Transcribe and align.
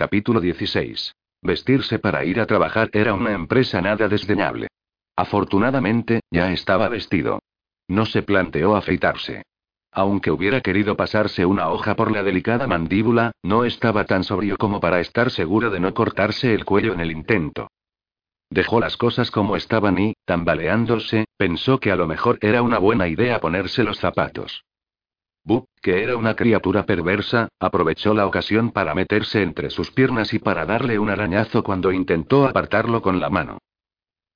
Capítulo 0.00 0.40
16. 0.40 1.14
Vestirse 1.42 1.98
para 1.98 2.24
ir 2.24 2.40
a 2.40 2.46
trabajar 2.46 2.88
era 2.94 3.12
una 3.12 3.32
empresa 3.32 3.82
nada 3.82 4.08
desdeñable. 4.08 4.68
Afortunadamente, 5.14 6.20
ya 6.30 6.52
estaba 6.52 6.88
vestido. 6.88 7.40
No 7.86 8.06
se 8.06 8.22
planteó 8.22 8.76
afeitarse. 8.76 9.42
Aunque 9.92 10.30
hubiera 10.30 10.62
querido 10.62 10.96
pasarse 10.96 11.44
una 11.44 11.68
hoja 11.68 11.96
por 11.96 12.10
la 12.12 12.22
delicada 12.22 12.66
mandíbula, 12.66 13.32
no 13.42 13.66
estaba 13.66 14.06
tan 14.06 14.24
sobrio 14.24 14.56
como 14.56 14.80
para 14.80 15.00
estar 15.00 15.30
seguro 15.30 15.68
de 15.68 15.80
no 15.80 15.92
cortarse 15.92 16.54
el 16.54 16.64
cuello 16.64 16.94
en 16.94 17.00
el 17.00 17.10
intento. 17.10 17.68
Dejó 18.48 18.80
las 18.80 18.96
cosas 18.96 19.30
como 19.30 19.54
estaban 19.54 19.98
y, 19.98 20.14
tambaleándose, 20.24 21.26
pensó 21.36 21.78
que 21.78 21.92
a 21.92 21.96
lo 21.96 22.06
mejor 22.06 22.38
era 22.40 22.62
una 22.62 22.78
buena 22.78 23.06
idea 23.06 23.38
ponerse 23.38 23.84
los 23.84 23.98
zapatos. 23.98 24.64
Bu, 25.42 25.66
que 25.80 26.02
era 26.02 26.16
una 26.16 26.36
criatura 26.36 26.84
perversa, 26.84 27.48
aprovechó 27.58 28.14
la 28.14 28.26
ocasión 28.26 28.70
para 28.70 28.94
meterse 28.94 29.42
entre 29.42 29.70
sus 29.70 29.90
piernas 29.90 30.34
y 30.34 30.38
para 30.38 30.66
darle 30.66 30.98
un 30.98 31.10
arañazo 31.10 31.62
cuando 31.62 31.92
intentó 31.92 32.46
apartarlo 32.46 33.00
con 33.02 33.20
la 33.20 33.30
mano. 33.30 33.58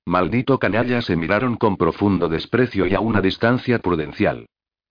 Maldito 0.07 0.59
canalla 0.59 1.01
se 1.03 1.17
miraron 1.17 1.57
con 1.57 1.77
profundo 1.77 2.29
desprecio 2.29 2.87
y 2.87 2.95
a 2.95 3.01
una 3.01 3.21
distancia 3.21 3.79
prudencial. 3.79 4.47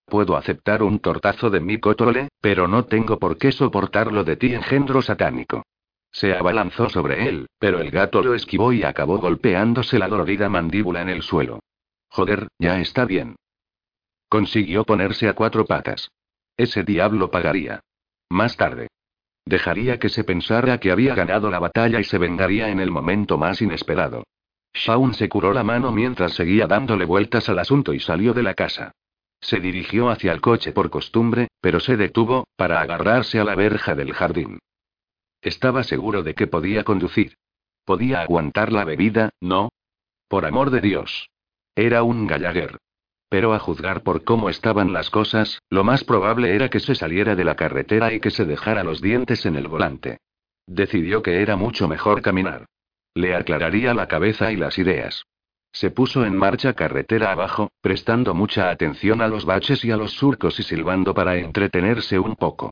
Puedo 0.06 0.36
aceptar 0.36 0.84
un 0.84 1.00
tortazo 1.00 1.50
de 1.50 1.60
mi 1.60 1.80
cotrole, 1.80 2.30
pero 2.42 2.68
no 2.68 2.86
tengo 2.86 3.20
por 3.20 3.38
qué 3.38 3.52
soportarlo 3.52 4.24
de 4.24 4.36
ti, 4.36 4.54
engendro 4.54 5.02
satánico. 5.02 5.64
Se 6.12 6.34
abalanzó 6.34 6.90
sobre 6.90 7.28
él, 7.28 7.48
pero 7.58 7.80
el 7.80 7.90
gato 7.90 8.22
lo 8.22 8.36
esquivó 8.36 8.72
y 8.74 8.84
acabó 8.84 9.18
golpeándose 9.18 9.98
la 9.98 10.08
dolorida 10.08 10.50
mandíbula 10.50 11.02
en 11.02 11.10
el 11.10 11.24
suelo. 11.24 11.60
Joder, 12.10 12.48
ya 12.60 12.80
está 12.80 13.06
bien. 13.06 13.36
Consiguió 14.34 14.84
ponerse 14.84 15.30
a 15.30 15.36
cuatro 15.36 15.64
patas. 15.64 16.10
Ese 16.58 16.84
diablo 16.84 17.30
pagaría. 17.30 17.82
Más 18.32 18.58
tarde. 18.58 18.88
Dejaría 19.46 20.00
que 20.00 20.10
se 20.10 20.24
pensara 20.24 20.80
que 20.80 20.90
había 20.90 21.14
ganado 21.14 21.52
la 21.52 21.60
batalla 21.60 22.00
y 22.00 22.04
se 22.04 22.18
vengaría 22.18 22.70
en 22.70 22.80
el 22.80 22.90
momento 22.90 23.38
más 23.38 23.62
inesperado. 23.62 24.24
Shaun 24.74 25.14
se 25.14 25.30
curó 25.30 25.54
la 25.54 25.64
mano 25.64 25.92
mientras 25.92 26.34
seguía 26.34 26.66
dándole 26.66 27.06
vueltas 27.06 27.48
al 27.48 27.60
asunto 27.60 27.94
y 27.94 28.00
salió 28.00 28.34
de 28.34 28.42
la 28.42 28.56
casa. 28.56 28.94
Se 29.40 29.60
dirigió 29.60 30.10
hacia 30.10 30.32
el 30.32 30.42
coche 30.42 30.72
por 30.72 30.90
costumbre, 30.90 31.50
pero 31.62 31.80
se 31.80 31.96
detuvo, 31.96 32.48
para 32.56 32.82
agarrarse 32.82 33.40
a 33.40 33.44
la 33.44 33.54
verja 33.54 33.94
del 33.94 34.14
jardín. 34.14 34.58
Estaba 35.44 35.84
seguro 35.84 36.24
de 36.24 36.34
que 36.34 36.48
podía 36.48 36.84
conducir. 36.84 37.36
Podía 37.86 38.22
aguantar 38.22 38.72
la 38.72 38.84
bebida, 38.84 39.30
¿no? 39.40 39.70
Por 40.28 40.48
amor 40.48 40.72
de 40.72 40.82
Dios. 40.82 41.30
Era 41.76 42.02
un 42.02 42.26
Gallagher. 42.26 42.80
Pero 43.34 43.56
a 43.56 43.58
juzgar 43.58 44.04
por 44.04 44.24
cómo 44.24 44.48
estaban 44.48 44.94
las 44.94 45.10
cosas, 45.10 45.60
lo 45.72 45.84
más 45.84 46.04
probable 46.04 46.54
era 46.54 46.70
que 46.70 46.80
se 46.80 46.94
saliera 46.94 47.36
de 47.36 47.44
la 47.44 47.56
carretera 47.56 48.14
y 48.14 48.20
que 48.20 48.30
se 48.30 48.46
dejara 48.46 48.84
los 48.84 49.02
dientes 49.02 49.48
en 49.48 49.56
el 49.56 49.68
volante. 49.68 50.20
Decidió 50.68 51.24
que 51.24 51.42
era 51.42 51.56
mucho 51.56 51.88
mejor 51.88 52.22
caminar. 52.22 52.68
Le 53.16 53.34
aclararía 53.34 53.96
la 53.96 54.08
cabeza 54.08 54.52
y 54.52 54.56
las 54.56 54.78
ideas. 54.78 55.26
Se 55.72 55.90
puso 55.90 56.26
en 56.26 56.38
marcha 56.38 56.74
carretera 56.74 57.32
abajo, 57.32 57.72
prestando 57.82 58.36
mucha 58.36 58.70
atención 58.70 59.20
a 59.20 59.28
los 59.28 59.46
baches 59.46 59.84
y 59.84 59.90
a 59.90 59.98
los 59.98 60.12
surcos 60.12 60.60
y 60.60 60.62
silbando 60.62 61.16
para 61.16 61.36
entretenerse 61.36 62.20
un 62.20 62.36
poco. 62.36 62.70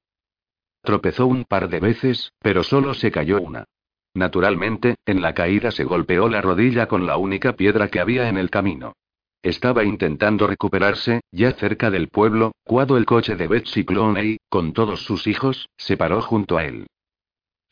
Tropezó 0.84 1.26
un 1.26 1.44
par 1.44 1.70
de 1.70 1.80
veces, 1.80 2.34
pero 2.38 2.62
solo 2.62 2.94
se 2.94 3.10
cayó 3.10 3.42
una. 3.42 3.66
Naturalmente, 4.14 4.94
en 5.08 5.24
la 5.24 5.34
caída 5.34 5.72
se 5.72 5.86
golpeó 5.86 6.30
la 6.30 6.40
rodilla 6.40 6.86
con 6.86 7.08
la 7.08 7.18
única 7.18 7.54
piedra 7.54 7.88
que 7.88 8.00
había 8.00 8.30
en 8.30 8.38
el 8.38 8.52
camino. 8.52 8.94
Estaba 9.44 9.84
intentando 9.84 10.46
recuperarse, 10.46 11.22
ya 11.31 11.52
cerca 11.53 11.90
del 11.90 12.09
pueblo, 12.09 12.52
cuando 12.63 12.97
el 12.97 13.06
coche 13.06 13.35
de 13.35 13.47
Betsy 13.47 13.84
Cloney, 13.84 14.38
con 14.50 14.74
todos 14.74 15.03
sus 15.03 15.25
hijos, 15.25 15.68
se 15.78 15.97
paró 15.97 16.22
junto 16.22 16.57
a 16.57 16.66
él. 16.66 16.88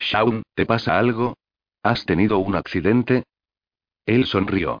Shaun, 0.00 0.42
¿te 0.54 0.66
pasa 0.66 0.98
algo? 0.98 1.36
¿Has 1.82 2.04
tenido 2.06 2.38
un 2.38 2.56
accidente? 2.56 3.22
Él 4.04 4.26
sonrió. 4.26 4.80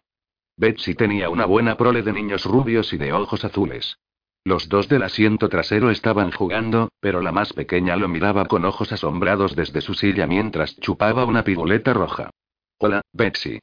Betsy 0.56 0.94
tenía 0.94 1.30
una 1.30 1.46
buena 1.46 1.76
prole 1.76 2.02
de 2.02 2.12
niños 2.12 2.44
rubios 2.44 2.92
y 2.92 2.98
de 2.98 3.12
ojos 3.12 3.44
azules. 3.44 3.96
Los 4.42 4.68
dos 4.68 4.88
del 4.88 5.02
asiento 5.02 5.48
trasero 5.48 5.90
estaban 5.90 6.32
jugando, 6.32 6.88
pero 6.98 7.20
la 7.20 7.30
más 7.30 7.52
pequeña 7.52 7.96
lo 7.96 8.08
miraba 8.08 8.46
con 8.46 8.64
ojos 8.64 8.90
asombrados 8.90 9.54
desde 9.54 9.80
su 9.80 9.94
silla 9.94 10.26
mientras 10.26 10.76
chupaba 10.80 11.24
una 11.24 11.44
pigoleta 11.44 11.92
roja. 11.92 12.30
Hola, 12.78 13.02
Betsy. 13.12 13.60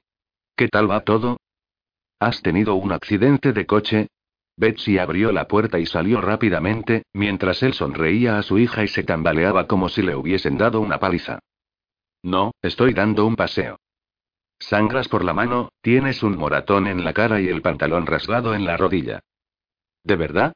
¿Qué 0.56 0.70
tal 0.70 0.90
va 0.90 1.02
todo? 1.02 1.38
¿Has 2.20 2.42
tenido 2.42 2.76
un 2.76 2.92
accidente 2.92 3.54
de 3.54 3.66
coche? 3.66 4.08
Betsy 4.56 4.98
abrió 4.98 5.32
la 5.32 5.48
puerta 5.48 5.78
y 5.78 5.86
salió 5.86 6.20
rápidamente, 6.20 7.04
mientras 7.14 7.62
él 7.62 7.74
sonreía 7.74 8.40
a 8.40 8.42
su 8.42 8.58
hija 8.58 8.84
y 8.84 8.88
se 8.88 9.04
tambaleaba 9.04 9.68
como 9.68 9.88
si 9.88 10.02
le 10.02 10.16
hubiesen 10.16 10.58
dado 10.58 10.82
una 10.82 11.00
paliza. 11.00 11.40
No, 12.24 12.52
estoy 12.64 12.94
dando 12.94 13.28
un 13.28 13.36
paseo. 13.36 13.78
Sangras 14.60 15.08
por 15.08 15.24
la 15.24 15.34
mano, 15.34 15.70
tienes 15.82 16.24
un 16.24 16.36
moratón 16.36 16.88
en 16.88 17.06
la 17.06 17.14
cara 17.14 17.40
y 17.40 17.48
el 17.48 17.62
pantalón 17.62 18.08
rasgado 18.08 18.56
en 18.56 18.66
la 18.66 18.78
rodilla. 18.78 19.20
¿De 20.04 20.16
verdad? 20.16 20.54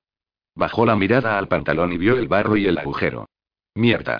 Bajó 0.55 0.87
la 0.87 0.95
mirada 0.95 1.37
al 1.37 1.47
pantalón 1.47 1.93
y 1.93 1.97
vio 1.97 2.17
el 2.17 2.27
barro 2.27 2.57
y 2.57 2.65
el 2.65 2.79
agujero. 2.79 3.27
Mierda. 3.75 4.19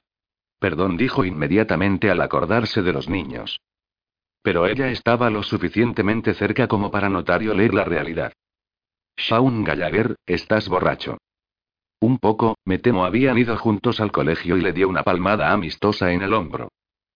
Perdón, 0.59 0.95
dijo 0.95 1.25
inmediatamente 1.25 2.11
al 2.11 2.21
acordarse 2.21 2.83
de 2.83 2.93
los 2.93 3.09
niños. 3.09 3.59
Pero 4.41 4.65
ella 4.65 4.89
estaba 4.89 5.29
lo 5.29 5.43
suficientemente 5.43 6.33
cerca 6.33 6.67
como 6.67 6.91
para 6.91 7.09
notar 7.09 7.43
y 7.43 7.49
oler 7.49 7.73
la 7.73 7.83
realidad. 7.83 8.33
Shaun 9.17 9.63
Gallagher, 9.63 10.15
estás 10.25 10.67
borracho. 10.67 11.17
Un 11.99 12.17
poco, 12.17 12.57
me 12.65 12.79
temo 12.79 13.05
habían 13.05 13.37
ido 13.37 13.55
juntos 13.57 13.99
al 13.99 14.11
colegio 14.11 14.57
y 14.57 14.61
le 14.61 14.73
dio 14.73 14.89
una 14.89 15.03
palmada 15.03 15.51
amistosa 15.51 16.11
en 16.11 16.23
el 16.23 16.33
hombro. 16.33 16.69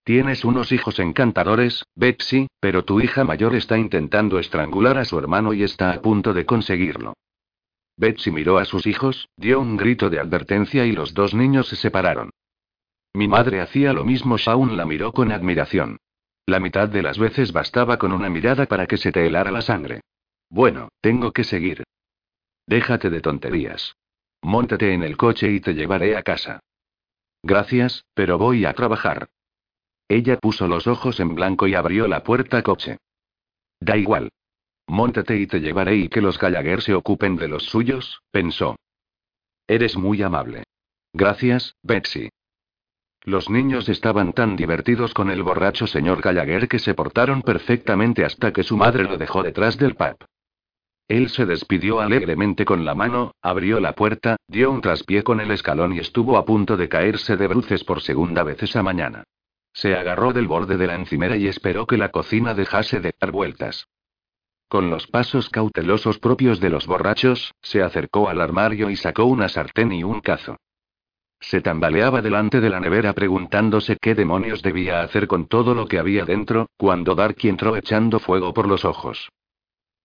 Tienes 0.03 0.46
unos 0.46 0.72
hijos 0.72 1.00
encantadores, 1.00 1.84
Betsy, 1.96 2.47
pero 2.59 2.85
tu 2.85 3.02
hija 3.02 3.24
mayor 3.24 3.56
está 3.56 3.80
intentando 3.80 4.38
estrangular 4.38 5.00
a 5.00 5.06
su 5.06 5.18
hermano 5.18 5.53
y 5.53 5.64
está 5.64 5.91
a 5.91 6.02
punto 6.02 6.31
de 6.31 6.46
conseguirlo. 6.46 7.16
Betsy 7.97 8.30
miró 8.30 8.59
a 8.59 8.66
sus 8.66 8.85
hijos, 8.85 9.30
dio 9.35 9.59
un 9.59 9.78
grito 9.78 10.12
de 10.12 10.19
advertencia 10.19 10.85
y 10.85 10.91
los 10.91 11.16
dos 11.16 11.34
niños 11.34 11.68
se 11.68 11.75
separaron. 11.75 12.30
Mi 13.16 13.28
madre 13.28 13.62
hacía 13.62 13.94
lo 13.94 14.06
mismo, 14.06 14.38
Shaun 14.38 14.78
la 14.78 14.85
miró 14.85 15.12
con 15.12 15.31
admiración. 15.31 15.97
La 16.46 16.60
mitad 16.60 16.88
de 16.88 17.02
las 17.02 17.18
veces 17.18 17.52
bastaba 17.52 17.98
con 17.98 18.12
una 18.12 18.30
mirada 18.30 18.68
para 18.68 18.86
que 18.86 18.98
se 18.98 19.12
te 19.12 19.26
helara 19.26 19.52
la 19.52 19.62
sangre. 19.62 20.02
Bueno, 20.50 20.90
tengo 21.02 21.32
que 21.32 21.44
seguir. 21.44 21.84
Déjate 22.68 23.10
de 23.10 23.22
tonterías. 23.22 23.96
Móntate 24.42 24.94
en 24.94 25.04
el 25.04 25.18
coche 25.18 25.52
y 25.52 25.60
te 25.60 25.74
llevaré 25.74 26.16
a 26.16 26.24
casa. 26.24 26.60
Gracias, 27.42 28.06
pero 28.14 28.38
voy 28.38 28.66
a 28.66 28.74
trabajar. 28.74 29.28
Ella 30.08 30.38
puso 30.38 30.68
los 30.68 30.86
ojos 30.86 31.20
en 31.20 31.34
blanco 31.34 31.68
y 31.68 31.74
abrió 31.74 32.08
la 32.08 32.24
puerta 32.24 32.62
coche. 32.62 32.98
Da 33.80 33.98
igual. 33.98 34.30
Móntate 34.88 35.38
y 35.38 35.48
te 35.48 35.60
llevaré 35.62 35.96
y 35.96 36.10
que 36.10 36.22
los 36.22 36.38
Gallagher 36.38 36.82
se 36.82 36.94
ocupen 36.94 37.38
de 37.38 37.48
los 37.48 37.64
suyos, 37.64 38.22
pensó. 38.30 38.76
Eres 39.68 39.98
muy 39.98 40.22
amable. 40.22 40.64
Gracias, 41.12 41.76
Betsy. 41.82 42.30
Los 43.25 43.50
niños 43.50 43.90
estaban 43.90 44.34
tan 44.34 44.56
divertidos 44.56 45.16
con 45.16 45.31
el 45.31 45.41
borracho 45.41 45.88
señor 45.88 46.22
Gallagher 46.22 46.67
que 46.67 46.78
se 46.78 46.94
portaron 46.94 47.41
perfectamente 47.41 48.23
hasta 48.23 48.53
que 48.53 48.61
su 48.61 48.78
madre 48.78 49.03
lo 49.03 49.17
dejó 49.17 49.41
detrás 49.41 49.79
del 49.79 49.96
pub. 49.96 50.16
Él 51.08 51.29
se 51.29 51.47
despidió 51.47 52.02
alegremente 52.02 52.66
con 52.66 52.85
la 52.85 52.94
mano, 52.94 53.34
abrió 53.41 53.79
la 53.79 53.94
puerta, 53.94 54.38
dio 54.47 54.70
un 54.70 54.82
traspié 54.82 55.23
con 55.23 55.40
el 55.40 55.50
escalón 55.50 55.94
y 55.94 56.00
estuvo 56.00 56.38
a 56.38 56.46
punto 56.46 56.78
de 56.78 56.88
caerse 56.88 57.35
de 57.35 57.47
bruces 57.47 57.84
por 57.84 58.02
segunda 58.02 58.44
vez 58.44 58.61
esa 58.61 58.84
mañana. 58.84 59.23
Se 59.73 59.96
agarró 59.96 60.32
del 60.32 60.47
borde 60.47 60.78
de 60.78 60.85
la 60.85 60.96
encimera 60.96 61.35
y 61.35 61.47
esperó 61.47 61.88
que 61.88 61.97
la 61.97 62.09
cocina 62.09 62.53
dejase 62.53 63.00
de 63.00 63.14
dar 63.20 63.32
vueltas. 63.32 63.88
Con 64.67 64.91
los 64.91 65.08
pasos 65.08 65.50
cautelosos 65.50 66.20
propios 66.20 66.59
de 66.59 66.70
los 66.70 66.85
borrachos, 66.85 67.53
se 67.61 67.82
acercó 67.82 68.29
al 68.29 68.40
armario 68.40 68.91
y 68.91 68.96
sacó 68.96 69.26
una 69.26 69.50
sartén 69.50 69.91
y 69.91 70.03
un 70.03 70.22
cazo. 70.22 70.58
Se 71.46 71.62
tambaleaba 71.62 72.24
delante 72.24 72.59
de 72.59 72.72
la 72.72 72.80
nevera 72.80 73.14
preguntándose 73.14 73.97
qué 74.02 74.16
demonios 74.16 74.64
debía 74.64 75.02
hacer 75.02 75.28
con 75.28 75.46
todo 75.47 75.76
lo 75.76 75.86
que 75.86 76.00
había 76.00 76.26
dentro, 76.26 76.70
cuando 76.76 77.14
Dark 77.14 77.38
entró 77.44 77.76
echando 77.76 78.20
fuego 78.20 78.52
por 78.52 78.68
los 78.68 78.84
ojos. 78.84 79.30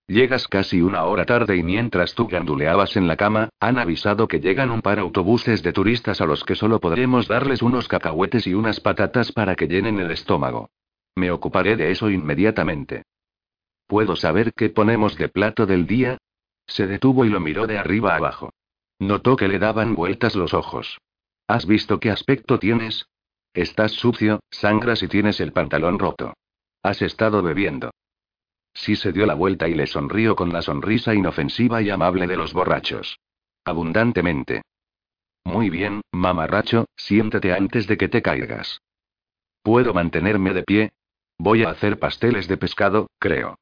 Llegas 0.07 0.49
casi 0.49 0.83
una 0.83 1.05
hora 1.05 1.25
tarde 1.25 1.57
y 1.57 1.63
mientras 1.63 2.15
tú 2.15 2.27
ganduleabas 2.29 2.95
en 2.99 3.09
la 3.09 3.17
cama, 3.17 3.49
han 3.59 3.79
avisado 3.79 4.29
que 4.29 4.41
llegan 4.41 4.71
un 4.71 4.83
par 4.83 4.99
autobuses 4.99 5.63
de 5.63 5.73
turistas 5.73 6.21
a 6.21 6.27
los 6.27 6.45
que 6.45 6.57
solo 6.57 6.79
podremos 6.79 7.27
darles 7.27 7.63
unos 7.63 7.89
cacahuetes 7.89 8.47
y 8.47 8.53
unas 8.53 8.79
patatas 8.81 9.33
para 9.33 9.55
que 9.57 9.67
llenen 9.67 9.99
el 9.99 10.11
estómago. 10.11 10.69
Me 11.15 11.31
ocuparé 11.31 11.75
de 11.75 11.91
eso 11.91 12.11
inmediatamente. 12.11 13.05
¿Puedo 13.87 14.15
saber 14.15 14.53
qué 14.53 14.69
ponemos 14.69 15.17
de 15.17 15.31
plato 15.31 15.65
del 15.65 15.87
día? 15.87 16.19
Se 16.67 16.87
detuvo 16.87 17.25
y 17.25 17.31
lo 17.31 17.41
miró 17.41 17.67
de 17.67 17.79
arriba 17.79 18.15
abajo. 18.15 18.53
Notó 18.99 19.37
que 19.37 19.49
le 19.49 19.59
daban 19.59 19.95
vueltas 19.95 20.37
los 20.37 20.53
ojos. 20.53 20.99
¿Has 21.51 21.67
visto 21.67 21.99
qué 21.99 22.13
aspecto 22.13 22.61
tienes? 22.61 23.07
Estás 23.55 23.91
sucio, 23.91 24.39
sangras 24.53 25.03
y 25.03 25.09
tienes 25.09 25.41
el 25.41 25.53
pantalón 25.53 25.99
roto. 25.99 26.35
Has 26.81 27.03
estado 27.03 27.43
bebiendo. 27.43 27.91
Sí 28.73 28.95
se 28.95 29.11
dio 29.11 29.27
la 29.27 29.35
vuelta 29.35 29.67
y 29.67 29.75
le 29.75 29.89
sonrió 29.89 30.37
con 30.37 30.53
la 30.53 30.63
sonrisa 30.63 31.13
inofensiva 31.13 31.83
y 31.83 31.91
amable 31.91 32.29
de 32.29 32.37
los 32.37 32.53
borrachos. 32.53 33.19
Abundantemente. 33.65 34.63
Muy 35.43 35.71
bien, 35.71 36.03
mamarracho, 36.13 36.85
siéntate 36.95 37.53
antes 37.53 37.89
de 37.89 37.97
que 37.97 38.09
te 38.09 38.23
caigas. 38.23 38.81
¿Puedo 39.65 39.93
mantenerme 39.93 40.55
de 40.55 40.63
pie? 40.63 40.93
Voy 41.37 41.65
a 41.65 41.71
hacer 41.71 41.99
pasteles 41.99 42.47
de 42.47 42.59
pescado, 42.59 43.11
creo. 43.19 43.59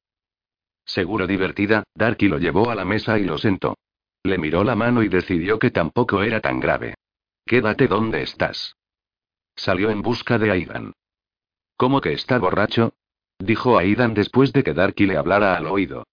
Seguro 0.84 1.26
divertida, 1.26 1.84
Darky 1.94 2.28
lo 2.28 2.36
llevó 2.36 2.68
a 2.68 2.74
la 2.74 2.84
mesa 2.84 3.18
y 3.18 3.24
lo 3.24 3.38
sentó. 3.38 3.78
Le 4.24 4.36
miró 4.36 4.62
la 4.62 4.76
mano 4.76 5.02
y 5.02 5.08
decidió 5.08 5.58
que 5.58 5.70
tampoco 5.70 6.22
era 6.22 6.42
tan 6.42 6.60
grave. 6.60 6.94
Quédate 7.48 7.88
donde 7.88 8.20
estás. 8.20 8.76
Salió 9.56 9.88
en 9.88 10.02
busca 10.02 10.36
de 10.36 10.50
Aidan. 10.50 10.92
¿Cómo 11.78 12.02
que 12.02 12.12
está 12.12 12.38
borracho? 12.38 12.92
Dijo 13.38 13.78
Aidan 13.78 14.12
después 14.12 14.52
de 14.52 14.62
que 14.62 14.74
Darky 14.74 15.06
le 15.06 15.16
hablara 15.16 15.56
al 15.56 15.66
oído. 15.66 16.04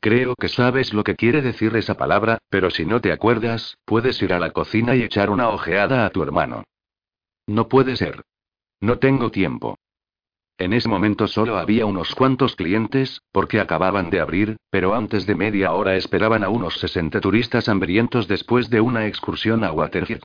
Creo 0.00 0.34
que 0.36 0.48
sabes 0.48 0.92
lo 0.92 1.02
que 1.02 1.16
quiere 1.16 1.40
decir 1.40 1.74
esa 1.76 1.94
palabra, 1.94 2.40
pero 2.50 2.68
si 2.68 2.84
no 2.84 3.00
te 3.00 3.10
acuerdas, 3.10 3.78
puedes 3.86 4.20
ir 4.20 4.34
a 4.34 4.38
la 4.38 4.50
cocina 4.50 4.94
y 4.94 5.02
echar 5.02 5.30
una 5.30 5.48
ojeada 5.48 6.04
a 6.04 6.10
tu 6.10 6.22
hermano. 6.22 6.64
No 7.46 7.66
puede 7.66 7.96
ser. 7.96 8.20
No 8.80 8.98
tengo 8.98 9.30
tiempo. 9.30 9.78
En 10.58 10.74
ese 10.74 10.90
momento 10.90 11.26
solo 11.26 11.56
había 11.56 11.86
unos 11.86 12.14
cuantos 12.14 12.54
clientes, 12.54 13.22
porque 13.32 13.60
acababan 13.60 14.10
de 14.10 14.20
abrir, 14.20 14.56
pero 14.68 14.94
antes 14.94 15.24
de 15.24 15.36
media 15.36 15.72
hora 15.72 15.96
esperaban 15.96 16.44
a 16.44 16.50
unos 16.50 16.74
60 16.80 17.18
turistas 17.22 17.66
hambrientos 17.70 18.28
después 18.28 18.68
de 18.68 18.82
una 18.82 19.06
excursión 19.06 19.64
a 19.64 19.72
Waterhead. 19.72 20.20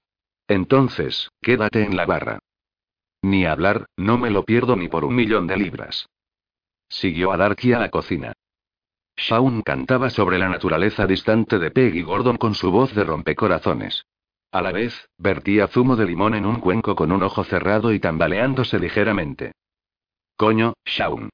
Entonces, 0.47 1.29
quédate 1.41 1.83
en 1.83 1.95
la 1.95 2.05
barra. 2.05 2.39
Ni 3.21 3.45
hablar, 3.45 3.87
no 3.97 4.17
me 4.17 4.29
lo 4.29 4.43
pierdo 4.43 4.75
ni 4.75 4.87
por 4.87 5.03
un 5.03 5.15
millón 5.15 5.47
de 5.47 5.57
libras. 5.57 6.07
Siguió 6.87 7.31
a 7.31 7.37
Darky 7.37 7.73
a 7.73 7.79
la 7.79 7.89
cocina. 7.89 8.33
Shaun 9.17 9.61
cantaba 9.61 10.09
sobre 10.09 10.37
la 10.37 10.49
naturaleza 10.49 11.07
distante 11.07 11.57
de 11.57 11.71
Peggy 11.71 12.03
Gordon 12.03 12.37
con 12.37 12.53
su 12.53 12.69
voz 12.69 12.93
de 12.93 13.03
rompecorazones. 13.03 14.05
A 14.51 14.61
la 14.61 14.71
vez, 14.71 15.09
vertía 15.17 15.67
zumo 15.67 15.95
de 15.95 16.05
limón 16.05 16.35
en 16.35 16.45
un 16.45 16.59
cuenco 16.59 16.95
con 16.95 17.11
un 17.11 17.23
ojo 17.23 17.43
cerrado 17.43 17.91
y 17.91 17.99
tambaleándose 17.99 18.79
ligeramente. 18.79 19.53
Coño, 20.35 20.73
Shaun. 20.85 21.29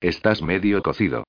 Estás 0.00 0.42
medio 0.42 0.82
cocido. 0.82 1.24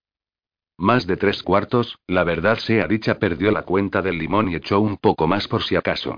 Más 0.78 1.06
de 1.06 1.18
tres 1.18 1.44
cuartos, 1.44 2.00
la 2.08 2.24
verdad 2.24 2.58
sea 2.58 2.88
dicha, 2.88 3.20
perdió 3.20 3.52
la 3.52 3.64
cuenta 3.64 4.02
del 4.02 4.18
limón 4.18 4.50
y 4.50 4.56
echó 4.56 4.80
un 4.80 4.98
poco 4.98 5.28
más 5.28 5.48
por 5.48 5.64
si 5.64 5.76
acaso. 5.76 6.18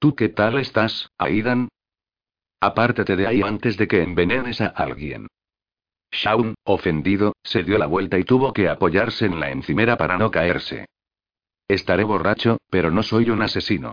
¿Tú 0.00 0.14
qué 0.14 0.30
tal 0.30 0.58
estás, 0.58 1.10
Aidan? 1.18 1.68
Apártate 2.58 3.16
de 3.16 3.26
ahí 3.26 3.42
antes 3.42 3.76
de 3.76 3.86
que 3.86 4.02
envenenes 4.02 4.62
a 4.62 4.68
alguien. 4.68 5.26
Shaun, 6.10 6.54
ofendido, 6.64 7.34
se 7.42 7.64
dio 7.64 7.76
la 7.76 7.84
vuelta 7.84 8.18
y 8.18 8.24
tuvo 8.24 8.54
que 8.54 8.70
apoyarse 8.70 9.26
en 9.26 9.38
la 9.38 9.50
encimera 9.50 9.98
para 9.98 10.16
no 10.16 10.30
caerse. 10.30 10.86
Estaré 11.68 12.04
borracho, 12.04 12.56
pero 12.70 12.90
no 12.90 13.02
soy 13.02 13.28
un 13.28 13.42
asesino. 13.42 13.92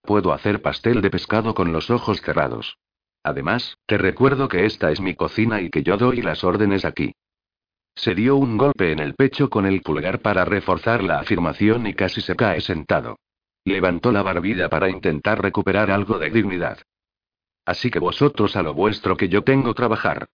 Puedo 0.00 0.32
hacer 0.32 0.62
pastel 0.62 1.02
de 1.02 1.10
pescado 1.10 1.56
con 1.56 1.72
los 1.72 1.90
ojos 1.90 2.20
cerrados. 2.20 2.78
Además, 3.24 3.78
te 3.86 3.98
recuerdo 3.98 4.46
que 4.46 4.64
esta 4.64 4.92
es 4.92 5.00
mi 5.00 5.16
cocina 5.16 5.60
y 5.60 5.70
que 5.70 5.82
yo 5.82 5.96
doy 5.96 6.22
las 6.22 6.44
órdenes 6.44 6.84
aquí. 6.84 7.16
Se 7.96 8.14
dio 8.14 8.36
un 8.36 8.58
golpe 8.58 8.92
en 8.92 9.00
el 9.00 9.14
pecho 9.14 9.50
con 9.50 9.66
el 9.66 9.82
pulgar 9.82 10.20
para 10.20 10.44
reforzar 10.44 11.02
la 11.02 11.18
afirmación 11.18 11.88
y 11.88 11.94
casi 11.94 12.20
se 12.20 12.36
cae 12.36 12.60
sentado. 12.60 13.16
Levantó 13.68 14.12
la 14.12 14.22
barbilla 14.22 14.70
para 14.70 14.88
intentar 14.88 15.42
recuperar 15.42 15.90
algo 15.90 16.18
de 16.18 16.30
dignidad. 16.30 16.78
Así 17.66 17.90
que 17.90 17.98
vosotros 17.98 18.56
a 18.56 18.62
lo 18.62 18.72
vuestro 18.72 19.14
que 19.14 19.28
yo 19.28 19.44
tengo 19.44 19.74
trabajar. 19.74 20.26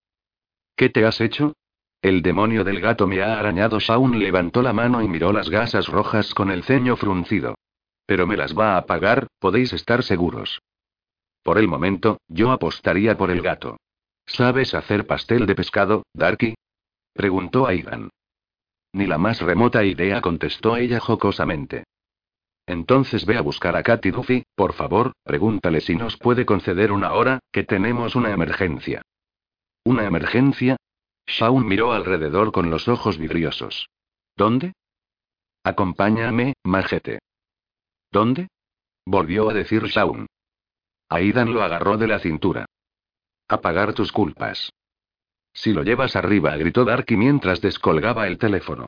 ¿Qué 0.77 0.87
te 0.87 1.05
has 1.05 1.19
hecho? 1.19 1.53
El 2.01 2.21
demonio 2.21 2.63
del 2.63 2.79
gato 2.79 3.07
me 3.07 3.21
ha 3.21 3.37
arañado. 3.37 3.77
Shaun 3.81 4.19
levantó 4.19 4.61
la 4.61 4.71
mano 4.71 5.03
y 5.03 5.09
miró 5.09 5.33
las 5.33 5.49
gasas 5.49 5.89
rojas 5.89 6.33
con 6.33 6.49
el 6.49 6.63
ceño 6.63 6.95
fruncido. 6.95 7.55
Pero 8.05 8.25
me 8.25 8.37
las 8.37 8.57
va 8.57 8.77
a 8.77 8.85
pagar, 8.85 9.27
podéis 9.39 9.73
estar 9.73 10.01
seguros. 10.01 10.61
Por 11.43 11.57
el 11.57 11.67
momento, 11.67 12.21
yo 12.29 12.51
apostaría 12.51 13.17
por 13.17 13.31
el 13.31 13.41
gato. 13.41 13.75
¿Sabes 14.25 14.73
hacer 14.73 15.05
pastel 15.05 15.45
de 15.45 15.55
pescado, 15.55 16.03
Darky? 16.13 16.55
Preguntó 17.11 17.67
Aidan. 17.67 18.11
Ni 18.93 19.07
la 19.07 19.17
más 19.17 19.41
remota 19.41 19.83
idea, 19.83 20.21
contestó 20.21 20.77
ella 20.77 21.01
jocosamente. 21.01 21.83
Entonces 22.67 23.25
ve 23.25 23.37
a 23.37 23.41
buscar 23.41 23.75
a 23.75 23.83
Katy 23.83 24.11
Duffy, 24.11 24.43
por 24.55 24.73
favor, 24.73 25.13
pregúntale 25.23 25.81
si 25.81 25.95
nos 25.95 26.17
puede 26.17 26.45
conceder 26.45 26.91
una 26.91 27.13
hora, 27.13 27.39
que 27.51 27.63
tenemos 27.63 28.15
una 28.15 28.31
emergencia. 28.31 29.03
¿Una 29.83 30.05
emergencia? 30.05 30.77
Shaun 31.27 31.67
miró 31.67 31.93
alrededor 31.93 32.51
con 32.51 32.69
los 32.69 32.87
ojos 32.87 33.17
vidriosos. 33.17 33.89
¿Dónde? 34.35 34.73
Acompáñame, 35.63 36.53
majete. 36.63 37.19
¿Dónde? 38.11 38.47
Volvió 39.05 39.49
a 39.49 39.53
decir 39.53 39.83
Shaun. 39.83 40.27
Aidan 41.09 41.53
lo 41.53 41.61
agarró 41.61 41.97
de 41.97 42.07
la 42.07 42.19
cintura. 42.19 42.65
A 43.47 43.61
pagar 43.61 43.93
tus 43.93 44.11
culpas. 44.11 44.71
Si 45.53 45.71
lo 45.71 45.83
llevas 45.83 46.15
arriba, 46.15 46.57
gritó 46.57 46.83
Darky 46.83 47.15
mientras 47.15 47.61
descolgaba 47.61 48.27
el 48.27 48.37
teléfono. 48.37 48.87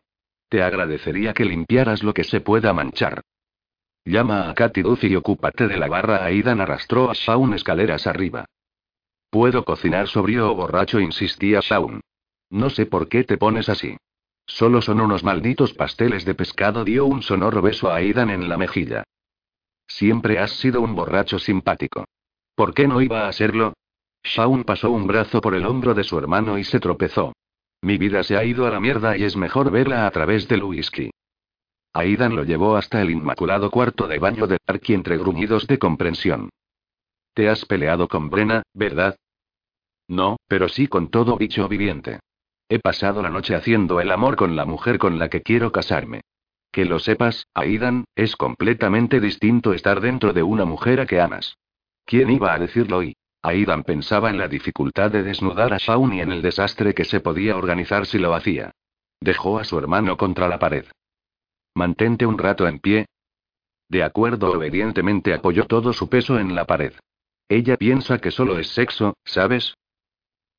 Te 0.50 0.63
agradecería 0.63 1.33
que 1.33 1.45
limpiaras 1.45 2.03
lo 2.03 2.13
que 2.13 2.24
se 2.24 2.41
pueda 2.41 2.74
manchar. 2.74 3.21
Llama 4.07 4.50
a 4.50 4.54
Katy 4.54 4.83
Duffy 4.83 5.07
y 5.07 5.15
ocúpate 5.18 5.68
de 5.68 5.75
la 5.75 5.89
barra. 5.89 6.24
Aidan 6.24 6.62
arrastró 6.62 7.12
a 7.12 7.13
Shaun 7.13 7.54
escaleras 7.54 8.07
arriba. 8.07 8.45
Puedo 9.30 9.65
cocinar 9.65 10.07
sobrio 10.07 10.50
o 10.50 10.56
borracho, 10.56 11.01
insistía 11.01 11.59
Shaun. 11.62 12.00
No 12.50 12.69
sé 12.69 12.86
por 12.86 13.09
qué 13.09 13.25
te 13.25 13.38
pones 13.38 13.68
así. 13.68 13.98
Solo 14.45 14.81
son 14.81 15.01
unos 15.01 15.25
malditos 15.25 15.74
pasteles 15.74 16.24
de 16.24 16.36
pescado. 16.36 16.86
Dio 16.86 17.06
un 17.06 17.21
sonoro 17.21 17.62
beso 17.62 17.92
a 17.92 17.98
Aidan 17.98 18.30
en 18.30 18.48
la 18.48 18.56
mejilla. 18.56 19.04
Siempre 19.88 20.39
has 20.39 20.51
sido 20.51 20.80
un 20.80 20.95
borracho 20.95 21.38
simpático. 21.38 22.06
¿Por 22.56 22.74
qué 22.74 22.88
no 22.88 23.01
iba 23.01 23.27
a 23.27 23.33
serlo? 23.33 23.74
Shaun 24.24 24.63
pasó 24.63 24.89
un 24.89 25.06
brazo 25.06 25.42
por 25.42 25.53
el 25.53 25.65
hombro 25.65 25.94
de 25.94 26.06
su 26.06 26.18
hermano 26.18 26.57
y 26.57 26.63
se 26.63 26.80
tropezó. 26.80 27.33
Mi 27.82 27.98
vida 27.98 28.24
se 28.24 28.38
ha 28.38 28.46
ido 28.46 28.67
a 28.67 28.70
la 28.70 28.79
mierda 28.79 29.17
y 29.17 29.25
es 29.25 29.36
mejor 29.36 29.70
verla 29.70 30.08
a 30.08 30.12
través 30.12 30.48
del 30.48 30.63
whisky. 30.63 31.12
Aidan 31.94 32.36
lo 32.36 32.44
llevó 32.44 32.75
hasta 32.75 33.01
el 33.01 33.10
inmaculado 33.10 33.72
cuarto 33.72 34.08
de 34.08 34.20
baño 34.20 34.48
de 34.48 34.58
Darky 34.65 34.94
entre 34.94 35.17
gruñidos 35.17 35.67
de 35.67 35.79
comprensión. 35.79 36.50
Te 37.34 37.50
has 37.50 37.65
peleado 37.65 38.08
con 38.08 38.29
Brena, 38.29 38.63
¿verdad? 38.74 39.15
No, 40.08 40.38
pero 40.48 40.70
sí 40.70 40.88
con 40.88 41.10
todo 41.10 41.38
bicho 41.38 41.67
viviente. 41.67 42.20
He 42.70 42.79
pasado 42.79 43.22
la 43.22 43.29
noche 43.29 43.56
haciendo 43.56 44.01
el 44.01 44.12
amor 44.12 44.36
con 44.36 44.56
la 44.56 44.65
mujer 44.65 44.98
con 44.98 45.20
la 45.20 45.29
que 45.29 45.41
quiero 45.41 45.72
casarme. 45.72 46.22
Que 46.72 46.86
lo 46.86 47.00
sepas, 47.00 47.48
Aidan, 47.53 48.06
es 48.15 48.36
completamente 48.36 49.20
distinto 49.20 49.74
estar 49.74 50.01
dentro 50.01 50.34
de 50.34 50.44
una 50.44 50.65
mujer 50.65 51.00
a 51.00 51.06
que 51.06 51.22
amas. 51.22 51.58
¿Quién 52.06 52.29
iba 52.29 52.53
a 52.53 52.60
decirlo 52.60 53.03
y? 53.03 53.15
Aidan 53.41 53.84
pensaba 53.84 54.29
en 54.29 54.38
la 54.38 54.48
dificultad 54.48 55.12
de 55.12 55.24
desnudar 55.24 55.74
a 55.74 55.77
Shaun 55.77 56.13
y 56.13 56.22
en 56.22 56.32
el 56.32 56.41
desastre 56.41 56.94
que 56.94 57.06
se 57.06 57.20
podía 57.20 57.56
organizar 57.56 58.06
si 58.06 58.17
lo 58.17 58.34
hacía. 58.34 58.72
Dejó 59.22 59.60
a 59.60 59.63
su 59.63 59.77
hermano 59.79 60.17
contra 60.17 60.48
la 60.48 60.60
pared. 60.60 60.86
Mantente 61.77 62.25
un 62.25 62.39
rato 62.39 62.67
en 62.67 62.79
pie. 62.79 63.05
De 63.88 64.01
acuerdo, 64.01 64.51
obedientemente 64.51 65.36
apoyó 65.36 65.67
todo 65.67 65.93
su 65.93 66.10
peso 66.10 66.39
en 66.39 66.55
la 66.55 66.65
pared. 66.65 66.93
Ella 67.48 67.77
piensa 67.77 68.17
que 68.17 68.31
solo 68.31 68.57
es 68.57 68.69
sexo, 68.69 69.15
¿sabes? 69.24 69.75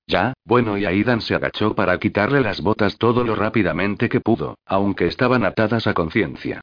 Ya, 0.06 0.34
bueno, 0.44 0.78
y 0.78 0.87
Aidan 0.87 1.20
se 1.20 1.34
agachó 1.34 1.75
para 1.75 1.98
quitarle 1.98 2.40
las 2.40 2.60
botas 2.60 2.98
todo 2.98 3.25
lo 3.25 3.34
rápidamente 3.34 4.08
que 4.08 4.20
pudo, 4.20 4.58
aunque 4.64 5.08
estaban 5.08 5.44
atadas 5.44 5.88
a 5.88 5.92
conciencia. 5.92 6.60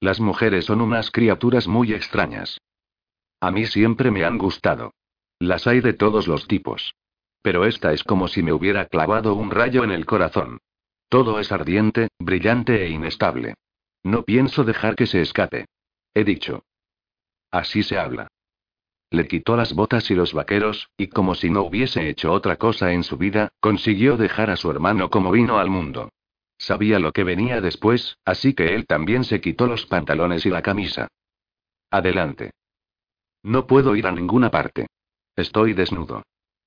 Las 0.00 0.20
mujeres 0.20 0.64
son 0.64 0.80
unas 0.80 1.10
criaturas 1.10 1.68
muy 1.68 1.92
extrañas. 1.92 2.56
A 3.40 3.50
mí 3.50 3.66
siempre 3.66 4.10
me 4.10 4.24
han 4.24 4.38
gustado. 4.38 4.94
Las 5.38 5.66
hay 5.66 5.82
de 5.82 5.92
todos 5.92 6.28
los 6.28 6.48
tipos. 6.48 6.94
Pero 7.42 7.66
esta 7.66 7.92
es 7.92 8.04
como 8.04 8.26
si 8.26 8.42
me 8.42 8.54
hubiera 8.54 8.86
clavado 8.86 9.34
un 9.34 9.50
rayo 9.50 9.84
en 9.84 9.90
el 9.90 10.06
corazón. 10.06 10.60
Todo 11.10 11.40
es 11.40 11.52
ardiente, 11.52 12.08
brillante 12.18 12.86
e 12.86 12.88
inestable. 12.88 13.52
No 14.08 14.22
pienso 14.22 14.64
dejar 14.64 14.96
que 14.96 15.06
se 15.06 15.20
escape. 15.20 15.66
He 16.14 16.24
dicho. 16.24 16.64
Así 17.50 17.82
se 17.82 17.98
habla. 17.98 18.28
Le 19.10 19.28
quitó 19.28 19.54
las 19.54 19.74
botas 19.74 20.10
y 20.10 20.14
los 20.14 20.32
vaqueros, 20.32 20.88
y 20.96 21.08
como 21.08 21.34
si 21.34 21.50
no 21.50 21.60
hubiese 21.60 22.08
hecho 22.08 22.32
otra 22.32 22.56
cosa 22.56 22.94
en 22.94 23.04
su 23.04 23.18
vida, 23.18 23.50
consiguió 23.60 24.16
dejar 24.16 24.48
a 24.48 24.56
su 24.56 24.70
hermano 24.70 25.10
como 25.10 25.30
vino 25.30 25.58
al 25.58 25.68
mundo. 25.68 26.08
Sabía 26.56 26.98
lo 26.98 27.12
que 27.12 27.22
venía 27.22 27.60
después, 27.60 28.16
así 28.24 28.54
que 28.54 28.74
él 28.74 28.86
también 28.86 29.24
se 29.24 29.42
quitó 29.42 29.66
los 29.66 29.84
pantalones 29.84 30.46
y 30.46 30.48
la 30.48 30.62
camisa. 30.62 31.08
Adelante. 31.90 32.52
No 33.42 33.66
puedo 33.66 33.94
ir 33.94 34.06
a 34.06 34.12
ninguna 34.12 34.50
parte. 34.50 34.86
Estoy 35.36 35.74
desnudo. 35.74 36.22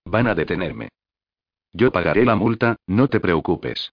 Van 0.06 0.28
a 0.28 0.36
detenerme. 0.36 0.90
Yo 1.74 1.92
pagaré 1.92 2.24
la 2.24 2.36
multa, 2.36 2.76
no 2.86 3.08
te 3.08 3.20
preocupes. 3.20 3.92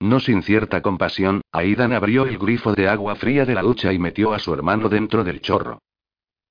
No 0.00 0.20
sin 0.20 0.42
cierta 0.42 0.80
compasión, 0.80 1.42
Aidan 1.50 1.92
abrió 1.92 2.24
el 2.24 2.38
grifo 2.38 2.72
de 2.72 2.88
agua 2.88 3.16
fría 3.16 3.44
de 3.44 3.54
la 3.54 3.62
ducha 3.62 3.92
y 3.92 3.98
metió 3.98 4.32
a 4.32 4.38
su 4.38 4.54
hermano 4.54 4.88
dentro 4.88 5.24
del 5.24 5.40
chorro. 5.40 5.80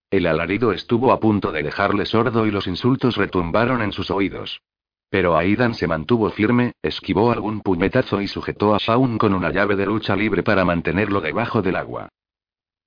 El 0.10 0.26
alarido 0.26 0.72
estuvo 0.72 1.12
a 1.12 1.20
punto 1.20 1.52
de 1.52 1.64
dejarle 1.64 2.06
sordo 2.06 2.46
y 2.46 2.52
los 2.52 2.68
insultos 2.68 3.16
retumbaron 3.16 3.82
en 3.82 3.92
sus 3.92 4.12
oídos. 4.12 4.62
Pero 5.10 5.38
Aidan 5.38 5.74
se 5.74 5.88
mantuvo 5.88 6.30
firme, 6.30 6.74
esquivó 6.82 7.32
algún 7.32 7.62
puñetazo 7.62 8.22
y 8.22 8.28
sujetó 8.28 8.76
a 8.76 8.78
Shaun 8.80 9.18
con 9.18 9.34
una 9.34 9.52
llave 9.52 9.78
de 9.78 9.86
lucha 9.86 10.16
libre 10.16 10.44
para 10.44 10.66
mantenerlo 10.66 11.22
debajo 11.22 11.62
del 11.62 11.78
agua. 11.78 12.10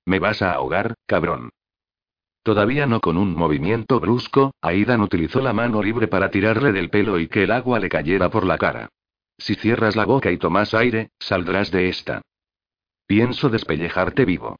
Me 0.05 0.19
vas 0.19 0.41
a 0.43 0.53
ahogar, 0.53 0.93
cabrón. 1.07 1.49
Todavía 2.43 2.85
no 2.85 2.99
con 2.99 3.17
un 3.17 3.35
movimiento 3.35 3.99
brusco, 3.99 4.51
Aidan 4.61 5.01
utilizó 5.01 5.41
la 5.41 5.53
mano 5.53 5.81
libre 5.81 6.07
para 6.07 6.29
tirarle 6.29 6.71
del 6.71 6.89
pelo 6.89 7.19
y 7.19 7.27
que 7.27 7.43
el 7.43 7.51
agua 7.51 7.79
le 7.79 7.89
cayera 7.89 8.29
por 8.29 8.45
la 8.45 8.57
cara. 8.57 8.89
Si 9.41 9.55
cierras 9.55 9.95
la 9.95 10.05
boca 10.05 10.29
y 10.29 10.37
tomas 10.37 10.75
aire, 10.75 11.09
saldrás 11.17 11.71
de 11.71 11.89
esta. 11.89 12.21
Pienso 13.07 13.49
despellejarte 13.49 14.23
vivo. 14.23 14.57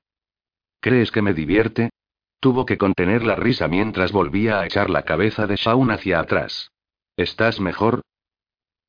¿Crees 0.79 1.11
que 1.11 1.21
me 1.21 1.35
divierte? 1.35 1.91
Tuvo 2.39 2.65
que 2.65 2.79
contener 2.79 3.23
la 3.23 3.35
risa 3.35 3.67
mientras 3.67 4.11
volvía 4.11 4.59
a 4.59 4.65
echar 4.65 4.89
la 4.89 5.03
cabeza 5.03 5.45
de 5.45 5.55
Shaun 5.55 5.91
hacia 5.91 6.19
atrás. 6.19 6.71
¿Estás 7.15 7.59
mejor? 7.59 8.01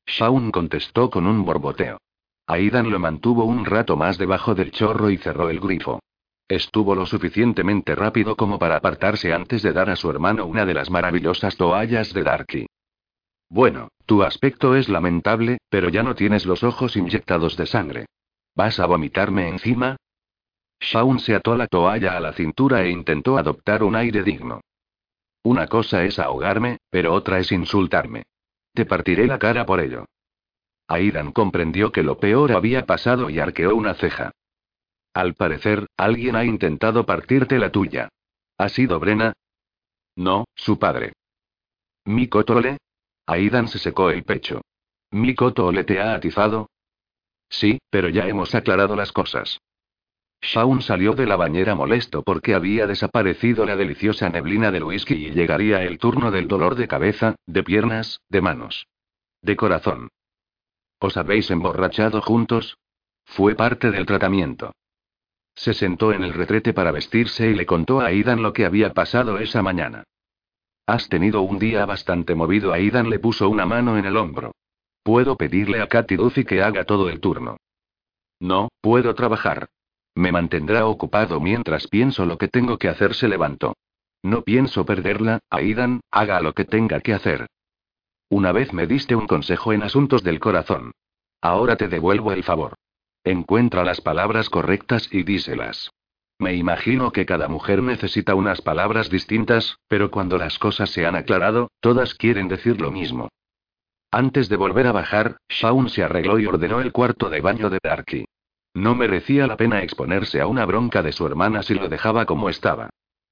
Shaun 0.07 0.49
contestó 0.49 1.11
con 1.11 1.27
un 1.27 1.45
borboteo. 1.45 1.99
Aidan 2.47 2.89
lo 2.89 2.97
mantuvo 2.97 3.45
un 3.45 3.63
rato 3.63 3.95
más 3.95 4.17
debajo 4.17 4.55
del 4.55 4.71
chorro 4.71 5.11
y 5.11 5.17
cerró 5.17 5.51
el 5.51 5.59
grifo. 5.59 5.99
Estuvo 6.47 6.95
lo 6.95 7.05
suficientemente 7.05 7.93
rápido 7.93 8.35
como 8.35 8.57
para 8.57 8.77
apartarse 8.77 9.31
antes 9.31 9.61
de 9.61 9.73
dar 9.73 9.91
a 9.91 9.95
su 9.95 10.09
hermano 10.09 10.47
una 10.47 10.65
de 10.65 10.73
las 10.73 10.89
maravillosas 10.89 11.55
toallas 11.55 12.13
de 12.13 12.23
Darky. 12.23 12.65
Bueno, 13.53 13.89
tu 14.07 14.23
aspecto 14.23 14.75
es 14.75 14.89
lamentable, 14.89 15.59
pero 15.69 15.89
ya 15.89 16.01
no 16.01 16.15
tienes 16.15 16.47
los 16.47 16.63
ojos 16.63 16.95
inyectados 16.95 17.55
de 17.55 17.67
sangre. 17.67 18.07
¿Vas 18.55 18.79
a 18.79 18.87
vomitarme 18.87 19.47
encima? 19.47 19.95
Shaun 20.79 21.19
se 21.19 21.35
ató 21.35 21.55
la 21.55 21.67
toalla 21.67 22.17
a 22.17 22.19
la 22.19 22.33
cintura 22.33 22.81
e 22.81 22.89
intentó 22.89 23.37
adoptar 23.37 23.83
un 23.83 23.95
aire 23.95 24.23
digno. 24.23 24.61
Una 25.43 25.67
cosa 25.67 26.03
es 26.03 26.17
ahogarme, 26.17 26.79
pero 26.89 27.13
otra 27.13 27.37
es 27.37 27.51
insultarme. 27.51 28.23
Te 28.73 28.87
partiré 28.87 29.27
la 29.27 29.37
cara 29.37 29.67
por 29.67 29.81
ello. 29.81 30.05
Aidan 30.87 31.31
comprendió 31.31 31.91
que 31.91 32.01
lo 32.01 32.17
peor 32.17 32.53
había 32.53 32.87
pasado 32.87 33.29
y 33.29 33.37
arqueó 33.37 33.75
una 33.75 33.93
ceja. 33.93 34.31
Al 35.13 35.35
parecer, 35.35 35.85
alguien 35.95 36.35
ha 36.35 36.43
intentado 36.43 37.05
partirte 37.05 37.59
la 37.59 37.71
tuya. 37.71 38.09
¿Ha 38.57 38.69
sido 38.69 38.99
Brena? 38.99 39.33
No, 40.15 40.45
su 40.55 40.79
padre. 40.79 41.13
¿Miko 42.05 42.45
Tole? 42.45 42.79
Aidan 43.25 43.67
se 43.67 43.79
secó 43.79 44.09
el 44.09 44.23
pecho. 44.23 44.61
¿Miko 45.11 45.53
Tole 45.53 45.83
te 45.83 45.99
ha 46.01 46.15
atizado? 46.15 46.69
Sí, 47.49 47.79
pero 47.89 48.09
ya 48.09 48.27
hemos 48.27 48.55
aclarado 48.55 48.95
las 48.95 49.11
cosas. 49.11 49.59
Shaun 50.41 50.81
salió 50.81 51.13
de 51.13 51.25
la 51.25 51.37
bañera 51.37 51.73
molesto 51.73 52.21
porque 52.21 52.53
había 52.53 52.85
desaparecido 52.85 53.65
la 53.65 53.77
deliciosa 53.77 54.27
neblina 54.29 54.71
del 54.71 54.83
whisky 54.83 55.13
y 55.13 55.31
llegaría 55.31 55.83
el 55.83 55.99
turno 55.99 56.31
del 56.31 56.47
dolor 56.47 56.75
de 56.75 56.87
cabeza, 56.87 57.35
de 57.45 57.63
piernas, 57.63 58.19
de 58.27 58.41
manos. 58.41 58.87
De 59.41 59.55
corazón. 59.55 60.09
¿Os 60.99 61.15
habéis 61.15 61.49
emborrachado 61.49 62.21
juntos? 62.21 62.77
Fue 63.23 63.55
parte 63.55 63.91
del 63.91 64.05
tratamiento. 64.05 64.73
Se 65.55 65.73
sentó 65.73 66.11
en 66.11 66.23
el 66.23 66.33
retrete 66.33 66.73
para 66.73 66.91
vestirse 66.91 67.49
y 67.49 67.53
le 67.53 67.65
contó 67.65 68.01
a 68.01 68.07
Aidan 68.07 68.41
lo 68.41 68.51
que 68.51 68.65
había 68.65 68.93
pasado 68.93 69.37
esa 69.37 69.61
mañana. 69.61 70.03
Has 70.85 71.07
tenido 71.07 71.41
un 71.41 71.59
día 71.59 71.85
bastante 71.85 72.35
movido. 72.35 72.73
Aidan 72.73 73.09
le 73.09 73.19
puso 73.19 73.49
una 73.49 73.65
mano 73.65 73.97
en 73.97 74.05
el 74.05 74.17
hombro. 74.17 74.53
Puedo 75.03 75.37
pedirle 75.37 75.81
a 75.81 75.87
Katy 75.87 76.17
Duffy 76.17 76.43
que 76.43 76.61
haga 76.61 76.83
todo 76.83 77.09
el 77.09 77.19
turno. 77.19 77.57
No, 78.39 78.69
puedo 78.81 79.15
trabajar. 79.15 79.69
Me 80.15 80.31
mantendrá 80.31 80.85
ocupado 80.85 81.39
mientras 81.39 81.87
pienso 81.87 82.25
lo 82.25 82.37
que 82.37 82.49
tengo 82.49 82.77
que 82.77 82.89
hacer. 82.89 83.13
Se 83.15 83.27
levantó. 83.27 83.75
No 84.21 84.41
pienso 84.41 84.85
perderla, 84.85 85.39
Aidan, 85.49 86.01
haga 86.11 86.41
lo 86.41 86.53
que 86.53 86.65
tenga 86.65 86.99
que 86.99 87.13
hacer. 87.13 87.47
Una 88.29 88.51
vez 88.51 88.73
me 88.73 88.87
diste 88.87 89.15
un 89.15 89.27
consejo 89.27 89.73
en 89.73 89.83
asuntos 89.83 90.23
del 90.23 90.39
corazón. 90.39 90.91
Ahora 91.41 91.75
te 91.75 91.87
devuelvo 91.87 92.31
el 92.31 92.43
favor. 92.43 92.75
Encuentra 93.23 93.83
las 93.83 94.01
palabras 94.01 94.49
correctas 94.49 95.07
y 95.11 95.23
díselas. 95.23 95.91
Me 96.39 96.55
imagino 96.55 97.11
que 97.11 97.25
cada 97.25 97.47
mujer 97.47 97.81
necesita 97.81 98.35
unas 98.35 98.61
palabras 98.61 99.09
distintas, 99.09 99.77
pero 99.87 100.11
cuando 100.11 100.37
las 100.37 100.59
cosas 100.59 100.89
se 100.89 101.05
han 101.05 101.15
aclarado, 101.15 101.69
todas 101.79 102.15
quieren 102.15 102.47
decir 102.47 102.81
lo 102.81 102.91
mismo. 102.91 103.29
Antes 104.11 104.49
de 104.49 104.57
volver 104.57 104.87
a 104.87 104.91
bajar, 104.91 105.37
Shaun 105.49 105.89
se 105.89 106.03
arregló 106.03 106.39
y 106.39 106.45
ordenó 106.45 106.81
el 106.81 106.91
cuarto 106.91 107.29
de 107.29 107.41
baño 107.41 107.69
de 107.69 107.79
Darky. 107.81 108.25
No 108.75 108.95
merecía 108.95 109.47
la 109.47 109.57
pena 109.57 109.83
exponerse 109.83 110.41
a 110.41 110.47
una 110.47 110.65
bronca 110.65 111.01
de 111.01 111.11
su 111.11 111.25
hermana 111.25 111.63
si 111.63 111.75
lo 111.75 111.89
dejaba 111.89 112.25
como 112.25 112.49
estaba. 112.49 112.89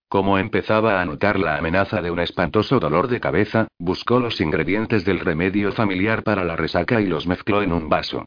Como 0.07 0.37
empezaba 0.37 1.01
a 1.01 1.05
notar 1.05 1.39
la 1.39 1.55
amenaza 1.55 2.01
de 2.01 2.11
un 2.11 2.19
espantoso 2.19 2.79
dolor 2.79 3.07
de 3.07 3.19
cabeza, 3.19 3.67
buscó 3.79 4.19
los 4.19 4.41
ingredientes 4.41 5.05
del 5.05 5.19
remedio 5.19 5.71
familiar 5.71 6.23
para 6.23 6.43
la 6.43 6.55
resaca 6.55 6.99
y 6.99 7.07
los 7.07 7.27
mezcló 7.27 7.61
en 7.61 7.73
un 7.73 7.87
vaso. 7.87 8.25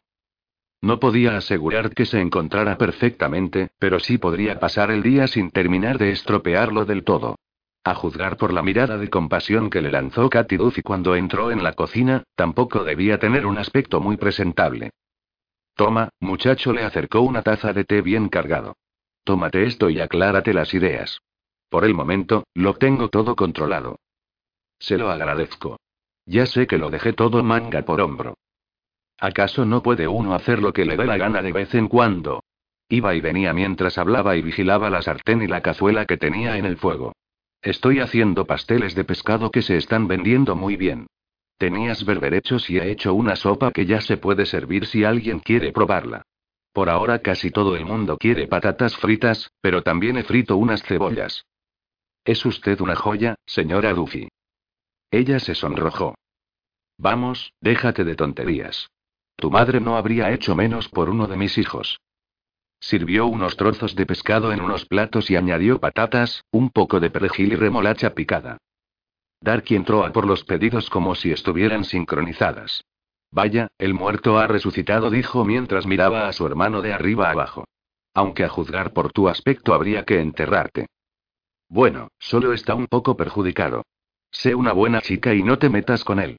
No 0.84 1.00
podía 1.00 1.38
asegurar 1.38 1.94
que 1.94 2.04
se 2.04 2.20
encontrara 2.20 2.76
perfectamente, 2.76 3.70
pero 3.78 3.98
sí 4.00 4.18
podría 4.18 4.60
pasar 4.60 4.90
el 4.90 5.02
día 5.02 5.26
sin 5.26 5.50
terminar 5.50 5.96
de 5.96 6.10
estropearlo 6.10 6.84
del 6.84 7.04
todo. 7.04 7.36
A 7.84 7.94
juzgar 7.94 8.36
por 8.36 8.52
la 8.52 8.62
mirada 8.62 8.98
de 8.98 9.08
compasión 9.08 9.70
que 9.70 9.80
le 9.80 9.90
lanzó 9.90 10.28
Katy 10.28 10.58
Duffy 10.58 10.82
cuando 10.82 11.16
entró 11.16 11.50
en 11.50 11.62
la 11.62 11.72
cocina, 11.72 12.24
tampoco 12.34 12.84
debía 12.84 13.18
tener 13.18 13.46
un 13.46 13.56
aspecto 13.56 13.98
muy 13.98 14.18
presentable. 14.18 14.90
Toma, 15.74 16.10
muchacho, 16.20 16.74
le 16.74 16.82
acercó 16.82 17.22
una 17.22 17.40
taza 17.40 17.72
de 17.72 17.84
té 17.86 18.02
bien 18.02 18.28
cargado. 18.28 18.76
Tómate 19.24 19.64
esto 19.64 19.88
y 19.88 20.00
aclárate 20.00 20.52
las 20.52 20.74
ideas. 20.74 21.18
Por 21.70 21.86
el 21.86 21.94
momento, 21.94 22.44
lo 22.52 22.74
tengo 22.74 23.08
todo 23.08 23.36
controlado. 23.36 24.00
Se 24.78 24.98
lo 24.98 25.10
agradezco. 25.10 25.78
Ya 26.26 26.44
sé 26.44 26.66
que 26.66 26.76
lo 26.76 26.90
dejé 26.90 27.14
todo 27.14 27.42
manga 27.42 27.86
por 27.86 28.02
hombro. 28.02 28.34
¿Acaso 29.18 29.64
no 29.64 29.82
puede 29.82 30.08
uno 30.08 30.34
hacer 30.34 30.60
lo 30.60 30.72
que 30.72 30.84
le 30.84 30.96
dé 30.96 31.04
la 31.06 31.16
gana 31.16 31.42
de 31.42 31.52
vez 31.52 31.74
en 31.74 31.88
cuando? 31.88 32.42
Iba 32.88 33.14
y 33.14 33.20
venía 33.20 33.52
mientras 33.52 33.98
hablaba 33.98 34.36
y 34.36 34.42
vigilaba 34.42 34.90
la 34.90 35.02
sartén 35.02 35.42
y 35.42 35.46
la 35.46 35.62
cazuela 35.62 36.04
que 36.04 36.16
tenía 36.16 36.58
en 36.58 36.64
el 36.64 36.76
fuego. 36.76 37.12
Estoy 37.62 38.00
haciendo 38.00 38.44
pasteles 38.44 38.94
de 38.94 39.04
pescado 39.04 39.50
que 39.50 39.62
se 39.62 39.76
están 39.76 40.06
vendiendo 40.06 40.54
muy 40.54 40.76
bien. 40.76 41.06
Tenías 41.56 42.04
berberechos 42.04 42.68
y 42.68 42.78
he 42.78 42.90
hecho 42.90 43.14
una 43.14 43.36
sopa 43.36 43.70
que 43.70 43.86
ya 43.86 44.00
se 44.00 44.16
puede 44.16 44.44
servir 44.44 44.86
si 44.86 45.04
alguien 45.04 45.38
quiere 45.40 45.72
probarla. 45.72 46.22
Por 46.72 46.90
ahora 46.90 47.20
casi 47.20 47.50
todo 47.50 47.76
el 47.76 47.86
mundo 47.86 48.18
quiere 48.18 48.48
patatas 48.48 48.96
fritas, 48.96 49.50
pero 49.60 49.82
también 49.82 50.18
he 50.18 50.24
frito 50.24 50.56
unas 50.56 50.82
cebollas. 50.82 51.46
Es 52.24 52.44
usted 52.44 52.80
una 52.80 52.96
joya, 52.96 53.36
señora 53.46 53.94
Duffy. 53.94 54.28
Ella 55.10 55.38
se 55.38 55.54
sonrojó. 55.54 56.16
Vamos, 56.98 57.52
déjate 57.60 58.04
de 58.04 58.16
tonterías. 58.16 58.90
Tu 59.44 59.50
madre 59.50 59.78
no 59.78 59.98
habría 59.98 60.32
hecho 60.32 60.54
menos 60.54 60.88
por 60.88 61.10
uno 61.10 61.26
de 61.26 61.36
mis 61.36 61.58
hijos. 61.58 62.00
Sirvió 62.80 63.26
unos 63.26 63.58
trozos 63.58 63.94
de 63.94 64.06
pescado 64.06 64.54
en 64.54 64.62
unos 64.62 64.86
platos 64.86 65.30
y 65.30 65.36
añadió 65.36 65.78
patatas, 65.80 66.42
un 66.50 66.70
poco 66.70 66.98
de 66.98 67.10
perejil 67.10 67.52
y 67.52 67.56
remolacha 67.56 68.14
picada. 68.14 68.56
Darky 69.42 69.76
entró 69.76 70.02
a 70.02 70.12
por 70.12 70.26
los 70.26 70.44
pedidos 70.44 70.88
como 70.88 71.14
si 71.14 71.30
estuvieran 71.30 71.84
sincronizadas. 71.84 72.84
Vaya, 73.30 73.68
el 73.76 73.92
muerto 73.92 74.38
ha 74.38 74.46
resucitado, 74.46 75.10
dijo 75.10 75.44
mientras 75.44 75.84
miraba 75.84 76.26
a 76.26 76.32
su 76.32 76.46
hermano 76.46 76.80
de 76.80 76.94
arriba 76.94 77.28
abajo. 77.28 77.66
Aunque 78.14 78.44
a 78.44 78.48
juzgar 78.48 78.94
por 78.94 79.12
tu 79.12 79.28
aspecto 79.28 79.74
habría 79.74 80.06
que 80.06 80.22
enterrarte. 80.22 80.86
Bueno, 81.68 82.08
solo 82.18 82.54
está 82.54 82.74
un 82.74 82.86
poco 82.86 83.14
perjudicado. 83.14 83.82
Sé 84.30 84.54
una 84.54 84.72
buena 84.72 85.02
chica 85.02 85.34
y 85.34 85.42
no 85.42 85.58
te 85.58 85.68
metas 85.68 86.02
con 86.02 86.18
él. 86.18 86.38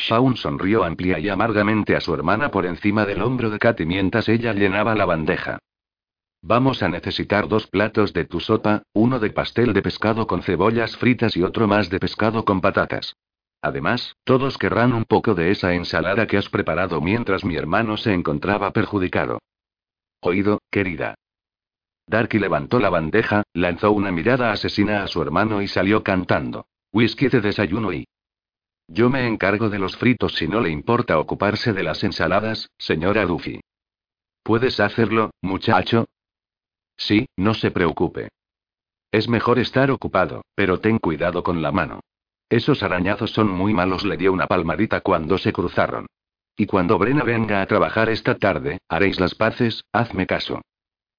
Shaun 0.00 0.36
sonrió 0.36 0.84
amplia 0.84 1.18
y 1.18 1.28
amargamente 1.28 1.94
a 1.94 2.00
su 2.00 2.14
hermana 2.14 2.50
por 2.50 2.66
encima 2.66 3.04
del 3.04 3.22
hombro 3.22 3.50
de 3.50 3.58
Katy 3.58 3.84
mientras 3.84 4.28
ella 4.28 4.52
llenaba 4.52 4.94
la 4.94 5.04
bandeja. 5.04 5.58
Vamos 6.42 6.82
a 6.82 6.88
necesitar 6.88 7.48
dos 7.48 7.66
platos 7.66 8.14
de 8.14 8.24
tu 8.24 8.40
sopa, 8.40 8.82
uno 8.94 9.18
de 9.18 9.30
pastel 9.30 9.74
de 9.74 9.82
pescado 9.82 10.26
con 10.26 10.42
cebollas 10.42 10.96
fritas 10.96 11.36
y 11.36 11.42
otro 11.42 11.68
más 11.68 11.90
de 11.90 12.00
pescado 12.00 12.46
con 12.46 12.62
patatas. 12.62 13.14
Además, 13.60 14.16
todos 14.24 14.56
querrán 14.56 14.94
un 14.94 15.04
poco 15.04 15.34
de 15.34 15.50
esa 15.50 15.74
ensalada 15.74 16.26
que 16.26 16.38
has 16.38 16.48
preparado 16.48 17.02
mientras 17.02 17.44
mi 17.44 17.56
hermano 17.56 17.98
se 17.98 18.14
encontraba 18.14 18.72
perjudicado. 18.72 19.38
Oído, 20.22 20.60
querida. 20.70 21.14
Darky 22.06 22.38
levantó 22.38 22.80
la 22.80 22.88
bandeja, 22.88 23.42
lanzó 23.52 23.92
una 23.92 24.10
mirada 24.10 24.50
asesina 24.50 25.02
a 25.02 25.08
su 25.08 25.20
hermano 25.20 25.60
y 25.60 25.68
salió 25.68 26.02
cantando. 26.02 26.66
Whisky 26.92 27.28
de 27.28 27.42
desayuno 27.42 27.92
y... 27.92 28.06
Yo 28.92 29.08
me 29.08 29.28
encargo 29.28 29.70
de 29.70 29.78
los 29.78 29.96
fritos 29.96 30.34
si 30.34 30.48
no 30.48 30.60
le 30.60 30.68
importa 30.68 31.20
ocuparse 31.20 31.72
de 31.72 31.84
las 31.84 32.02
ensaladas, 32.02 32.70
señora 32.76 33.24
Duffy. 33.24 33.60
¿Puedes 34.42 34.80
hacerlo, 34.80 35.30
muchacho? 35.40 36.06
Sí, 36.96 37.28
no 37.36 37.54
se 37.54 37.70
preocupe. 37.70 38.30
Es 39.12 39.28
mejor 39.28 39.60
estar 39.60 39.92
ocupado, 39.92 40.42
pero 40.56 40.80
ten 40.80 40.98
cuidado 40.98 41.44
con 41.44 41.62
la 41.62 41.70
mano. 41.70 42.00
Esos 42.48 42.82
arañazos 42.82 43.30
son 43.30 43.48
muy 43.48 43.72
malos, 43.72 44.04
le 44.04 44.16
dio 44.16 44.32
una 44.32 44.48
palmadita 44.48 45.02
cuando 45.02 45.38
se 45.38 45.52
cruzaron. 45.52 46.06
Y 46.56 46.66
cuando 46.66 46.98
Brena 46.98 47.22
venga 47.22 47.62
a 47.62 47.66
trabajar 47.66 48.08
esta 48.08 48.38
tarde, 48.38 48.80
haréis 48.88 49.20
las 49.20 49.36
paces, 49.36 49.84
hazme 49.92 50.26
caso. 50.26 50.62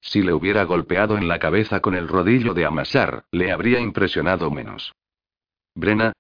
Si 0.02 0.22
le 0.22 0.34
hubiera 0.34 0.66
golpeado 0.66 1.18
en 1.18 1.30
la 1.30 1.40
cabeza 1.40 1.80
con 1.80 1.96
el 1.96 2.10
rodillo 2.10 2.54
de 2.54 2.66
amasar, 2.66 3.24
le 3.32 3.54
habría 3.54 3.80
impresionado 3.80 4.52
menos. 4.52 4.92
Brena. 5.74 6.12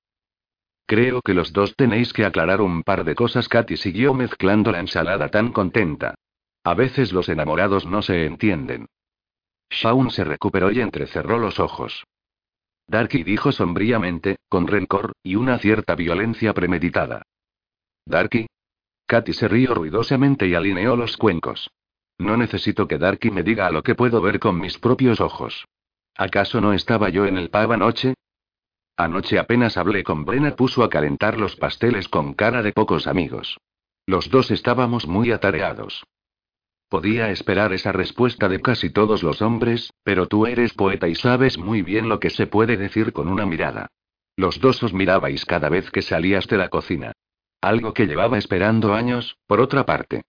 Creo 0.91 1.21
que 1.21 1.33
los 1.33 1.53
dos 1.53 1.73
tenéis 1.77 2.11
que 2.11 2.25
aclarar 2.25 2.59
un 2.59 2.83
par 2.83 3.05
de 3.05 3.15
cosas. 3.15 3.47
Katy 3.47 3.77
siguió 3.77 4.13
mezclando 4.13 4.73
la 4.73 4.81
ensalada 4.81 5.29
tan 5.29 5.53
contenta. 5.53 6.15
A 6.65 6.73
veces 6.73 7.13
los 7.13 7.29
enamorados 7.29 7.85
no 7.85 8.01
se 8.01 8.25
entienden. 8.25 8.87
Shaun 9.69 10.11
se 10.11 10.25
recuperó 10.25 10.69
y 10.69 10.81
entrecerró 10.81 11.39
los 11.39 11.61
ojos. 11.61 12.03
Darky 12.87 13.23
dijo 13.23 13.53
sombríamente, 13.53 14.35
con 14.49 14.67
rencor, 14.67 15.13
y 15.23 15.35
una 15.35 15.59
cierta 15.59 15.95
violencia 15.95 16.53
premeditada. 16.53 17.21
Darky. 18.05 18.47
Katy 19.05 19.31
se 19.31 19.47
rió 19.47 19.73
ruidosamente 19.73 20.45
y 20.45 20.55
alineó 20.55 20.97
los 20.97 21.15
cuencos. 21.15 21.69
No 22.17 22.35
necesito 22.35 22.89
que 22.89 22.97
Darky 22.97 23.31
me 23.31 23.43
diga 23.43 23.71
lo 23.71 23.81
que 23.81 23.95
puedo 23.95 24.19
ver 24.19 24.41
con 24.41 24.59
mis 24.59 24.77
propios 24.77 25.21
ojos. 25.21 25.63
¿Acaso 26.17 26.59
no 26.59 26.73
estaba 26.73 27.07
yo 27.07 27.25
en 27.25 27.37
el 27.37 27.49
pub 27.49 27.71
anoche? 27.71 28.15
Anoche 29.01 29.39
apenas 29.39 29.77
hablé 29.77 30.03
con 30.03 30.25
Brenna, 30.25 30.55
puso 30.55 30.83
a 30.83 30.89
calentar 30.89 31.39
los 31.39 31.55
pasteles 31.55 32.07
con 32.07 32.35
cara 32.35 32.61
de 32.61 32.71
pocos 32.71 33.07
amigos. 33.07 33.57
Los 34.05 34.29
dos 34.29 34.51
estábamos 34.51 35.07
muy 35.07 35.31
atareados. 35.31 36.03
Podía 36.87 37.31
esperar 37.31 37.73
esa 37.73 37.91
respuesta 37.91 38.47
de 38.47 38.61
casi 38.61 38.91
todos 38.91 39.23
los 39.23 39.41
hombres, 39.41 39.91
pero 40.03 40.27
tú 40.27 40.45
eres 40.45 40.75
poeta 40.75 41.07
y 41.07 41.15
sabes 41.15 41.57
muy 41.57 41.81
bien 41.81 42.09
lo 42.09 42.19
que 42.19 42.29
se 42.29 42.45
puede 42.45 42.77
decir 42.77 43.11
con 43.11 43.27
una 43.27 43.47
mirada. 43.47 43.87
Los 44.35 44.59
dos 44.59 44.83
os 44.83 44.93
mirabais 44.93 45.45
cada 45.45 45.69
vez 45.69 45.89
que 45.89 46.03
salías 46.03 46.45
de 46.45 46.57
la 46.57 46.69
cocina. 46.69 47.13
Algo 47.59 47.95
que 47.95 48.05
llevaba 48.05 48.37
esperando 48.37 48.93
años, 48.93 49.35
por 49.47 49.61
otra 49.61 49.83
parte. 49.83 50.21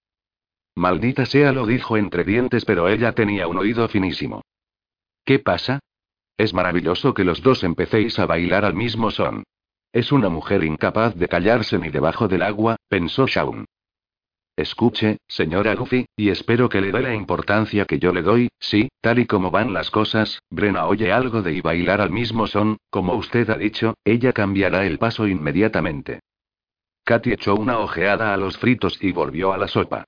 Maldita 0.77 1.27
sea, 1.27 1.53
lo 1.53 1.67
dijo 1.67 1.99
entre 1.99 2.25
dientes, 2.25 2.65
pero 2.65 2.89
ella 2.89 3.13
tenía 3.13 3.49
un 3.49 3.59
oído 3.59 3.87
finísimo. 3.89 4.41
¿Qué 5.27 5.41
pasa? 5.41 5.81
Es 6.37 6.55
maravilloso 6.55 7.15
que 7.15 7.25
los 7.25 7.43
dos 7.43 7.63
empecéis 7.65 8.19
a 8.19 8.27
bailar 8.27 8.65
al 8.65 8.75
mismo 8.75 9.11
son. 9.11 9.45
Es 9.93 10.13
una 10.13 10.29
mujer 10.29 10.65
incapaz 10.65 11.15
de 11.15 11.29
callarse 11.29 11.79
ni 11.79 11.91
debajo 11.91 12.29
del 12.29 12.43
agua, 12.43 12.77
pensó 12.89 13.27
Shaun. 13.27 13.67
Escuche, 14.57 15.19
señora 15.29 15.75
Luffy, 15.75 16.07
y 16.15 16.29
espero 16.29 16.69
que 16.69 16.83
le 16.83 16.93
dé 16.93 17.01
la 17.01 17.15
importancia 17.15 17.87
que 17.87 17.99
yo 17.99 18.13
le 18.13 18.23
doy, 18.23 18.49
sí, 18.59 18.91
tal 19.01 19.19
y 19.19 19.27
como 19.27 19.51
van 19.51 19.73
las 19.73 19.91
cosas, 19.91 20.43
Brena 20.51 20.87
oye 20.87 21.11
algo 21.11 21.41
de 21.41 21.55
y 21.55 21.61
bailar 21.63 22.03
al 22.03 22.11
mismo 22.11 22.47
son, 22.47 22.77
como 22.91 23.15
usted 23.15 23.49
ha 23.49 23.57
dicho, 23.57 23.95
ella 24.05 24.35
cambiará 24.35 24.85
el 24.85 24.99
paso 24.99 25.27
inmediatamente. 25.27 26.21
Katy 27.05 27.33
echó 27.33 27.55
una 27.55 27.79
ojeada 27.79 28.35
a 28.35 28.37
los 28.37 28.59
fritos 28.59 29.03
y 29.03 29.13
volvió 29.13 29.53
a 29.53 29.59
la 29.59 29.69
sopa. 29.69 30.05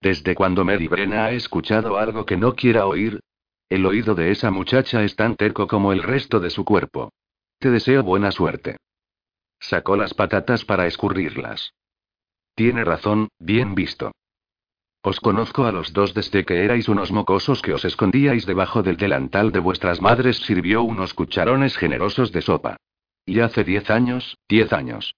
¿Desde 0.00 0.34
cuando 0.34 0.64
Mary 0.64 0.86
Brena 0.86 1.24
ha 1.24 1.30
escuchado 1.32 1.96
algo 1.96 2.26
que 2.26 2.36
no 2.36 2.54
quiera 2.54 2.86
oír? 2.86 3.20
El 3.68 3.86
oído 3.86 4.14
de 4.14 4.30
esa 4.30 4.50
muchacha 4.50 5.02
es 5.02 5.16
tan 5.16 5.36
terco 5.36 5.66
como 5.66 5.92
el 5.92 6.02
resto 6.02 6.40
de 6.40 6.50
su 6.50 6.64
cuerpo. 6.64 7.12
Te 7.58 7.70
deseo 7.70 8.02
buena 8.02 8.30
suerte. 8.30 8.76
Sacó 9.58 9.96
las 9.96 10.14
patatas 10.14 10.64
para 10.64 10.86
escurrirlas. 10.86 11.72
Tiene 12.54 12.84
razón, 12.84 13.28
bien 13.38 13.74
visto. 13.74 14.12
Os 15.02 15.20
conozco 15.20 15.64
a 15.64 15.72
los 15.72 15.92
dos 15.92 16.14
desde 16.14 16.44
que 16.44 16.64
erais 16.64 16.88
unos 16.88 17.12
mocosos 17.12 17.60
que 17.62 17.74
os 17.74 17.84
escondíais 17.84 18.46
debajo 18.46 18.82
del 18.82 18.96
delantal 18.96 19.52
de 19.52 19.58
vuestras 19.58 20.00
madres. 20.00 20.38
Sirvió 20.38 20.82
unos 20.82 21.12
cucharones 21.14 21.76
generosos 21.76 22.32
de 22.32 22.42
sopa. 22.42 22.76
Y 23.26 23.40
hace 23.40 23.64
diez 23.64 23.90
años, 23.90 24.38
diez 24.48 24.72
años. 24.72 25.14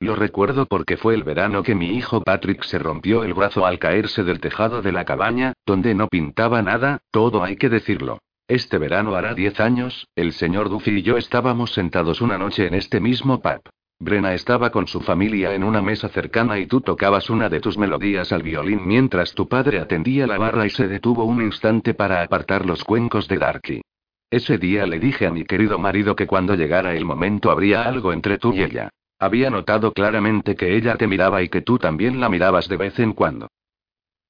Lo 0.00 0.16
recuerdo 0.16 0.66
porque 0.66 0.96
fue 0.96 1.14
el 1.14 1.22
verano 1.22 1.62
que 1.62 1.74
mi 1.74 1.96
hijo 1.96 2.22
Patrick 2.22 2.62
se 2.64 2.78
rompió 2.78 3.24
el 3.24 3.34
brazo 3.34 3.64
al 3.64 3.78
caerse 3.78 4.24
del 4.24 4.40
tejado 4.40 4.82
de 4.82 4.92
la 4.92 5.04
cabaña, 5.04 5.54
donde 5.64 5.94
no 5.94 6.08
pintaba 6.08 6.62
nada, 6.62 7.00
todo 7.10 7.42
hay 7.42 7.56
que 7.56 7.68
decirlo. 7.68 8.18
Este 8.46 8.76
verano 8.76 9.14
hará 9.14 9.32
diez 9.32 9.58
años, 9.60 10.06
el 10.14 10.32
señor 10.32 10.68
Duffy 10.68 10.98
y 10.98 11.02
yo 11.02 11.16
estábamos 11.16 11.72
sentados 11.72 12.20
una 12.20 12.36
noche 12.36 12.66
en 12.66 12.74
este 12.74 13.00
mismo 13.00 13.40
pub. 13.40 13.62
Brena 13.98 14.34
estaba 14.34 14.70
con 14.70 14.86
su 14.86 15.00
familia 15.00 15.54
en 15.54 15.64
una 15.64 15.80
mesa 15.80 16.08
cercana 16.08 16.58
y 16.58 16.66
tú 16.66 16.82
tocabas 16.82 17.30
una 17.30 17.48
de 17.48 17.60
tus 17.60 17.78
melodías 17.78 18.32
al 18.32 18.42
violín 18.42 18.86
mientras 18.86 19.32
tu 19.32 19.48
padre 19.48 19.78
atendía 19.78 20.26
la 20.26 20.36
barra 20.36 20.66
y 20.66 20.70
se 20.70 20.88
detuvo 20.88 21.24
un 21.24 21.40
instante 21.40 21.94
para 21.94 22.20
apartar 22.20 22.66
los 22.66 22.84
cuencos 22.84 23.28
de 23.28 23.38
Darky. 23.38 23.80
Ese 24.28 24.58
día 24.58 24.84
le 24.84 24.98
dije 24.98 25.26
a 25.26 25.30
mi 25.30 25.44
querido 25.44 25.78
marido 25.78 26.16
que 26.16 26.26
cuando 26.26 26.54
llegara 26.54 26.94
el 26.94 27.04
momento 27.04 27.50
habría 27.50 27.84
algo 27.84 28.12
entre 28.12 28.36
tú 28.36 28.52
y 28.52 28.62
ella. 28.62 28.90
Había 29.24 29.48
notado 29.48 29.94
claramente 29.94 30.54
que 30.54 30.76
ella 30.76 30.96
te 30.96 31.06
miraba 31.06 31.42
y 31.42 31.48
que 31.48 31.62
tú 31.62 31.78
también 31.78 32.20
la 32.20 32.28
mirabas 32.28 32.68
de 32.68 32.76
vez 32.76 32.98
en 32.98 33.14
cuando. 33.14 33.48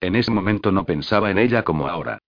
En 0.01 0.15
ese 0.15 0.31
momento 0.31 0.71
no 0.71 0.87
pensaba 0.87 1.33
en 1.33 1.39
ella 1.39 1.65
como 1.65 1.89
ahora. 1.89 2.21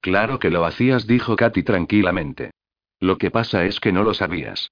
Claro 0.00 0.38
que 0.38 0.48
lo 0.48 0.64
hacías, 0.64 1.06
dijo 1.06 1.36
Katy 1.36 1.62
tranquilamente. 1.64 2.52
Lo 2.98 3.18
que 3.18 3.30
pasa 3.30 3.66
es 3.66 3.78
que 3.78 3.92
no 3.92 4.04
lo 4.04 4.14
sabías. 4.14 4.70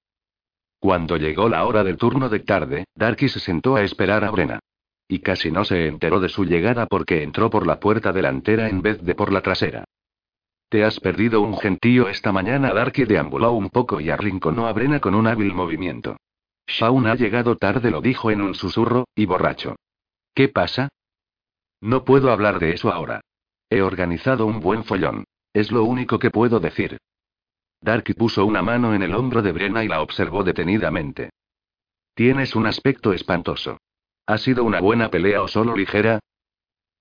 Cuando 0.79 1.19
llegó 1.19 1.51
la 1.51 1.67
hora 1.67 1.85
del 1.85 1.99
turno 1.99 2.31
de 2.31 2.41
tarde, 2.41 2.85
Darky 2.95 3.29
se 3.29 3.39
sentó 3.39 3.77
a 3.77 3.83
esperar 3.83 4.25
a 4.25 4.31
Brena. 4.31 4.59
Y 5.07 5.19
casi 5.19 5.51
no 5.51 5.67
se 5.67 5.89
enteró 5.89 6.21
de 6.21 6.31
su 6.31 6.47
llegada 6.47 6.87
porque 6.87 7.23
entró 7.23 7.51
por 7.51 7.67
la 7.67 7.81
puerta 7.81 8.15
delantera 8.15 8.71
en 8.71 8.81
vez 8.81 9.05
de 9.05 9.15
por 9.15 9.31
la 9.31 9.43
trasera. 9.43 9.85
Te 10.71 10.85
has 10.85 10.99
perdido 11.01 11.43
un 11.43 11.59
gentío 11.59 12.09
esta 12.09 12.33
mañana. 12.33 12.73
Darky 12.73 13.05
deambuló 13.05 13.53
un 13.53 13.69
poco 13.69 14.01
y 14.01 14.09
arrinconó 14.09 14.67
a 14.67 14.73
Brena 14.73 15.01
con 15.01 15.15
un 15.15 15.27
hábil 15.27 15.53
movimiento. 15.53 16.17
Shaun 16.71 17.07
ha 17.09 17.17
llegado 17.17 17.57
tarde, 17.57 17.91
lo 17.91 18.01
dijo 18.01 18.31
en 18.31 18.41
un 18.41 18.55
susurro, 18.55 19.09
y 19.15 19.27
borracho. 19.27 19.77
¿Qué 20.35 20.49
pasa? 20.49 20.89
No 21.81 22.05
puedo 22.05 22.31
hablar 22.31 22.61
de 22.61 22.71
eso 22.73 22.93
ahora. 22.93 23.21
He 23.69 23.83
organizado 23.83 24.47
un 24.47 24.61
buen 24.61 24.85
follón. 24.85 25.25
Es 25.53 25.73
lo 25.73 25.85
único 25.85 26.19
que 26.19 26.31
puedo 26.31 26.61
decir. 26.61 26.99
Darky 27.81 28.15
puso 28.15 28.47
una 28.47 28.63
mano 28.63 28.95
en 28.95 29.03
el 29.03 29.15
hombro 29.15 29.43
de 29.43 29.53
Brenna 29.53 29.83
y 29.83 29.89
la 29.89 30.01
observó 30.01 30.45
detenidamente. 30.45 31.31
Tienes 32.15 32.55
un 32.55 32.67
aspecto 32.67 33.13
espantoso. 33.13 33.79
¿Ha 34.27 34.39
sido 34.39 34.63
una 34.65 34.81
buena 34.81 35.11
pelea 35.11 35.43
o 35.43 35.49
solo 35.49 35.75
ligera? 35.77 36.21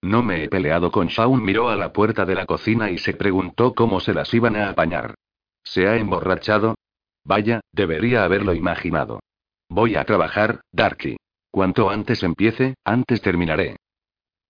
No 0.01 0.23
me 0.23 0.43
he 0.43 0.49
peleado 0.49 0.91
con 0.91 1.07
Shaun. 1.07 1.43
Miró 1.43 1.69
a 1.69 1.75
la 1.75 1.93
puerta 1.93 2.25
de 2.25 2.33
la 2.33 2.45
cocina 2.45 2.89
y 2.89 2.97
se 2.97 3.13
preguntó 3.13 3.75
cómo 3.75 3.99
se 3.99 4.13
las 4.13 4.33
iban 4.33 4.55
a 4.55 4.69
apañar. 4.69 5.13
¿Se 5.63 5.87
ha 5.87 5.97
emborrachado? 5.97 6.75
Vaya, 7.23 7.59
debería 7.71 8.23
haberlo 8.23 8.55
imaginado. 8.55 9.19
Voy 9.69 9.95
a 9.95 10.03
trabajar, 10.03 10.61
Darky. 10.71 11.17
Cuanto 11.51 11.89
antes 11.89 12.23
empiece, 12.23 12.75
antes 12.83 13.21
terminaré. 13.21 13.77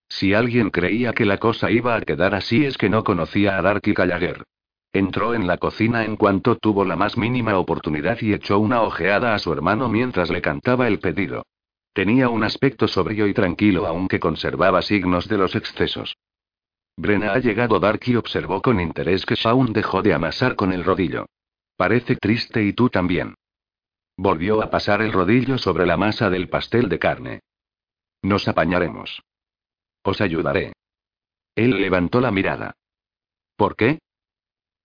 Si 0.08 0.34
alguien 0.34 0.70
creía 0.70 1.14
que 1.14 1.26
la 1.26 1.38
cosa 1.38 1.70
iba 1.70 1.96
a 1.96 2.02
quedar 2.02 2.34
así 2.34 2.66
es 2.66 2.78
que 2.78 2.90
no 2.90 3.04
conocía 3.04 3.58
a 3.58 3.62
Darky 3.62 3.94
Gallagher. 3.94 4.44
Entró 4.92 5.36
en 5.36 5.46
la 5.46 5.58
cocina 5.58 6.04
en 6.04 6.16
cuanto 6.16 6.56
tuvo 6.56 6.84
la 6.84 6.96
más 6.96 7.16
mínima 7.16 7.58
oportunidad 7.58 8.18
y 8.22 8.34
echó 8.34 8.58
una 8.58 8.82
ojeada 8.82 9.36
a 9.36 9.40
su 9.40 9.54
hermano 9.54 9.88
mientras 9.88 10.32
le 10.32 10.42
cantaba 10.42 10.88
el 10.88 11.00
pedido. 11.00 11.44
Tenía 11.94 12.30
un 12.30 12.44
aspecto 12.44 12.88
sobrio 12.88 13.28
y 13.28 13.34
tranquilo 13.34 13.86
aunque 13.86 14.20
conservaba 14.20 14.82
signos 14.82 15.28
de 15.28 15.38
los 15.38 15.56
excesos. 15.56 16.16
Brena 16.98 17.34
ha 17.34 17.40
llegado 17.40 17.80
Darky 17.80 18.16
observó 18.16 18.62
con 18.62 18.80
interés 18.80 19.26
que 19.26 19.36
Shaun 19.36 19.74
dejó 19.74 20.02
de 20.02 20.14
amasar 20.14 20.56
con 20.56 20.74
el 20.74 20.84
rodillo. 20.84 21.28
Parece 21.78 22.16
triste 22.16 22.64
y 22.64 22.74
tú 22.74 22.90
también. 22.90 23.36
Volvió 24.22 24.62
a 24.62 24.70
pasar 24.70 25.02
el 25.02 25.14
rodillo 25.14 25.58
sobre 25.58 25.86
la 25.86 25.96
masa 25.96 26.30
del 26.30 26.50
pastel 26.50 26.90
de 26.90 27.00
carne. 27.00 27.40
Nos 28.22 28.50
apañaremos. 28.50 29.22
Os 30.04 30.20
ayudaré. 30.20 30.74
Él 31.56 31.80
levantó 31.80 32.20
la 32.20 32.30
mirada. 32.30 32.74
¿Por 33.56 33.78
qué? 33.78 34.00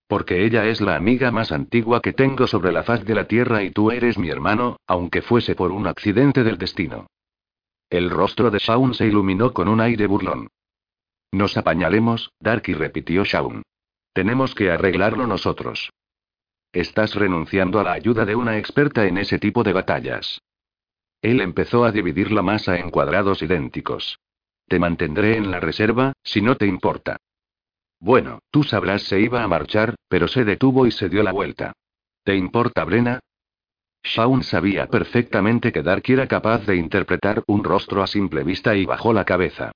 Porque 0.07 0.45
ella 0.45 0.67
es 0.67 0.79
la 0.79 0.95
amiga 0.95 1.31
más 1.31 1.51
antigua 1.51 2.01
que 2.01 2.13
tengo 2.13 2.47
sobre 2.47 2.71
la 2.71 2.83
faz 2.83 3.03
de 3.03 3.13
la 3.13 3.27
tierra 3.27 3.61
y 3.63 3.71
tú 3.71 3.91
eres 3.91 4.17
mi 4.17 4.29
hermano, 4.29 4.77
aunque 4.87 5.21
fuese 5.21 5.53
por 5.53 5.73
un 5.73 5.85
accidente 5.85 6.45
del 6.45 6.57
destino. 6.57 7.07
El 7.89 8.11
rostro 8.11 8.51
de 8.51 8.59
Shaun 8.59 8.93
se 8.93 9.05
iluminó 9.05 9.51
con 9.51 9.67
un 9.67 9.81
aire 9.81 10.07
burlón. 10.07 10.47
Nos 11.33 11.57
apañaremos, 11.57 12.31
Darky 12.39 12.73
repitió 12.73 13.25
Shaun. 13.25 13.63
Tenemos 14.13 14.55
que 14.55 14.71
arreglarlo 14.71 15.27
nosotros. 15.27 15.89
Estás 16.75 17.15
renunciando 17.15 17.79
a 17.79 17.85
la 17.85 17.93
ayuda 17.93 18.25
de 18.25 18.35
una 18.35 18.57
experta 18.57 19.05
en 19.05 19.17
ese 19.17 19.39
tipo 19.39 19.63
de 19.63 19.71
batallas. 19.71 20.41
Él 21.21 21.39
empezó 21.39 21.85
a 21.85 21.93
dividir 21.93 22.33
la 22.33 22.41
masa 22.41 22.77
en 22.77 22.91
cuadrados 22.91 23.41
idénticos. 23.41 24.19
Te 24.67 24.77
mantendré 24.77 25.37
en 25.37 25.51
la 25.51 25.61
reserva, 25.61 26.11
si 26.21 26.41
no 26.41 26.57
te 26.57 26.65
importa. 26.65 27.15
Bueno, 28.01 28.39
tú 28.51 28.63
sabrás 28.63 29.03
se 29.03 29.21
iba 29.21 29.41
a 29.41 29.47
marchar, 29.47 29.95
pero 30.09 30.27
se 30.27 30.43
detuvo 30.43 30.85
y 30.85 30.91
se 30.91 31.07
dio 31.07 31.23
la 31.23 31.31
vuelta. 31.31 31.71
¿Te 32.25 32.35
importa, 32.35 32.83
Brena? 32.83 33.21
Shaun 34.03 34.43
sabía 34.43 34.87
perfectamente 34.87 35.71
que 35.71 35.81
Dark 35.81 36.03
era 36.07 36.27
capaz 36.27 36.65
de 36.65 36.75
interpretar 36.75 37.41
un 37.47 37.63
rostro 37.63 38.03
a 38.03 38.07
simple 38.07 38.43
vista 38.43 38.75
y 38.75 38.85
bajó 38.85 39.13
la 39.13 39.23
cabeza. 39.23 39.71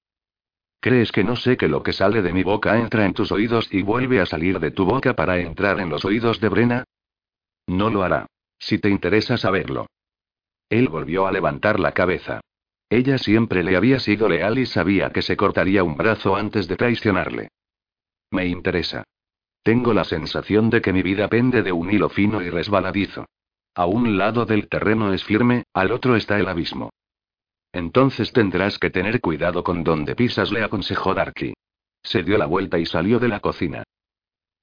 ¿Crees 0.81 1.11
que 1.11 1.23
no 1.23 1.35
sé 1.35 1.57
que 1.57 1.67
lo 1.67 1.83
que 1.83 1.91
sale 1.91 2.21
de 2.21 2.31
mi 2.31 2.43
boca 2.43 2.77
entra 2.77 3.05
en 3.05 3.13
tus 3.13 3.31
oídos 3.31 3.67
y 3.71 3.81
vuelve 3.81 4.21
a 4.21 4.25
salir 4.25 4.59
de 4.59 4.71
tu 4.71 4.85
boca 4.85 5.13
para 5.13 5.37
entrar 5.39 5.79
en 5.79 5.89
los 5.89 6.05
oídos 6.05 6.39
de 6.39 6.49
Brena? 6.49 6.83
No 7.67 7.89
lo 7.89 8.03
hará. 8.03 8.27
Si 8.57 8.79
te 8.79 8.89
interesa 8.89 9.37
saberlo. 9.37 9.87
Él 10.69 10.87
volvió 10.87 11.27
a 11.27 11.31
levantar 11.31 11.79
la 11.79 11.93
cabeza. 11.93 12.41
Ella 12.89 13.17
siempre 13.17 13.63
le 13.63 13.75
había 13.75 13.99
sido 13.99 14.29
leal 14.29 14.57
y 14.57 14.65
sabía 14.65 15.11
que 15.11 15.21
se 15.21 15.37
cortaría 15.37 15.83
un 15.83 15.95
brazo 15.95 16.35
antes 16.35 16.67
de 16.67 16.75
traicionarle. 16.75 17.49
Me 18.31 18.47
interesa. 18.47 19.03
Tengo 19.63 19.93
la 19.93 20.03
sensación 20.03 20.69
de 20.69 20.81
que 20.81 20.93
mi 20.93 21.03
vida 21.03 21.27
pende 21.27 21.61
de 21.61 21.71
un 21.71 21.91
hilo 21.91 22.09
fino 22.09 22.41
y 22.41 22.49
resbaladizo. 22.49 23.25
A 23.75 23.85
un 23.85 24.17
lado 24.17 24.45
del 24.45 24.67
terreno 24.67 25.13
es 25.13 25.23
firme, 25.23 25.63
al 25.73 25.91
otro 25.91 26.15
está 26.15 26.39
el 26.39 26.47
abismo. 26.47 26.89
Entonces 27.71 28.34
tendrás 28.34 28.79
que 28.79 28.89
tener 28.89 29.21
cuidado 29.21 29.63
con 29.63 29.84
donde 29.84 30.15
pisas, 30.15 30.51
le 30.51 30.63
aconsejó 30.63 31.13
Darky. 31.13 31.53
Se 32.01 32.23
dio 32.23 32.38
la 32.38 32.45
vuelta 32.45 32.79
y 32.79 32.86
salió 32.86 33.19
de 33.19 33.27
la 33.27 33.39
cocina. 33.39 33.84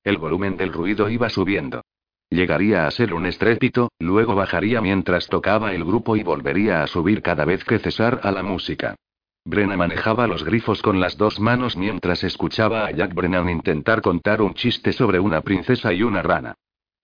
El 0.03 0.19
volumen 0.19 0.57
del 0.57 0.73
ruido 0.73 1.09
iba 1.09 1.29
subiendo. 1.29 1.83
Llegaría 2.29 2.87
a 2.87 2.90
ser 2.90 3.14
un 3.14 3.27
estrépito, 3.27 3.92
luego 4.01 4.35
bajaría 4.35 4.81
mientras 4.81 5.29
tocaba 5.29 5.73
el 5.73 5.85
grupo 5.85 6.16
y 6.16 6.25
volvería 6.25 6.83
a 6.83 6.87
subir 6.88 7.23
cada 7.23 7.45
vez 7.45 7.64
que 7.64 7.79
cesara 7.79 8.31
la 8.33 8.42
música. 8.42 8.97
Brenna 9.45 9.77
manejaba 9.77 10.27
los 10.27 10.42
grifos 10.42 10.83
con 10.83 10.99
las 10.99 11.16
dos 11.16 11.38
manos 11.38 11.77
mientras 11.77 12.25
escuchaba 12.25 12.87
a 12.87 12.90
Jack 12.90 13.14
Brennan 13.14 13.49
intentar 13.49 14.03
contar 14.03 14.42
un 14.42 14.55
chiste 14.55 14.92
sobre 14.92 15.21
una 15.21 15.40
princesa 15.42 15.92
y 15.92 16.03
una 16.03 16.21
rana. 16.21 16.55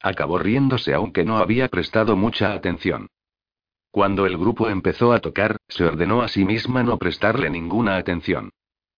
Acabó 0.01 0.39
riéndose 0.39 0.93
aunque 0.93 1.25
no 1.25 1.39
había 1.39 1.69
prestado 1.69 2.17
mucha 2.17 2.53
atención. 2.53 3.07
Cuando 3.93 4.25
el 4.25 4.39
grupo 4.39 4.71
empezó 4.71 5.13
a 5.13 5.21
tocar, 5.21 5.59
se 5.69 5.85
ordenó 5.85 6.23
a 6.23 6.29
sí 6.29 6.47
misma 6.47 6.83
no 6.83 6.97
prestarle 6.97 7.51
ninguna 7.51 7.99
atención. 7.99 8.51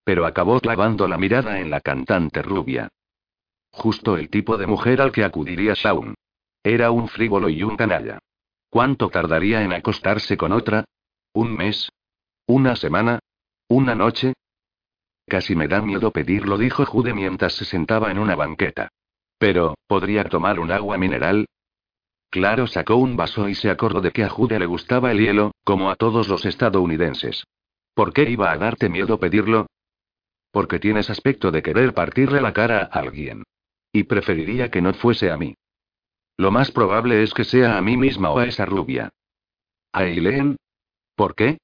Pero 0.05 0.25
acabó 0.25 0.61
clavando 0.61 1.05
la 1.09 1.17
mirada 1.17 1.59
en 1.59 1.69
la 1.69 1.81
cantante 1.81 2.41
rubia. 2.41 2.87
Justo 3.71 4.15
el 4.17 4.29
tipo 4.29 4.57
de 4.57 4.67
mujer 4.67 5.01
al 5.01 5.11
que 5.11 5.25
acudiría 5.25 5.73
Shaun. 5.75 6.15
Era 6.63 6.91
un 6.91 7.09
frívolo 7.09 7.49
y 7.49 7.61
un 7.61 7.75
canalla. 7.75 8.19
¿Cuánto 8.69 9.09
tardaría 9.09 9.63
en 9.63 9.73
acostarse 9.73 10.37
con 10.37 10.53
otra? 10.53 10.85
¿Un 11.33 11.53
mes? 11.53 11.89
¿Una 12.47 12.77
semana? 12.77 13.19
¿Una 13.67 13.95
noche? 13.95 14.33
Casi 15.27 15.57
me 15.57 15.67
da 15.67 15.81
miedo 15.81 16.11
pedirlo, 16.11 16.57
dijo 16.57 16.85
Jude 16.85 17.13
mientras 17.13 17.53
se 17.53 17.65
sentaba 17.65 18.11
en 18.11 18.19
una 18.19 18.35
banqueta. 18.35 18.87
Pero, 19.37 19.75
¿podría 19.87 20.23
tomar 20.23 20.57
un 20.57 20.71
agua 20.71 20.97
mineral? 20.97 21.47
Claro, 22.35 22.67
sacó 22.67 22.97
un 22.97 23.15
vaso 23.15 23.47
y 23.47 23.55
se 23.55 23.69
acordó 23.69 24.01
de 24.01 24.11
que 24.11 24.25
a 24.25 24.27
Jude 24.27 24.59
le 24.59 24.65
gustaba 24.65 25.09
el 25.09 25.19
hielo, 25.19 25.51
como 25.63 25.89
a 25.89 25.95
todos 25.95 26.27
los 26.27 26.43
estadounidenses. 26.45 27.45
¿Por 27.93 28.11
qué 28.11 28.29
iba 28.29 28.51
a 28.51 28.57
darte 28.57 28.89
miedo 28.89 29.17
pedirlo? 29.21 29.67
Porque 30.51 30.77
tienes 30.77 31.09
aspecto 31.09 31.49
de 31.49 31.63
querer 31.63 31.93
partirle 31.93 32.41
la 32.41 32.51
cara 32.51 32.89
a 32.91 32.99
alguien. 32.99 33.43
Y 33.93 34.03
preferiría 34.03 34.69
que 34.69 34.81
no 34.81 34.93
fuese 34.93 35.31
a 35.31 35.37
mí. 35.37 35.55
Lo 36.35 36.51
más 36.51 36.71
probable 36.71 37.23
es 37.23 37.33
que 37.33 37.45
sea 37.45 37.77
a 37.77 37.81
mí 37.81 37.95
misma 37.95 38.31
o 38.31 38.39
a 38.39 38.47
esa 38.47 38.65
rubia. 38.65 39.11
¿A 39.93 40.03
Eileen? 40.03 40.57
¿Por 41.15 41.35
qué? 41.35 41.57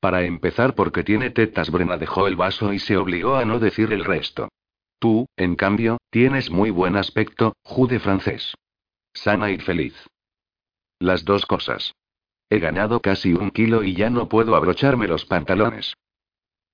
Para 0.00 0.22
empezar 0.22 0.74
porque 0.74 1.04
tiene 1.04 1.28
tetas. 1.28 1.70
Brena 1.70 1.98
dejó 1.98 2.26
el 2.26 2.36
vaso 2.36 2.72
y 2.72 2.78
se 2.78 2.96
obligó 2.96 3.36
a 3.36 3.44
no 3.44 3.58
decir 3.58 3.92
el 3.92 4.06
resto. 4.06 4.48
Tú, 4.98 5.26
en 5.36 5.56
cambio, 5.56 5.98
tienes 6.08 6.50
muy 6.50 6.70
buen 6.70 6.96
aspecto, 6.96 7.52
jude 7.62 8.00
francés. 8.00 8.54
Sana 9.14 9.50
y 9.50 9.58
feliz. 9.58 9.94
Las 10.98 11.24
dos 11.24 11.46
cosas. 11.46 11.94
He 12.50 12.58
ganado 12.58 13.00
casi 13.00 13.32
un 13.32 13.50
kilo 13.50 13.82
y 13.82 13.94
ya 13.94 14.10
no 14.10 14.28
puedo 14.28 14.54
abrocharme 14.54 15.08
los 15.08 15.24
pantalones. 15.24 15.94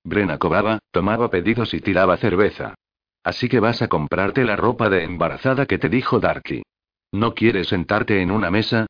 Brena 0.03 0.37
cobraba, 0.37 0.79
tomaba 0.91 1.29
pedidos 1.29 1.73
y 1.73 1.79
tiraba 1.79 2.17
cerveza. 2.17 2.75
Así 3.23 3.47
que 3.47 3.59
vas 3.59 3.81
a 3.81 3.87
comprarte 3.87 4.43
la 4.43 4.55
ropa 4.55 4.89
de 4.89 5.03
embarazada 5.03 5.67
que 5.67 5.77
te 5.77 5.89
dijo 5.89 6.19
Darky. 6.19 6.63
¿No 7.11 7.35
quieres 7.35 7.67
sentarte 7.67 8.21
en 8.21 8.31
una 8.31 8.49
mesa? 8.49 8.87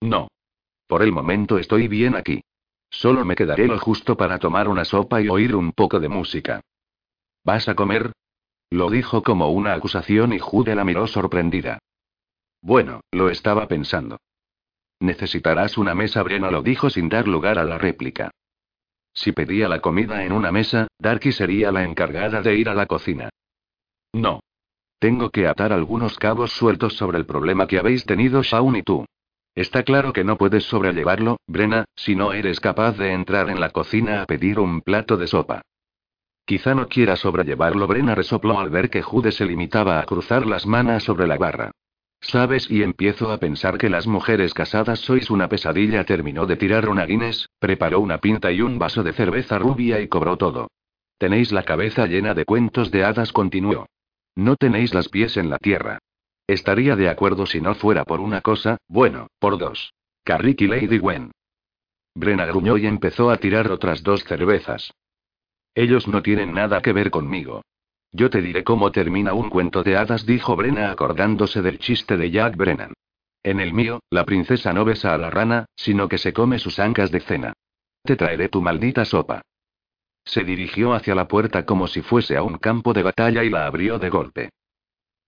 No. 0.00 0.28
Por 0.86 1.02
el 1.02 1.12
momento 1.12 1.58
estoy 1.58 1.88
bien 1.88 2.14
aquí. 2.16 2.42
Solo 2.90 3.24
me 3.24 3.36
quedaré 3.36 3.66
lo 3.66 3.78
justo 3.78 4.16
para 4.16 4.38
tomar 4.38 4.68
una 4.68 4.84
sopa 4.84 5.20
y 5.20 5.28
oír 5.28 5.54
un 5.54 5.72
poco 5.72 6.00
de 6.00 6.08
música. 6.08 6.60
¿Vas 7.44 7.68
a 7.68 7.74
comer? 7.74 8.12
Lo 8.70 8.90
dijo 8.90 9.22
como 9.22 9.50
una 9.50 9.74
acusación 9.74 10.32
y 10.32 10.38
Jude 10.38 10.74
la 10.74 10.84
miró 10.84 11.06
sorprendida. 11.06 11.78
Bueno, 12.62 13.00
lo 13.10 13.28
estaba 13.28 13.66
pensando. 13.66 14.18
Necesitarás 15.00 15.76
una 15.78 15.96
mesa, 15.96 16.22
Brena 16.22 16.50
lo 16.50 16.62
dijo 16.62 16.88
sin 16.88 17.08
dar 17.08 17.26
lugar 17.26 17.58
a 17.58 17.64
la 17.64 17.76
réplica. 17.76 18.30
Si 19.12 19.32
pedía 19.32 19.68
la 19.68 19.80
comida 19.80 20.24
en 20.24 20.32
una 20.32 20.52
mesa, 20.52 20.86
Darky 20.98 21.32
sería 21.32 21.72
la 21.72 21.82
encargada 21.82 22.40
de 22.40 22.56
ir 22.56 22.68
a 22.68 22.74
la 22.74 22.86
cocina. 22.86 23.28
No. 24.12 24.40
Tengo 25.00 25.30
que 25.30 25.48
atar 25.48 25.72
algunos 25.72 26.16
cabos 26.18 26.52
sueltos 26.52 26.94
sobre 26.94 27.18
el 27.18 27.26
problema 27.26 27.66
que 27.66 27.78
habéis 27.78 28.06
tenido 28.06 28.42
Shaun 28.42 28.76
y 28.76 28.82
tú. 28.82 29.04
Está 29.56 29.82
claro 29.82 30.12
que 30.12 30.22
no 30.22 30.38
puedes 30.38 30.64
sobrellevarlo, 30.64 31.38
Brena, 31.48 31.84
si 31.96 32.14
no 32.14 32.32
eres 32.32 32.60
capaz 32.60 32.92
de 32.92 33.12
entrar 33.12 33.50
en 33.50 33.60
la 33.60 33.70
cocina 33.70 34.22
a 34.22 34.26
pedir 34.26 34.60
un 34.60 34.80
plato 34.80 35.16
de 35.16 35.26
sopa. 35.26 35.62
Quizá 36.46 36.74
no 36.74 36.86
quiera 36.86 37.16
sobrellevarlo, 37.16 37.86
Brena 37.88 38.14
resopló 38.14 38.60
al 38.60 38.70
ver 38.70 38.88
que 38.88 39.02
Jude 39.02 39.32
se 39.32 39.44
limitaba 39.44 39.98
a 39.98 40.04
cruzar 40.04 40.46
las 40.46 40.64
manos 40.64 41.02
sobre 41.02 41.26
la 41.26 41.36
barra. 41.36 41.72
¿Sabes? 42.22 42.70
Y 42.70 42.84
empiezo 42.84 43.32
a 43.32 43.38
pensar 43.38 43.78
que 43.78 43.90
las 43.90 44.06
mujeres 44.06 44.54
casadas 44.54 45.00
sois 45.00 45.28
una 45.28 45.48
pesadilla. 45.48 46.04
Terminó 46.04 46.46
de 46.46 46.56
tirar 46.56 46.88
una 46.88 47.04
Guinness, 47.04 47.48
preparó 47.58 47.98
una 48.00 48.18
pinta 48.18 48.52
y 48.52 48.62
un 48.62 48.78
vaso 48.78 49.02
de 49.02 49.12
cerveza 49.12 49.58
rubia 49.58 50.00
y 50.00 50.06
cobró 50.06 50.36
todo. 50.36 50.68
Tenéis 51.18 51.52
la 51.52 51.64
cabeza 51.64 52.06
llena 52.06 52.32
de 52.32 52.44
cuentos 52.44 52.90
de 52.92 53.04
hadas, 53.04 53.32
continuó. 53.32 53.86
No 54.36 54.56
tenéis 54.56 54.94
las 54.94 55.08
pies 55.08 55.36
en 55.36 55.50
la 55.50 55.58
tierra. 55.58 55.98
Estaría 56.46 56.96
de 56.96 57.08
acuerdo 57.08 57.44
si 57.44 57.60
no 57.60 57.74
fuera 57.74 58.04
por 58.04 58.20
una 58.20 58.40
cosa, 58.40 58.78
bueno, 58.88 59.26
por 59.38 59.58
dos. 59.58 59.92
Carrick 60.24 60.60
y 60.62 60.68
Lady 60.68 60.98
Gwen. 60.98 61.32
Brena 62.14 62.46
gruñó 62.46 62.76
y 62.76 62.86
empezó 62.86 63.30
a 63.30 63.38
tirar 63.38 63.70
otras 63.72 64.02
dos 64.02 64.22
cervezas. 64.24 64.92
Ellos 65.74 66.06
no 66.06 66.22
tienen 66.22 66.52
nada 66.52 66.82
que 66.82 66.92
ver 66.92 67.10
conmigo. 67.10 67.62
Yo 68.12 68.28
te 68.28 68.42
diré 68.42 68.62
cómo 68.62 68.92
termina 68.92 69.32
un 69.32 69.48
cuento 69.48 69.82
de 69.82 69.96
hadas, 69.96 70.26
dijo 70.26 70.54
Brena 70.54 70.90
acordándose 70.90 71.62
del 71.62 71.78
chiste 71.78 72.18
de 72.18 72.30
Jack 72.30 72.56
Brennan. 72.56 72.92
En 73.42 73.58
el 73.58 73.72
mío, 73.72 74.00
la 74.10 74.24
princesa 74.24 74.72
no 74.72 74.84
besa 74.84 75.14
a 75.14 75.18
la 75.18 75.30
rana, 75.30 75.66
sino 75.74 76.08
que 76.08 76.18
se 76.18 76.32
come 76.32 76.58
sus 76.58 76.78
ancas 76.78 77.10
de 77.10 77.20
cena. 77.20 77.54
Te 78.04 78.16
traeré 78.16 78.48
tu 78.48 78.60
maldita 78.60 79.04
sopa. 79.04 79.42
Se 80.24 80.44
dirigió 80.44 80.92
hacia 80.92 81.14
la 81.14 81.26
puerta 81.26 81.64
como 81.64 81.88
si 81.88 82.02
fuese 82.02 82.36
a 82.36 82.42
un 82.42 82.58
campo 82.58 82.92
de 82.92 83.02
batalla 83.02 83.42
y 83.42 83.50
la 83.50 83.66
abrió 83.66 83.98
de 83.98 84.10
golpe. 84.10 84.50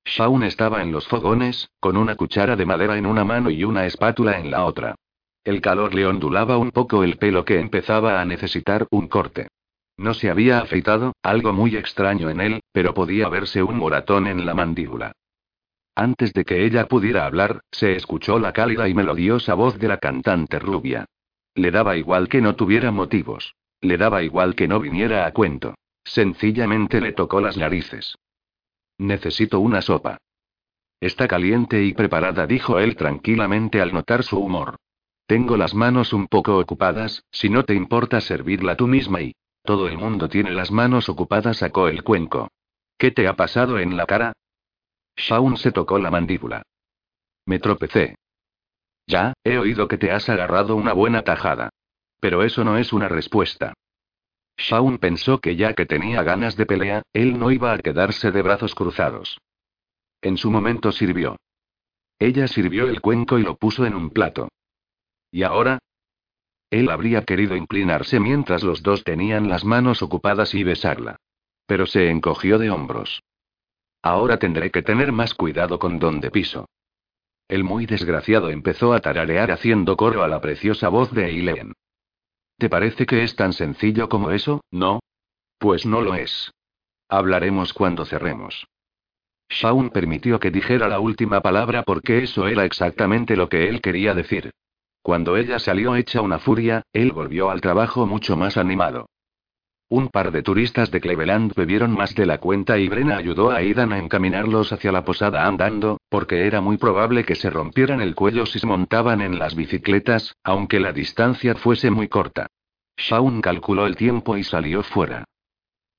Shaun 0.05 0.45
estaba 0.45 0.83
en 0.83 0.93
los 0.93 1.09
fogones, 1.09 1.71
con 1.81 1.97
una 1.97 2.15
cuchara 2.15 2.55
de 2.55 2.67
madera 2.67 2.99
en 2.99 3.07
una 3.07 3.25
mano 3.25 3.51
y 3.51 3.65
una 3.65 3.87
espátula 3.87 4.39
en 4.39 4.51
la 4.51 4.65
otra. 4.65 4.95
El 5.43 5.61
calor 5.61 5.95
le 5.95 6.07
ondulaba 6.07 6.59
un 6.59 6.71
poco 6.71 7.03
el 7.03 7.17
pelo 7.17 7.45
que 7.45 7.59
empezaba 7.59 8.21
a 8.21 8.25
necesitar 8.25 8.87
un 8.91 9.09
corte. 9.09 9.49
No 9.97 10.15
se 10.15 10.31
había 10.31 10.59
afeitado, 10.59 11.15
algo 11.23 11.53
muy 11.53 11.77
extraño 11.77 12.29
en 12.31 12.41
él, 12.41 12.61
pero 12.73 12.95
podía 12.95 13.29
verse 13.29 13.63
un 13.63 13.77
moratón 13.77 14.27
en 14.27 14.45
la 14.45 14.55
mandíbula. 14.55 15.13
Antes 15.95 16.33
de 16.33 16.45
que 16.45 16.65
ella 16.65 16.87
pudiera 16.87 17.25
hablar, 17.25 17.61
se 17.71 17.95
escuchó 17.95 18.39
la 18.41 18.53
cálida 18.53 18.89
y 18.89 18.95
melodiosa 18.95 19.55
voz 19.55 19.79
de 19.79 19.89
la 19.89 19.99
cantante 19.99 20.59
rubia. 20.59 21.07
Le 21.55 21.71
daba 21.71 21.97
igual 21.97 22.29
que 22.29 22.41
no 22.41 22.57
tuviera 22.57 22.91
motivos. 22.91 23.55
Le 23.81 23.97
daba 23.97 24.23
igual 24.23 24.57
que 24.57 24.67
no 24.67 24.81
viniera 24.81 25.27
a 25.27 25.33
cuento. 25.33 25.75
Sencillamente 26.03 27.01
le 27.01 27.13
tocó 27.13 27.41
las 27.41 27.57
narices. 27.57 28.17
Necesito 28.99 29.61
una 29.61 29.83
sopa. 29.83 30.19
Está 31.01 31.29
caliente 31.29 31.85
y 31.85 31.93
preparada, 31.93 32.47
dijo 32.47 32.79
él 32.79 32.97
tranquilamente 32.97 33.81
al 33.81 33.93
notar 33.93 34.25
su 34.25 34.39
humor. 34.39 34.77
Tengo 35.27 35.57
las 35.57 35.75
manos 35.75 36.13
un 36.13 36.27
poco 36.27 36.59
ocupadas, 36.59 37.25
si 37.31 37.49
no 37.49 37.65
te 37.65 37.75
importa 37.75 38.21
servirla 38.21 38.77
tú 38.77 38.87
misma 38.87 39.23
y... 39.23 39.35
Todo 39.65 39.89
el 39.89 39.97
mundo 39.97 40.29
tiene 40.29 40.51
las 40.51 40.71
manos 40.71 41.09
ocupadas, 41.09 41.57
sacó 41.57 41.89
el 41.89 42.05
cuenco. 42.05 42.49
¿Qué 42.99 43.11
te 43.11 43.27
ha 43.27 43.35
pasado 43.35 43.79
en 43.79 43.97
la 43.97 44.05
cara? 44.05 44.35
Shaun 45.17 45.57
se 45.57 45.73
tocó 45.73 45.99
la 45.99 46.11
mandíbula. 46.11 46.63
Me 47.47 47.59
tropecé. 47.59 48.17
Ya, 49.07 49.33
he 49.43 49.57
oído 49.57 49.89
que 49.89 49.97
te 49.97 50.11
has 50.11 50.29
agarrado 50.29 50.77
una 50.77 50.93
buena 50.93 51.23
tajada. 51.23 51.71
Pero 52.21 52.43
eso 52.43 52.63
no 52.63 52.77
es 52.77 52.93
una 52.93 53.09
respuesta. 53.09 53.73
Shaun 54.59 54.99
pensó 54.99 55.41
que 55.41 55.57
ya 55.57 55.73
que 55.73 55.87
tenía 55.87 56.23
ganas 56.23 56.57
de 56.57 56.67
pelea, 56.67 57.03
él 57.15 57.39
no 57.39 57.51
iba 57.51 57.73
a 57.73 57.79
quedarse 57.79 58.31
de 58.31 58.43
brazos 58.43 58.75
cruzados. 58.75 59.39
En 60.21 60.37
su 60.37 60.51
momento 60.51 60.93
sirvió. 60.93 61.37
Ella 62.19 62.49
sirvió 62.49 62.87
el 62.89 63.01
cuenco 63.01 63.39
y 63.39 63.43
lo 63.43 63.57
puso 63.57 63.87
en 63.87 63.95
un 63.95 64.11
plato. 64.11 64.49
¿Y 65.31 65.43
ahora? 65.43 65.79
Él 66.71 66.91
habría 66.91 67.23
querido 67.25 67.57
inclinarse 67.57 68.21
mientras 68.21 68.63
los 68.63 68.83
dos 68.83 69.05
tenían 69.05 69.49
las 69.49 69.65
manos 69.65 70.03
ocupadas 70.03 70.55
y 70.55 70.65
besarla. 70.65 71.17
Pero 71.67 71.87
se 71.87 72.11
encogió 72.11 72.59
de 72.59 72.71
hombros. 72.71 73.23
Ahora 74.03 74.39
tendré 74.39 74.71
que 74.71 74.83
tener 74.83 75.13
más 75.13 75.35
cuidado 75.35 75.79
con 75.79 75.99
donde 75.99 76.31
piso. 76.31 76.67
El 77.49 77.65
muy 77.65 77.87
desgraciado 77.87 78.51
empezó 78.51 78.93
a 78.93 79.01
tararear 79.01 79.51
haciendo 79.51 79.97
coro 79.97 80.23
a 80.23 80.29
la 80.29 80.41
preciosa 80.41 80.89
voz 80.89 81.13
de 81.13 81.27
Eileen. 81.27 81.73
¿Te 82.59 82.69
parece 82.69 83.07
que 83.07 83.23
es 83.23 83.37
tan 83.37 83.53
sencillo 83.53 84.09
como 84.09 84.31
eso, 84.31 84.63
no? 84.71 85.01
Pues 85.59 85.87
no 85.87 86.01
lo 86.01 86.15
es. 86.15 86.53
Hablaremos 87.09 87.73
cuando 87.73 88.05
cerremos. 88.05 88.67
Shaun 89.49 89.91
permitió 89.91 90.41
que 90.41 90.51
dijera 90.51 90.89
la 90.89 91.01
última 91.01 91.41
palabra 91.41 91.83
porque 91.83 92.25
eso 92.25 92.49
era 92.49 92.65
exactamente 92.65 93.37
lo 93.37 93.49
que 93.49 93.69
él 93.69 93.81
quería 93.81 94.15
decir. 94.15 94.53
Cuando 95.05 95.37
ella 95.37 95.59
salió 95.59 95.97
hecha 95.97 96.23
una 96.23 96.39
furia, 96.39 96.83
él 96.95 97.13
volvió 97.13 97.51
al 97.51 97.61
trabajo 97.61 98.07
mucho 98.07 98.39
más 98.39 98.57
animado. 98.57 99.11
Un 99.91 100.09
par 100.09 100.33
de 100.33 100.43
turistas 100.43 100.91
de 100.91 100.99
Cleveland 100.99 101.53
bebieron 101.55 101.93
más 101.93 102.15
de 102.15 102.25
la 102.25 102.39
cuenta 102.39 102.79
y 102.79 102.89
Brena 102.89 103.19
ayudó 103.19 103.51
a 103.51 103.57
Aidan 103.57 103.93
a 103.93 103.99
encaminarlos 103.99 104.73
hacia 104.73 104.93
la 104.93 105.05
posada 105.05 105.47
andando, 105.47 105.99
porque 106.09 106.47
era 106.47 106.63
muy 106.63 106.79
probable 106.79 107.27
que 107.27 107.35
se 107.35 107.51
rompieran 107.51 108.01
el 108.01 108.15
cuello 108.15 108.47
si 108.47 108.59
se 108.59 108.67
montaban 108.67 109.21
en 109.21 109.39
las 109.39 109.55
bicicletas, 109.55 110.35
aunque 110.43 110.81
la 110.81 110.95
distancia 110.95 111.55
fuese 111.55 111.91
muy 111.91 112.09
corta. 112.09 112.47
Shaun 112.97 113.43
calculó 113.43 113.85
el 113.85 113.97
tiempo 113.97 114.39
y 114.39 114.43
salió 114.43 114.83
fuera. 114.83 115.27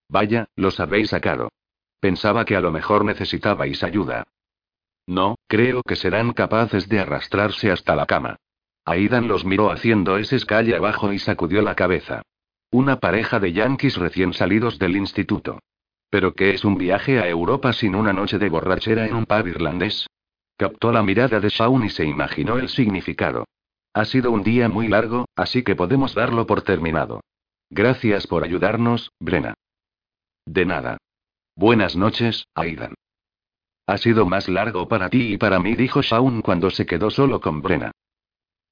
Vaya, 0.10 0.48
los 0.56 0.80
habéis 0.80 1.12
sacado. 1.12 1.52
Pensaba 2.00 2.44
que 2.44 2.56
a 2.56 2.62
lo 2.62 2.72
mejor 2.72 3.06
necesitabais 3.06 3.84
ayuda. 3.84 4.24
No, 5.06 5.36
creo 5.48 5.84
que 5.84 5.96
serán 5.96 6.34
capaces 6.34 6.90
de 6.90 7.02
arrastrarse 7.02 7.70
hasta 7.70 7.96
la 7.96 8.08
cama. 8.08 8.38
Aidan 8.86 9.28
los 9.28 9.46
miró 9.46 9.72
haciendo 9.72 10.18
ese 10.18 10.36
escalle 10.36 10.76
abajo 10.76 11.12
y 11.12 11.18
sacudió 11.18 11.64
la 11.64 11.76
cabeza. 11.76 12.22
Una 12.70 13.00
pareja 13.00 13.40
de 13.40 13.52
yanquis 13.52 13.98
recién 13.98 14.34
salidos 14.34 14.78
del 14.78 14.96
instituto. 14.96 15.60
¿Pero 16.12 16.34
qué 16.34 16.52
es 16.52 16.64
un 16.64 16.78
viaje 16.78 17.20
a 17.20 17.28
Europa 17.28 17.74
sin 17.74 17.96
una 17.96 18.14
noche 18.14 18.38
de 18.38 18.48
borrachera 18.48 19.08
en 19.08 19.16
un 19.16 19.26
pub 19.26 19.48
irlandés? 19.48 20.08
Captó 20.56 20.92
la 20.92 21.02
mirada 21.02 21.40
de 21.40 21.50
Shaun 21.50 21.86
y 21.86 21.90
se 21.90 22.06
imaginó 22.06 22.58
el 22.58 22.70
significado. 22.70 23.46
Ha 23.94 24.06
sido 24.06 24.32
un 24.32 24.44
día 24.44 24.70
muy 24.70 24.88
largo, 24.88 25.26
así 25.36 25.64
que 25.64 25.76
podemos 25.76 26.14
darlo 26.14 26.46
por 26.46 26.62
terminado. 26.62 27.22
Gracias 27.72 28.28
por 28.28 28.44
ayudarnos, 28.44 29.12
Brena. 29.20 29.56
De 30.46 30.66
nada. 30.66 30.98
Buenas 31.56 31.96
noches, 31.96 32.46
Aidan. 32.54 32.94
Ha 33.88 33.98
sido 33.98 34.26
más 34.26 34.48
largo 34.48 34.88
para 34.88 35.10
ti 35.10 35.34
y 35.34 35.38
para 35.38 35.60
mí, 35.60 35.76
dijo 35.76 36.02
Shaun 36.02 36.42
cuando 36.42 36.70
se 36.70 36.86
quedó 36.86 37.10
solo 37.10 37.42
con 37.42 37.62
Brena. 37.62 37.92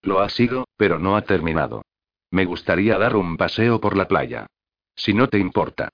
Lo 0.04 0.20
ha 0.20 0.30
sido, 0.30 0.68
pero 0.78 1.00
no 1.00 1.16
ha 1.16 1.24
terminado. 1.24 1.84
Me 2.30 2.46
gustaría 2.46 2.98
dar 2.98 3.16
un 3.16 3.38
paseo 3.38 3.80
por 3.82 3.98
la 3.98 4.08
playa. 4.08 4.48
Si 4.96 5.13
no 5.13 5.28
te 5.28 5.39
importa. 5.39 5.89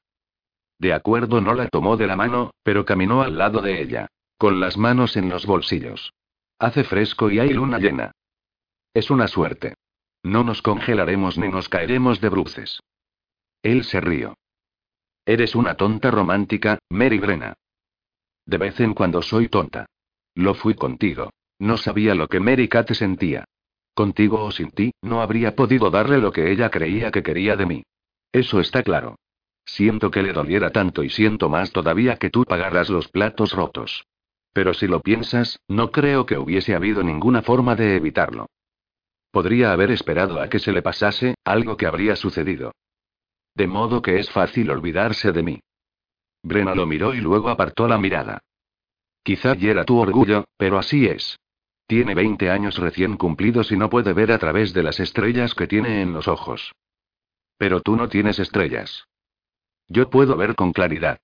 De 0.80 0.94
acuerdo, 0.94 1.42
no 1.42 1.54
la 1.54 1.68
tomó 1.68 1.96
de 1.96 2.08
la 2.08 2.16
mano, 2.16 2.52
pero 2.64 2.86
caminó 2.86 3.22
al 3.22 3.38
lado 3.38 3.62
de 3.62 3.82
ella, 3.82 4.08
con 4.38 4.60
las 4.60 4.78
manos 4.78 5.16
en 5.16 5.30
los 5.30 5.46
bolsillos. 5.46 6.14
Hace 6.58 6.84
fresco 6.84 7.30
y 7.30 7.40
hay 7.40 7.50
luna 7.50 7.78
llena. 7.78 8.12
Es 8.94 9.12
una 9.12 9.28
suerte. 9.28 9.76
No 10.24 10.44
nos 10.44 10.62
congelaremos 10.62 11.38
ni 11.38 11.48
nos 11.48 11.70
caeremos 11.70 12.20
de 12.20 12.30
bruces. 12.30 12.82
Él 13.62 13.84
se 13.84 14.02
rió. 14.02 14.36
Eres 15.26 15.56
una 15.56 15.76
tonta 15.76 16.10
romántica, 16.12 16.80
Mary 16.90 17.20
Brena. 17.20 17.54
De 18.46 18.58
vez 18.58 18.80
en 18.80 18.94
cuando 18.94 19.22
soy 19.22 19.48
tonta. 19.48 19.86
Lo 20.34 20.56
fui 20.56 20.74
contigo. 20.74 21.30
No 21.60 21.78
sabía 21.78 22.16
lo 22.16 22.28
que 22.28 22.40
Mary 22.40 22.68
Kate 22.68 22.96
sentía. 22.96 23.46
Contigo 24.00 24.46
o 24.46 24.52
sin 24.52 24.72
ti, 24.72 24.94
no 25.02 25.22
habría 25.22 25.58
podido 25.58 25.92
darle 25.92 26.20
lo 26.20 26.32
que 26.32 26.54
ella 26.54 26.70
creía 26.70 27.12
que 27.12 27.22
quería 27.22 27.58
de 27.58 27.66
mí. 27.66 27.84
Eso 28.32 28.62
está 28.62 28.82
claro. 28.82 29.18
Siento 29.66 30.10
que 30.10 30.24
le 30.24 30.32
doliera 30.32 30.70
tanto 30.70 31.04
y 31.04 31.10
siento 31.10 31.50
más 31.50 31.74
todavía 31.74 32.16
que 32.16 32.30
tú 32.30 32.46
pagaras 32.46 32.90
los 32.90 33.10
platos 33.10 33.52
rotos. 33.52 34.06
Pero 34.54 34.74
si 34.74 34.88
lo 34.88 35.02
piensas, 35.02 35.60
no 35.68 35.92
creo 35.92 36.26
que 36.26 36.38
hubiese 36.38 36.76
habido 36.76 37.04
ninguna 37.04 37.42
forma 37.42 37.76
de 37.76 37.98
evitarlo. 37.98 38.46
Podría 39.32 39.74
haber 39.74 39.92
esperado 39.92 40.40
a 40.40 40.48
que 40.48 40.60
se 40.60 40.72
le 40.72 40.82
pasase, 40.82 41.36
algo 41.44 41.76
que 41.76 41.86
habría 41.86 42.16
sucedido. 42.16 42.72
De 43.54 43.68
modo 43.68 44.02
que 44.02 44.18
es 44.18 44.30
fácil 44.32 44.72
olvidarse 44.72 45.34
de 45.34 45.44
mí. 45.44 45.60
Brena 46.42 46.74
lo 46.74 46.86
miró 46.86 47.14
y 47.14 47.20
luego 47.20 47.50
apartó 47.50 47.86
la 47.86 47.98
mirada. 47.98 48.40
Quizá 49.24 49.56
hiera 49.56 49.84
tu 49.84 49.98
orgullo, 49.98 50.46
pero 50.56 50.78
así 50.78 51.06
es. 51.06 51.38
Tiene 51.90 52.14
20 52.14 52.52
años 52.52 52.78
recién 52.78 53.18
cumplidos 53.18 53.72
y 53.72 53.76
no 53.76 53.90
puede 53.90 54.14
ver 54.14 54.32
a 54.32 54.38
través 54.38 54.74
de 54.74 54.84
las 54.84 55.00
estrellas 55.00 55.56
que 55.56 55.66
tiene 55.66 56.04
en 56.04 56.14
los 56.14 56.28
ojos. 56.28 56.72
Pero 57.58 57.82
tú 57.82 57.96
no 57.96 58.08
tienes 58.08 58.38
estrellas. 58.38 59.08
Yo 59.88 60.12
puedo 60.12 60.38
ver 60.38 60.54
con 60.54 60.72
claridad. 60.72 61.18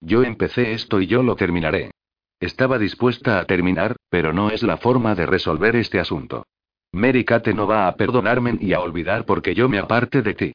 Yo 0.00 0.22
empecé 0.22 0.74
esto 0.74 1.00
y 1.00 1.08
yo 1.08 1.24
lo 1.24 1.34
terminaré. 1.34 1.90
Estaba 2.38 2.78
dispuesta 2.78 3.40
a 3.40 3.46
terminar, 3.46 3.96
pero 4.10 4.32
no 4.32 4.50
es 4.50 4.62
la 4.62 4.76
forma 4.76 5.16
de 5.16 5.26
resolver 5.26 5.74
este 5.74 5.98
asunto. 5.98 6.46
Mary 6.92 7.24
Kate 7.24 7.52
no 7.52 7.66
va 7.66 7.88
a 7.88 7.96
perdonarme 7.96 8.56
y 8.60 8.74
a 8.74 8.80
olvidar 8.80 9.26
porque 9.26 9.56
yo 9.56 9.68
me 9.68 9.80
aparte 9.80 10.22
de 10.22 10.34
ti. 10.34 10.52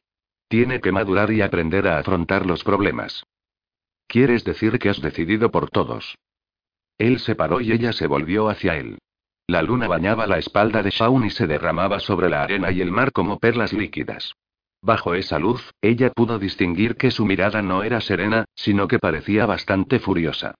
Tiene 0.47 0.80
que 0.80 0.93
madurar 0.93 1.30
y 1.34 1.41
aprender 1.41 1.89
a 1.89 1.97
afrontar 1.97 2.45
los 2.45 2.63
problemas. 2.63 3.25
¿Quieres 4.08 4.45
decir 4.45 4.80
que 4.80 4.88
has 4.88 5.01
decidido 5.01 5.51
por 5.51 5.69
todos? 5.69 6.15
Él 6.97 7.19
se 7.19 7.36
paró 7.36 7.60
y 7.60 7.73
ella 7.73 7.91
se 7.91 8.08
volvió 8.08 8.47
hacia 8.47 8.77
él. 8.77 8.97
La 9.49 9.62
luna 9.62 9.88
bañaba 9.88 10.27
la 10.27 10.39
espalda 10.39 10.83
de 10.83 10.89
Shaun 10.89 11.25
y 11.25 11.29
se 11.29 11.47
derramaba 11.47 12.01
sobre 12.01 12.29
la 12.29 12.43
arena 12.43 12.69
y 12.69 12.81
el 12.81 12.91
mar 12.91 13.13
como 13.13 13.39
perlas 13.39 13.71
líquidas. 13.71 14.33
Bajo 14.81 15.15
esa 15.15 15.39
luz, 15.39 15.73
ella 15.81 16.12
pudo 16.12 16.38
distinguir 16.38 16.97
que 16.97 17.12
su 17.12 17.25
mirada 17.25 17.62
no 17.62 17.81
era 17.83 18.01
serena, 18.01 18.43
sino 18.55 18.89
que 18.89 18.99
parecía 18.99 19.45
bastante 19.45 19.99
furiosa. 19.99 20.55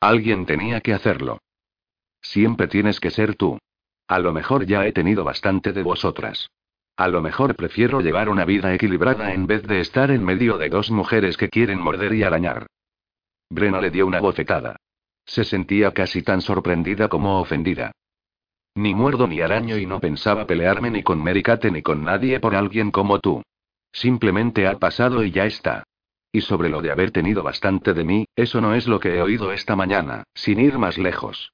Alguien 0.00 0.44
tenía 0.44 0.80
que 0.80 0.92
hacerlo. 0.92 1.38
Siempre 2.20 2.66
tienes 2.66 2.98
que 2.98 3.10
ser 3.10 3.36
tú. 3.36 3.58
A 4.08 4.18
lo 4.18 4.32
mejor 4.32 4.66
ya 4.66 4.84
he 4.86 4.92
tenido 4.92 5.22
bastante 5.22 5.72
de 5.72 5.84
vosotras. 5.84 6.50
A 6.96 7.06
lo 7.06 7.22
mejor 7.22 7.54
prefiero 7.54 8.00
llevar 8.00 8.28
una 8.28 8.44
vida 8.44 8.74
equilibrada 8.74 9.32
en 9.32 9.46
vez 9.46 9.62
de 9.62 9.78
estar 9.78 10.10
en 10.10 10.24
medio 10.24 10.58
de 10.58 10.68
dos 10.68 10.90
mujeres 10.90 11.36
que 11.36 11.48
quieren 11.48 11.80
morder 11.80 12.12
y 12.14 12.24
arañar. 12.24 12.66
Brena 13.48 13.80
le 13.80 13.90
dio 13.90 14.04
una 14.04 14.20
bofetada. 14.20 14.74
Se 15.24 15.44
sentía 15.44 15.92
casi 15.92 16.22
tan 16.22 16.40
sorprendida 16.40 17.08
como 17.08 17.40
ofendida. 17.40 17.92
Ni 18.80 18.94
muerdo 18.94 19.26
ni 19.26 19.42
araño 19.42 19.76
y 19.76 19.84
no 19.84 20.00
pensaba 20.00 20.46
pelearme 20.46 20.90
ni 20.90 21.02
con 21.02 21.22
Mericate 21.22 21.70
ni 21.70 21.82
con 21.82 22.02
nadie 22.02 22.40
por 22.40 22.54
alguien 22.54 22.90
como 22.90 23.18
tú. 23.18 23.42
Simplemente 23.92 24.66
ha 24.66 24.78
pasado 24.78 25.22
y 25.22 25.32
ya 25.32 25.44
está. 25.44 25.84
Y 26.32 26.40
sobre 26.40 26.70
lo 26.70 26.80
de 26.80 26.90
haber 26.90 27.10
tenido 27.10 27.42
bastante 27.42 27.92
de 27.92 28.04
mí, 28.04 28.24
eso 28.34 28.62
no 28.62 28.74
es 28.74 28.86
lo 28.86 28.98
que 28.98 29.16
he 29.16 29.20
oído 29.20 29.52
esta 29.52 29.76
mañana, 29.76 30.24
sin 30.32 30.60
ir 30.60 30.78
más 30.78 30.96
lejos. 30.96 31.52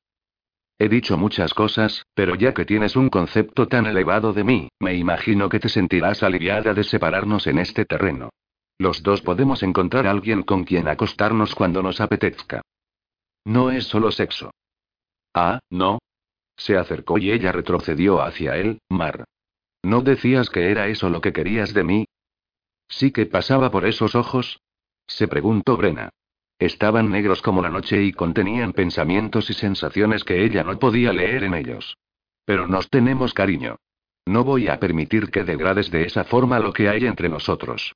He 0.79 0.89
dicho 0.89 1.19
muchas 1.19 1.53
cosas, 1.53 2.07
pero 2.15 2.37
ya 2.37 2.55
que 2.55 2.65
tienes 2.65 2.95
un 2.95 3.09
concepto 3.09 3.67
tan 3.67 3.87
elevado 3.87 4.33
de 4.33 4.45
mí, 4.45 4.69
me 4.79 4.95
imagino 4.95 5.49
que 5.49 5.59
te 5.59 5.69
sentirás 5.69 6.23
aliviada 6.23 6.75
de 6.75 6.85
separarnos 6.85 7.49
en 7.49 7.59
este 7.59 7.87
terreno. 7.87 8.31
Los 8.79 9.03
dos 9.03 9.21
podemos 9.21 9.65
encontrar 9.65 10.07
a 10.07 10.13
alguien 10.13 10.45
con 10.45 10.63
quien 10.63 10.87
acostarnos 10.87 11.57
cuando 11.57 11.83
nos 11.83 12.01
apetezca. 12.01 12.63
No 13.45 13.73
es 13.73 13.89
solo 13.89 14.13
sexo. 14.13 14.53
Ah, 15.35 15.59
no. 15.71 15.99
Se 16.57 16.77
acercó 16.77 17.19
y 17.19 17.31
ella 17.31 17.53
retrocedió 17.53 18.23
hacia 18.23 18.57
él, 18.57 18.81
Mar. 18.89 19.25
¿No 19.83 20.01
decías 20.01 20.51
que 20.51 20.71
era 20.71 20.89
eso 20.89 21.11
lo 21.11 21.21
que 21.21 21.33
querías 21.33 21.75
de 21.75 21.85
mí? 21.85 22.05
¿Sí 22.89 23.11
que 23.11 23.27
pasaba 23.27 23.71
por 23.71 23.87
esos 23.87 24.15
ojos? 24.15 24.61
Se 25.07 25.29
preguntó 25.29 25.77
Brena. 25.77 26.11
Estaban 26.59 27.11
negros 27.11 27.43
como 27.43 27.61
la 27.61 27.69
noche 27.69 28.03
y 28.03 28.13
contenían 28.13 28.73
pensamientos 28.73 29.51
y 29.51 29.55
sensaciones 29.55 30.25
que 30.25 30.45
ella 30.45 30.65
no 30.65 30.79
podía 30.79 31.13
leer 31.13 31.45
en 31.45 31.55
ellos. 31.55 31.99
Pero 32.45 32.67
nos 32.67 32.89
tenemos 32.89 33.35
cariño. 33.35 33.77
No 34.25 34.43
voy 34.43 34.69
a 34.69 34.81
permitir 34.81 35.31
que 35.31 35.45
degrades 35.45 35.91
de 35.91 36.05
esa 36.05 36.25
forma 36.25 36.59
lo 36.59 36.73
que 36.73 36.89
hay 36.89 37.07
entre 37.07 37.29
nosotros. 37.29 37.95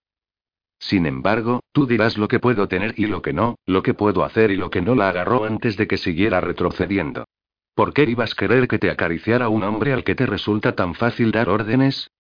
Sin 0.79 1.07
embargo, 1.07 1.61
tú 1.73 1.87
dirás 1.87 2.19
lo 2.19 2.29
que 2.29 2.39
puedo 2.39 2.69
tener 2.69 2.95
y 2.97 3.07
lo 3.07 3.23
que 3.23 3.33
no, 3.33 3.57
lo 3.67 3.83
que 3.83 3.95
puedo 3.95 4.25
hacer 4.25 4.51
y 4.51 4.57
lo 4.57 4.71
que 4.71 4.81
no 4.81 4.95
la 4.95 5.09
agarró 5.09 5.45
antes 5.45 5.77
de 5.77 5.87
que 5.87 5.99
siguiera 5.99 6.41
retrocediendo. 6.41 7.25
¿Por 7.75 7.95
qué 7.95 8.05
ibas 8.05 8.33
a 8.33 8.37
querer 8.37 8.69
que 8.69 8.79
te 8.79 8.91
acariciara 8.91 9.49
un 9.49 9.63
hombre 9.63 9.93
al 9.93 10.05
que 10.05 10.15
te 10.15 10.27
resulta 10.27 10.75
tan 10.75 10.95
fácil 10.95 11.33
dar 11.33 11.49
órdenes? 11.49 12.11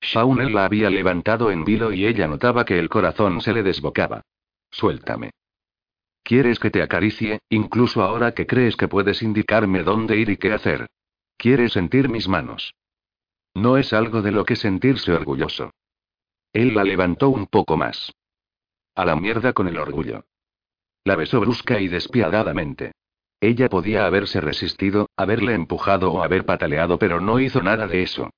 Shaun 0.00 0.52
la 0.52 0.64
había 0.64 0.90
levantado 0.90 1.50
en 1.50 1.64
vilo 1.64 1.92
y 1.92 2.06
ella 2.06 2.26
notaba 2.26 2.64
que 2.64 2.78
el 2.78 2.88
corazón 2.88 3.40
se 3.40 3.52
le 3.52 3.62
desbocaba. 3.62 4.22
Suéltame. 4.70 5.32
¿Quieres 6.22 6.58
que 6.58 6.70
te 6.70 6.82
acaricie, 6.82 7.40
incluso 7.48 8.02
ahora 8.02 8.32
que 8.32 8.46
crees 8.46 8.76
que 8.76 8.88
puedes 8.88 9.22
indicarme 9.22 9.82
dónde 9.82 10.16
ir 10.16 10.30
y 10.30 10.36
qué 10.36 10.52
hacer? 10.52 10.86
¿Quieres 11.36 11.72
sentir 11.72 12.08
mis 12.08 12.28
manos? 12.28 12.74
No 13.54 13.76
es 13.76 13.92
algo 13.92 14.22
de 14.22 14.30
lo 14.30 14.44
que 14.44 14.56
sentirse 14.56 15.12
orgulloso. 15.12 15.72
Él 16.52 16.74
la 16.74 16.84
levantó 16.84 17.30
un 17.30 17.46
poco 17.46 17.76
más. 17.76 18.12
A 18.94 19.04
la 19.04 19.16
mierda 19.16 19.52
con 19.52 19.68
el 19.68 19.78
orgullo. 19.78 20.24
La 21.04 21.16
besó 21.16 21.40
brusca 21.40 21.80
y 21.80 21.88
despiadadamente. 21.88 22.92
Ella 23.40 23.68
podía 23.68 24.04
haberse 24.04 24.40
resistido, 24.40 25.08
haberle 25.16 25.54
empujado 25.54 26.12
o 26.12 26.22
haber 26.22 26.44
pataleado, 26.44 26.98
pero 26.98 27.20
no 27.20 27.40
hizo 27.40 27.62
nada 27.62 27.86
de 27.86 28.02
eso. 28.02 28.30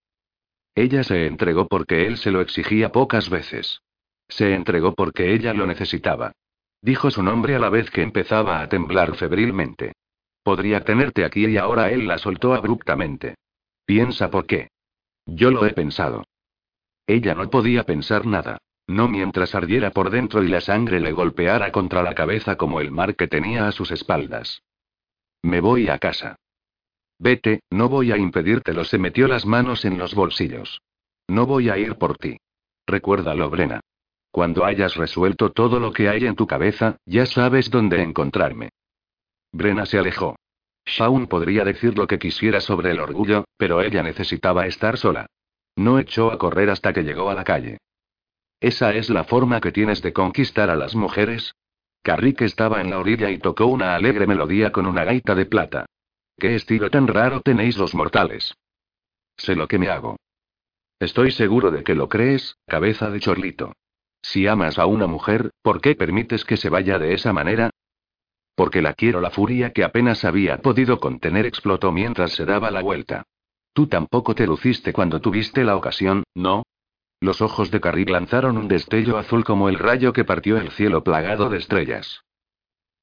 Ella 0.74 1.02
se 1.02 1.26
entregó 1.26 1.66
porque 1.66 2.06
él 2.06 2.16
se 2.16 2.30
lo 2.30 2.40
exigía 2.40 2.92
pocas 2.92 3.28
veces. 3.28 3.82
Se 4.28 4.54
entregó 4.54 4.94
porque 4.94 5.34
ella 5.34 5.52
lo 5.52 5.66
necesitaba. 5.66 6.32
Dijo 6.80 7.10
su 7.10 7.22
nombre 7.22 7.54
a 7.56 7.58
la 7.58 7.68
vez 7.68 7.90
que 7.90 8.02
empezaba 8.02 8.60
a 8.60 8.68
temblar 8.68 9.16
febrilmente. 9.16 9.92
Podría 10.42 10.84
tenerte 10.84 11.24
aquí 11.24 11.46
y 11.46 11.56
ahora 11.56 11.90
él 11.90 12.06
la 12.06 12.18
soltó 12.18 12.54
abruptamente. 12.54 13.34
Piensa 13.84 14.30
por 14.30 14.46
qué. 14.46 14.68
Yo 15.26 15.50
lo 15.50 15.66
he 15.66 15.72
pensado. 15.72 16.24
Ella 17.06 17.34
no 17.34 17.48
podía 17.50 17.84
pensar 17.84 18.26
nada. 18.26 18.58
No 18.86 19.08
mientras 19.08 19.54
ardiera 19.54 19.90
por 19.90 20.10
dentro 20.10 20.42
y 20.42 20.48
la 20.48 20.60
sangre 20.60 21.00
le 21.00 21.12
golpeara 21.12 21.70
contra 21.70 22.02
la 22.02 22.14
cabeza 22.14 22.56
como 22.56 22.80
el 22.80 22.90
mar 22.90 23.14
que 23.14 23.28
tenía 23.28 23.68
a 23.68 23.72
sus 23.72 23.90
espaldas. 23.90 24.62
Me 25.42 25.60
voy 25.60 25.88
a 25.88 25.98
casa. 25.98 26.36
Vete, 27.18 27.60
no 27.70 27.88
voy 27.88 28.12
a 28.12 28.16
impedírtelo. 28.16 28.84
Se 28.84 28.98
metió 28.98 29.28
las 29.28 29.46
manos 29.46 29.84
en 29.84 29.98
los 29.98 30.14
bolsillos. 30.14 30.80
No 31.28 31.46
voy 31.46 31.68
a 31.68 31.78
ir 31.78 31.96
por 31.96 32.18
ti. 32.18 32.38
Recuérdalo, 32.86 33.48
Brena. 33.50 33.80
Cuando 34.30 34.64
hayas 34.64 34.96
resuelto 34.96 35.52
todo 35.52 35.78
lo 35.78 35.92
que 35.92 36.08
hay 36.08 36.26
en 36.26 36.36
tu 36.36 36.46
cabeza, 36.46 36.96
ya 37.04 37.26
sabes 37.26 37.70
dónde 37.70 38.02
encontrarme. 38.02 38.70
Brena 39.52 39.86
se 39.86 39.98
alejó. 39.98 40.36
Shaun 40.84 41.26
podría 41.26 41.64
decir 41.64 41.96
lo 41.96 42.06
que 42.06 42.18
quisiera 42.18 42.60
sobre 42.60 42.90
el 42.90 43.00
orgullo, 43.00 43.44
pero 43.56 43.82
ella 43.82 44.02
necesitaba 44.02 44.66
estar 44.66 44.96
sola. 44.96 45.26
No 45.76 45.98
echó 45.98 46.32
a 46.32 46.38
correr 46.38 46.70
hasta 46.70 46.92
que 46.92 47.02
llegó 47.02 47.30
a 47.30 47.34
la 47.34 47.44
calle. 47.44 47.78
¿Esa 48.60 48.94
es 48.94 49.10
la 49.10 49.24
forma 49.24 49.60
que 49.60 49.72
tienes 49.72 50.02
de 50.02 50.12
conquistar 50.12 50.70
a 50.70 50.76
las 50.76 50.94
mujeres? 50.94 51.54
Carrick 52.02 52.42
estaba 52.42 52.80
en 52.80 52.90
la 52.90 52.98
orilla 52.98 53.30
y 53.30 53.38
tocó 53.38 53.66
una 53.66 53.94
alegre 53.94 54.26
melodía 54.26 54.72
con 54.72 54.86
una 54.86 55.04
gaita 55.04 55.34
de 55.34 55.46
plata. 55.46 55.86
¿Qué 56.36 56.56
estilo 56.56 56.90
tan 56.90 57.06
raro 57.06 57.40
tenéis 57.40 57.76
los 57.78 57.94
mortales? 57.94 58.54
Sé 59.36 59.54
lo 59.54 59.68
que 59.68 59.78
me 59.78 59.88
hago. 59.88 60.16
Estoy 60.98 61.30
seguro 61.30 61.70
de 61.70 61.84
que 61.84 61.94
lo 61.94 62.08
crees, 62.08 62.56
cabeza 62.66 63.10
de 63.10 63.20
chorlito. 63.20 63.72
Si 64.20 64.46
amas 64.46 64.78
a 64.78 64.86
una 64.86 65.06
mujer, 65.06 65.50
¿por 65.62 65.80
qué 65.80 65.94
permites 65.94 66.44
que 66.44 66.56
se 66.56 66.68
vaya 66.68 66.98
de 66.98 67.14
esa 67.14 67.32
manera? 67.32 67.70
Porque 68.54 68.82
la 68.82 68.94
quiero. 68.94 69.20
La 69.20 69.30
furia 69.30 69.72
que 69.72 69.84
apenas 69.84 70.24
había 70.24 70.58
podido 70.58 71.00
contener 71.00 71.46
explotó 71.46 71.92
mientras 71.92 72.32
se 72.32 72.44
daba 72.44 72.70
la 72.70 72.82
vuelta. 72.82 73.24
Tú 73.72 73.86
tampoco 73.86 74.34
te 74.34 74.46
luciste 74.46 74.92
cuando 74.92 75.20
tuviste 75.20 75.64
la 75.64 75.76
ocasión, 75.76 76.24
¿no? 76.34 76.61
Los 77.22 77.40
ojos 77.40 77.70
de 77.70 77.80
Carrie 77.80 78.04
lanzaron 78.04 78.58
un 78.58 78.66
destello 78.66 79.16
azul 79.16 79.44
como 79.44 79.68
el 79.68 79.78
rayo 79.78 80.12
que 80.12 80.24
partió 80.24 80.56
el 80.56 80.72
cielo 80.72 81.04
plagado 81.04 81.50
de 81.50 81.58
estrellas. 81.58 82.24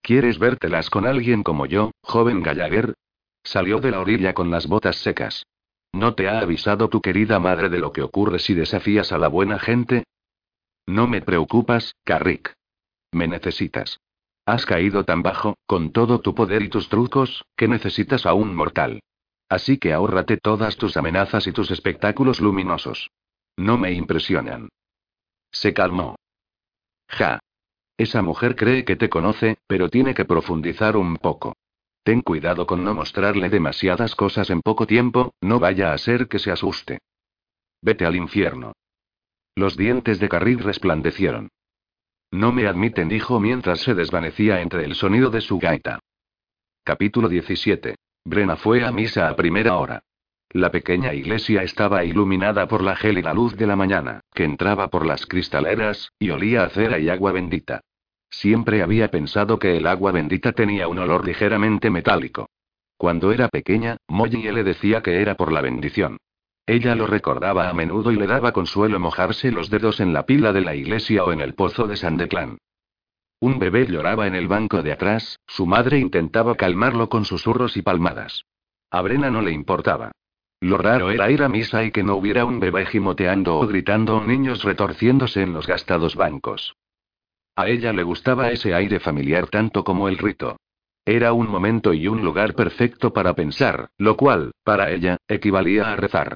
¿Quieres 0.02 0.40
vértelas 0.40 0.90
con 0.90 1.08
alguien 1.08 1.42
como 1.42 1.66
yo, 1.66 1.92
joven 2.02 2.44
Gallagher? 2.44 2.96
Salió 3.46 3.80
de 3.80 3.92
la 3.92 4.02
orilla 4.02 4.34
con 4.34 4.52
las 4.52 4.68
botas 4.68 4.98
secas. 4.98 5.46
¿No 5.94 6.16
te 6.16 6.28
ha 6.28 6.40
avisado 6.40 6.90
tu 6.90 7.00
querida 7.00 7.40
madre 7.40 7.70
de 7.70 7.80
lo 7.80 7.94
que 7.94 8.02
ocurre 8.02 8.40
si 8.40 8.54
desafías 8.54 9.14
a 9.14 9.18
la 9.18 9.30
buena 9.30 9.58
gente? 9.58 10.04
No 10.86 11.08
me 11.08 11.22
preocupas, 11.22 11.96
Carrick. 12.04 12.54
Me 13.14 13.26
necesitas. 13.26 14.02
Has 14.46 14.66
caído 14.66 15.06
tan 15.06 15.24
bajo, 15.24 15.56
con 15.66 15.94
todo 15.94 16.20
tu 16.20 16.36
poder 16.36 16.62
y 16.62 16.68
tus 16.68 16.90
trucos, 16.90 17.46
que 17.56 17.70
necesitas 17.70 18.26
a 18.26 18.34
un 18.34 18.54
mortal. 18.54 19.00
Así 19.48 19.78
que 19.78 19.94
ahórrate 19.94 20.36
todas 20.36 20.76
tus 20.76 20.98
amenazas 20.98 21.48
y 21.48 21.54
tus 21.54 21.72
espectáculos 21.72 22.42
luminosos. 22.42 23.10
No 23.60 23.78
me 23.78 23.91
impresionan. 23.91 24.69
Se 25.52 25.74
calmó. 25.74 26.15
Ja. 27.10 27.41
Esa 27.98 28.22
mujer 28.22 28.56
cree 28.56 28.86
que 28.86 28.95
te 28.95 29.10
conoce, 29.10 29.58
pero 29.67 29.89
tiene 29.89 30.13
que 30.13 30.24
profundizar 30.24 30.95
un 30.95 31.17
poco. 31.17 31.58
Ten 32.04 32.22
cuidado 32.22 32.65
con 32.65 32.86
no 32.86 32.93
mostrarle 32.93 33.50
demasiadas 33.50 34.15
cosas 34.15 34.50
en 34.50 34.62
poco 34.62 34.88
tiempo, 34.88 35.34
no 35.41 35.60
vaya 35.60 35.91
a 35.91 35.98
ser 35.98 36.30
que 36.30 36.39
se 36.39 36.52
asuste. 36.52 37.00
Vete 37.82 38.06
al 38.06 38.15
infierno. 38.15 38.72
Los 39.56 39.76
dientes 39.76 40.19
de 40.19 40.30
Carril 40.30 40.60
resplandecieron. 40.60 41.50
No 42.32 42.54
me 42.54 42.65
admiten, 42.65 43.10
dijo 43.10 43.41
mientras 43.41 43.82
se 43.82 43.93
desvanecía 43.93 44.62
entre 44.62 44.86
el 44.86 44.95
sonido 44.95 45.32
de 45.32 45.41
su 45.41 45.60
gaita. 45.60 46.00
Capítulo 46.86 47.28
17. 47.28 47.95
Brena 48.24 48.56
fue 48.56 48.86
a 48.86 48.93
misa 48.93 49.28
a 49.28 49.36
primera 49.36 49.78
hora. 49.78 50.02
La 50.52 50.72
pequeña 50.72 51.14
iglesia 51.14 51.62
estaba 51.62 52.04
iluminada 52.04 52.68
por 52.68 52.84
la 52.84 52.96
gélida 52.96 53.36
luz 53.36 53.56
de 53.56 53.68
la 53.68 53.76
mañana, 53.76 54.22
que 54.34 54.44
entraba 54.44 54.88
por 54.88 55.06
las 55.06 55.28
cristaleras, 55.28 56.12
y 56.18 56.32
olía 56.32 56.64
a 56.64 56.70
cera 56.70 56.98
y 56.98 57.08
agua 57.08 57.32
bendita. 57.32 57.82
Siempre 58.32 58.82
había 58.82 59.12
pensado 59.12 59.60
que 59.60 59.78
el 59.78 59.86
agua 59.86 60.12
bendita 60.12 60.52
tenía 60.54 60.88
un 60.88 60.98
olor 60.98 61.24
ligeramente 61.26 61.92
metálico. 61.92 62.50
Cuando 62.98 63.32
era 63.32 63.48
pequeña, 63.48 63.98
Molly 64.08 64.42
le 64.52 64.64
decía 64.64 65.02
que 65.04 65.22
era 65.22 65.36
por 65.36 65.52
la 65.52 65.62
bendición. 65.62 66.18
Ella 66.66 66.96
lo 66.96 67.06
recordaba 67.06 67.70
a 67.70 67.74
menudo 67.74 68.12
y 68.12 68.16
le 68.16 68.26
daba 68.26 68.52
consuelo 68.52 69.00
mojarse 69.00 69.52
los 69.52 69.70
dedos 69.70 70.00
en 70.00 70.14
la 70.14 70.26
pila 70.26 70.52
de 70.52 70.62
la 70.62 70.76
iglesia 70.76 71.24
o 71.24 71.32
en 71.32 71.42
el 71.42 71.54
pozo 71.54 71.86
de 71.86 71.96
San 71.96 72.18
Declan. 72.18 72.58
Un 73.40 73.60
bebé 73.60 73.86
lloraba 73.86 74.26
en 74.26 74.36
el 74.36 74.48
banco 74.48 74.82
de 74.82 74.92
atrás, 74.94 75.40
su 75.46 75.68
madre 75.68 76.00
intentaba 76.00 76.56
calmarlo 76.56 77.08
con 77.08 77.24
susurros 77.24 77.78
y 77.78 77.84
palmadas. 77.84 78.46
A 78.92 79.02
Brena 79.02 79.30
no 79.30 79.42
le 79.42 79.52
importaba. 79.52 80.12
Lo 80.62 80.78
raro 80.78 81.10
era 81.10 81.32
ir 81.32 81.41
a 81.41 81.50
misa 81.50 81.84
y 81.86 81.91
que 81.91 82.04
no 82.04 82.15
hubiera 82.15 82.43
un 82.43 82.60
bebé 82.60 82.86
gimoteando 82.86 83.58
o 83.58 83.65
gritando 83.65 84.17
o 84.17 84.24
niños 84.24 84.63
retorciéndose 84.63 85.41
en 85.41 85.54
los 85.54 85.67
gastados 85.67 86.15
bancos. 86.15 86.76
A 87.56 87.67
ella 87.67 87.93
le 87.93 88.04
gustaba 88.04 88.52
ese 88.52 88.74
aire 88.74 89.00
familiar 89.00 89.48
tanto 89.48 89.84
como 89.84 90.10
el 90.10 90.17
rito. 90.17 90.58
Era 91.06 91.34
un 91.34 91.50
momento 91.50 91.93
y 91.93 92.08
un 92.08 92.24
lugar 92.24 92.56
perfecto 92.56 93.13
para 93.13 93.34
pensar, 93.34 93.89
lo 93.98 94.17
cual, 94.17 94.52
para 94.63 94.91
ella, 94.91 95.17
equivalía 95.28 95.91
a 95.91 95.95
rezar. 95.95 96.36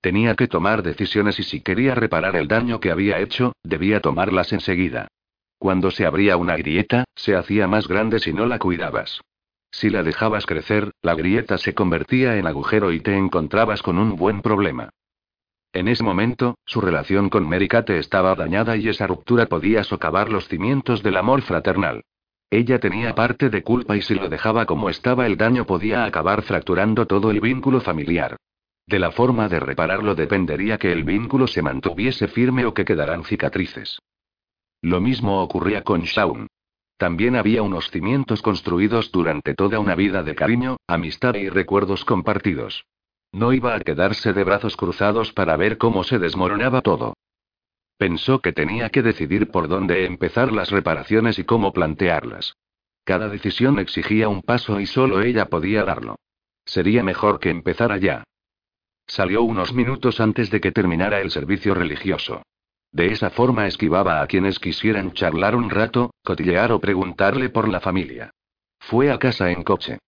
Tenía 0.00 0.34
que 0.34 0.48
tomar 0.48 0.82
decisiones 0.82 1.38
y 1.38 1.42
si 1.42 1.60
quería 1.60 1.94
reparar 1.94 2.36
el 2.36 2.46
daño 2.46 2.78
que 2.80 2.90
había 2.90 3.18
hecho, 3.18 3.52
debía 3.62 4.00
tomarlas 4.00 4.52
enseguida. 4.52 5.08
Cuando 5.58 5.90
se 5.90 6.06
abría 6.06 6.36
una 6.36 6.56
grieta, 6.56 7.04
se 7.14 7.36
hacía 7.36 7.66
más 7.66 7.86
grande 7.86 8.18
si 8.18 8.32
no 8.32 8.46
la 8.46 8.58
cuidabas. 8.58 9.20
Si 9.70 9.90
la 9.90 10.02
dejabas 10.02 10.46
crecer, 10.46 10.92
la 11.02 11.14
grieta 11.14 11.58
se 11.58 11.74
convertía 11.74 12.36
en 12.36 12.46
agujero 12.46 12.92
y 12.92 13.00
te 13.00 13.16
encontrabas 13.16 13.82
con 13.82 13.98
un 13.98 14.16
buen 14.16 14.42
problema. 14.42 14.90
En 15.72 15.86
ese 15.86 16.02
momento, 16.02 16.58
su 16.66 16.80
relación 16.80 17.30
con 17.30 17.48
Mary 17.48 17.68
Kate 17.68 17.98
estaba 17.98 18.34
dañada 18.34 18.76
y 18.76 18.88
esa 18.88 19.06
ruptura 19.06 19.46
podía 19.46 19.84
socavar 19.84 20.28
los 20.28 20.48
cimientos 20.48 21.02
del 21.02 21.16
amor 21.16 21.42
fraternal. 21.42 22.02
Ella 22.50 22.80
tenía 22.80 23.14
parte 23.14 23.48
de 23.48 23.62
culpa 23.62 23.96
y 23.96 24.02
si 24.02 24.16
lo 24.16 24.28
dejaba 24.28 24.66
como 24.66 24.90
estaba 24.90 25.26
el 25.26 25.36
daño 25.36 25.66
podía 25.66 26.04
acabar 26.04 26.42
fracturando 26.42 27.06
todo 27.06 27.30
el 27.30 27.40
vínculo 27.40 27.80
familiar. 27.80 28.36
De 28.84 28.98
la 28.98 29.12
forma 29.12 29.48
de 29.48 29.60
repararlo 29.60 30.16
dependería 30.16 30.76
que 30.76 30.90
el 30.90 31.04
vínculo 31.04 31.46
se 31.46 31.62
mantuviese 31.62 32.26
firme 32.26 32.66
o 32.66 32.74
que 32.74 32.84
quedaran 32.84 33.22
cicatrices. 33.22 34.00
Lo 34.82 35.00
mismo 35.00 35.40
ocurría 35.42 35.84
con 35.84 36.00
Shaun. 36.00 36.48
También 37.00 37.34
había 37.34 37.62
unos 37.62 37.90
cimientos 37.90 38.42
construidos 38.42 39.10
durante 39.10 39.54
toda 39.54 39.80
una 39.80 39.94
vida 39.94 40.22
de 40.22 40.34
cariño, 40.34 40.76
amistad 40.86 41.34
y 41.34 41.48
recuerdos 41.48 42.04
compartidos. 42.04 42.84
No 43.32 43.54
iba 43.54 43.74
a 43.74 43.80
quedarse 43.80 44.34
de 44.34 44.44
brazos 44.44 44.76
cruzados 44.76 45.32
para 45.32 45.56
ver 45.56 45.78
cómo 45.78 46.04
se 46.04 46.18
desmoronaba 46.18 46.82
todo. 46.82 47.14
Pensó 47.96 48.42
que 48.42 48.52
tenía 48.52 48.90
que 48.90 49.00
decidir 49.00 49.50
por 49.50 49.66
dónde 49.66 50.04
empezar 50.04 50.52
las 50.52 50.70
reparaciones 50.70 51.38
y 51.38 51.44
cómo 51.44 51.72
plantearlas. 51.72 52.58
Cada 53.04 53.30
decisión 53.30 53.78
exigía 53.78 54.28
un 54.28 54.42
paso 54.42 54.78
y 54.78 54.84
solo 54.84 55.22
ella 55.22 55.46
podía 55.46 55.84
darlo. 55.84 56.16
Sería 56.66 57.02
mejor 57.02 57.40
que 57.40 57.48
empezara 57.48 57.96
ya. 57.96 58.24
Salió 59.06 59.42
unos 59.42 59.72
minutos 59.72 60.20
antes 60.20 60.50
de 60.50 60.60
que 60.60 60.70
terminara 60.70 61.22
el 61.22 61.30
servicio 61.30 61.72
religioso. 61.72 62.42
De 62.92 63.12
esa 63.12 63.30
forma 63.30 63.66
esquivaba 63.66 64.20
a 64.20 64.26
quienes 64.26 64.58
quisieran 64.58 65.12
charlar 65.12 65.54
un 65.54 65.70
rato, 65.70 66.12
cotillear 66.24 66.72
o 66.72 66.80
preguntarle 66.80 67.48
por 67.48 67.68
la 67.68 67.80
familia. 67.80 68.32
Fue 68.80 69.10
a 69.10 69.18
casa 69.18 69.50
en 69.50 69.62
coche. 69.62 69.98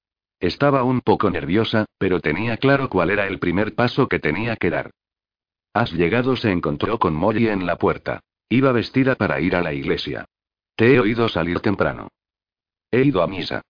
Estaba 0.41 0.83
un 0.83 1.01
poco 1.01 1.31
nerviosa, 1.31 1.87
pero 1.99 2.21
tenía 2.21 2.57
claro 2.57 2.89
cuál 2.89 3.11
era 3.11 3.29
el 3.29 3.39
primer 3.39 3.75
paso 3.75 4.09
que 4.09 4.19
tenía 4.19 4.57
que 4.57 4.71
dar. 4.71 4.91
Has 5.73 5.93
llegado, 5.93 6.35
se 6.37 6.51
encontró 6.51 6.99
con 6.99 7.15
Molly 7.15 7.49
en 7.49 7.65
la 7.65 7.77
puerta. 7.77 8.21
Iba 8.49 8.73
vestida 8.73 9.15
para 9.15 9.41
ir 9.41 9.55
a 9.55 9.63
la 9.63 9.73
iglesia. 9.73 10.25
Te 10.75 10.95
he 10.95 11.01
oído 11.01 11.29
salir 11.29 11.61
temprano. 11.61 12.09
He 12.91 13.05
ido 13.05 13.23
a 13.23 13.29
misa. 13.29 13.63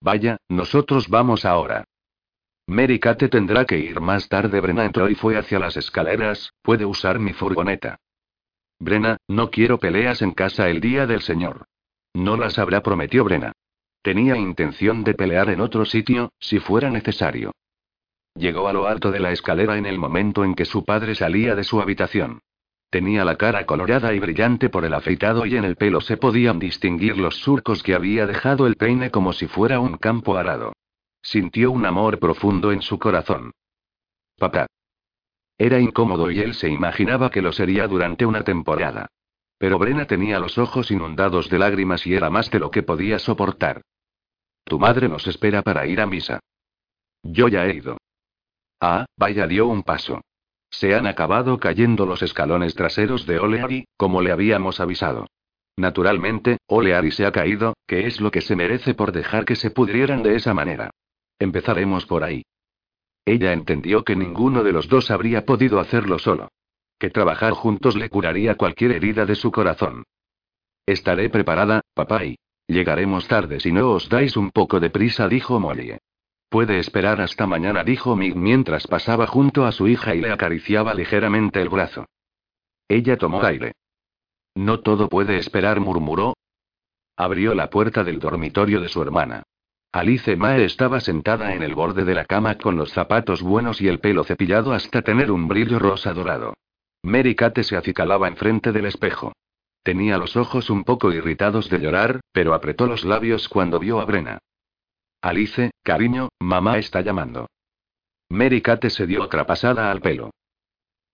Vaya, 0.00 0.38
nosotros 0.48 1.08
vamos 1.08 1.44
ahora. 1.44 1.84
Mary 2.68 3.00
Kate 3.00 3.28
tendrá 3.28 3.64
que 3.64 3.78
ir 3.78 4.00
más 4.00 4.28
tarde. 4.28 4.60
Brena 4.60 4.84
entró 4.84 5.10
y 5.10 5.14
fue 5.14 5.36
hacia 5.36 5.58
las 5.58 5.76
escaleras, 5.76 6.52
puede 6.62 6.86
usar 6.86 7.18
mi 7.18 7.32
furgoneta. 7.32 7.98
Brena, 8.80 9.16
no 9.28 9.50
quiero 9.50 9.78
peleas 9.78 10.22
en 10.22 10.32
casa 10.32 10.68
el 10.68 10.80
día 10.80 11.06
del 11.06 11.20
Señor. 11.20 11.66
No 12.14 12.36
las 12.36 12.58
habrá, 12.58 12.82
prometió 12.82 13.24
Brena. 13.24 13.52
Tenía 14.02 14.36
intención 14.36 15.04
de 15.04 15.14
pelear 15.14 15.50
en 15.50 15.60
otro 15.60 15.84
sitio, 15.84 16.32
si 16.38 16.60
fuera 16.60 16.90
necesario. 16.90 17.52
Llegó 18.34 18.68
a 18.68 18.72
lo 18.72 18.86
alto 18.86 19.10
de 19.10 19.18
la 19.18 19.32
escalera 19.32 19.76
en 19.78 19.86
el 19.86 19.98
momento 19.98 20.44
en 20.44 20.54
que 20.54 20.64
su 20.64 20.84
padre 20.84 21.14
salía 21.16 21.56
de 21.56 21.64
su 21.64 21.80
habitación. 21.80 22.40
Tenía 22.90 23.24
la 23.24 23.36
cara 23.36 23.66
colorada 23.66 24.14
y 24.14 24.20
brillante 24.20 24.70
por 24.70 24.84
el 24.84 24.94
afeitado 24.94 25.44
y 25.44 25.56
en 25.56 25.64
el 25.64 25.76
pelo 25.76 26.00
se 26.00 26.16
podían 26.16 26.58
distinguir 26.58 27.18
los 27.18 27.36
surcos 27.36 27.82
que 27.82 27.94
había 27.94 28.26
dejado 28.26 28.66
el 28.66 28.76
peine 28.76 29.10
como 29.10 29.32
si 29.32 29.46
fuera 29.46 29.80
un 29.80 29.98
campo 29.98 30.36
arado. 30.36 30.72
Sintió 31.20 31.70
un 31.70 31.84
amor 31.84 32.18
profundo 32.18 32.72
en 32.72 32.80
su 32.80 32.98
corazón. 32.98 33.52
Papá. 34.38 34.66
Era 35.58 35.80
incómodo 35.80 36.30
y 36.30 36.38
él 36.38 36.54
se 36.54 36.68
imaginaba 36.68 37.30
que 37.30 37.42
lo 37.42 37.52
sería 37.52 37.88
durante 37.88 38.24
una 38.24 38.44
temporada. 38.44 39.08
Pero 39.58 39.78
Brena 39.78 40.06
tenía 40.06 40.38
los 40.38 40.56
ojos 40.56 40.92
inundados 40.92 41.50
de 41.50 41.58
lágrimas 41.58 42.06
y 42.06 42.14
era 42.14 42.30
más 42.30 42.50
de 42.50 42.60
lo 42.60 42.70
que 42.70 42.84
podía 42.84 43.18
soportar. 43.18 43.82
Tu 44.64 44.78
madre 44.78 45.08
nos 45.08 45.26
espera 45.26 45.62
para 45.62 45.86
ir 45.86 46.00
a 46.00 46.06
misa. 46.06 46.38
Yo 47.24 47.48
ya 47.48 47.66
he 47.66 47.74
ido. 47.74 47.98
Ah, 48.80 49.06
vaya, 49.16 49.48
dio 49.48 49.66
un 49.66 49.82
paso. 49.82 50.20
Se 50.70 50.94
han 50.94 51.06
acabado 51.06 51.58
cayendo 51.58 52.06
los 52.06 52.22
escalones 52.22 52.74
traseros 52.74 53.26
de 53.26 53.40
Oleari, 53.40 53.86
como 53.96 54.22
le 54.22 54.30
habíamos 54.30 54.78
avisado. 54.78 55.26
Naturalmente, 55.76 56.58
Oleari 56.66 57.10
se 57.10 57.26
ha 57.26 57.32
caído, 57.32 57.74
que 57.86 58.06
es 58.06 58.20
lo 58.20 58.30
que 58.30 58.42
se 58.42 58.54
merece 58.54 58.94
por 58.94 59.10
dejar 59.10 59.44
que 59.44 59.56
se 59.56 59.70
pudrieran 59.70 60.22
de 60.22 60.36
esa 60.36 60.54
manera. 60.54 60.90
Empezaremos 61.38 62.06
por 62.06 62.22
ahí. 62.22 62.44
Ella 63.28 63.52
entendió 63.52 64.04
que 64.04 64.16
ninguno 64.16 64.64
de 64.64 64.72
los 64.72 64.88
dos 64.88 65.10
habría 65.10 65.44
podido 65.44 65.80
hacerlo 65.80 66.18
solo. 66.18 66.48
Que 66.98 67.10
trabajar 67.10 67.52
juntos 67.52 67.94
le 67.94 68.08
curaría 68.08 68.54
cualquier 68.54 68.92
herida 68.92 69.26
de 69.26 69.34
su 69.34 69.52
corazón. 69.52 70.04
Estaré 70.86 71.28
preparada, 71.28 71.82
papá, 71.92 72.24
y 72.24 72.38
llegaremos 72.66 73.28
tarde 73.28 73.60
si 73.60 73.70
no 73.70 73.90
os 73.90 74.08
dais 74.08 74.34
un 74.38 74.50
poco 74.50 74.80
de 74.80 74.88
prisa, 74.88 75.28
dijo 75.28 75.60
Molly. 75.60 75.98
Puede 76.48 76.78
esperar 76.78 77.20
hasta 77.20 77.46
mañana, 77.46 77.84
dijo 77.84 78.16
Mig 78.16 78.34
mientras 78.34 78.86
pasaba 78.86 79.26
junto 79.26 79.66
a 79.66 79.72
su 79.72 79.88
hija 79.88 80.14
y 80.14 80.22
le 80.22 80.32
acariciaba 80.32 80.94
ligeramente 80.94 81.60
el 81.60 81.68
brazo. 81.68 82.06
Ella 82.88 83.18
tomó 83.18 83.42
aire. 83.42 83.72
No 84.54 84.80
todo 84.80 85.10
puede 85.10 85.36
esperar, 85.36 85.80
murmuró. 85.80 86.32
Abrió 87.14 87.54
la 87.54 87.68
puerta 87.68 88.02
del 88.04 88.20
dormitorio 88.20 88.80
de 88.80 88.88
su 88.88 89.02
hermana. 89.02 89.42
Alice 89.92 90.36
Mae 90.36 90.64
estaba 90.64 91.00
sentada 91.00 91.54
en 91.54 91.62
el 91.62 91.74
borde 91.74 92.04
de 92.04 92.14
la 92.14 92.26
cama 92.26 92.58
con 92.58 92.76
los 92.76 92.92
zapatos 92.92 93.42
buenos 93.42 93.80
y 93.80 93.88
el 93.88 94.00
pelo 94.00 94.22
cepillado 94.22 94.72
hasta 94.72 95.02
tener 95.02 95.30
un 95.30 95.48
brillo 95.48 95.78
rosa 95.78 96.12
dorado. 96.12 96.54
Mary 97.02 97.34
Kate 97.34 97.64
se 97.64 97.76
acicalaba 97.76 98.28
enfrente 98.28 98.72
del 98.72 98.86
espejo. 98.86 99.32
Tenía 99.82 100.18
los 100.18 100.36
ojos 100.36 100.68
un 100.68 100.84
poco 100.84 101.12
irritados 101.12 101.70
de 101.70 101.78
llorar, 101.78 102.20
pero 102.32 102.52
apretó 102.52 102.86
los 102.86 103.04
labios 103.04 103.48
cuando 103.48 103.78
vio 103.78 104.00
a 104.00 104.04
Brena. 104.04 104.38
Alice, 105.22 105.70
cariño, 105.82 106.28
mamá 106.38 106.76
está 106.76 107.00
llamando. 107.00 107.46
Mary 108.28 108.60
Kate 108.60 108.90
se 108.90 109.06
dio 109.06 109.22
otra 109.22 109.46
pasada 109.46 109.90
al 109.90 110.02
pelo. 110.02 110.30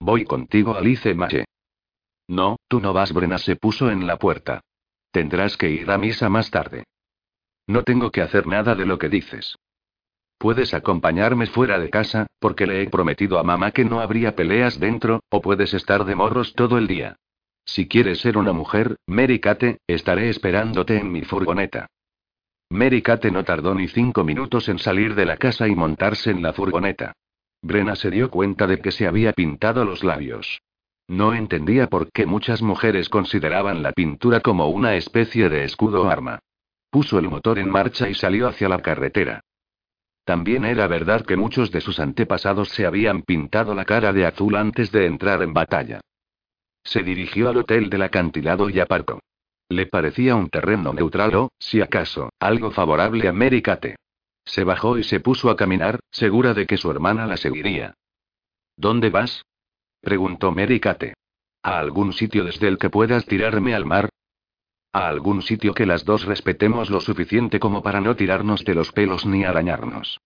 Voy 0.01 0.25
contigo, 0.25 0.75
Alice 0.75 1.15
Mae. 1.15 1.45
No, 2.27 2.57
tú 2.67 2.81
no 2.81 2.93
vas. 2.93 3.13
Brena 3.13 3.39
se 3.39 3.55
puso 3.55 3.91
en 3.91 4.07
la 4.07 4.19
puerta. 4.19 4.61
Tendrás 5.13 5.57
que 5.57 5.71
ir 5.71 5.89
a 5.91 5.99
misa 5.99 6.29
más 6.29 6.51
tarde. 6.51 6.85
No 7.67 7.83
tengo 7.83 8.11
que 8.11 8.21
hacer 8.21 8.47
nada 8.47 8.75
de 8.75 8.87
lo 8.87 8.99
que 8.99 9.09
dices. 9.09 9.57
Puedes 10.39 10.75
acompañarme 10.75 11.47
fuera 11.47 11.79
de 11.79 11.91
casa, 11.91 12.27
porque 12.39 12.67
le 12.67 12.83
he 12.83 12.91
prometido 12.91 13.39
a 13.39 13.43
mamá 13.43 13.71
que 13.71 13.85
no 13.85 14.01
habría 14.01 14.37
peleas 14.37 14.79
dentro, 14.79 15.21
o 15.31 15.41
puedes 15.41 15.73
estar 15.73 16.05
de 16.05 16.15
morros 16.15 16.55
todo 16.55 16.77
el 16.77 16.87
día. 16.87 17.17
Si 17.65 17.89
quieres 17.89 18.21
ser 18.21 18.37
una 18.37 18.53
mujer, 18.53 18.97
Mary 19.07 19.41
estaré 19.87 20.29
esperándote 20.29 20.99
en 20.99 21.11
mi 21.11 21.23
furgoneta. 21.23 21.87
Mary 22.71 23.03
no 23.33 23.45
tardó 23.45 23.75
ni 23.75 23.89
cinco 23.89 24.25
minutos 24.25 24.69
en 24.69 24.79
salir 24.79 25.15
de 25.15 25.25
la 25.25 25.37
casa 25.37 25.69
y 25.69 25.75
montarse 25.75 26.31
en 26.31 26.43
la 26.43 26.53
furgoneta. 26.53 27.13
Brena 27.63 27.97
se 27.97 28.11
dio 28.11 28.31
cuenta 28.31 28.67
de 28.67 28.79
que 28.81 28.93
se 28.93 29.07
había 29.07 29.33
pintado 29.33 29.85
los 29.85 30.05
labios. 30.05 30.61
No 31.09 31.35
entendía 31.35 31.87
por 31.87 32.11
qué 32.13 32.27
muchas 32.27 32.61
mujeres 32.61 33.09
consideraban 33.09 33.83
la 33.83 33.93
pintura 33.93 34.41
como 34.41 34.69
una 34.69 34.97
especie 34.97 35.49
de 35.49 35.65
escudo 35.65 36.03
o 36.03 36.11
arma. 36.11 36.41
Puso 36.95 37.19
el 37.19 37.29
motor 37.29 37.59
en 37.59 37.69
marcha 37.69 38.09
y 38.09 38.15
salió 38.15 38.47
hacia 38.47 38.69
la 38.69 38.81
carretera. 38.81 39.41
También 40.25 40.65
era 40.65 40.87
verdad 40.87 41.27
que 41.27 41.37
muchos 41.37 41.73
de 41.73 41.81
sus 41.81 41.99
antepasados 41.99 42.69
se 42.69 42.87
habían 42.87 43.23
pintado 43.23 43.75
la 43.75 43.85
cara 43.85 44.13
de 44.13 44.25
azul 44.25 44.55
antes 44.55 44.93
de 44.93 45.07
entrar 45.07 45.43
en 45.43 45.53
batalla. 45.53 46.01
Se 46.85 47.03
dirigió 47.03 47.49
al 47.49 47.57
hotel 47.57 47.91
del 47.91 48.03
acantilado 48.03 48.71
y 48.71 48.79
aparcó. 48.79 49.19
Le 49.69 49.87
parecía 49.87 50.37
un 50.37 50.49
terreno 50.51 50.93
neutral 50.93 51.35
o, 51.35 51.51
si 51.59 51.81
acaso, 51.81 52.31
algo 52.39 52.71
favorable 52.71 53.27
a 53.27 53.33
Mary 53.33 53.61
Kate. 53.61 53.97
Se 54.45 54.63
bajó 54.63 54.97
y 54.97 55.03
se 55.03 55.19
puso 55.19 55.51
a 55.51 55.57
caminar, 55.57 55.99
segura 56.13 56.55
de 56.55 56.65
que 56.65 56.77
su 56.77 56.93
hermana 56.93 57.27
la 57.27 57.37
seguiría. 57.37 57.95
¿Dónde 58.77 59.11
vas? 59.11 59.43
preguntó 60.01 60.53
Mary 60.53 60.79
Kate. 60.79 61.15
¿A 61.61 61.77
algún 61.77 62.13
sitio 62.13 62.45
desde 62.45 62.69
el 62.69 62.79
que 62.79 62.89
puedas 62.89 63.27
tirarme 63.27 63.75
al 63.75 63.85
mar? 63.85 64.11
¿A 64.95 65.09
algún 65.09 65.43
sitio 65.43 65.75
que 65.75 65.87
las 65.87 66.05
dos 66.05 66.25
respetemos 66.25 66.89
lo 66.89 67.01
suficiente 67.01 67.59
como 67.59 67.83
para 67.83 68.01
no 68.01 68.15
tirarnos 68.15 68.65
de 68.65 68.77
los 68.77 68.93
pelos 68.93 69.27
ni 69.27 69.43
arañarnos? 69.43 70.21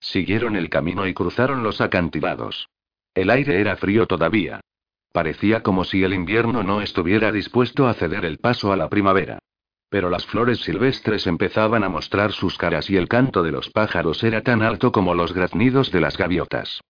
Siguieron 0.00 0.56
el 0.56 0.68
camino 0.68 1.06
y 1.06 1.14
cruzaron 1.14 1.62
los 1.62 1.80
acantilados. 1.80 2.68
El 3.14 3.30
aire 3.30 3.60
era 3.60 3.76
frío 3.76 4.08
todavía. 4.08 4.58
Parecía 5.12 5.62
como 5.62 5.84
si 5.84 6.02
el 6.02 6.12
invierno 6.12 6.64
no 6.64 6.80
estuviera 6.80 7.30
dispuesto 7.30 7.86
a 7.86 7.94
ceder 7.94 8.24
el 8.24 8.38
paso 8.38 8.72
a 8.72 8.76
la 8.76 8.88
primavera. 8.88 9.38
Pero 9.90 10.10
las 10.10 10.26
flores 10.26 10.58
silvestres 10.58 11.28
empezaban 11.28 11.84
a 11.84 11.88
mostrar 11.88 12.32
sus 12.32 12.58
caras 12.58 12.90
y 12.90 12.96
el 12.96 13.06
canto 13.06 13.44
de 13.44 13.52
los 13.52 13.70
pájaros 13.70 14.24
era 14.24 14.42
tan 14.42 14.62
alto 14.62 14.90
como 14.90 15.14
los 15.14 15.32
graznidos 15.32 15.92
de 15.92 16.00
las 16.00 16.18
gaviotas. 16.18 16.80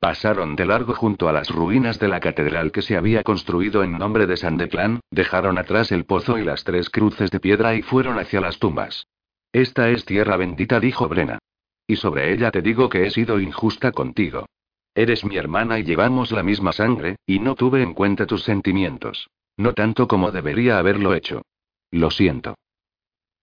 Pasaron 0.00 0.54
de 0.54 0.64
largo 0.64 0.94
junto 0.94 1.28
a 1.28 1.32
las 1.32 1.50
ruinas 1.50 1.98
de 1.98 2.06
la 2.06 2.20
catedral 2.20 2.70
que 2.70 2.82
se 2.82 2.96
había 2.96 3.24
construido 3.24 3.82
en 3.82 3.98
nombre 3.98 4.26
de 4.26 4.36
San 4.36 4.56
Declan, 4.56 5.00
dejaron 5.10 5.58
atrás 5.58 5.90
el 5.90 6.04
pozo 6.04 6.38
y 6.38 6.44
las 6.44 6.62
tres 6.62 6.88
cruces 6.88 7.30
de 7.32 7.40
piedra 7.40 7.74
y 7.74 7.82
fueron 7.82 8.18
hacia 8.18 8.40
las 8.40 8.58
tumbas. 8.58 9.08
Esta 9.52 9.90
es 9.90 10.04
tierra 10.04 10.36
bendita, 10.36 10.78
dijo 10.78 11.08
Brena. 11.08 11.38
Y 11.86 11.96
sobre 11.96 12.32
ella 12.32 12.52
te 12.52 12.62
digo 12.62 12.88
que 12.88 13.06
he 13.06 13.10
sido 13.10 13.40
injusta 13.40 13.90
contigo. 13.90 14.46
Eres 14.94 15.24
mi 15.24 15.36
hermana 15.36 15.78
y 15.80 15.84
llevamos 15.84 16.30
la 16.30 16.42
misma 16.42 16.72
sangre, 16.72 17.16
y 17.26 17.40
no 17.40 17.56
tuve 17.56 17.82
en 17.82 17.94
cuenta 17.94 18.26
tus 18.26 18.44
sentimientos. 18.44 19.28
No 19.56 19.72
tanto 19.72 20.06
como 20.06 20.30
debería 20.30 20.78
haberlo 20.78 21.14
hecho. 21.14 21.42
Lo 21.90 22.10
siento. 22.10 22.54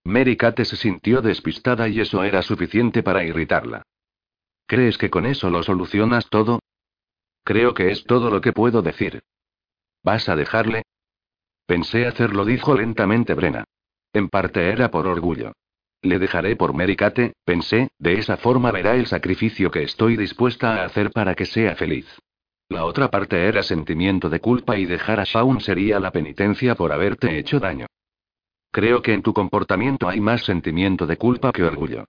Mary 0.04 0.38
se 0.38 0.76
sintió 0.76 1.20
despistada 1.20 1.88
y 1.88 2.00
eso 2.00 2.22
era 2.22 2.40
suficiente 2.40 3.02
para 3.02 3.24
irritarla. 3.24 3.82
¿Crees 4.66 4.98
que 4.98 5.10
con 5.10 5.26
eso 5.26 5.50
lo 5.50 5.62
solucionas 5.62 6.28
todo? 6.28 6.60
Creo 7.44 7.74
que 7.74 7.90
es 7.92 8.04
todo 8.04 8.30
lo 8.30 8.40
que 8.40 8.52
puedo 8.52 8.82
decir. 8.82 9.22
¿Vas 10.02 10.28
a 10.28 10.36
dejarle? 10.36 10.82
Pensé 11.66 12.06
hacerlo, 12.06 12.44
dijo 12.44 12.74
lentamente 12.74 13.34
Brena. 13.34 13.64
En 14.12 14.28
parte 14.28 14.68
era 14.68 14.90
por 14.90 15.06
orgullo. 15.06 15.52
Le 16.02 16.18
dejaré 16.18 16.56
por 16.56 16.74
Mericate, 16.74 17.34
pensé, 17.44 17.88
de 17.98 18.14
esa 18.14 18.36
forma 18.36 18.70
verá 18.70 18.94
el 18.96 19.06
sacrificio 19.06 19.70
que 19.70 19.82
estoy 19.82 20.16
dispuesta 20.16 20.74
a 20.74 20.84
hacer 20.84 21.10
para 21.10 21.34
que 21.34 21.46
sea 21.46 21.74
feliz. 21.76 22.06
La 22.68 22.84
otra 22.84 23.10
parte 23.10 23.46
era 23.46 23.62
sentimiento 23.62 24.28
de 24.28 24.40
culpa 24.40 24.76
y 24.76 24.86
dejar 24.86 25.20
a 25.20 25.24
Shaun 25.24 25.60
sería 25.60 26.00
la 26.00 26.10
penitencia 26.10 26.74
por 26.74 26.92
haberte 26.92 27.38
hecho 27.38 27.60
daño. 27.60 27.86
Creo 28.72 29.02
que 29.02 29.14
en 29.14 29.22
tu 29.22 29.32
comportamiento 29.32 30.08
hay 30.08 30.20
más 30.20 30.44
sentimiento 30.44 31.06
de 31.06 31.16
culpa 31.16 31.52
que 31.52 31.62
orgullo. 31.62 32.04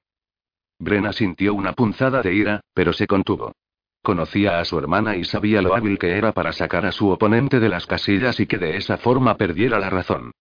Brena 0.79 1.13
sintió 1.13 1.53
una 1.53 1.73
punzada 1.73 2.21
de 2.21 2.33
ira, 2.33 2.61
pero 2.73 2.93
se 2.93 3.07
contuvo. 3.07 3.53
Conocía 4.03 4.59
a 4.59 4.65
su 4.65 4.77
hermana 4.77 5.15
y 5.15 5.23
sabía 5.23 5.61
lo 5.61 5.75
hábil 5.75 5.97
que 5.97 6.17
era 6.17 6.31
para 6.31 6.53
sacar 6.53 6.85
a 6.85 6.91
su 6.91 7.09
oponente 7.09 7.59
de 7.59 7.69
las 7.69 7.85
casillas 7.85 8.39
y 8.39 8.47
que 8.47 8.57
de 8.57 8.77
esa 8.77 8.97
forma 8.97 9.35
perdiera 9.35 9.79
la 9.79 9.89
razón. 9.89 10.31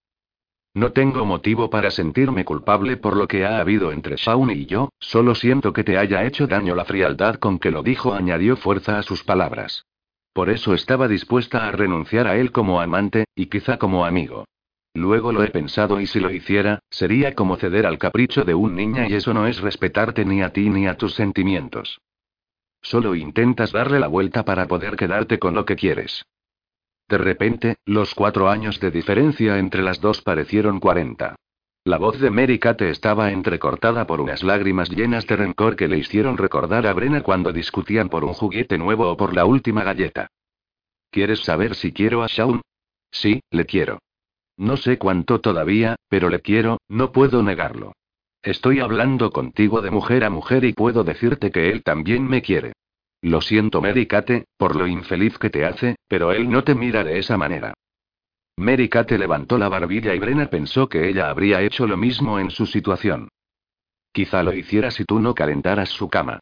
No 0.75 0.93
tengo 0.93 1.25
motivo 1.25 1.71
para 1.71 1.91
sentirme 1.91 2.45
culpable 2.45 2.99
por 2.99 3.17
lo 3.17 3.27
que 3.27 3.47
ha 3.47 3.61
habido 3.61 3.93
entre 3.93 4.17
Shaun 4.17 4.51
y 4.51 4.67
yo, 4.67 4.91
solo 5.01 5.35
siento 5.35 5.73
que 5.73 5.85
te 5.85 5.97
haya 5.97 6.25
hecho 6.25 6.47
daño 6.47 6.75
la 6.75 6.85
frialdad 6.85 7.37
con 7.37 7.59
que 7.59 7.71
lo 7.71 7.83
dijo, 7.83 8.13
añadió 8.13 8.57
fuerza 8.57 8.99
a 8.99 9.03
sus 9.03 9.25
palabras. 9.25 9.87
Por 10.35 10.51
eso 10.51 10.75
estaba 10.75 11.09
dispuesta 11.09 11.67
a 11.67 11.73
renunciar 11.73 12.27
a 12.27 12.37
él 12.37 12.53
como 12.53 12.83
amante, 12.83 13.25
y 13.35 13.47
quizá 13.47 13.79
como 13.79 14.05
amigo. 14.05 14.45
Luego 14.97 15.31
lo 15.31 15.45
he 15.45 15.51
pensado 15.51 16.01
y 16.01 16.07
si 16.07 16.21
lo 16.21 16.31
hiciera, 16.31 16.79
sería 16.89 17.35
como 17.35 17.57
ceder 17.57 17.85
al 17.85 17.99
capricho 17.99 18.45
de 18.45 18.55
un 18.55 18.75
niña 18.75 19.07
y 19.07 19.13
eso 19.13 19.35
no 19.35 19.47
es 19.47 19.61
respetarte 19.61 20.25
ni 20.25 20.41
a 20.41 20.55
ti 20.55 20.71
ni 20.71 20.87
a 20.87 20.97
tus 20.97 21.15
sentimientos. 21.15 22.01
Solo 22.81 23.15
intentas 23.15 23.73
darle 23.73 24.01
la 24.01 24.07
vuelta 24.07 24.47
para 24.47 24.67
poder 24.67 24.97
quedarte 24.97 25.39
con 25.39 25.55
lo 25.55 25.67
que 25.67 25.77
quieres. 25.77 26.25
De 27.11 27.19
repente, 27.19 27.77
los 27.85 28.15
cuatro 28.15 28.49
años 28.49 28.81
de 28.81 28.91
diferencia 28.91 29.59
entre 29.59 29.83
las 29.83 30.01
dos 30.01 30.23
parecieron 30.23 30.81
cuarenta. 30.81 31.37
La 31.85 31.99
voz 31.99 32.19
de 32.19 32.31
Mary 32.31 32.59
Kate 32.59 32.89
estaba 32.89 33.31
entrecortada 33.33 34.07
por 34.07 34.23
unas 34.23 34.43
lágrimas 34.43 34.89
llenas 34.89 35.27
de 35.27 35.37
rencor 35.37 35.77
que 35.77 35.89
le 35.89 35.99
hicieron 35.99 36.39
recordar 36.39 36.87
a 36.87 36.95
Brena 36.95 37.23
cuando 37.23 37.53
discutían 37.53 38.09
por 38.09 38.25
un 38.25 38.33
juguete 38.33 38.79
nuevo 38.79 39.11
o 39.11 39.17
por 39.19 39.35
la 39.35 39.45
última 39.45 39.85
galleta. 39.85 40.29
¿Quieres 41.11 41.41
saber 41.41 41.75
si 41.75 41.93
quiero 41.93 42.23
a 42.23 42.29
Shaun? 42.29 42.63
Sí, 43.11 43.43
le 43.51 43.67
quiero. 43.67 43.99
No 44.57 44.77
sé 44.77 44.99
cuánto 44.99 45.41
todavía, 45.41 45.97
pero 46.09 46.31
le 46.31 46.41
quiero, 46.41 46.79
no 46.89 47.13
puedo 47.13 47.43
negarlo. 47.43 47.93
Estoy 48.43 48.81
hablando 48.81 49.31
contigo 49.31 49.83
de 49.83 49.91
mujer 49.91 50.25
a 50.25 50.31
mujer 50.31 50.65
y 50.65 50.73
puedo 50.73 51.05
decirte 51.05 51.51
que 51.51 51.71
él 51.71 51.83
también 51.83 52.27
me 52.27 52.43
quiere. 52.43 52.73
Lo 53.21 53.41
siento, 53.41 53.83
Mary 53.83 54.09
por 54.57 54.77
lo 54.77 54.87
infeliz 54.87 55.37
que 55.39 55.51
te 55.51 55.65
hace, 55.65 55.97
pero 56.07 56.33
él 56.33 56.49
no 56.49 56.63
te 56.65 56.75
mira 56.75 57.03
de 57.03 57.19
esa 57.19 57.37
manera. 57.37 57.75
Mary 58.57 58.89
Kate 58.89 59.19
levantó 59.19 59.59
la 59.59 59.69
barbilla 59.69 60.15
y 60.15 60.19
Brena 60.19 60.47
pensó 60.47 60.89
que 60.89 61.09
ella 61.09 61.29
habría 61.29 61.61
hecho 61.61 61.87
lo 61.87 61.97
mismo 61.97 62.39
en 62.39 62.51
su 62.51 62.67
situación. 62.67 63.29
Quizá 64.13 64.43
lo 64.43 64.55
hiciera 64.55 64.91
si 64.91 65.05
tú 65.05 65.21
no 65.21 65.35
calentaras 65.35 65.91
su 65.91 66.09
cama. 66.09 66.41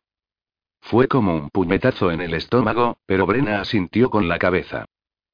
Fue 0.80 1.08
como 1.08 1.34
un 1.34 1.48
puñetazo 1.48 2.12
en 2.12 2.20
el 2.20 2.34
estómago, 2.34 2.98
pero 3.06 3.26
Brena 3.26 3.60
asintió 3.60 4.10
con 4.10 4.28
la 4.28 4.38
cabeza. 4.38 4.84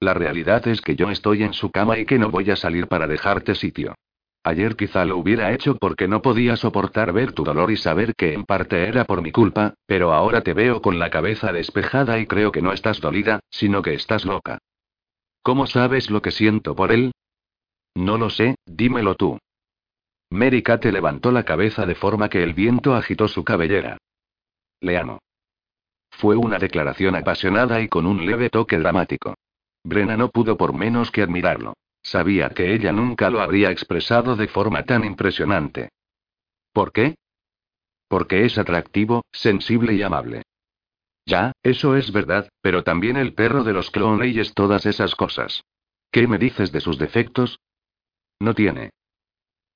La 0.01 0.14
realidad 0.14 0.66
es 0.66 0.80
que 0.80 0.96
yo 0.96 1.11
estoy 1.11 1.42
en 1.42 1.53
su 1.53 1.70
cama 1.70 1.98
y 1.98 2.07
que 2.07 2.18
no 2.18 2.30
voy 2.30 2.51
a 2.51 2.57
salir 2.57 2.88
para 2.88 3.07
dejarte 3.07 3.55
sitio. 3.55 3.94
Ayer 4.42 4.74
quizá 4.74 5.05
lo 5.05 5.18
hubiera 5.18 5.53
hecho 5.53 5.76
porque 5.76 6.09
no 6.09 6.22
podía 6.22 6.57
soportar 6.57 7.12
ver 7.12 7.32
tu 7.32 7.44
dolor 7.44 7.70
y 7.70 7.76
saber 7.76 8.14
que 8.14 8.32
en 8.32 8.44
parte 8.44 8.88
era 8.88 9.05
por 9.05 9.20
mi 9.20 9.30
culpa, 9.32 9.74
pero 9.84 10.14
ahora 10.14 10.40
te 10.40 10.55
veo 10.55 10.80
con 10.80 10.98
la 10.98 11.11
cabeza 11.11 11.53
despejada 11.53 12.18
y 12.18 12.26
creo 12.26 12.51
que 12.51 12.62
no 12.62 12.72
estás 12.72 13.03
dolida, 13.03 13.40
sino 13.51 13.82
que 13.82 13.92
estás 13.92 14.24
loca. 14.24 14.59
¿Cómo 15.42 15.66
sabes 15.66 16.11
lo 16.11 16.22
que 16.22 16.30
siento 16.30 16.74
por 16.74 16.90
él? 16.90 17.12
No 17.94 18.16
lo 18.16 18.30
sé, 18.30 18.55
dímelo 18.64 19.14
tú. 19.14 19.38
Mary 20.30 20.62
Kate 20.62 20.92
levantó 20.92 21.32
la 21.32 21.44
cabeza 21.44 21.84
de 21.84 21.94
forma 21.94 22.30
que 22.30 22.42
el 22.42 22.55
viento 22.55 22.94
agitó 22.94 23.28
su 23.28 23.44
cabellera. 23.44 23.98
Le 24.80 24.96
amo. 24.96 25.18
Fue 26.11 26.36
una 26.36 26.59
declaración 26.59 27.14
apasionada 27.16 27.82
y 27.82 27.88
con 27.88 28.07
un 28.07 28.24
leve 28.24 28.48
toque 28.48 28.78
dramático. 28.78 29.34
Brenna 29.84 30.16
no 30.16 30.30
pudo 30.30 30.56
por 30.56 30.74
menos 30.74 31.10
que 31.10 31.22
admirarlo. 31.22 31.74
Sabía 32.02 32.50
que 32.50 32.74
ella 32.74 32.92
nunca 32.92 33.30
lo 33.30 33.40
habría 33.40 33.70
expresado 33.70 34.36
de 34.36 34.48
forma 34.48 34.84
tan 34.84 35.04
impresionante. 35.04 35.90
¿Por 36.72 36.92
qué? 36.92 37.16
Porque 38.08 38.44
es 38.44 38.58
atractivo, 38.58 39.24
sensible 39.32 39.94
y 39.94 40.02
amable. 40.02 40.42
Ya, 41.26 41.52
eso 41.62 41.96
es 41.96 42.12
verdad, 42.12 42.48
pero 42.60 42.82
también 42.82 43.16
el 43.16 43.34
perro 43.34 43.62
de 43.62 43.72
los 43.72 43.92
es 43.94 44.54
todas 44.54 44.86
esas 44.86 45.14
cosas. 45.14 45.62
¿Qué 46.10 46.26
me 46.26 46.38
dices 46.38 46.72
de 46.72 46.80
sus 46.80 46.98
defectos? 46.98 47.60
No 48.40 48.54
tiene. 48.54 48.90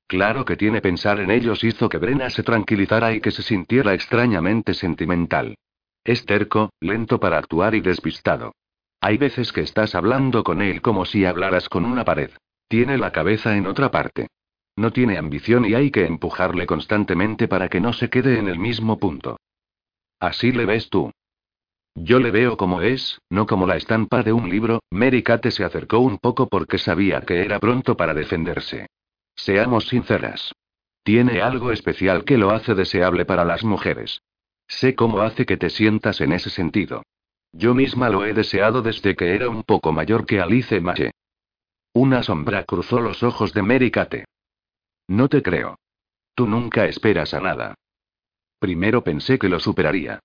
Claro 0.07 0.45
que 0.45 0.57
tiene 0.57 0.81
pensar 0.81 1.21
en 1.21 1.31
ellos 1.31 1.65
hizo 1.65 1.89
que 1.89 1.99
Brena 1.99 2.29
se 2.31 2.43
tranquilizara 2.43 3.13
y 3.15 3.21
que 3.21 3.31
se 3.31 3.43
sintiera 3.43 3.95
extrañamente 3.95 4.75
sentimental. 4.75 5.57
Es 6.03 6.27
terco, 6.27 6.71
lento 6.81 7.21
para 7.21 7.39
actuar 7.39 7.75
y 7.75 7.81
despistado. 7.81 8.53
Hay 9.05 9.19
veces 9.19 9.53
que 9.53 9.61
estás 9.61 9.95
hablando 9.95 10.43
con 10.45 10.63
él 10.63 10.81
como 10.81 11.05
si 11.05 11.27
hablaras 11.27 11.69
con 11.69 11.85
una 11.85 12.07
pared. 12.07 12.31
Tiene 12.69 12.97
la 12.97 13.13
cabeza 13.13 13.55
en 13.55 13.67
otra 13.67 13.91
parte. 13.91 14.29
No 14.77 14.95
tiene 14.95 15.19
ambición 15.19 15.67
y 15.67 15.75
hay 15.75 15.91
que 15.91 16.07
empujarle 16.07 16.65
constantemente 16.65 17.47
para 17.47 17.69
que 17.69 17.83
no 17.83 17.93
se 17.93 18.09
quede 18.09 18.39
en 18.39 18.49
el 18.49 18.59
mismo 18.59 18.99
punto. 18.99 19.37
Así 20.21 20.53
le 20.53 20.65
ves 20.65 20.89
tú. 20.89 21.13
Yo 21.95 22.19
le 22.19 22.31
veo 22.31 22.57
como 22.57 22.81
es, 22.81 23.21
no 23.29 23.45
como 23.45 23.67
la 23.67 23.77
estampa 23.77 24.23
de 24.23 24.33
un 24.33 24.49
libro. 24.49 24.81
Mary 24.91 25.23
Kate 25.23 25.51
se 25.51 25.65
acercó 25.65 25.99
un 25.99 26.17
poco 26.17 26.49
porque 26.49 26.79
sabía 26.79 27.21
que 27.21 27.45
era 27.45 27.61
pronto 27.61 27.99
para 27.99 28.15
defenderse. 28.15 28.87
Seamos 29.37 29.87
sinceras. 29.87 30.55
Tiene 31.03 31.43
algo 31.43 31.73
especial 31.73 32.25
que 32.25 32.39
lo 32.39 32.53
hace 32.53 32.75
deseable 32.75 33.27
para 33.27 33.45
las 33.45 33.65
mujeres. 33.65 34.23
Sé 34.67 34.95
cómo 34.95 35.21
hace 35.21 35.45
que 35.45 35.59
te 35.59 35.69
sientas 35.69 36.23
en 36.23 36.33
ese 36.33 36.49
sentido. 36.49 37.03
Yo 37.57 37.73
misma 37.73 38.09
lo 38.09 38.25
he 38.25 38.35
deseado 38.35 38.83
desde 38.83 39.15
que 39.15 39.37
era 39.37 39.49
un 39.49 39.63
poco 39.63 39.93
mayor 39.93 40.27
que 40.27 40.41
Alice 40.41 40.81
Mache. 40.81 41.13
Una 41.93 42.25
sombra 42.25 42.65
cruzó 42.65 42.99
los 43.01 43.23
ojos 43.23 43.53
de 43.53 43.63
Mary 43.63 43.93
Kate. 43.93 44.25
No 45.07 45.29
te 45.29 45.41
creo. 45.41 45.79
Tú 46.35 46.49
nunca 46.49 46.87
esperas 46.87 47.33
a 47.33 47.41
nada. 47.41 47.77
Primero 48.59 49.05
pensé 49.05 49.39
que 49.39 49.49
lo 49.49 49.61
superaría. 49.61 50.19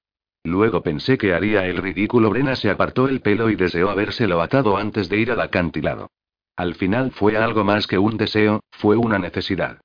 Luego 0.43 0.81
pensé 0.81 1.19
que 1.19 1.35
haría 1.35 1.67
el 1.67 1.77
ridículo. 1.77 2.31
Brena 2.31 2.55
se 2.55 2.71
apartó 2.71 3.07
el 3.07 3.21
pelo 3.21 3.51
y 3.51 3.55
deseó 3.55 3.91
habérselo 3.91 4.41
atado 4.41 4.77
antes 4.77 5.07
de 5.07 5.17
ir 5.17 5.31
al 5.31 5.41
acantilado. 5.41 6.09
Al 6.55 6.73
final 6.73 7.11
fue 7.11 7.37
algo 7.37 7.63
más 7.63 7.85
que 7.85 7.99
un 7.99 8.17
deseo, 8.17 8.61
fue 8.71 8.97
una 8.97 9.19
necesidad. 9.19 9.79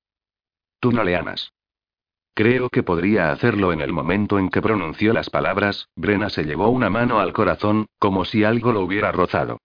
Tú 0.80 0.92
no 0.92 1.04
le 1.04 1.14
amas. 1.14 1.52
Creo 2.34 2.68
que 2.68 2.82
podría 2.82 3.30
hacerlo 3.30 3.72
en 3.72 3.80
el 3.80 3.92
momento 3.92 4.40
en 4.40 4.48
que 4.48 4.60
pronunció 4.60 5.12
las 5.12 5.30
palabras, 5.30 5.88
Brena 5.94 6.30
se 6.30 6.42
llevó 6.42 6.68
una 6.68 6.90
mano 6.90 7.20
al 7.20 7.32
corazón, 7.32 7.86
como 8.00 8.24
si 8.24 8.42
algo 8.42 8.72
lo 8.72 8.80
hubiera 8.80 9.12
rozado. 9.12 9.58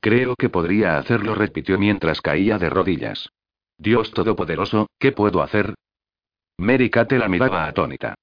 Creo 0.00 0.34
que 0.34 0.48
podría 0.48 0.98
hacerlo, 0.98 1.36
repitió 1.36 1.78
mientras 1.78 2.20
caía 2.20 2.58
de 2.58 2.68
rodillas. 2.68 3.30
Dios 3.78 4.10
Todopoderoso, 4.10 4.88
¿qué 4.98 5.12
puedo 5.12 5.40
hacer? 5.40 5.74
Mary 6.58 6.90
Kate 6.90 7.18
la 7.18 7.28
miraba 7.28 7.66
atónita. 7.66 8.14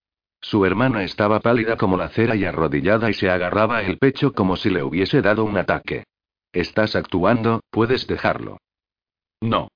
Su 0.41 0.65
hermana 0.65 1.03
estaba 1.03 1.39
pálida 1.39 1.77
como 1.77 1.95
la 1.95 2.09
cera 2.09 2.35
y 2.35 2.43
arrodillada 2.43 3.09
y 3.09 3.13
se 3.13 3.29
agarraba 3.29 3.83
el 3.83 3.97
pecho 3.97 4.33
como 4.33 4.57
si 4.57 4.69
le 4.69 4.83
hubiese 4.83 5.21
dado 5.21 5.45
un 5.45 5.57
ataque. 5.57 6.03
Estás 6.51 6.97
actuando, 6.97 7.61
puedes 7.69 8.05
dejarlo. 8.07 8.57
No. 9.39 9.69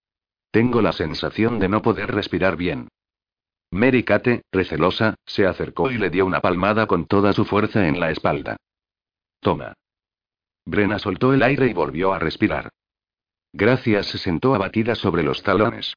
Tengo 0.51 0.82
la 0.82 0.91
sensación 0.91 1.59
de 1.59 1.69
no 1.69 1.82
poder 1.82 2.13
respirar 2.13 2.57
bien. 2.57 2.89
Mary 3.72 4.05
recelosa, 4.51 5.15
se 5.26 5.45
acercó 5.45 5.91
y 5.91 5.97
le 5.97 6.09
dio 6.09 6.26
una 6.26 6.39
palmada 6.39 6.88
con 6.88 7.05
toda 7.05 7.34
su 7.34 7.45
fuerza 7.45 7.88
en 7.88 7.99
la 7.99 8.11
espalda. 8.11 8.57
Toma. 9.41 9.74
Brena 10.65 10.99
soltó 10.99 11.34
el 11.34 11.43
aire 11.43 11.68
y 11.68 11.74
volvió 11.74 12.13
a 12.13 12.20
respirar. 12.20 12.70
Gracias 13.53 14.07
se 14.07 14.18
sentó 14.18 14.55
abatida 14.55 14.95
sobre 14.95 15.24
los 15.24 15.43
talones. 15.43 15.93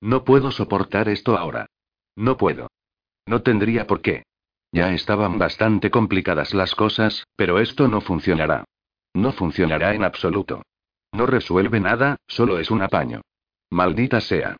No 0.00 0.24
puedo 0.24 0.50
soportar 0.50 1.08
esto 1.08 1.36
ahora. 1.36 1.66
No 2.16 2.36
puedo. 2.36 2.68
No 3.26 3.42
tendría 3.42 3.86
por 3.86 4.02
qué. 4.02 4.24
Ya 4.72 4.92
estaban 4.92 5.38
bastante 5.38 5.90
complicadas 5.90 6.52
las 6.52 6.74
cosas, 6.74 7.26
pero 7.36 7.60
esto 7.60 7.88
no 7.88 8.00
funcionará. 8.00 8.64
No 9.14 9.32
funcionará 9.32 9.94
en 9.94 10.04
absoluto. 10.04 10.62
No 11.12 11.26
resuelve 11.26 11.78
nada, 11.78 12.16
solo 12.26 12.58
es 12.58 12.70
un 12.70 12.82
apaño. 12.82 13.20
Maldita 13.70 14.20
sea. 14.20 14.56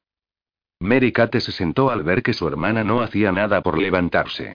Mary 0.84 1.14
se 1.40 1.50
sentó 1.50 1.90
al 1.90 2.02
ver 2.02 2.22
que 2.22 2.34
su 2.34 2.46
hermana 2.46 2.84
no 2.84 3.00
hacía 3.00 3.32
nada 3.32 3.62
por 3.62 3.78
levantarse. 3.78 4.54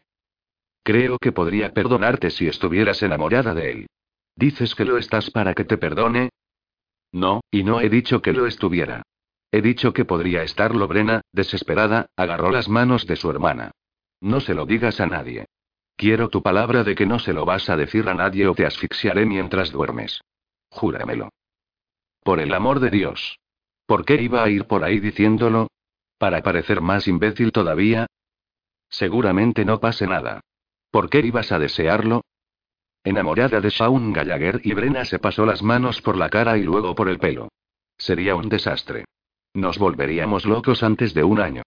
Creo 0.84 1.18
que 1.18 1.32
podría 1.32 1.74
perdonarte 1.74 2.30
si 2.30 2.48
estuvieras 2.48 3.02
enamorada 3.02 3.56
de 3.56 3.72
él. 3.72 3.88
¿Dices 4.36 4.76
que 4.76 4.86
lo 4.86 4.98
estás 4.98 5.32
para 5.32 5.56
que 5.56 5.66
te 5.66 5.78
perdone? 5.78 6.30
No, 7.12 7.42
y 7.50 7.64
no 7.64 7.82
he 7.82 7.90
dicho 7.90 8.22
que 8.22 8.34
lo 8.34 8.46
estuviera. 8.46 9.02
He 9.52 9.64
dicho 9.64 9.92
que 9.92 10.06
podría 10.06 10.44
estarlo. 10.44 10.88
Brena, 10.88 11.22
desesperada, 11.34 12.06
agarró 12.16 12.52
las 12.52 12.70
manos 12.70 13.08
de 13.08 13.16
su 13.16 13.32
hermana. 13.32 13.72
No 14.22 14.40
se 14.40 14.54
lo 14.54 14.68
digas 14.68 15.00
a 15.00 15.08
nadie. 15.08 15.48
Quiero 15.96 16.30
tu 16.30 16.44
palabra 16.44 16.84
de 16.84 16.94
que 16.94 17.08
no 17.08 17.18
se 17.18 17.34
lo 17.34 17.44
vas 17.44 17.70
a 17.72 17.76
decir 17.76 18.08
a 18.08 18.14
nadie 18.14 18.48
o 18.48 18.54
te 18.54 18.68
asfixiaré 18.68 19.26
mientras 19.26 19.72
duermes. 19.72 20.22
Júramelo. 20.70 21.30
Por 22.22 22.40
el 22.40 22.54
amor 22.54 22.80
de 22.80 22.92
Dios. 22.92 23.40
¿Por 23.88 24.06
qué 24.06 24.22
iba 24.22 24.44
a 24.44 24.50
ir 24.50 24.66
por 24.66 24.84
ahí 24.84 25.00
diciéndolo? 25.00 25.70
¿Para 26.20 26.44
parecer 26.44 26.82
más 26.82 27.08
imbécil 27.08 27.54
todavía? 27.54 28.06
Seguramente 28.90 29.64
no 29.64 29.80
pase 29.80 30.06
nada. 30.06 30.42
¿Por 30.92 31.10
qué 31.10 31.22
ibas 31.22 31.54
a 31.54 31.60
desearlo? 31.60 32.24
Enamorada 33.06 33.62
de 33.62 33.70
Shaun 33.70 34.12
Gallagher 34.12 34.60
y 34.66 34.74
Brena 34.74 35.06
se 35.06 35.18
pasó 35.18 35.46
las 35.46 35.64
manos 35.64 36.02
por 36.02 36.18
la 36.18 36.30
cara 36.30 36.58
y 36.58 36.64
luego 36.64 36.94
por 36.94 37.08
el 37.08 37.20
pelo. 37.20 37.48
Sería 37.98 38.36
un 38.36 38.50
desastre. 38.50 39.06
Nos 39.54 39.78
volveríamos 39.78 40.46
locos 40.46 40.84
antes 40.84 41.14
de 41.14 41.24
un 41.24 41.40
año. 41.40 41.62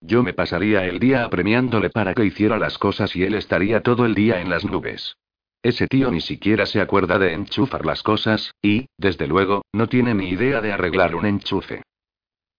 Yo 0.00 0.22
me 0.22 0.32
pasaría 0.32 0.86
el 0.86 0.98
día 0.98 1.24
apremiándole 1.24 1.90
para 1.90 2.14
que 2.14 2.24
hiciera 2.24 2.58
las 2.58 2.78
cosas 2.78 3.14
y 3.14 3.24
él 3.24 3.34
estaría 3.34 3.82
todo 3.82 4.06
el 4.06 4.14
día 4.14 4.40
en 4.40 4.48
las 4.48 4.64
nubes. 4.64 5.16
Ese 5.62 5.86
tío 5.86 6.10
ni 6.10 6.22
siquiera 6.22 6.64
se 6.64 6.80
acuerda 6.80 7.18
de 7.18 7.34
enchufar 7.34 7.84
las 7.84 8.02
cosas, 8.02 8.54
y, 8.62 8.86
desde 8.96 9.26
luego, 9.26 9.66
no 9.72 9.86
tiene 9.86 10.14
ni 10.14 10.30
idea 10.30 10.62
de 10.62 10.72
arreglar 10.72 11.14
un 11.14 11.26
enchufe. 11.26 11.82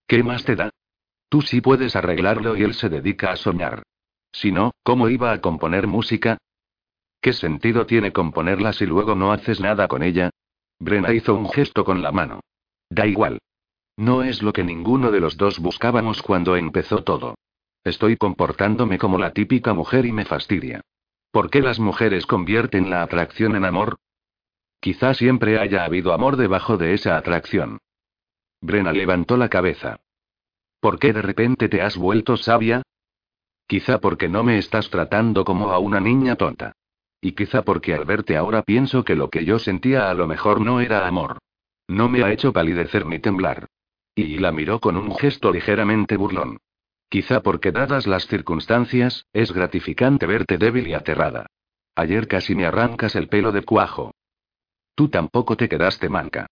¿Qué 0.06 0.22
más 0.22 0.44
te 0.44 0.56
da? 0.56 0.70
Tú 1.30 1.42
sí 1.42 1.62
puedes 1.62 1.96
arreglarlo 1.96 2.58
y 2.58 2.64
él 2.64 2.74
se 2.74 2.90
dedica 2.90 3.32
a 3.32 3.36
soñar. 3.36 3.84
Si 4.32 4.52
no, 4.52 4.72
¿cómo 4.84 5.10
iba 5.10 5.32
a 5.32 5.42
componer 5.42 5.88
música? 5.88 6.38
¿Qué 7.22 7.34
sentido 7.34 7.86
tiene 7.86 8.12
componerla 8.12 8.74
si 8.74 8.86
luego 8.86 9.16
no 9.16 9.32
haces 9.32 9.60
nada 9.60 9.88
con 9.88 10.04
ella? 10.04 10.32
Brena 10.80 11.14
hizo 11.14 11.36
un 11.36 11.50
gesto 11.50 11.84
con 11.84 12.02
la 12.02 12.12
mano. 12.12 12.40
Da 12.90 13.06
igual. 13.06 13.40
No 13.98 14.24
es 14.24 14.42
lo 14.42 14.54
que 14.54 14.64
ninguno 14.64 15.12
de 15.12 15.20
los 15.20 15.38
dos 15.38 15.60
buscábamos 15.60 16.22
cuando 16.22 16.56
empezó 16.56 17.04
todo. 17.04 17.36
Estoy 17.84 18.18
comportándome 18.18 18.98
como 18.98 19.18
la 19.18 19.32
típica 19.34 19.74
mujer 19.74 20.06
y 20.06 20.12
me 20.12 20.26
fastidia. 20.26 20.82
¿Por 21.32 21.50
qué 21.50 21.62
las 21.62 21.80
mujeres 21.80 22.26
convierten 22.26 22.90
la 22.90 23.04
atracción 23.04 23.56
en 23.56 23.66
amor? 23.66 23.98
Quizá 24.80 25.14
siempre 25.14 25.60
haya 25.60 25.84
habido 25.84 26.14
amor 26.14 26.38
debajo 26.38 26.78
de 26.78 26.94
esa 26.94 27.18
atracción. 27.18 27.80
Brena 28.62 28.94
levantó 28.94 29.38
la 29.38 29.50
cabeza. 29.50 30.00
¿Por 30.80 31.00
qué 31.00 31.14
de 31.14 31.22
repente 31.22 31.68
te 31.68 31.82
has 31.82 31.98
vuelto 31.98 32.38
sabia? 32.38 32.82
Quizá 33.68 34.00
porque 34.00 34.30
no 34.30 34.44
me 34.44 34.58
estás 34.58 34.90
tratando 34.90 35.44
como 35.44 35.72
a 35.72 35.80
una 35.80 36.00
niña 36.00 36.36
tonta. 36.36 36.74
Y 37.22 37.34
quizá 37.34 37.64
porque 37.64 37.94
al 37.94 38.06
verte 38.06 38.38
ahora 38.38 38.64
pienso 38.64 39.04
que 39.04 39.16
lo 39.16 39.30
que 39.30 39.44
yo 39.44 39.60
sentía 39.60 40.10
a 40.10 40.14
lo 40.14 40.26
mejor 40.28 40.62
no 40.62 40.80
era 40.80 41.06
amor. 41.08 41.38
No 41.88 42.08
me 42.08 42.24
ha 42.24 42.32
hecho 42.32 42.54
palidecer 42.54 43.06
ni 43.06 43.20
temblar. 43.20 43.68
Y 44.16 44.38
la 44.38 44.52
miró 44.52 44.80
con 44.80 44.96
un 44.96 45.16
gesto 45.16 45.52
ligeramente 45.52 46.18
burlón. 46.18 46.60
Quizá 47.10 47.42
porque 47.42 47.72
dadas 47.72 48.08
las 48.08 48.28
circunstancias, 48.28 49.26
es 49.34 49.52
gratificante 49.52 50.28
verte 50.28 50.58
débil 50.58 50.88
y 50.88 50.94
aterrada. 50.94 51.48
Ayer 51.96 52.28
casi 52.28 52.56
me 52.56 52.66
arrancas 52.66 53.16
el 53.16 53.28
pelo 53.28 53.52
de 53.52 53.64
cuajo. 53.64 54.12
Tú 54.96 55.10
tampoco 55.10 55.58
te 55.58 55.68
quedaste 55.68 56.08
manca. 56.08 56.48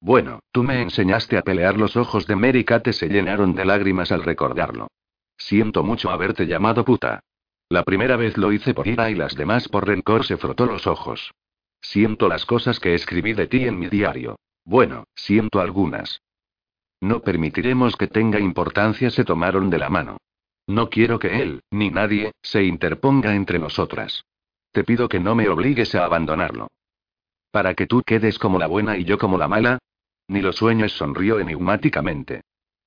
Bueno, 0.00 0.40
tú 0.50 0.62
me 0.62 0.80
enseñaste 0.80 1.36
a 1.36 1.42
pelear. 1.42 1.76
Los 1.76 1.96
ojos 1.96 2.26
de 2.26 2.36
Mary 2.36 2.64
Kate 2.64 2.92
se 2.92 3.08
llenaron 3.08 3.54
de 3.54 3.64
lágrimas 3.64 4.10
al 4.12 4.22
recordarlo. 4.22 4.88
Siento 5.36 5.82
mucho 5.82 6.10
haberte 6.10 6.46
llamado 6.46 6.84
puta. 6.84 7.20
La 7.68 7.84
primera 7.84 8.16
vez 8.16 8.36
lo 8.36 8.52
hice 8.52 8.74
por 8.74 8.88
ira 8.88 9.10
y 9.10 9.14
las 9.14 9.36
demás 9.36 9.68
por 9.68 9.86
rencor 9.86 10.24
se 10.26 10.36
frotó 10.36 10.66
los 10.66 10.86
ojos. 10.86 11.32
Siento 11.80 12.28
las 12.28 12.44
cosas 12.44 12.80
que 12.80 12.94
escribí 12.94 13.32
de 13.32 13.46
ti 13.46 13.64
en 13.64 13.78
mi 13.78 13.88
diario. 13.88 14.38
Bueno, 14.64 15.04
siento 15.14 15.60
algunas. 15.60 16.20
No 17.00 17.20
permitiremos 17.20 17.96
que 17.96 18.08
tenga 18.08 18.40
importancia, 18.40 19.10
se 19.10 19.24
tomaron 19.24 19.70
de 19.70 19.78
la 19.78 19.88
mano. 19.88 20.18
No 20.66 20.90
quiero 20.90 21.18
que 21.18 21.42
él, 21.42 21.62
ni 21.70 21.90
nadie, 21.90 22.32
se 22.42 22.64
interponga 22.64 23.34
entre 23.34 23.58
nosotras. 23.58 24.24
Te 24.72 24.84
pido 24.84 25.08
que 25.08 25.18
no 25.18 25.34
me 25.34 25.48
obligues 25.48 25.94
a 25.94 26.04
abandonarlo. 26.04 26.68
¿Para 27.50 27.74
que 27.74 27.86
tú 27.86 28.02
quedes 28.04 28.38
como 28.38 28.58
la 28.58 28.66
buena 28.66 28.96
y 28.96 29.04
yo 29.04 29.18
como 29.18 29.38
la 29.38 29.48
mala? 29.48 29.78
Ni 30.30 30.40
los 30.40 30.54
sueños 30.54 30.92
sonrió 30.92 31.40
enigmáticamente. 31.40 32.42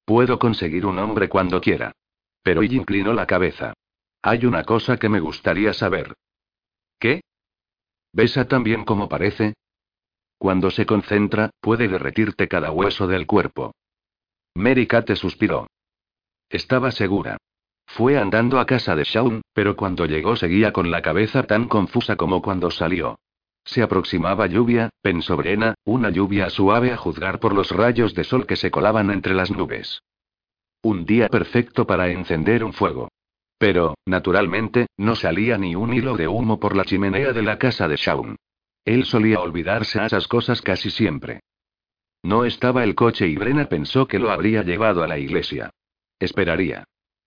Puedo 0.06 0.40
conseguir 0.40 0.86
un 0.86 0.98
hombre 0.98 1.28
cuando 1.28 1.60
quiera. 1.60 1.92
Pero 2.42 2.62
ella 2.62 2.78
inclinó 2.78 3.12
la 3.12 3.28
cabeza. 3.28 3.74
Hay 4.22 4.46
una 4.46 4.64
cosa 4.64 4.96
que 4.96 5.10
me 5.10 5.20
gustaría 5.20 5.74
saber. 5.74 6.14
¿Qué? 6.98 7.20
¿Besa 8.14 8.48
tan 8.48 8.64
bien 8.64 8.86
como 8.86 9.10
parece? 9.10 9.56
Cuando 10.38 10.72
se 10.72 10.86
concentra, 10.86 11.50
puede 11.60 11.90
derretirte 11.90 12.48
cada 12.48 12.72
hueso 12.72 13.08
del 13.08 13.28
cuerpo. 13.28 13.74
Mary 14.56 14.88
Kate 14.88 15.18
suspiró. 15.18 15.68
Estaba 16.48 16.92
segura. 16.92 17.36
Fue 17.88 18.18
andando 18.18 18.58
a 18.58 18.66
casa 18.66 18.96
de 18.96 19.04
Shaun, 19.04 19.42
pero 19.52 19.76
cuando 19.76 20.06
llegó 20.06 20.38
seguía 20.38 20.72
con 20.72 20.92
la 20.92 21.02
cabeza 21.02 21.44
tan 21.44 21.68
confusa 21.68 22.16
como 22.16 22.42
cuando 22.42 22.72
salió. 22.72 23.20
Se 23.66 23.82
aproximaba 23.82 24.48
lluvia, 24.48 24.90
pensó 25.02 25.38
Brena, 25.38 25.76
una 25.86 26.10
lluvia 26.10 26.50
suave 26.50 26.92
a 26.92 26.98
juzgar 26.98 27.40
por 27.40 27.54
los 27.54 27.72
rayos 27.72 28.14
de 28.14 28.24
sol 28.24 28.46
que 28.46 28.56
se 28.56 28.72
colaban 28.72 29.10
entre 29.10 29.34
las 29.34 29.52
nubes. 29.52 30.02
Un 30.82 31.06
día 31.06 31.30
perfecto 31.30 31.88
para 31.88 32.10
encender 32.10 32.64
un 32.64 32.74
fuego. 32.74 33.10
Pero, 33.58 33.96
naturalmente, 34.06 34.88
no 34.98 35.16
salía 35.16 35.58
ni 35.58 35.76
un 35.76 35.94
hilo 35.94 36.18
de 36.18 36.28
humo 36.28 36.60
por 36.60 36.76
la 36.76 36.84
chimenea 36.84 37.32
de 37.32 37.42
la 37.42 37.58
casa 37.58 37.88
de 37.88 37.96
Shaun. 37.96 38.36
Él 38.84 39.06
solía 39.06 39.40
olvidarse 39.40 40.02
a 40.02 40.08
esas 40.08 40.28
cosas 40.28 40.62
casi 40.62 40.90
siempre. 40.90 41.40
No 42.22 42.44
estaba 42.44 42.84
el 42.84 42.96
coche 42.96 43.28
y 43.28 43.36
Brena 43.36 43.70
pensó 43.70 44.08
que 44.08 44.20
lo 44.20 44.32
habría 44.32 44.64
llevado 44.64 45.04
a 45.04 45.08
la 45.08 45.18
iglesia. 45.18 45.70
Esperaría. 46.20 46.84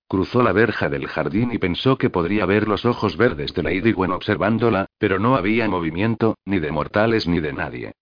Cruzó 0.09 0.43
la 0.43 0.53
verja 0.53 0.89
del 0.89 1.09
jardín 1.09 1.51
y 1.53 1.59
pensó 1.59 1.99
que 1.99 2.11
podría 2.11 2.47
ver 2.47 2.69
los 2.69 2.85
ojos 2.85 3.17
verdes 3.17 3.53
de 3.55 3.63
Lady 3.65 3.93
Gwen 3.93 4.13
observándola, 4.13 4.87
pero 4.99 5.19
no 5.19 5.35
había 5.35 5.69
movimiento, 5.69 6.37
ni 6.45 6.61
de 6.61 6.71
mortales 6.71 7.27
ni 7.27 7.41
de 7.41 7.53
nadie. 7.53 7.93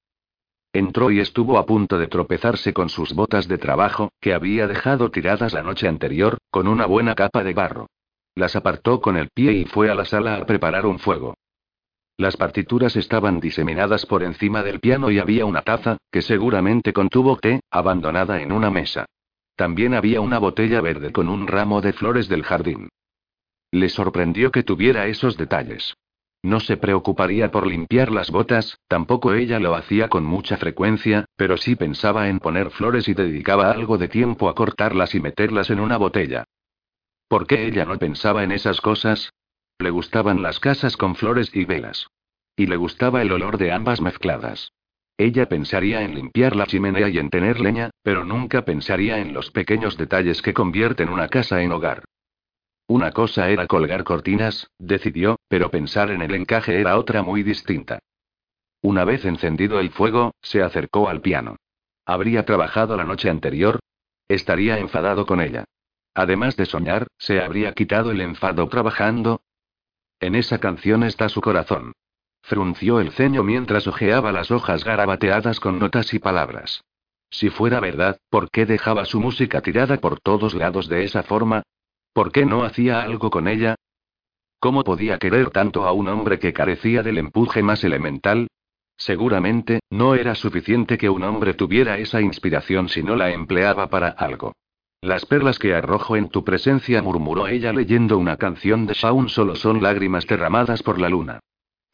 Entró 0.75 1.11
y 1.11 1.21
estuvo 1.21 1.57
a 1.57 1.65
punto 1.65 1.99
de 1.99 2.09
tropezarse 2.09 2.75
con 2.75 2.89
sus 2.89 3.15
botas 3.15 3.49
de 3.49 3.59
trabajo, 3.59 4.11
que 4.21 4.35
había 4.35 4.67
dejado 4.67 5.11
tiradas 5.11 5.55
la 5.55 5.63
noche 5.63 5.89
anterior, 5.89 6.37
con 6.51 6.69
una 6.69 6.85
buena 6.85 7.15
capa 7.15 7.43
de 7.43 7.55
barro. 7.55 7.87
Las 8.35 8.57
apartó 8.57 9.01
con 9.01 9.17
el 9.17 9.31
pie 9.33 9.53
y 9.53 9.65
fue 9.65 9.89
a 9.89 9.95
la 9.95 10.05
sala 10.05 10.35
a 10.37 10.45
preparar 10.45 10.85
un 10.85 10.99
fuego. 10.99 11.35
Las 12.19 12.37
partituras 12.37 12.97
estaban 12.97 13.41
diseminadas 13.41 14.05
por 14.05 14.23
encima 14.23 14.63
del 14.63 14.81
piano 14.81 15.11
y 15.11 15.19
había 15.19 15.47
una 15.47 15.63
taza, 15.63 15.97
que 16.13 16.23
seguramente 16.23 16.93
contuvo 16.93 17.37
té, 17.39 17.61
abandonada 17.71 18.41
en 18.43 18.53
una 18.53 18.71
mesa. 18.71 19.07
También 19.57 19.95
había 19.95 20.21
una 20.21 20.39
botella 20.39 20.81
verde 20.81 21.13
con 21.13 21.29
un 21.29 21.47
ramo 21.47 21.81
de 21.81 21.93
flores 21.93 22.29
del 22.29 22.43
jardín. 22.43 22.89
Le 23.71 23.89
sorprendió 23.89 24.51
que 24.51 24.63
tuviera 24.63 25.07
esos 25.07 25.37
detalles. 25.37 25.95
No 26.43 26.61
se 26.61 26.77
preocuparía 26.77 27.51
por 27.51 27.67
limpiar 27.67 28.13
las 28.13 28.31
botas, 28.31 28.79
tampoco 28.87 29.33
ella 29.33 29.59
lo 29.59 29.75
hacía 29.75 30.09
con 30.09 30.25
mucha 30.25 30.59
frecuencia, 30.59 31.25
pero 31.37 31.57
sí 31.57 31.75
pensaba 31.75 32.29
en 32.29 32.39
poner 32.39 32.71
flores 32.71 33.09
y 33.09 33.15
dedicaba 33.15 33.71
algo 33.71 33.97
de 33.97 34.09
tiempo 34.09 34.49
a 34.49 34.55
cortarlas 34.55 35.15
y 35.15 35.21
meterlas 35.21 35.71
en 35.71 35.81
una 35.81 35.97
botella. 35.97 36.45
¿Por 37.29 37.47
qué 37.47 37.67
ella 37.67 37.87
no 37.87 37.99
pensaba 37.99 38.45
en 38.45 38.53
esas 38.53 38.81
cosas? 38.81 39.33
Le 39.79 39.91
gustaban 39.91 40.43
las 40.43 40.61
casas 40.61 40.97
con 40.97 41.15
flores 41.17 41.51
y 41.55 41.65
velas. 41.65 42.09
Y 42.57 42.67
le 42.67 42.77
gustaba 42.77 43.23
el 43.23 43.33
olor 43.33 43.57
de 43.57 43.73
ambas 43.73 44.01
mezcladas. 44.01 44.71
Ella 45.17 45.49
pensaría 45.49 46.03
en 46.03 46.15
limpiar 46.15 46.57
la 46.57 46.67
chimenea 46.67 47.09
y 47.09 47.19
en 47.19 47.31
tener 47.31 47.61
leña, 47.61 47.91
pero 48.03 48.25
nunca 48.25 48.65
pensaría 48.65 49.19
en 49.19 49.33
los 49.33 49.51
pequeños 49.51 49.97
detalles 49.97 50.43
que 50.43 50.55
convierten 50.55 51.09
una 51.09 51.29
casa 51.29 51.63
en 51.63 51.71
hogar. 51.71 52.05
Una 52.89 53.13
cosa 53.13 53.49
era 53.49 53.67
colgar 53.67 54.05
cortinas, 54.05 54.71
decidió, 54.79 55.39
pero 55.49 55.71
pensar 55.71 56.11
en 56.11 56.21
el 56.21 56.35
encaje 56.35 56.81
era 56.81 56.99
otra 56.99 57.23
muy 57.23 57.43
distinta. 57.43 58.01
Una 58.83 59.05
vez 59.05 59.25
encendido 59.25 59.81
el 59.81 59.91
fuego, 59.91 60.35
se 60.43 60.63
acercó 60.63 61.09
al 61.09 61.23
piano. 61.23 61.57
¿Habría 62.05 62.45
trabajado 62.45 62.97
la 62.97 63.05
noche 63.05 63.31
anterior? 63.31 63.81
Estaría 64.29 64.79
enfadado 64.79 65.25
con 65.25 65.41
ella. 65.41 65.65
Además 66.15 66.57
de 66.57 66.67
soñar, 66.67 67.07
¿se 67.19 67.41
habría 67.41 67.73
quitado 67.73 68.11
el 68.11 68.21
enfado 68.21 68.69
trabajando? 68.69 69.41
En 70.21 70.35
esa 70.35 70.59
canción 70.59 71.03
está 71.03 71.29
su 71.29 71.41
corazón. 71.41 71.93
Frunció 72.47 73.01
el 73.01 73.11
ceño 73.13 73.43
mientras 73.43 73.87
hojeaba 73.87 74.31
las 74.31 74.51
hojas 74.51 74.85
garabateadas 74.85 75.61
con 75.61 75.79
notas 75.79 76.13
y 76.13 76.19
palabras. 76.19 76.85
Si 77.31 77.49
fuera 77.49 77.81
verdad, 77.81 78.19
¿por 78.29 78.51
qué 78.51 78.67
dejaba 78.67 79.07
su 79.07 79.19
música 79.19 79.63
tirada 79.63 79.97
por 79.97 80.21
todos 80.21 80.53
lados 80.53 80.87
de 80.91 81.05
esa 81.05 81.23
forma? 81.23 81.63
¿Por 82.13 82.33
qué 82.33 82.45
no 82.45 82.65
hacía 82.65 83.01
algo 83.01 83.31
con 83.31 83.49
ella? 83.49 83.77
¿Cómo 84.61 84.85
podía 84.85 85.19
querer 85.19 85.53
tanto 85.53 85.87
a 85.87 85.93
un 85.93 86.07
hombre 86.09 86.39
que 86.39 86.53
carecía 86.53 87.03
del 87.03 87.17
empuje 87.17 87.63
más 87.63 87.83
elemental? 87.83 88.49
Seguramente, 88.99 89.81
no 89.89 90.15
era 90.15 90.35
suficiente 90.35 90.99
que 90.99 91.09
un 91.09 91.23
hombre 91.23 91.55
tuviera 91.55 91.97
esa 91.97 92.21
inspiración 92.21 92.91
si 92.91 93.03
no 93.03 93.17
la 93.17 93.31
empleaba 93.31 93.89
para 93.89 94.09
algo. 94.09 94.53
Las 95.01 95.25
perlas 95.25 95.59
que 95.59 95.75
arrojo 95.75 96.15
en 96.15 96.29
tu 96.29 96.45
presencia, 96.45 97.01
murmuró 97.01 97.49
ella 97.49 97.73
leyendo 97.73 98.19
una 98.19 98.37
canción 98.37 98.87
de 98.87 98.93
Shaun, 98.93 99.31
solo 99.31 99.57
son 99.57 99.83
lágrimas 99.83 100.27
derramadas 100.27 100.83
por 100.83 101.01
la 101.01 101.09
luna. 101.09 101.41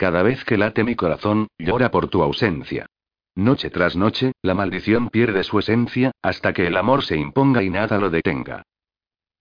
Cada 0.01 0.23
vez 0.23 0.47
que 0.47 0.57
late 0.57 0.83
mi 0.83 0.97
corazón, 0.97 1.49
llora 1.59 1.91
por 1.91 2.09
tu 2.09 2.23
ausencia. 2.23 2.87
Noche 3.35 3.69
tras 3.69 3.97
noche, 3.97 4.33
la 4.41 4.55
maldición 4.55 5.11
pierde 5.11 5.45
su 5.45 5.59
esencia, 5.59 6.13
hasta 6.23 6.55
que 6.55 6.67
el 6.67 6.79
amor 6.79 7.05
se 7.05 7.19
imponga 7.19 7.63
y 7.63 7.69
nada 7.69 7.99
lo 7.99 8.09
detenga. 8.09 8.63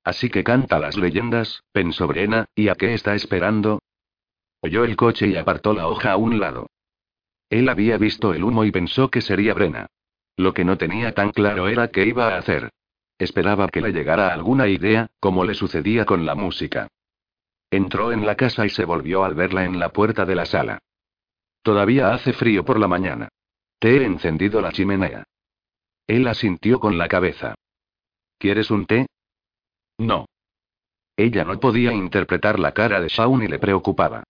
Así 0.03 0.29
que 0.29 0.43
canta 0.43 0.77
las 0.77 0.97
leyendas, 0.97 1.63
pensó 1.71 2.07
Brena, 2.07 2.47
¿y 2.55 2.67
a 2.67 2.75
qué 2.75 2.93
está 2.93 3.15
esperando? 3.15 3.79
Oyó 4.59 4.83
el 4.83 4.97
coche 4.97 5.27
y 5.27 5.37
apartó 5.37 5.73
la 5.73 5.87
hoja 5.87 6.11
a 6.11 6.17
un 6.17 6.41
lado. 6.41 6.67
Él 7.49 7.69
había 7.69 7.97
visto 7.97 8.33
el 8.33 8.43
humo 8.43 8.65
y 8.65 8.71
pensó 8.71 9.09
que 9.09 9.21
sería 9.21 9.53
Brena. 9.53 9.87
Lo 10.35 10.53
que 10.53 10.65
no 10.65 10.77
tenía 10.77 11.13
tan 11.13 11.31
claro 11.31 11.69
era 11.69 11.87
qué 11.87 12.05
iba 12.05 12.35
a 12.35 12.37
hacer. 12.37 12.69
Esperaba 13.17 13.69
que 13.69 13.79
le 13.79 13.93
llegara 13.93 14.33
alguna 14.33 14.67
idea, 14.67 15.07
como 15.21 15.45
le 15.45 15.53
sucedía 15.53 16.03
con 16.03 16.25
la 16.25 16.35
música. 16.35 16.89
Entró 17.71 18.11
en 18.11 18.25
la 18.25 18.35
casa 18.35 18.65
y 18.65 18.69
se 18.69 18.85
volvió 18.85 19.23
al 19.23 19.35
verla 19.35 19.65
en 19.65 19.79
la 19.79 19.89
puerta 19.89 20.25
de 20.25 20.35
la 20.35 20.45
sala. 20.45 20.79
Todavía 21.61 22.13
hace 22.13 22.33
frío 22.33 22.65
por 22.65 22.79
la 22.79 22.87
mañana. 22.87 23.29
Te 23.79 23.97
he 23.97 24.05
encendido 24.05 24.61
la 24.61 24.71
chimenea. 24.71 25.23
Él 26.07 26.27
asintió 26.27 26.79
con 26.79 26.97
la 26.97 27.07
cabeza. 27.07 27.55
¿Quieres 28.37 28.71
un 28.71 28.85
té? 28.85 29.05
No. 29.99 30.25
Ella 31.15 31.43
no 31.43 31.59
podía 31.59 31.93
interpretar 31.93 32.57
la 32.57 32.71
cara 32.71 33.01
de 33.01 33.09
Shaun 33.09 33.43
y 33.43 33.47
le 33.47 33.59
preocupaba. 33.59 34.23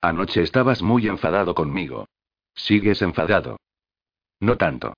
Anoche 0.00 0.42
estabas 0.42 0.80
muy 0.82 1.08
enfadado 1.08 1.54
conmigo. 1.54 2.06
¿Sigues 2.54 3.02
enfadado? 3.02 3.58
No 4.40 4.56
tanto. 4.56 4.94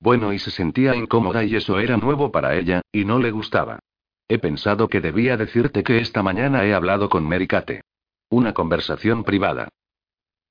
Bueno, 0.00 0.32
y 0.32 0.38
se 0.38 0.50
sentía 0.50 0.94
incómoda 0.94 1.42
y 1.44 1.56
eso 1.56 1.78
era 1.78 1.96
nuevo 1.96 2.30
para 2.30 2.54
ella, 2.54 2.82
y 2.92 3.04
no 3.04 3.18
le 3.18 3.30
gustaba. 3.30 3.80
He 4.28 4.38
pensado 4.38 4.88
que 4.88 5.00
debía 5.00 5.36
decirte 5.38 5.82
que 5.82 5.98
esta 5.98 6.22
mañana 6.22 6.64
he 6.64 6.74
hablado 6.74 7.08
con 7.08 7.24
Mary 7.24 7.46
Kate. 7.46 7.82
Una 8.28 8.52
conversación 8.52 9.24
privada. 9.24 9.68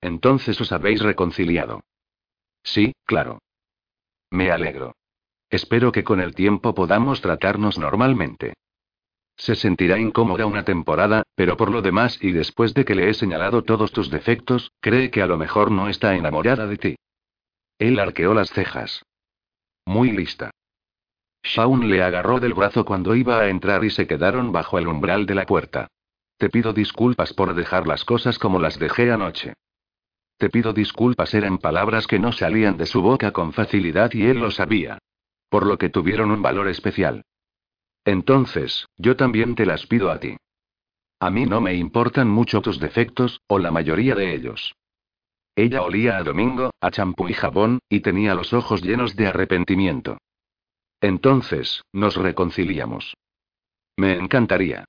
Entonces 0.02 0.60
os 0.60 0.72
habéis 0.72 1.02
reconciliado. 1.02 1.82
Sí, 2.64 2.94
claro. 3.06 3.40
Me 4.32 4.52
alegro. 4.52 4.96
Espero 5.50 5.92
que 5.92 6.04
con 6.04 6.20
el 6.20 6.34
tiempo 6.34 6.74
podamos 6.74 7.22
tratarnos 7.22 7.78
normalmente. 7.78 8.54
Se 9.38 9.56
sentirá 9.56 10.00
incómoda 10.00 10.48
una 10.48 10.66
temporada, 10.66 11.24
pero 11.36 11.56
por 11.56 11.72
lo 11.72 11.84
demás 11.84 12.18
y 12.22 12.32
después 12.32 12.74
de 12.74 12.84
que 12.84 12.96
le 12.96 13.10
he 13.10 13.14
señalado 13.14 13.64
todos 13.64 13.92
tus 13.92 14.10
defectos, 14.10 14.72
cree 14.82 15.12
que 15.12 15.22
a 15.22 15.28
lo 15.28 15.38
mejor 15.38 15.70
no 15.70 15.88
está 15.88 16.16
enamorada 16.16 16.66
de 16.66 16.78
ti. 16.78 16.96
Él 17.78 18.00
arqueó 18.00 18.34
las 18.34 18.50
cejas. 18.50 19.04
Muy 19.86 20.12
lista. 20.12 20.50
Shaun 21.44 21.90
le 21.90 22.04
agarró 22.04 22.40
del 22.40 22.54
brazo 22.54 22.86
cuando 22.86 23.16
iba 23.16 23.40
a 23.40 23.50
entrar 23.50 23.84
y 23.84 23.90
se 23.90 24.08
quedaron 24.08 24.52
bajo 24.52 24.78
el 24.78 24.88
umbral 24.88 25.26
de 25.26 25.36
la 25.36 25.46
puerta. 25.46 25.88
Te 26.38 26.50
pido 26.50 26.74
disculpas 26.74 27.34
por 27.34 27.56
dejar 27.56 27.88
las 27.88 28.06
cosas 28.06 28.38
como 28.38 28.60
las 28.60 28.78
dejé 28.78 29.12
anoche. 29.12 29.54
Te 30.38 30.50
pido 30.50 30.72
disculpas 30.72 31.34
eran 31.34 31.58
palabras 31.58 32.06
que 32.06 32.20
no 32.20 32.32
salían 32.32 32.78
de 32.78 32.86
su 32.86 33.02
boca 33.02 33.32
con 33.32 33.54
facilidad 33.54 34.14
y 34.14 34.28
él 34.28 34.40
lo 34.40 34.52
sabía. 34.52 35.00
Por 35.50 35.66
lo 35.66 35.78
que 35.78 35.90
tuvieron 35.90 36.30
un 36.30 36.42
valor 36.42 36.68
especial. 36.68 37.24
Entonces, 38.06 38.88
yo 38.98 39.16
también 39.16 39.56
te 39.56 39.66
las 39.66 39.88
pido 39.88 40.12
a 40.12 40.20
ti. 40.20 40.38
A 41.20 41.32
mí 41.32 41.46
no 41.46 41.62
me 41.62 41.74
importan 41.74 42.30
mucho 42.30 42.62
tus 42.62 42.80
defectos, 42.80 43.42
o 43.48 43.58
la 43.58 43.72
mayoría 43.72 44.14
de 44.14 44.36
ellos. 44.36 44.76
Ella 45.56 45.82
olía 45.82 46.18
a 46.18 46.24
domingo, 46.24 46.70
a 46.80 46.92
champú 46.92 47.28
y 47.28 47.34
jabón, 47.34 47.80
y 47.90 48.02
tenía 48.02 48.36
los 48.36 48.54
ojos 48.54 48.84
llenos 48.84 49.16
de 49.16 49.26
arrepentimiento. 49.26 50.20
Entonces, 51.02 51.84
nos 51.94 52.16
reconciliamos. 52.16 53.16
Me 53.98 54.18
encantaría. 54.18 54.86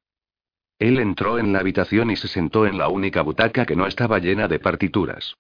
Él 0.79 0.99
entró 0.99 1.39
en 1.39 1.53
la 1.53 1.61
habitación 1.61 2.11
y 2.11 2.17
se 2.17 2.29
sentó 2.29 2.67
en 2.67 2.79
la 2.79 2.89
única 2.89 3.23
butaca 3.23 3.67
que 3.67 3.77
no 3.77 3.87
estaba 3.87 4.19
llena 4.19 4.49
de 4.49 4.61
partituras. 4.61 5.35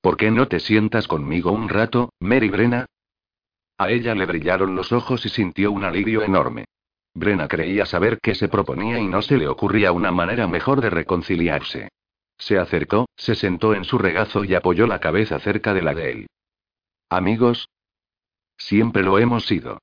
¿Por 0.00 0.16
qué 0.16 0.30
no 0.30 0.48
te 0.48 0.60
sientas 0.60 1.08
conmigo 1.08 1.50
un 1.52 1.68
rato, 1.68 2.10
Mary 2.20 2.48
Brena? 2.48 2.86
A 3.78 3.90
ella 3.90 4.14
le 4.14 4.26
brillaron 4.26 4.74
los 4.74 4.92
ojos 4.92 5.24
y 5.24 5.28
sintió 5.30 5.72
un 5.72 5.84
alivio 5.84 6.22
enorme. 6.22 6.66
Brena 7.14 7.48
creía 7.48 7.86
saber 7.86 8.18
qué 8.22 8.34
se 8.34 8.48
proponía 8.48 8.98
y 8.98 9.06
no 9.06 9.22
se 9.22 9.36
le 9.36 9.48
ocurría 9.48 9.92
una 9.92 10.12
manera 10.12 10.46
mejor 10.46 10.80
de 10.80 10.90
reconciliarse. 10.90 11.88
Se 12.38 12.58
acercó, 12.58 13.08
se 13.16 13.34
sentó 13.34 13.74
en 13.74 13.84
su 13.84 13.98
regazo 13.98 14.44
y 14.44 14.54
apoyó 14.54 14.86
la 14.86 15.00
cabeza 15.00 15.38
cerca 15.40 15.74
de 15.74 15.82
la 15.82 15.94
de 15.94 16.12
él. 16.12 16.26
Amigos, 17.08 17.68
Siempre 18.60 19.02
lo 19.02 19.18
hemos 19.18 19.46
sido. 19.46 19.80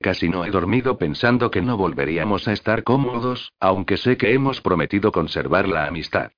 Casi 0.00 0.28
no 0.28 0.44
he 0.44 0.50
dormido 0.50 0.98
pensando 0.98 1.50
que 1.50 1.62
no 1.62 1.78
volveríamos 1.78 2.46
a 2.46 2.52
estar 2.52 2.84
cómodos, 2.84 3.52
aunque 3.58 3.96
sé 3.96 4.18
que 4.18 4.34
hemos 4.34 4.60
prometido 4.60 5.10
conservar 5.10 5.66
la 5.66 5.86
amistad. 5.86 6.30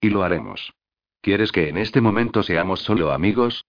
Y 0.00 0.10
lo 0.10 0.24
haremos. 0.24 0.74
¿Quieres 1.20 1.52
que 1.52 1.68
en 1.68 1.78
este 1.78 2.00
momento 2.00 2.42
seamos 2.42 2.80
solo 2.80 3.12
amigos? 3.12 3.64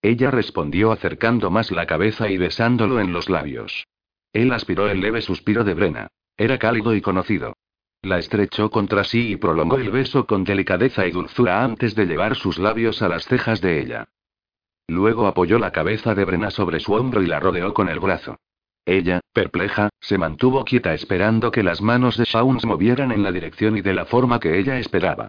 Ella 0.00 0.30
respondió 0.30 0.92
acercando 0.92 1.50
más 1.50 1.70
la 1.70 1.86
cabeza 1.86 2.30
y 2.30 2.38
besándolo 2.38 3.00
en 3.00 3.12
los 3.12 3.28
labios. 3.28 3.86
Él 4.32 4.50
aspiró 4.52 4.88
el 4.88 5.02
leve 5.02 5.20
suspiro 5.20 5.62
de 5.62 5.74
Brena. 5.74 6.08
Era 6.38 6.58
cálido 6.58 6.94
y 6.94 7.02
conocido. 7.02 7.54
La 8.00 8.18
estrechó 8.18 8.70
contra 8.70 9.04
sí 9.04 9.32
y 9.32 9.36
prolongó 9.36 9.76
el 9.76 9.90
beso 9.90 10.26
con 10.26 10.42
delicadeza 10.44 11.06
y 11.06 11.10
dulzura 11.10 11.62
antes 11.62 11.94
de 11.94 12.06
llevar 12.06 12.34
sus 12.34 12.58
labios 12.58 13.02
a 13.02 13.08
las 13.08 13.26
cejas 13.26 13.60
de 13.60 13.82
ella. 13.82 14.08
Luego 14.90 15.28
apoyó 15.28 15.60
la 15.60 15.70
cabeza 15.70 16.16
de 16.16 16.24
Brena 16.24 16.50
sobre 16.50 16.80
su 16.80 16.94
hombro 16.94 17.22
y 17.22 17.26
la 17.28 17.38
rodeó 17.38 17.72
con 17.72 17.88
el 17.88 18.00
brazo. 18.00 18.40
Ella, 18.84 19.20
perpleja, 19.32 19.88
se 20.00 20.18
mantuvo 20.18 20.64
quieta 20.64 20.92
esperando 20.94 21.52
que 21.52 21.62
las 21.62 21.80
manos 21.80 22.16
de 22.16 22.24
Shaun 22.24 22.58
se 22.58 22.66
movieran 22.66 23.12
en 23.12 23.22
la 23.22 23.30
dirección 23.30 23.76
y 23.76 23.82
de 23.82 23.94
la 23.94 24.04
forma 24.04 24.40
que 24.40 24.58
ella 24.58 24.80
esperaba. 24.80 25.28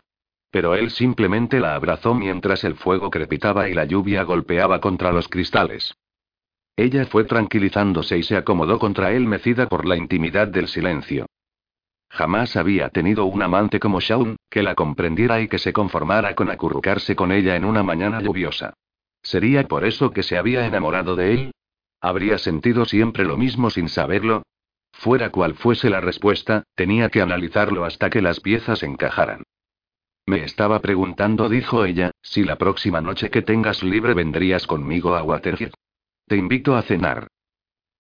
Pero 0.50 0.74
él 0.74 0.90
simplemente 0.90 1.60
la 1.60 1.76
abrazó 1.76 2.16
mientras 2.16 2.64
el 2.64 2.74
fuego 2.74 3.12
crepitaba 3.12 3.70
y 3.70 3.76
la 3.76 3.86
lluvia 3.86 4.24
golpeaba 4.24 4.82
contra 4.82 5.12
los 5.12 5.28
cristales. 5.28 5.94
Ella 6.76 7.06
fue 7.06 7.26
tranquilizándose 7.26 8.18
y 8.18 8.24
se 8.24 8.38
acomodó 8.38 8.80
contra 8.80 9.12
él 9.12 9.28
mecida 9.28 9.70
por 9.70 9.86
la 9.86 9.96
intimidad 9.96 10.48
del 10.48 10.70
silencio. 10.70 11.28
Jamás 12.10 12.56
había 12.56 12.90
tenido 12.90 13.26
un 13.26 13.44
amante 13.44 13.80
como 13.80 14.00
Shaun, 14.00 14.38
que 14.50 14.64
la 14.64 14.74
comprendiera 14.74 15.40
y 15.40 15.48
que 15.48 15.60
se 15.60 15.72
conformara 15.72 16.34
con 16.34 16.50
acurrucarse 16.50 17.16
con 17.16 17.32
ella 17.32 17.56
en 17.56 17.66
una 17.66 17.84
mañana 17.84 18.22
lluviosa. 18.22 18.74
¿Sería 19.32 19.66
por 19.66 19.86
eso 19.86 20.12
que 20.12 20.24
se 20.24 20.38
había 20.38 20.66
enamorado 20.66 21.16
de 21.16 21.34
él? 21.34 21.52
¿Habría 22.02 22.38
sentido 22.38 22.84
siempre 22.84 23.24
lo 23.24 23.38
mismo 23.38 23.70
sin 23.70 23.88
saberlo? 23.88 24.44
Fuera 24.92 25.30
cual 25.30 25.56
fuese 25.56 25.90
la 25.90 26.02
respuesta, 26.02 26.64
tenía 26.76 27.08
que 27.08 27.22
analizarlo 27.22 27.86
hasta 27.86 28.10
que 28.10 28.22
las 28.22 28.42
piezas 28.42 28.84
encajaran. 28.84 29.44
Me 30.26 30.44
estaba 30.44 30.82
preguntando, 30.82 31.48
dijo 31.48 31.86
ella, 31.86 32.12
si 32.22 32.44
la 32.44 32.58
próxima 32.58 33.00
noche 33.00 33.30
que 33.30 33.42
tengas 33.42 33.84
libre 33.84 34.14
vendrías 34.16 34.68
conmigo 34.68 35.16
a 35.16 35.24
Waterhead. 35.24 35.72
Te 36.28 36.36
invito 36.36 36.76
a 36.76 36.82
cenar. 36.82 37.28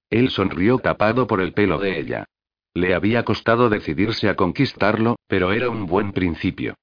Él 0.10 0.32
sonrió 0.32 0.80
tapado 0.80 1.28
por 1.28 1.40
el 1.40 1.54
pelo 1.54 1.80
de 1.80 1.98
ella. 1.98 2.26
Le 2.74 2.94
había 2.94 3.24
costado 3.24 3.70
decidirse 3.70 4.28
a 4.28 4.36
conquistarlo, 4.36 5.16
pero 5.28 5.54
era 5.54 5.70
un 5.70 5.86
buen 5.86 6.12
principio. 6.12 6.76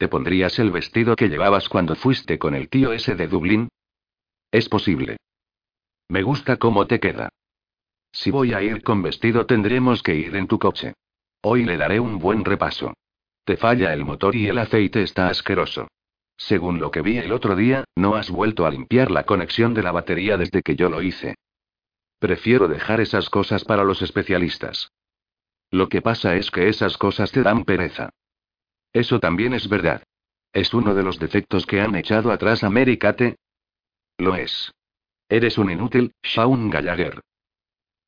¿Te 0.00 0.08
pondrías 0.08 0.58
el 0.58 0.70
vestido 0.70 1.14
que 1.14 1.28
llevabas 1.28 1.68
cuando 1.68 1.94
fuiste 1.94 2.38
con 2.38 2.54
el 2.54 2.70
tío 2.70 2.94
ese 2.94 3.16
de 3.16 3.28
Dublín? 3.28 3.68
Es 4.50 4.66
posible. 4.66 5.18
Me 6.08 6.22
gusta 6.22 6.56
cómo 6.56 6.86
te 6.86 6.98
queda. 6.98 7.28
Si 8.10 8.30
voy 8.30 8.54
a 8.54 8.62
ir 8.62 8.82
con 8.82 9.02
vestido 9.02 9.44
tendremos 9.44 10.02
que 10.02 10.14
ir 10.14 10.34
en 10.36 10.48
tu 10.48 10.58
coche. 10.58 10.94
Hoy 11.42 11.64
le 11.64 11.76
daré 11.76 12.00
un 12.00 12.18
buen 12.18 12.46
repaso. 12.46 12.94
Te 13.44 13.58
falla 13.58 13.92
el 13.92 14.06
motor 14.06 14.34
y 14.34 14.48
el 14.48 14.56
aceite 14.56 15.02
está 15.02 15.28
asqueroso. 15.28 15.88
Según 16.38 16.80
lo 16.80 16.90
que 16.90 17.02
vi 17.02 17.18
el 17.18 17.30
otro 17.30 17.54
día, 17.54 17.84
no 17.94 18.14
has 18.14 18.30
vuelto 18.30 18.64
a 18.64 18.70
limpiar 18.70 19.10
la 19.10 19.24
conexión 19.24 19.74
de 19.74 19.82
la 19.82 19.92
batería 19.92 20.38
desde 20.38 20.62
que 20.62 20.76
yo 20.76 20.88
lo 20.88 21.02
hice. 21.02 21.34
Prefiero 22.18 22.68
dejar 22.68 23.02
esas 23.02 23.28
cosas 23.28 23.66
para 23.66 23.84
los 23.84 24.00
especialistas. 24.00 24.92
Lo 25.70 25.90
que 25.90 26.00
pasa 26.00 26.36
es 26.36 26.50
que 26.50 26.70
esas 26.70 26.96
cosas 26.96 27.30
te 27.32 27.42
dan 27.42 27.64
pereza. 27.64 28.08
Eso 28.92 29.20
también 29.20 29.54
es 29.54 29.68
verdad. 29.68 30.02
¿Es 30.52 30.74
uno 30.74 30.94
de 30.94 31.02
los 31.02 31.18
defectos 31.18 31.66
que 31.66 31.80
han 31.80 31.94
echado 31.94 32.32
atrás 32.32 32.64
a 32.64 32.70
Mary 32.70 32.98
Kate? 32.98 33.36
Lo 34.18 34.34
es. 34.34 34.72
Eres 35.28 35.58
un 35.58 35.70
inútil, 35.70 36.12
Shaun 36.22 36.70
Gallagher. 36.70 37.20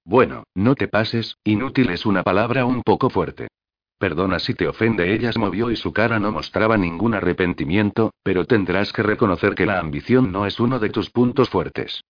Bueno, 0.05 0.45
no 0.55 0.75
te 0.75 0.89
pases, 0.89 1.37
inútil 1.45 1.91
es 1.91 2.05
una 2.05 2.25
palabra 2.25 2.65
un 2.65 2.83
poco 2.83 3.11
fuerte. 3.11 3.49
Perdona 3.99 4.41
si 4.41 4.55
te 4.55 4.67
ofende, 4.67 5.15
ella 5.15 5.33
se 5.33 5.39
movió 5.39 5.71
y 5.71 5.77
su 5.77 5.93
cara 5.93 6.19
no 6.19 6.33
mostraba 6.33 6.77
ningún 6.77 7.15
arrepentimiento, 7.15 8.13
pero 8.25 8.45
tendrás 8.45 8.93
que 8.93 9.05
reconocer 9.05 9.55
que 9.55 9.65
la 9.65 9.79
ambición 9.79 10.33
no 10.33 10.45
es 10.45 10.59
uno 10.59 10.81
de 10.81 10.91
tus 10.91 11.11
puntos 11.11 11.49
fuertes. 11.49 12.03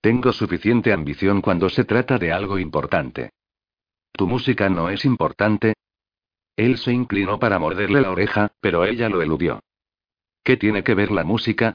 Tengo 0.00 0.32
suficiente 0.32 0.92
ambición 0.92 1.40
cuando 1.40 1.68
se 1.68 1.82
trata 1.82 2.18
de 2.18 2.30
algo 2.30 2.60
importante. 2.60 3.30
¿Tu 4.12 4.28
música 4.28 4.68
no 4.68 4.88
es 4.90 5.04
importante? 5.04 5.74
Él 6.58 6.76
se 6.76 6.92
inclinó 6.92 7.38
para 7.38 7.60
morderle 7.60 8.00
la 8.00 8.10
oreja, 8.10 8.50
pero 8.60 8.84
ella 8.84 9.08
lo 9.08 9.22
eludió. 9.22 9.60
¿Qué 10.42 10.56
tiene 10.56 10.82
que 10.82 10.96
ver 10.96 11.12
la 11.12 11.22
música? 11.22 11.74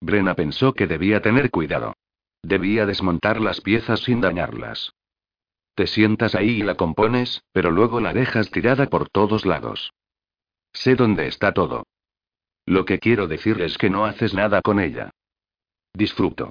Brena 0.00 0.34
pensó 0.34 0.72
que 0.72 0.88
debía 0.88 1.22
tener 1.22 1.52
cuidado. 1.52 1.94
Debía 2.42 2.84
desmontar 2.84 3.40
las 3.40 3.60
piezas 3.60 4.00
sin 4.00 4.20
dañarlas. 4.20 4.92
Te 5.76 5.86
sientas 5.86 6.34
ahí 6.34 6.50
y 6.50 6.62
la 6.64 6.74
compones, 6.74 7.44
pero 7.52 7.70
luego 7.70 8.00
la 8.00 8.12
dejas 8.12 8.50
tirada 8.50 8.90
por 8.90 9.08
todos 9.08 9.46
lados. 9.46 9.92
Sé 10.72 10.96
dónde 10.96 11.28
está 11.28 11.54
todo. 11.54 11.84
Lo 12.66 12.84
que 12.84 12.98
quiero 12.98 13.28
decir 13.28 13.60
es 13.62 13.78
que 13.78 13.88
no 13.88 14.04
haces 14.04 14.34
nada 14.34 14.62
con 14.62 14.80
ella. 14.80 15.10
Disfruto. 15.94 16.50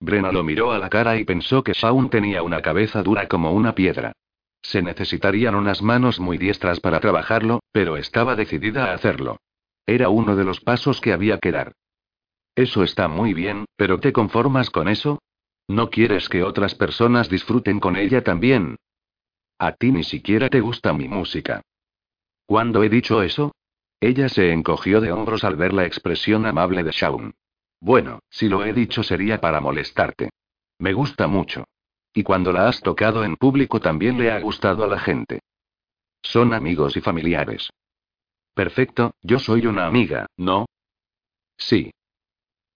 Brena 0.00 0.32
lo 0.32 0.42
miró 0.42 0.72
a 0.72 0.78
la 0.80 0.90
cara 0.90 1.18
y 1.18 1.24
pensó 1.24 1.62
que 1.62 1.72
Shaun 1.72 2.10
tenía 2.10 2.42
una 2.42 2.62
cabeza 2.62 3.04
dura 3.04 3.28
como 3.28 3.52
una 3.52 3.76
piedra. 3.76 4.12
Se 4.62 4.82
necesitarían 4.82 5.54
unas 5.54 5.82
manos 5.82 6.20
muy 6.20 6.38
diestras 6.38 6.80
para 6.80 7.00
trabajarlo, 7.00 7.60
pero 7.72 7.96
estaba 7.96 8.36
decidida 8.36 8.86
a 8.86 8.94
hacerlo. 8.94 9.38
Era 9.86 10.08
uno 10.08 10.36
de 10.36 10.44
los 10.44 10.60
pasos 10.60 11.00
que 11.00 11.12
había 11.12 11.38
que 11.38 11.52
dar. 11.52 11.72
Eso 12.54 12.82
está 12.82 13.08
muy 13.08 13.34
bien, 13.34 13.66
pero 13.76 14.00
¿te 14.00 14.12
conformas 14.12 14.70
con 14.70 14.88
eso? 14.88 15.20
¿No 15.68 15.90
quieres 15.90 16.28
que 16.28 16.42
otras 16.42 16.74
personas 16.74 17.28
disfruten 17.28 17.78
con 17.78 17.96
ella 17.96 18.24
también? 18.24 18.76
A 19.58 19.72
ti 19.72 19.92
ni 19.92 20.04
siquiera 20.04 20.48
te 20.48 20.60
gusta 20.60 20.92
mi 20.92 21.08
música. 21.08 21.62
¿Cuándo 22.46 22.82
he 22.82 22.88
dicho 22.88 23.22
eso? 23.22 23.52
Ella 24.00 24.28
se 24.28 24.52
encogió 24.52 25.00
de 25.00 25.12
hombros 25.12 25.44
al 25.44 25.56
ver 25.56 25.72
la 25.72 25.84
expresión 25.84 26.46
amable 26.46 26.84
de 26.84 26.92
Shaun. 26.92 27.34
Bueno, 27.80 28.20
si 28.30 28.48
lo 28.48 28.64
he 28.64 28.72
dicho 28.72 29.02
sería 29.02 29.40
para 29.40 29.60
molestarte. 29.60 30.30
Me 30.78 30.92
gusta 30.92 31.26
mucho. 31.26 31.64
Y 32.18 32.24
cuando 32.24 32.50
la 32.50 32.66
has 32.66 32.80
tocado 32.80 33.22
en 33.22 33.36
público 33.36 33.78
también 33.78 34.18
le 34.18 34.32
ha 34.32 34.40
gustado 34.40 34.82
a 34.82 34.88
la 34.88 34.98
gente. 34.98 35.38
Son 36.20 36.52
amigos 36.52 36.96
y 36.96 37.00
familiares. 37.00 37.70
Perfecto, 38.54 39.12
yo 39.22 39.38
soy 39.38 39.68
una 39.68 39.86
amiga, 39.86 40.26
¿no? 40.36 40.66
Sí. 41.56 41.92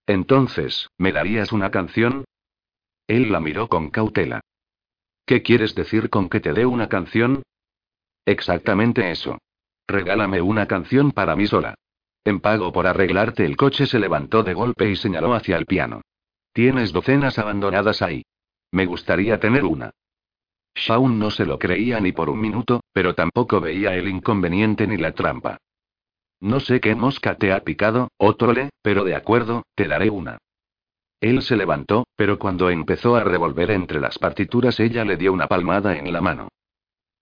Entonces, 0.06 0.86
¿me 0.96 1.10
darías 1.10 1.50
una 1.50 1.72
canción? 1.72 2.24
Él 3.08 3.32
la 3.32 3.40
miró 3.40 3.66
con 3.66 3.90
cautela. 3.90 4.42
¿Qué 5.26 5.42
quieres 5.42 5.74
decir 5.74 6.08
con 6.08 6.28
que 6.28 6.38
te 6.38 6.52
dé 6.52 6.64
una 6.64 6.88
canción? 6.88 7.42
Exactamente 8.24 9.10
eso. 9.10 9.38
Regálame 9.88 10.40
una 10.40 10.68
canción 10.68 11.10
para 11.10 11.34
mí 11.34 11.48
sola. 11.48 11.74
En 12.24 12.38
pago 12.38 12.72
por 12.72 12.86
arreglarte 12.86 13.44
el 13.44 13.56
coche 13.56 13.88
se 13.88 13.98
levantó 13.98 14.44
de 14.44 14.54
golpe 14.54 14.88
y 14.88 14.94
señaló 14.94 15.34
hacia 15.34 15.56
el 15.56 15.66
piano. 15.66 16.02
Tienes 16.52 16.92
docenas 16.92 17.40
abandonadas 17.40 18.02
ahí. 18.02 18.22
Me 18.72 18.86
gustaría 18.86 19.38
tener 19.38 19.64
una. 19.64 19.92
Shaun 20.74 21.18
no 21.18 21.30
se 21.30 21.44
lo 21.44 21.58
creía 21.58 22.00
ni 22.00 22.12
por 22.12 22.30
un 22.30 22.40
minuto, 22.40 22.80
pero 22.92 23.14
tampoco 23.14 23.60
veía 23.60 23.94
el 23.94 24.08
inconveniente 24.08 24.86
ni 24.86 24.96
la 24.96 25.12
trampa. 25.12 25.58
No 26.40 26.58
sé 26.58 26.80
qué 26.80 26.94
mosca 26.94 27.36
te 27.36 27.52
ha 27.52 27.60
picado, 27.60 28.08
Otrole, 28.16 28.70
pero 28.82 29.04
de 29.04 29.14
acuerdo, 29.14 29.62
te 29.76 29.86
daré 29.86 30.10
una. 30.10 30.38
Él 31.20 31.42
se 31.42 31.56
levantó, 31.56 32.04
pero 32.16 32.38
cuando 32.38 32.68
empezó 32.68 33.14
a 33.14 33.22
revolver 33.22 33.70
entre 33.70 34.00
las 34.00 34.18
partituras 34.18 34.80
ella 34.80 35.04
le 35.04 35.16
dio 35.16 35.32
una 35.32 35.46
palmada 35.46 35.96
en 35.96 36.12
la 36.12 36.20
mano. 36.20 36.48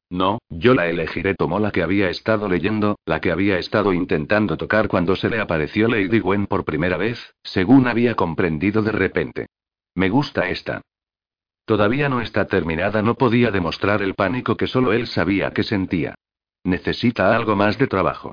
No, 0.09 0.39
yo 0.49 0.75
la 0.75 0.89
elegiré. 0.89 1.35
Tomó 1.35 1.59
la 1.61 1.71
que 1.71 1.83
había 1.83 2.09
estado 2.09 2.49
leyendo, 2.49 2.99
la 3.05 3.21
que 3.21 3.31
había 3.31 3.59
estado 3.59 3.93
intentando 3.93 4.57
tocar 4.57 4.89
cuando 4.89 5.17
se 5.17 5.29
le 5.29 5.39
apareció 5.39 5.87
Lady 5.87 6.19
Gwen 6.19 6.47
por 6.47 6.65
primera 6.65 6.97
vez, 6.97 7.35
según 7.43 7.87
había 7.87 8.15
comprendido 8.15 8.83
de 8.83 8.93
repente. 8.93 9.47
Me 9.95 10.09
gusta 10.09 10.49
esta. 10.49 10.81
Todavía 11.65 12.09
no 12.09 12.21
está 12.21 12.47
terminada, 12.47 13.03
no 13.03 13.15
podía 13.15 13.51
demostrar 13.51 14.03
el 14.03 14.15
pánico 14.15 14.57
que 14.57 14.67
solo 14.67 14.93
él 14.93 15.07
sabía 15.07 15.53
que 15.53 15.63
sentía. 15.63 16.15
Necesita 16.65 17.35
algo 17.35 17.57
más 17.57 17.79
de 17.79 17.87
trabajo. 17.87 18.33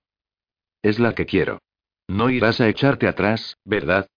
Es 0.81 0.99
la 0.99 1.13
que 1.13 1.25
quiero. 1.25 1.59
No 2.07 2.29
irás 2.29 2.61
a 2.61 2.67
echarte 2.67 3.07
atrás, 3.07 3.57
¿verdad? 3.65 4.07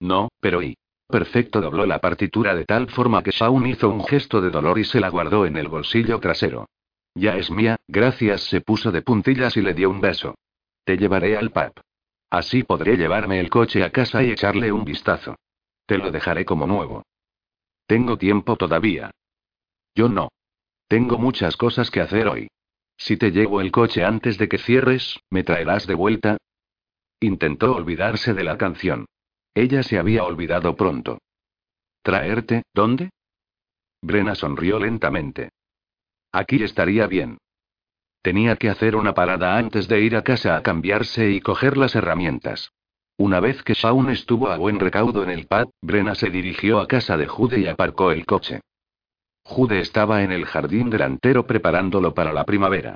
No, 0.00 0.28
pero 0.40 0.62
y. 0.62 0.76
Perfecto 1.08 1.62
dobló 1.62 1.86
la 1.86 2.00
partitura 2.00 2.54
de 2.54 2.66
tal 2.66 2.90
forma 2.90 3.22
que 3.22 3.30
Shaun 3.30 3.66
hizo 3.66 3.88
un 3.88 4.04
gesto 4.04 4.42
de 4.42 4.50
dolor 4.50 4.78
y 4.78 4.84
se 4.84 5.00
la 5.00 5.08
guardó 5.08 5.46
en 5.46 5.56
el 5.56 5.68
bolsillo 5.68 6.20
trasero. 6.20 6.66
Ya 7.14 7.36
es 7.36 7.50
mía, 7.50 7.76
gracias, 7.88 8.42
se 8.42 8.60
puso 8.60 8.92
de 8.92 9.00
puntillas 9.00 9.56
y 9.56 9.62
le 9.62 9.72
dio 9.72 9.88
un 9.88 10.02
beso. 10.02 10.34
Te 10.84 10.98
llevaré 10.98 11.36
al 11.36 11.50
pub. 11.50 11.72
Así 12.30 12.62
podré 12.62 12.96
llevarme 12.96 13.40
el 13.40 13.48
coche 13.48 13.82
a 13.82 13.90
casa 13.90 14.22
y 14.22 14.30
echarle 14.30 14.70
un 14.70 14.84
vistazo. 14.84 15.36
Te 15.86 15.96
lo 15.96 16.10
dejaré 16.10 16.44
como 16.44 16.66
nuevo. 16.66 17.02
Tengo 17.88 18.18
tiempo 18.18 18.56
todavía. 18.56 19.10
Yo 19.94 20.10
no. 20.10 20.28
Tengo 20.88 21.16
muchas 21.16 21.56
cosas 21.56 21.90
que 21.90 22.02
hacer 22.02 22.28
hoy. 22.28 22.48
Si 22.98 23.16
te 23.16 23.30
llevo 23.30 23.62
el 23.62 23.72
coche 23.72 24.04
antes 24.04 24.36
de 24.36 24.46
que 24.46 24.58
cierres, 24.58 25.18
¿me 25.30 25.42
traerás 25.42 25.86
de 25.86 25.94
vuelta? 25.94 26.36
Intentó 27.18 27.74
olvidarse 27.74 28.34
de 28.34 28.44
la 28.44 28.58
canción. 28.58 29.06
Ella 29.54 29.82
se 29.82 29.98
había 29.98 30.24
olvidado 30.24 30.76
pronto. 30.76 31.18
¿Traerte? 32.02 32.62
¿Dónde? 32.74 33.08
Brena 34.02 34.34
sonrió 34.34 34.78
lentamente. 34.78 35.48
Aquí 36.30 36.62
estaría 36.62 37.06
bien. 37.06 37.38
Tenía 38.20 38.56
que 38.56 38.68
hacer 38.68 38.96
una 38.96 39.14
parada 39.14 39.56
antes 39.56 39.88
de 39.88 40.02
ir 40.02 40.14
a 40.14 40.22
casa 40.22 40.56
a 40.56 40.62
cambiarse 40.62 41.30
y 41.30 41.40
coger 41.40 41.78
las 41.78 41.94
herramientas. 41.94 42.70
Una 43.18 43.40
vez 43.40 43.64
que 43.64 43.74
Shaun 43.74 44.10
estuvo 44.10 44.48
a 44.48 44.56
buen 44.56 44.78
recaudo 44.78 45.24
en 45.24 45.30
el 45.30 45.48
pad, 45.48 45.66
Brena 45.82 46.14
se 46.14 46.30
dirigió 46.30 46.78
a 46.78 46.86
casa 46.86 47.16
de 47.16 47.26
Jude 47.26 47.58
y 47.58 47.66
aparcó 47.66 48.12
el 48.12 48.24
coche. 48.24 48.60
Jude 49.42 49.80
estaba 49.80 50.22
en 50.22 50.30
el 50.30 50.46
jardín 50.46 50.88
delantero 50.88 51.44
preparándolo 51.44 52.14
para 52.14 52.32
la 52.32 52.44
primavera. 52.44 52.94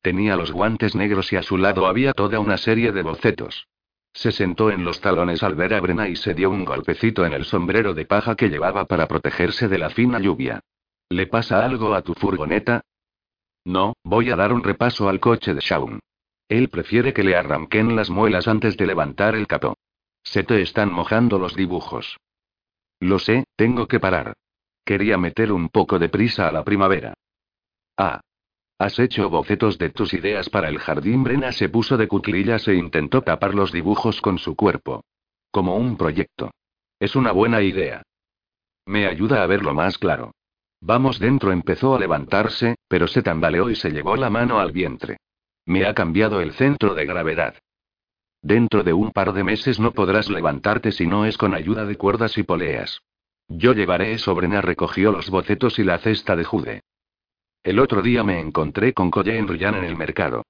Tenía 0.00 0.36
los 0.36 0.52
guantes 0.52 0.94
negros 0.94 1.32
y 1.32 1.36
a 1.36 1.42
su 1.42 1.58
lado 1.58 1.86
había 1.86 2.12
toda 2.12 2.38
una 2.38 2.56
serie 2.56 2.92
de 2.92 3.02
bocetos. 3.02 3.66
Se 4.12 4.30
sentó 4.30 4.70
en 4.70 4.84
los 4.84 5.00
talones 5.00 5.42
al 5.42 5.56
ver 5.56 5.74
a 5.74 5.80
Brena 5.80 6.08
y 6.08 6.14
se 6.14 6.34
dio 6.34 6.50
un 6.50 6.64
golpecito 6.64 7.26
en 7.26 7.32
el 7.32 7.44
sombrero 7.44 7.94
de 7.94 8.06
paja 8.06 8.36
que 8.36 8.50
llevaba 8.50 8.84
para 8.84 9.08
protegerse 9.08 9.66
de 9.66 9.78
la 9.78 9.90
fina 9.90 10.20
lluvia. 10.20 10.60
¿Le 11.08 11.26
pasa 11.26 11.64
algo 11.64 11.94
a 11.94 12.02
tu 12.02 12.14
furgoneta? 12.14 12.82
No, 13.64 13.94
voy 14.04 14.30
a 14.30 14.36
dar 14.36 14.52
un 14.52 14.62
repaso 14.62 15.08
al 15.08 15.18
coche 15.18 15.52
de 15.52 15.60
Shaun. 15.60 15.98
Él 16.48 16.68
prefiere 16.68 17.12
que 17.12 17.24
le 17.24 17.36
arranquen 17.36 17.96
las 17.96 18.10
muelas 18.10 18.48
antes 18.48 18.76
de 18.76 18.86
levantar 18.86 19.34
el 19.34 19.46
capó. 19.46 19.76
Se 20.22 20.42
te 20.42 20.62
están 20.62 20.92
mojando 20.92 21.38
los 21.38 21.54
dibujos. 21.54 22.18
Lo 23.00 23.18
sé, 23.18 23.44
tengo 23.56 23.86
que 23.86 24.00
parar. 24.00 24.34
Quería 24.84 25.18
meter 25.18 25.52
un 25.52 25.68
poco 25.68 25.98
de 25.98 26.08
prisa 26.08 26.48
a 26.48 26.52
la 26.52 26.64
primavera. 26.64 27.14
Ah. 27.96 28.20
¿Has 28.78 28.98
hecho 28.98 29.30
bocetos 29.30 29.78
de 29.78 29.90
tus 29.90 30.12
ideas 30.14 30.50
para 30.50 30.68
el 30.68 30.78
jardín? 30.78 31.22
Brena 31.22 31.52
se 31.52 31.68
puso 31.68 31.96
de 31.96 32.08
cuclillas 32.08 32.66
e 32.68 32.74
intentó 32.74 33.22
tapar 33.22 33.54
los 33.54 33.72
dibujos 33.72 34.20
con 34.20 34.38
su 34.38 34.56
cuerpo. 34.56 35.04
Como 35.50 35.76
un 35.76 35.96
proyecto. 35.96 36.50
Es 36.98 37.14
una 37.16 37.32
buena 37.32 37.62
idea. 37.62 38.02
Me 38.86 39.06
ayuda 39.06 39.42
a 39.42 39.46
verlo 39.46 39.74
más 39.74 39.96
claro. 39.96 40.32
Vamos 40.80 41.18
dentro 41.18 41.52
empezó 41.52 41.94
a 41.94 41.98
levantarse, 41.98 42.76
pero 42.88 43.06
se 43.06 43.22
tambaleó 43.22 43.70
y 43.70 43.76
se 43.76 43.90
llevó 43.90 44.16
la 44.16 44.28
mano 44.28 44.58
al 44.58 44.72
vientre. 44.72 45.18
Me 45.66 45.86
ha 45.86 45.94
cambiado 45.94 46.40
el 46.40 46.52
centro 46.52 46.94
de 46.94 47.06
gravedad. 47.06 47.54
Dentro 48.42 48.82
de 48.82 48.92
un 48.92 49.10
par 49.10 49.32
de 49.32 49.42
meses 49.42 49.80
no 49.80 49.92
podrás 49.92 50.28
levantarte 50.28 50.92
si 50.92 51.06
no 51.06 51.24
es 51.24 51.38
con 51.38 51.54
ayuda 51.54 51.86
de 51.86 51.96
cuerdas 51.96 52.36
y 52.36 52.42
poleas. 52.42 53.00
Yo 53.48 53.72
llevaré 53.72 54.12
eso. 54.12 54.34
Brena 54.34 54.60
recogió 54.60 55.12
los 55.12 55.30
bocetos 55.30 55.78
y 55.78 55.84
la 55.84 55.98
cesta 55.98 56.36
de 56.36 56.44
Jude. 56.44 56.82
El 57.62 57.78
otro 57.78 58.02
día 58.02 58.22
me 58.22 58.40
encontré 58.40 58.92
con 58.92 59.10
Colleen 59.10 59.48
Ryan 59.48 59.76
en 59.76 59.84
el 59.84 59.96
mercado. 59.96 60.44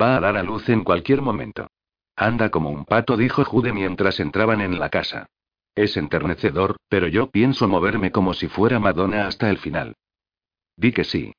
Va 0.00 0.16
a 0.16 0.20
dar 0.20 0.36
a 0.36 0.42
luz 0.42 0.68
en 0.68 0.84
cualquier 0.84 1.22
momento. 1.22 1.68
Anda 2.14 2.50
como 2.50 2.68
un 2.70 2.84
pato, 2.84 3.16
dijo 3.16 3.44
Jude 3.44 3.72
mientras 3.72 4.20
entraban 4.20 4.60
en 4.60 4.78
la 4.78 4.90
casa. 4.90 5.28
Es 5.74 5.96
enternecedor, 5.96 6.76
pero 6.88 7.08
yo 7.08 7.30
pienso 7.30 7.68
moverme 7.68 8.10
como 8.10 8.34
si 8.34 8.48
fuera 8.48 8.78
Madonna 8.78 9.26
hasta 9.26 9.48
el 9.48 9.58
final. 9.58 9.94
Di 10.76 10.92
que 10.92 11.04
sí. 11.04 11.32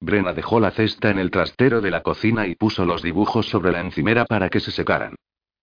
Brena 0.00 0.32
dejó 0.32 0.60
la 0.60 0.70
cesta 0.70 1.10
en 1.10 1.18
el 1.18 1.30
trastero 1.30 1.80
de 1.80 1.90
la 1.90 2.02
cocina 2.02 2.46
y 2.46 2.54
puso 2.54 2.84
los 2.84 3.02
dibujos 3.02 3.46
sobre 3.48 3.72
la 3.72 3.80
encimera 3.80 4.24
para 4.24 4.50
que 4.50 4.60
se 4.60 4.70
secaran. 4.70 5.14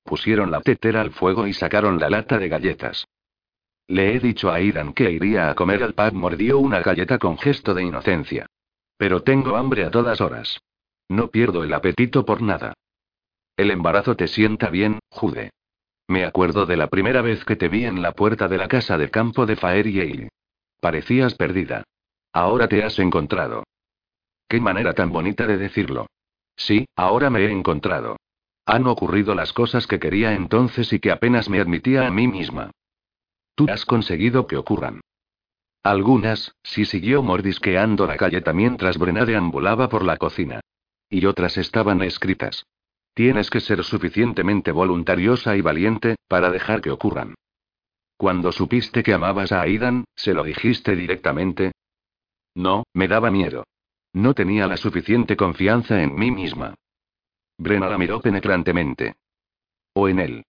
Pusieron 0.03 0.51
la 0.51 0.61
tetera 0.61 1.01
al 1.01 1.11
fuego 1.11 1.47
y 1.47 1.53
sacaron 1.53 1.99
la 1.99 2.09
lata 2.09 2.37
de 2.37 2.49
galletas. 2.49 3.05
Le 3.87 4.15
he 4.15 4.19
dicho 4.19 4.49
a 4.49 4.55
Aidan 4.55 4.93
que 4.93 5.11
iría 5.11 5.49
a 5.49 5.55
comer 5.55 5.83
al 5.83 5.93
pub. 5.93 6.13
Mordió 6.13 6.59
una 6.59 6.79
galleta 6.79 7.17
con 7.19 7.37
gesto 7.37 7.73
de 7.73 7.83
inocencia. 7.83 8.45
Pero 8.97 9.21
tengo 9.21 9.57
hambre 9.57 9.83
a 9.83 9.91
todas 9.91 10.21
horas. 10.21 10.59
No 11.09 11.27
pierdo 11.27 11.63
el 11.63 11.73
apetito 11.73 12.25
por 12.25 12.41
nada. 12.41 12.73
El 13.57 13.69
embarazo 13.69 14.15
te 14.15 14.27
sienta 14.27 14.69
bien, 14.69 14.99
Jude. 15.09 15.51
Me 16.07 16.25
acuerdo 16.25 16.65
de 16.65 16.77
la 16.77 16.87
primera 16.87 17.21
vez 17.21 17.43
que 17.45 17.55
te 17.55 17.67
vi 17.67 17.85
en 17.85 18.01
la 18.01 18.13
puerta 18.13 18.47
de 18.47 18.57
la 18.57 18.67
casa 18.67 18.97
de 18.97 19.09
campo 19.09 19.45
de 19.45 19.55
Fair. 19.55 20.29
Parecías 20.79 21.35
perdida. 21.35 21.83
Ahora 22.33 22.67
te 22.67 22.83
has 22.83 22.97
encontrado. 22.99 23.63
Qué 24.51 24.59
manera 24.59 24.93
tan 24.93 25.13
bonita 25.13 25.47
de 25.47 25.57
decirlo. 25.57 26.07
Sí, 26.57 26.85
ahora 26.97 27.29
me 27.29 27.45
he 27.45 27.51
encontrado. 27.51 28.17
Han 28.65 28.85
ocurrido 28.85 29.33
las 29.33 29.53
cosas 29.53 29.87
que 29.87 29.97
quería 29.97 30.33
entonces 30.33 30.91
y 30.91 30.99
que 30.99 31.09
apenas 31.09 31.47
me 31.47 31.61
admitía 31.61 32.05
a 32.05 32.11
mí 32.11 32.27
misma. 32.27 32.69
Tú 33.55 33.67
has 33.69 33.85
conseguido 33.85 34.47
que 34.47 34.57
ocurran. 34.57 34.99
Algunas, 35.83 36.53
sí 36.63 36.83
siguió 36.83 37.23
mordisqueando 37.23 38.05
la 38.05 38.17
galleta 38.17 38.51
mientras 38.51 38.97
Brenna 38.97 39.23
deambulaba 39.23 39.87
por 39.87 40.03
la 40.03 40.17
cocina. 40.17 40.59
Y 41.09 41.25
otras 41.27 41.57
estaban 41.57 42.01
escritas. 42.01 42.65
Tienes 43.13 43.49
que 43.49 43.61
ser 43.61 43.85
suficientemente 43.85 44.73
voluntariosa 44.73 45.55
y 45.55 45.61
valiente, 45.61 46.17
para 46.27 46.51
dejar 46.51 46.81
que 46.81 46.91
ocurran. 46.91 47.35
Cuando 48.17 48.51
supiste 48.51 49.01
que 49.01 49.13
amabas 49.13 49.53
a 49.53 49.61
Aidan, 49.61 50.03
¿se 50.13 50.33
lo 50.33 50.43
dijiste 50.43 50.97
directamente? 50.97 51.71
No, 52.53 52.83
me 52.93 53.07
daba 53.07 53.31
miedo. 53.31 53.63
No 54.13 54.33
tenía 54.33 54.67
la 54.67 54.77
suficiente 54.77 55.37
confianza 55.37 56.01
en 56.01 56.15
mí 56.15 56.31
misma. 56.31 56.75
Brenna 57.57 57.87
la 57.87 57.97
miró 57.97 58.21
penetrantemente. 58.21 59.15
O 59.93 60.09
en 60.09 60.19
él. 60.19 60.45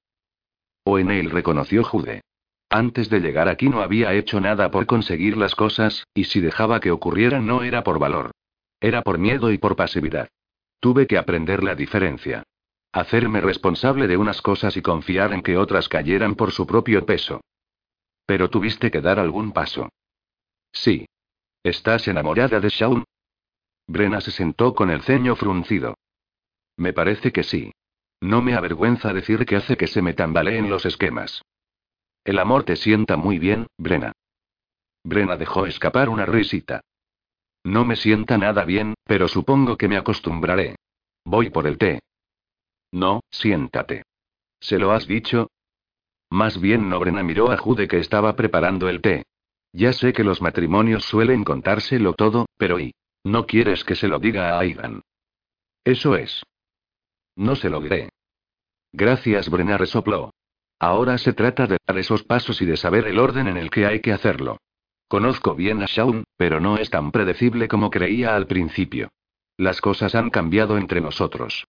O 0.84 0.98
en 0.98 1.10
él 1.10 1.30
reconoció 1.30 1.84
Jude. 1.84 2.22
Antes 2.68 3.10
de 3.10 3.20
llegar 3.20 3.48
aquí 3.48 3.68
no 3.68 3.82
había 3.82 4.14
hecho 4.14 4.40
nada 4.40 4.70
por 4.70 4.86
conseguir 4.86 5.36
las 5.36 5.54
cosas, 5.54 6.06
y 6.14 6.24
si 6.24 6.40
dejaba 6.40 6.80
que 6.80 6.90
ocurriera 6.90 7.40
no 7.40 7.62
era 7.62 7.84
por 7.84 7.98
valor. 7.98 8.30
Era 8.80 9.02
por 9.02 9.18
miedo 9.18 9.52
y 9.52 9.58
por 9.58 9.76
pasividad. 9.76 10.28
Tuve 10.80 11.06
que 11.06 11.18
aprender 11.18 11.62
la 11.62 11.74
diferencia. 11.74 12.42
Hacerme 12.90 13.40
responsable 13.40 14.08
de 14.08 14.16
unas 14.16 14.42
cosas 14.42 14.76
y 14.76 14.82
confiar 14.82 15.32
en 15.32 15.42
que 15.42 15.56
otras 15.56 15.88
cayeran 15.88 16.34
por 16.34 16.50
su 16.50 16.66
propio 16.66 17.06
peso. 17.06 17.40
Pero 18.26 18.50
tuviste 18.50 18.90
que 18.90 19.00
dar 19.00 19.18
algún 19.18 19.52
paso. 19.52 19.88
Sí. 20.72 21.06
¿Estás 21.62 22.08
enamorada 22.08 22.58
de 22.58 22.68
Shaun? 22.68 23.04
Brena 23.92 24.22
se 24.22 24.30
sentó 24.30 24.74
con 24.74 24.88
el 24.88 25.02
ceño 25.02 25.36
fruncido. 25.36 25.98
Me 26.78 26.94
parece 26.94 27.30
que 27.30 27.42
sí. 27.42 27.72
No 28.22 28.40
me 28.40 28.54
avergüenza 28.54 29.12
decir 29.12 29.44
que 29.44 29.56
hace 29.56 29.76
que 29.76 29.86
se 29.86 30.00
me 30.00 30.14
tambaleen 30.14 30.70
los 30.70 30.86
esquemas. 30.86 31.42
El 32.24 32.38
amor 32.38 32.64
te 32.64 32.76
sienta 32.76 33.18
muy 33.18 33.38
bien, 33.38 33.66
Brena. 33.76 34.12
Brena 35.04 35.36
dejó 35.36 35.66
escapar 35.66 36.08
una 36.08 36.24
risita. 36.24 36.80
No 37.64 37.84
me 37.84 37.96
sienta 37.96 38.38
nada 38.38 38.64
bien, 38.64 38.94
pero 39.04 39.28
supongo 39.28 39.76
que 39.76 39.88
me 39.88 39.98
acostumbraré. 39.98 40.76
Voy 41.26 41.50
por 41.50 41.66
el 41.66 41.76
té. 41.76 42.00
No, 42.92 43.20
siéntate. 43.30 44.04
¿Se 44.58 44.78
lo 44.78 44.92
has 44.92 45.06
dicho? 45.06 45.50
Más 46.30 46.58
bien 46.58 46.88
Nobrena 46.88 47.22
miró 47.22 47.50
a 47.50 47.58
Jude 47.58 47.88
que 47.88 47.98
estaba 47.98 48.36
preparando 48.36 48.88
el 48.88 49.02
té. 49.02 49.24
Ya 49.74 49.92
sé 49.92 50.14
que 50.14 50.24
los 50.24 50.40
matrimonios 50.40 51.04
suelen 51.04 51.44
contárselo 51.44 52.14
todo, 52.14 52.46
pero 52.56 52.80
¿y? 52.80 52.94
¿No 53.24 53.46
quieres 53.46 53.84
que 53.84 53.94
se 53.94 54.08
lo 54.08 54.18
diga 54.18 54.50
a 54.50 54.60
Aidan? 54.60 55.02
Eso 55.84 56.16
es. 56.16 56.42
No 57.36 57.56
se 57.56 57.70
lo 57.70 57.80
diré. 57.80 58.10
Gracias, 58.92 59.48
Brena 59.48 59.78
resopló. 59.78 60.32
Ahora 60.78 61.16
se 61.18 61.32
trata 61.32 61.66
de 61.66 61.78
dar 61.86 61.98
esos 61.98 62.24
pasos 62.24 62.60
y 62.60 62.66
de 62.66 62.76
saber 62.76 63.06
el 63.06 63.18
orden 63.18 63.46
en 63.46 63.56
el 63.56 63.70
que 63.70 63.86
hay 63.86 64.00
que 64.00 64.12
hacerlo. 64.12 64.58
Conozco 65.08 65.54
bien 65.54 65.82
a 65.82 65.86
Shaun, 65.86 66.24
pero 66.36 66.58
no 66.58 66.76
es 66.76 66.90
tan 66.90 67.12
predecible 67.12 67.68
como 67.68 67.90
creía 67.90 68.34
al 68.34 68.46
principio. 68.46 69.10
Las 69.56 69.80
cosas 69.80 70.14
han 70.14 70.30
cambiado 70.30 70.76
entre 70.78 71.00
nosotros. 71.00 71.66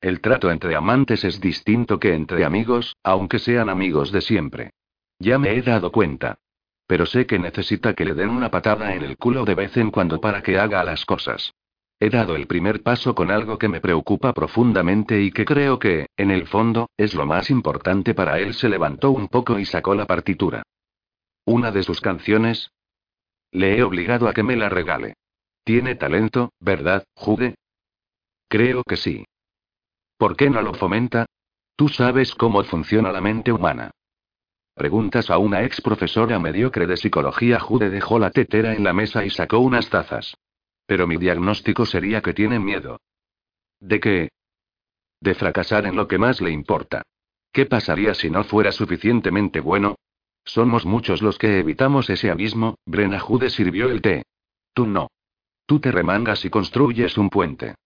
El 0.00 0.20
trato 0.20 0.50
entre 0.50 0.76
amantes 0.76 1.24
es 1.24 1.40
distinto 1.40 1.98
que 1.98 2.12
entre 2.12 2.44
amigos, 2.44 2.96
aunque 3.02 3.38
sean 3.38 3.70
amigos 3.70 4.12
de 4.12 4.20
siempre. 4.20 4.70
Ya 5.18 5.38
me 5.38 5.54
he 5.56 5.62
dado 5.62 5.90
cuenta. 5.90 6.38
Pero 6.86 7.06
sé 7.06 7.26
que 7.26 7.38
necesita 7.38 7.94
que 7.94 8.04
le 8.04 8.14
den 8.14 8.30
una 8.30 8.50
patada 8.50 8.94
en 8.94 9.02
el 9.02 9.16
culo 9.16 9.44
de 9.44 9.54
vez 9.54 9.76
en 9.76 9.90
cuando 9.90 10.20
para 10.20 10.42
que 10.42 10.58
haga 10.58 10.84
las 10.84 11.04
cosas. 11.04 11.52
He 11.98 12.10
dado 12.10 12.36
el 12.36 12.46
primer 12.46 12.82
paso 12.82 13.14
con 13.14 13.30
algo 13.30 13.58
que 13.58 13.68
me 13.68 13.80
preocupa 13.80 14.34
profundamente 14.34 15.22
y 15.22 15.30
que 15.30 15.46
creo 15.46 15.78
que, 15.78 16.08
en 16.16 16.30
el 16.30 16.46
fondo, 16.46 16.90
es 16.96 17.14
lo 17.14 17.24
más 17.24 17.50
importante 17.50 18.14
para 18.14 18.38
él. 18.38 18.52
Se 18.54 18.68
levantó 18.68 19.10
un 19.10 19.28
poco 19.28 19.58
y 19.58 19.64
sacó 19.64 19.94
la 19.94 20.06
partitura. 20.06 20.62
¿Una 21.46 21.70
de 21.70 21.82
sus 21.82 22.00
canciones? 22.00 22.70
Le 23.50 23.78
he 23.78 23.82
obligado 23.82 24.28
a 24.28 24.34
que 24.34 24.42
me 24.42 24.56
la 24.56 24.68
regale. 24.68 25.14
Tiene 25.64 25.94
talento, 25.94 26.52
¿verdad, 26.60 27.04
Jude? 27.14 27.54
Creo 28.48 28.82
que 28.84 28.96
sí. 28.96 29.24
¿Por 30.18 30.36
qué 30.36 30.50
no 30.50 30.60
lo 30.62 30.74
fomenta? 30.74 31.26
Tú 31.76 31.88
sabes 31.88 32.34
cómo 32.34 32.62
funciona 32.64 33.10
la 33.10 33.20
mente 33.20 33.52
humana. 33.52 33.90
Preguntas 34.76 35.30
a 35.30 35.38
una 35.38 35.64
ex 35.64 35.80
profesora 35.80 36.38
mediocre 36.38 36.86
de 36.86 36.98
psicología. 36.98 37.58
Jude 37.58 37.88
dejó 37.88 38.18
la 38.18 38.30
tetera 38.30 38.74
en 38.74 38.84
la 38.84 38.92
mesa 38.92 39.24
y 39.24 39.30
sacó 39.30 39.58
unas 39.58 39.88
tazas. 39.88 40.36
Pero 40.84 41.06
mi 41.06 41.16
diagnóstico 41.16 41.86
sería 41.86 42.20
que 42.20 42.34
tiene 42.34 42.58
miedo. 42.58 43.00
¿De 43.80 43.98
qué? 44.00 44.28
De 45.18 45.34
fracasar 45.34 45.86
en 45.86 45.96
lo 45.96 46.06
que 46.06 46.18
más 46.18 46.42
le 46.42 46.50
importa. 46.50 47.00
¿Qué 47.52 47.64
pasaría 47.64 48.12
si 48.12 48.28
no 48.28 48.44
fuera 48.44 48.70
suficientemente 48.70 49.60
bueno? 49.60 49.96
Somos 50.44 50.84
muchos 50.84 51.22
los 51.22 51.38
que 51.38 51.58
evitamos 51.58 52.10
ese 52.10 52.30
abismo. 52.30 52.76
Brena 52.84 53.18
Jude 53.18 53.48
sirvió 53.48 53.88
el 53.88 54.02
té. 54.02 54.24
Tú 54.74 54.86
no. 54.86 55.08
Tú 55.64 55.80
te 55.80 55.90
remangas 55.90 56.44
y 56.44 56.50
construyes 56.50 57.16
un 57.16 57.30
puente. 57.30 57.76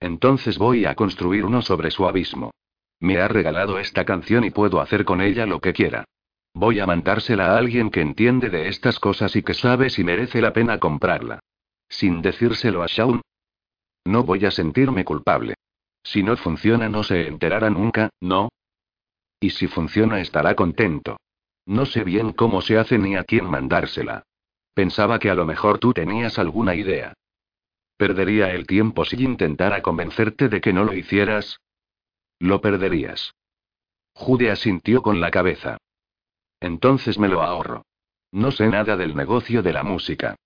Entonces 0.00 0.58
voy 0.58 0.84
a 0.84 0.96
construir 0.96 1.44
uno 1.44 1.62
sobre 1.62 1.92
su 1.92 2.08
abismo. 2.08 2.50
Me 3.00 3.20
ha 3.20 3.28
regalado 3.28 3.78
esta 3.78 4.04
canción 4.04 4.44
y 4.44 4.50
puedo 4.50 4.80
hacer 4.80 5.04
con 5.04 5.20
ella 5.20 5.46
lo 5.46 5.60
que 5.60 5.72
quiera. 5.72 6.04
Voy 6.54 6.80
a 6.80 6.86
mandársela 6.86 7.52
a 7.52 7.58
alguien 7.58 7.90
que 7.90 8.00
entiende 8.00 8.50
de 8.50 8.68
estas 8.68 8.98
cosas 8.98 9.36
y 9.36 9.42
que 9.42 9.54
sabe 9.54 9.90
si 9.90 10.02
merece 10.02 10.40
la 10.40 10.52
pena 10.52 10.78
comprarla. 10.78 11.40
Sin 11.88 12.20
decírselo 12.20 12.82
a 12.82 12.86
Shaun. 12.86 13.20
No 14.04 14.24
voy 14.24 14.44
a 14.44 14.50
sentirme 14.50 15.04
culpable. 15.04 15.54
Si 16.02 16.22
no 16.22 16.36
funciona 16.36 16.88
no 16.88 17.04
se 17.04 17.28
enterará 17.28 17.70
nunca, 17.70 18.10
¿no? 18.20 18.48
Y 19.40 19.50
si 19.50 19.68
funciona 19.68 20.20
estará 20.20 20.54
contento. 20.54 21.18
No 21.66 21.86
sé 21.86 22.02
bien 22.02 22.32
cómo 22.32 22.62
se 22.62 22.78
hace 22.78 22.98
ni 22.98 23.14
a 23.16 23.24
quién 23.24 23.44
mandársela. 23.44 24.24
Pensaba 24.74 25.18
que 25.18 25.30
a 25.30 25.34
lo 25.34 25.44
mejor 25.44 25.78
tú 25.78 25.92
tenías 25.92 26.38
alguna 26.38 26.74
idea. 26.74 27.14
¿Perdería 27.96 28.52
el 28.52 28.66
tiempo 28.66 29.04
si 29.04 29.22
intentara 29.22 29.82
convencerte 29.82 30.48
de 30.48 30.60
que 30.60 30.72
no 30.72 30.84
lo 30.84 30.94
hicieras? 30.94 31.60
Lo 32.40 32.60
perderías. 32.60 33.34
Jude 34.12 34.50
asintió 34.50 35.02
con 35.02 35.20
la 35.20 35.30
cabeza. 35.30 35.78
Entonces 36.60 37.18
me 37.18 37.28
lo 37.28 37.42
ahorro. 37.42 37.84
No 38.32 38.50
sé 38.50 38.68
nada 38.68 38.96
del 38.96 39.16
negocio 39.16 39.62
de 39.62 39.72
la 39.72 39.82
música. 39.82 40.36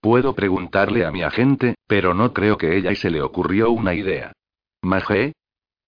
Puedo 0.00 0.34
preguntarle 0.34 1.04
a 1.04 1.10
mi 1.10 1.22
agente, 1.22 1.76
pero 1.86 2.14
no 2.14 2.32
creo 2.32 2.56
que 2.56 2.76
ella 2.76 2.94
se 2.94 3.10
le 3.10 3.22
ocurrió 3.22 3.70
una 3.70 3.94
idea. 3.94 4.32
¿Magé? 4.82 5.32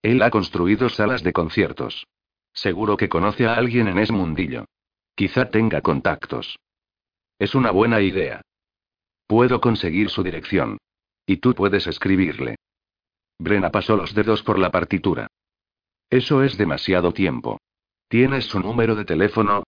Él 0.03 0.23
ha 0.23 0.31
construido 0.31 0.89
salas 0.89 1.23
de 1.23 1.33
conciertos. 1.33 2.07
Seguro 2.53 2.97
que 2.97 3.09
conoce 3.09 3.47
a 3.47 3.55
alguien 3.55 3.89
en 3.89 3.99
ese 3.99 4.13
mundillo. 4.13 4.67
Quizá 5.15 5.51
tenga 5.51 5.81
contactos. 5.81 6.59
Es 7.39 7.55
una 7.55 7.71
buena 7.71 8.01
idea. 8.01 8.43
Puedo 9.27 9.61
conseguir 9.61 10.11
su 10.11 10.23
dirección. 10.23 10.79
Y 11.27 11.39
tú 11.39 11.55
puedes 11.55 11.87
escribirle. 11.87 12.57
Brena 13.39 13.71
pasó 13.71 13.97
los 13.97 14.15
dedos 14.15 14.43
por 14.43 14.59
la 14.59 14.71
partitura. 14.71 15.27
Eso 16.11 16.43
es 16.43 16.57
demasiado 16.57 17.13
tiempo. 17.13 17.59
¿Tienes 18.09 18.45
su 18.45 18.61
número 18.61 18.95
de 18.95 19.05
teléfono? 19.05 19.65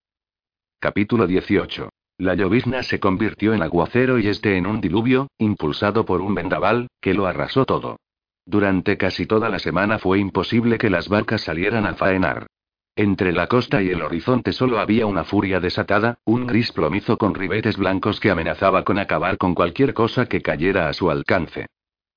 Capítulo 0.79 1.27
18. 1.27 1.89
La 2.19 2.35
llovizna 2.35 2.83
se 2.83 3.01
convirtió 3.01 3.53
en 3.53 3.63
aguacero 3.63 4.19
y 4.19 4.29
este 4.29 4.57
en 4.57 4.67
un 4.67 4.81
diluvio, 4.81 5.29
impulsado 5.39 6.05
por 6.05 6.21
un 6.21 6.35
vendaval, 6.35 6.89
que 7.01 7.15
lo 7.15 7.27
arrasó 7.27 7.65
todo. 7.65 7.99
Durante 8.47 8.97
casi 8.97 9.27
toda 9.27 9.49
la 9.49 9.59
semana 9.59 9.99
fue 9.99 10.19
imposible 10.19 10.79
que 10.79 10.89
las 10.89 11.09
barcas 11.09 11.43
salieran 11.43 11.85
a 11.85 11.95
faenar. 11.95 12.47
Entre 12.95 13.33
la 13.33 13.49
costa 13.49 13.83
y 13.83 13.91
el 13.91 14.01
horizonte 14.01 14.53
solo 14.53 14.79
había 14.79 15.05
una 15.07 15.25
furia 15.25 15.61
desatada, 15.61 16.19
un 16.25 16.47
gris 16.47 16.73
plomizo 16.73 17.19
con 17.19 17.35
ribetes 17.35 17.77
blancos 17.77 18.21
que 18.21 18.31
amenazaba 18.31 18.85
con 18.85 18.99
acabar 18.99 19.37
con 19.37 19.55
cualquier 19.55 19.93
cosa 19.93 20.27
que 20.27 20.41
cayera 20.41 20.89
a 20.89 20.95
su 20.95 21.11
alcance. 21.11 21.67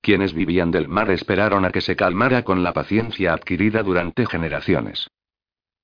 Quienes 0.02 0.32
vivían 0.32 0.70
del 0.70 0.88
mar 0.88 1.10
esperaron 1.10 1.64
a 1.64 1.70
que 1.70 1.82
se 1.82 1.94
calmara 1.94 2.42
con 2.42 2.62
la 2.62 2.72
paciencia 2.72 3.34
adquirida 3.34 3.82
durante 3.82 4.26
generaciones. 4.26 5.08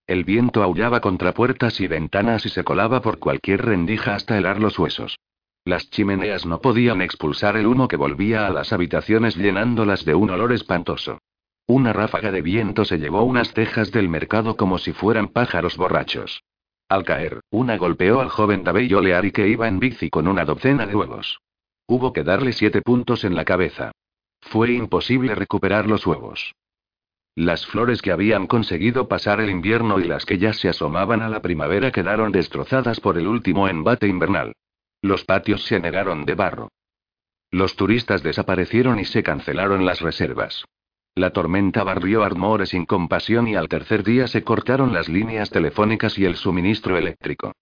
El 0.06 0.24
viento 0.24 0.62
aullaba 0.62 1.00
contra 1.00 1.32
puertas 1.32 1.80
y 1.80 1.86
ventanas 1.86 2.46
y 2.46 2.48
se 2.48 2.64
colaba 2.64 3.02
por 3.02 3.18
cualquier 3.18 3.64
rendija 3.64 4.14
hasta 4.14 4.38
helar 4.38 4.60
los 4.60 4.78
huesos. 4.78 5.18
Las 5.64 5.90
chimeneas 5.90 6.46
no 6.46 6.60
podían 6.60 7.02
expulsar 7.02 7.56
el 7.56 7.66
humo 7.66 7.88
que 7.88 7.96
volvía 7.96 8.46
a 8.46 8.50
las 8.50 8.72
habitaciones 8.72 9.36
llenándolas 9.36 10.04
de 10.04 10.14
un 10.14 10.30
olor 10.30 10.52
espantoso. 10.52 11.18
Una 11.66 11.92
ráfaga 11.92 12.30
de 12.30 12.40
viento 12.40 12.84
se 12.84 12.98
llevó 12.98 13.24
unas 13.24 13.52
tejas 13.52 13.90
del 13.90 14.08
mercado 14.08 14.56
como 14.56 14.78
si 14.78 14.92
fueran 14.92 15.26
pájaros 15.26 15.76
borrachos. 15.76 16.44
Al 16.88 17.04
caer, 17.04 17.40
una 17.50 17.76
golpeó 17.76 18.20
al 18.20 18.28
joven 18.28 18.62
David 18.62 18.96
Oleari 18.96 19.32
que 19.32 19.48
iba 19.48 19.66
en 19.66 19.80
bici 19.80 20.08
con 20.08 20.28
una 20.28 20.44
docena 20.44 20.86
de 20.86 20.94
huevos. 20.94 21.40
Hubo 21.88 22.12
que 22.12 22.22
darle 22.22 22.52
siete 22.52 22.80
puntos 22.80 23.24
en 23.24 23.34
la 23.34 23.44
cabeza. 23.44 23.90
Fue 24.50 24.72
imposible 24.72 25.34
recuperar 25.34 25.86
los 25.86 26.06
huevos. 26.06 26.54
Las 27.34 27.66
flores 27.66 28.00
que 28.00 28.12
habían 28.12 28.46
conseguido 28.46 29.08
pasar 29.08 29.40
el 29.40 29.50
invierno 29.50 29.98
y 29.98 30.04
las 30.04 30.24
que 30.24 30.38
ya 30.38 30.52
se 30.52 30.68
asomaban 30.68 31.20
a 31.20 31.28
la 31.28 31.42
primavera 31.42 31.90
quedaron 31.90 32.32
destrozadas 32.32 33.00
por 33.00 33.18
el 33.18 33.26
último 33.26 33.68
embate 33.68 34.06
invernal. 34.06 34.54
Los 35.02 35.24
patios 35.24 35.64
se 35.64 35.80
negaron 35.80 36.24
de 36.24 36.34
barro. 36.34 36.68
Los 37.50 37.76
turistas 37.76 38.22
desaparecieron 38.22 38.98
y 38.98 39.04
se 39.04 39.22
cancelaron 39.22 39.84
las 39.84 40.00
reservas. 40.00 40.64
La 41.14 41.30
tormenta 41.30 41.82
barrió 41.84 42.24
Ardmore 42.24 42.66
sin 42.66 42.86
compasión 42.86 43.48
y 43.48 43.56
al 43.56 43.68
tercer 43.68 44.04
día 44.04 44.28
se 44.28 44.44
cortaron 44.44 44.92
las 44.94 45.08
líneas 45.08 45.50
telefónicas 45.50 46.18
y 46.18 46.24
el 46.24 46.36
suministro 46.36 46.96
eléctrico. 46.96 47.52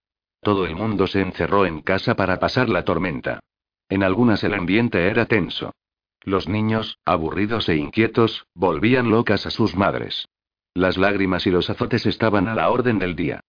Todo 0.41 0.67
el 0.67 0.77
mundo 0.77 1.07
se 1.07 1.21
encerró 1.21 1.65
en 1.65 1.81
casa 1.81 2.15
para 2.15 2.39
pasar 2.39 2.69
la 2.69 2.85
tormenta. 2.85 3.41
En 3.89 4.03
algunas 4.03 4.45
el 4.45 4.55
ambiente 4.55 5.07
era 5.07 5.27
tenso. 5.27 5.73
Los 6.25 6.49
niños, 6.49 6.99
aburridos 7.05 7.69
e 7.69 7.77
inquietos, 7.77 8.47
volvían 8.55 9.11
locas 9.11 9.47
a 9.47 9.51
sus 9.51 9.77
madres. 9.77 10.27
Las 10.73 10.97
lágrimas 10.97 11.47
y 11.47 11.51
los 11.51 11.69
azotes 11.69 12.07
estaban 12.07 12.49
a 12.49 12.55
la 12.55 12.71
orden 12.71 12.99
del 12.99 13.15
día. 13.15 13.41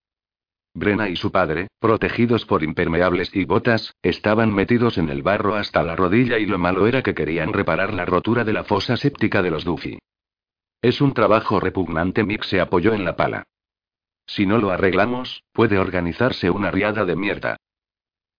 Brena 0.73 1.07
y 1.07 1.15
su 1.15 1.31
padre, 1.31 1.69
protegidos 1.79 2.45
por 2.45 2.61
impermeables 2.61 3.33
y 3.33 3.45
botas, 3.45 3.95
estaban 4.03 4.53
metidos 4.53 4.97
en 4.97 5.07
el 5.07 5.23
barro 5.23 5.55
hasta 5.55 5.83
la 5.83 5.95
rodilla 5.95 6.37
y 6.37 6.45
lo 6.45 6.59
malo 6.59 6.85
era 6.85 7.01
que 7.01 7.15
querían 7.15 7.53
reparar 7.53 7.93
la 7.93 8.03
rotura 8.03 8.43
de 8.43 8.51
la 8.51 8.65
fosa 8.65 8.97
séptica 8.97 9.41
de 9.41 9.51
los 9.51 9.63
Duffy. 9.63 9.97
Es 10.81 10.99
un 10.99 11.13
trabajo 11.13 11.61
repugnante, 11.61 12.25
Mick 12.25 12.43
se 12.43 12.59
apoyó 12.59 12.93
en 12.93 13.05
la 13.05 13.15
pala. 13.15 13.45
Si 14.27 14.45
no 14.45 14.57
lo 14.57 14.69
arreglamos, 14.69 15.43
puede 15.53 15.79
organizarse 15.79 16.49
una 16.49 16.71
riada 16.71 17.05
de 17.05 17.15
mierda. 17.15 17.57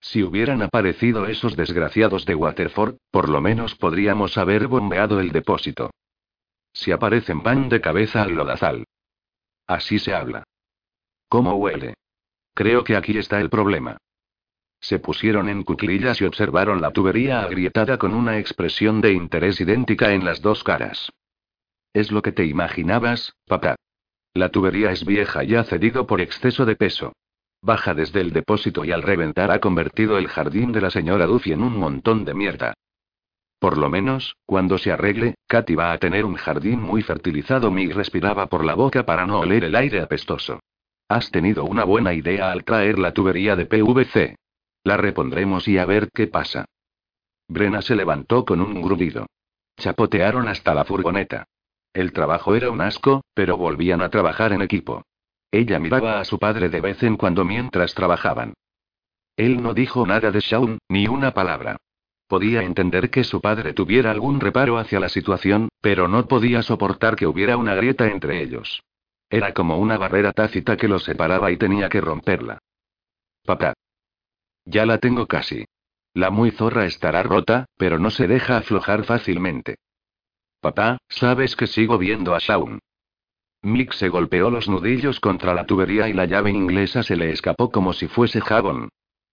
Si 0.01 0.23
hubieran 0.23 0.63
aparecido 0.63 1.27
esos 1.27 1.57
desgraciados 1.57 2.27
de 2.27 2.35
Waterford, 2.35 2.97
por 3.11 3.29
lo 3.29 3.41
menos 3.41 3.75
podríamos 3.75 4.39
haber 4.39 4.69
bombeado 4.69 5.21
el 5.21 5.33
depósito. 5.33 5.91
Si 6.73 6.93
aparecen 6.93 7.43
van 7.43 7.69
de 7.69 7.81
cabeza 7.81 8.23
al 8.23 8.35
lodazal. 8.35 8.85
Así 9.67 9.99
se 9.99 10.15
habla. 10.15 10.45
¿Cómo 11.29 11.55
huele? 11.55 11.95
Creo 12.55 12.85
que 12.85 12.97
aquí 12.97 13.19
está 13.19 13.41
el 13.41 13.51
problema. 13.51 13.99
Se 14.81 14.99
pusieron 14.99 15.49
en 15.49 15.65
cuclillas 15.65 16.21
y 16.21 16.25
observaron 16.25 16.81
la 16.81 16.93
tubería 16.93 17.41
agrietada 17.41 17.99
con 17.99 18.15
una 18.15 18.39
expresión 18.39 19.01
de 19.01 19.13
interés 19.13 19.61
idéntica 19.61 20.13
en 20.13 20.25
las 20.25 20.43
dos 20.43 20.63
caras. 20.63 21.11
¿Es 21.93 22.13
lo 22.13 22.23
que 22.23 22.33
te 22.33 22.45
imaginabas, 22.45 23.35
papá? 23.47 23.77
La 24.35 24.51
tubería 24.51 24.93
es 24.93 25.05
vieja 25.05 25.45
y 25.45 25.55
ha 25.55 25.65
cedido 25.65 26.07
por 26.07 26.21
exceso 26.21 26.67
de 26.67 26.77
peso. 26.77 27.15
Baja 27.67 27.95
desde 27.95 28.21
el 28.21 28.33
depósito 28.33 28.85
y 28.85 28.93
al 28.93 29.03
reventar 29.03 29.51
ha 29.51 29.59
convertido 29.59 30.19
el 30.19 30.29
jardín 30.29 30.71
de 30.71 30.81
la 30.81 30.89
señora 30.89 31.27
Duffy 31.27 31.51
en 31.51 31.65
un 31.65 31.77
montón 31.77 32.25
de 32.25 32.33
mierda. 32.33 32.75
Por 33.59 33.77
lo 33.77 33.91
menos, 33.91 34.37
cuando 34.47 34.79
se 34.79 34.93
arregle, 34.93 35.35
Katy 35.49 35.75
va 35.75 35.91
a 35.91 35.99
tener 35.99 36.25
un 36.25 36.37
jardín 36.37 36.81
muy 36.81 37.03
fertilizado. 37.03 37.73
Mig 37.73 37.93
respiraba 37.93 38.47
por 38.47 38.65
la 38.65 38.75
boca 38.75 39.05
para 39.05 39.27
no 39.27 39.41
oler 39.41 39.65
el 39.65 39.75
aire 39.75 40.01
apestoso. 40.01 40.61
Has 41.09 41.33
tenido 41.33 41.65
una 41.65 41.83
buena 41.83 42.15
idea 42.15 42.53
al 42.53 42.63
traer 42.63 43.01
la 43.01 43.13
tubería 43.13 43.57
de 43.57 43.67
PVC. 43.67 44.37
La 44.85 44.97
repondremos 44.97 45.67
y 45.67 45.79
a 45.79 45.87
ver 45.87 46.11
qué 46.15 46.29
pasa. 46.29 46.67
Brena 47.49 47.83
se 47.83 47.97
levantó 47.97 48.45
con 48.45 48.61
un 48.61 48.81
grudido. 48.81 49.27
Chapotearon 49.77 50.47
hasta 50.47 50.73
la 50.73 50.85
furgoneta. 50.85 51.49
El 51.93 52.13
trabajo 52.13 52.55
era 52.55 52.71
un 52.71 52.81
asco, 52.81 53.25
pero 53.35 53.57
volvían 53.57 54.03
a 54.03 54.09
trabajar 54.09 54.53
en 54.53 54.63
equipo. 54.63 55.03
Ella 55.51 55.79
miraba 55.79 56.21
a 56.21 56.25
su 56.25 56.39
padre 56.39 56.69
de 56.69 56.81
vez 56.81 57.03
en 57.03 57.17
cuando 57.17 57.45
mientras 57.45 57.95
trabajaban. 57.95 58.55
Él 59.37 59.63
no 59.63 59.75
dijo 59.75 60.07
nada 60.07 60.31
de 60.31 60.41
Shaun, 60.41 60.79
ni 60.89 61.09
una 61.09 61.33
palabra. 61.33 61.77
Podía 62.27 62.63
entender 62.63 63.11
que 63.11 63.23
su 63.23 63.41
padre 63.41 63.73
tuviera 63.73 64.11
algún 64.11 64.41
reparo 64.41 64.79
hacia 64.79 64.99
la 64.99 65.09
situación, 65.09 65.69
pero 65.81 66.09
no 66.09 66.27
podía 66.27 66.63
soportar 66.63 67.15
que 67.15 67.27
hubiera 67.27 67.57
una 67.57 67.75
grieta 67.75 68.09
entre 68.09 68.43
ellos. 68.43 68.83
Era 69.31 69.53
como 69.55 69.79
una 69.79 69.99
barrera 69.99 70.33
tácita 70.33 70.77
que 70.77 70.89
los 70.89 71.05
separaba 71.05 71.51
y 71.51 71.57
tenía 71.57 71.89
que 71.89 72.01
romperla. 72.01 72.59
Papá. 73.45 73.75
Ya 74.65 74.87
la 74.87 74.99
tengo 74.99 75.27
casi. 75.27 75.65
La 76.15 76.31
muy 76.31 76.51
zorra 76.51 76.87
estará 76.87 77.23
rota, 77.23 77.67
pero 77.77 77.99
no 77.99 78.11
se 78.11 78.27
deja 78.27 78.57
aflojar 78.57 79.05
fácilmente. 79.05 79.77
Papá, 80.61 80.99
sabes 81.09 81.55
que 81.55 81.67
sigo 81.67 81.99
viendo 81.99 82.35
a 82.35 82.39
Shaun. 82.39 82.81
Mick 83.67 83.95
se 83.95 84.09
golpeó 84.09 84.49
los 84.49 84.69
nudillos 84.69 85.19
contra 85.19 85.53
la 85.53 85.67
tubería 85.67 86.09
y 86.09 86.13
la 86.13 86.25
llave 86.25 86.53
inglesa 86.53 87.03
se 87.03 87.17
le 87.17 87.33
escapó 87.33 87.73
como 87.73 87.95
si 87.95 88.07
fuese 88.07 88.41
jabón. 88.41 88.91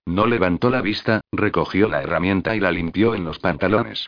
No 0.07 0.25
levantó 0.25 0.71
la 0.71 0.81
vista, 0.81 1.21
recogió 1.31 1.87
la 1.87 2.01
herramienta 2.01 2.55
y 2.55 2.59
la 2.59 2.71
limpió 2.71 3.13
en 3.13 3.25
los 3.25 3.37
pantalones. 3.37 4.07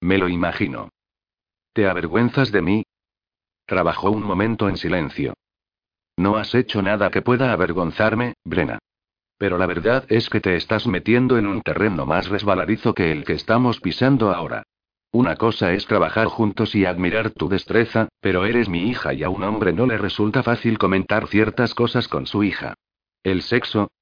Me 0.00 0.16
lo 0.16 0.30
imagino. 0.30 0.88
¿Te 1.74 1.86
avergüenzas 1.86 2.52
de 2.52 2.62
mí? 2.62 2.84
Trabajó 3.66 4.10
un 4.10 4.22
momento 4.22 4.66
en 4.70 4.78
silencio. 4.78 5.34
No 6.16 6.36
has 6.36 6.54
hecho 6.54 6.80
nada 6.80 7.10
que 7.10 7.20
pueda 7.20 7.52
avergonzarme, 7.52 8.36
Brena. 8.44 8.78
Pero 9.36 9.58
la 9.58 9.66
verdad 9.66 10.06
es 10.08 10.30
que 10.30 10.40
te 10.40 10.56
estás 10.56 10.86
metiendo 10.86 11.36
en 11.36 11.46
un 11.46 11.60
terreno 11.60 12.06
más 12.06 12.30
resbaladizo 12.30 12.94
que 12.94 13.12
el 13.12 13.26
que 13.26 13.34
estamos 13.34 13.78
pisando 13.80 14.32
ahora. 14.34 14.62
Una 15.14 15.36
cosa 15.36 15.72
es 15.72 15.86
trabajar 15.86 16.26
juntos 16.26 16.74
y 16.74 16.86
admirar 16.86 17.30
tu 17.30 17.48
destreza, 17.48 18.08
pero 18.20 18.46
eres 18.46 18.68
mi 18.68 18.88
hija 18.88 19.14
y 19.14 19.22
a 19.22 19.28
un 19.28 19.44
hombre 19.44 19.72
no 19.72 19.86
le 19.86 19.96
resulta 19.96 20.42
fácil 20.42 20.76
comentar 20.76 21.28
ciertas 21.28 21.72
cosas 21.72 22.08
con 22.08 22.26
su 22.26 22.42
hija. 22.42 22.74
El 23.22 23.42
sexo. 23.42 23.92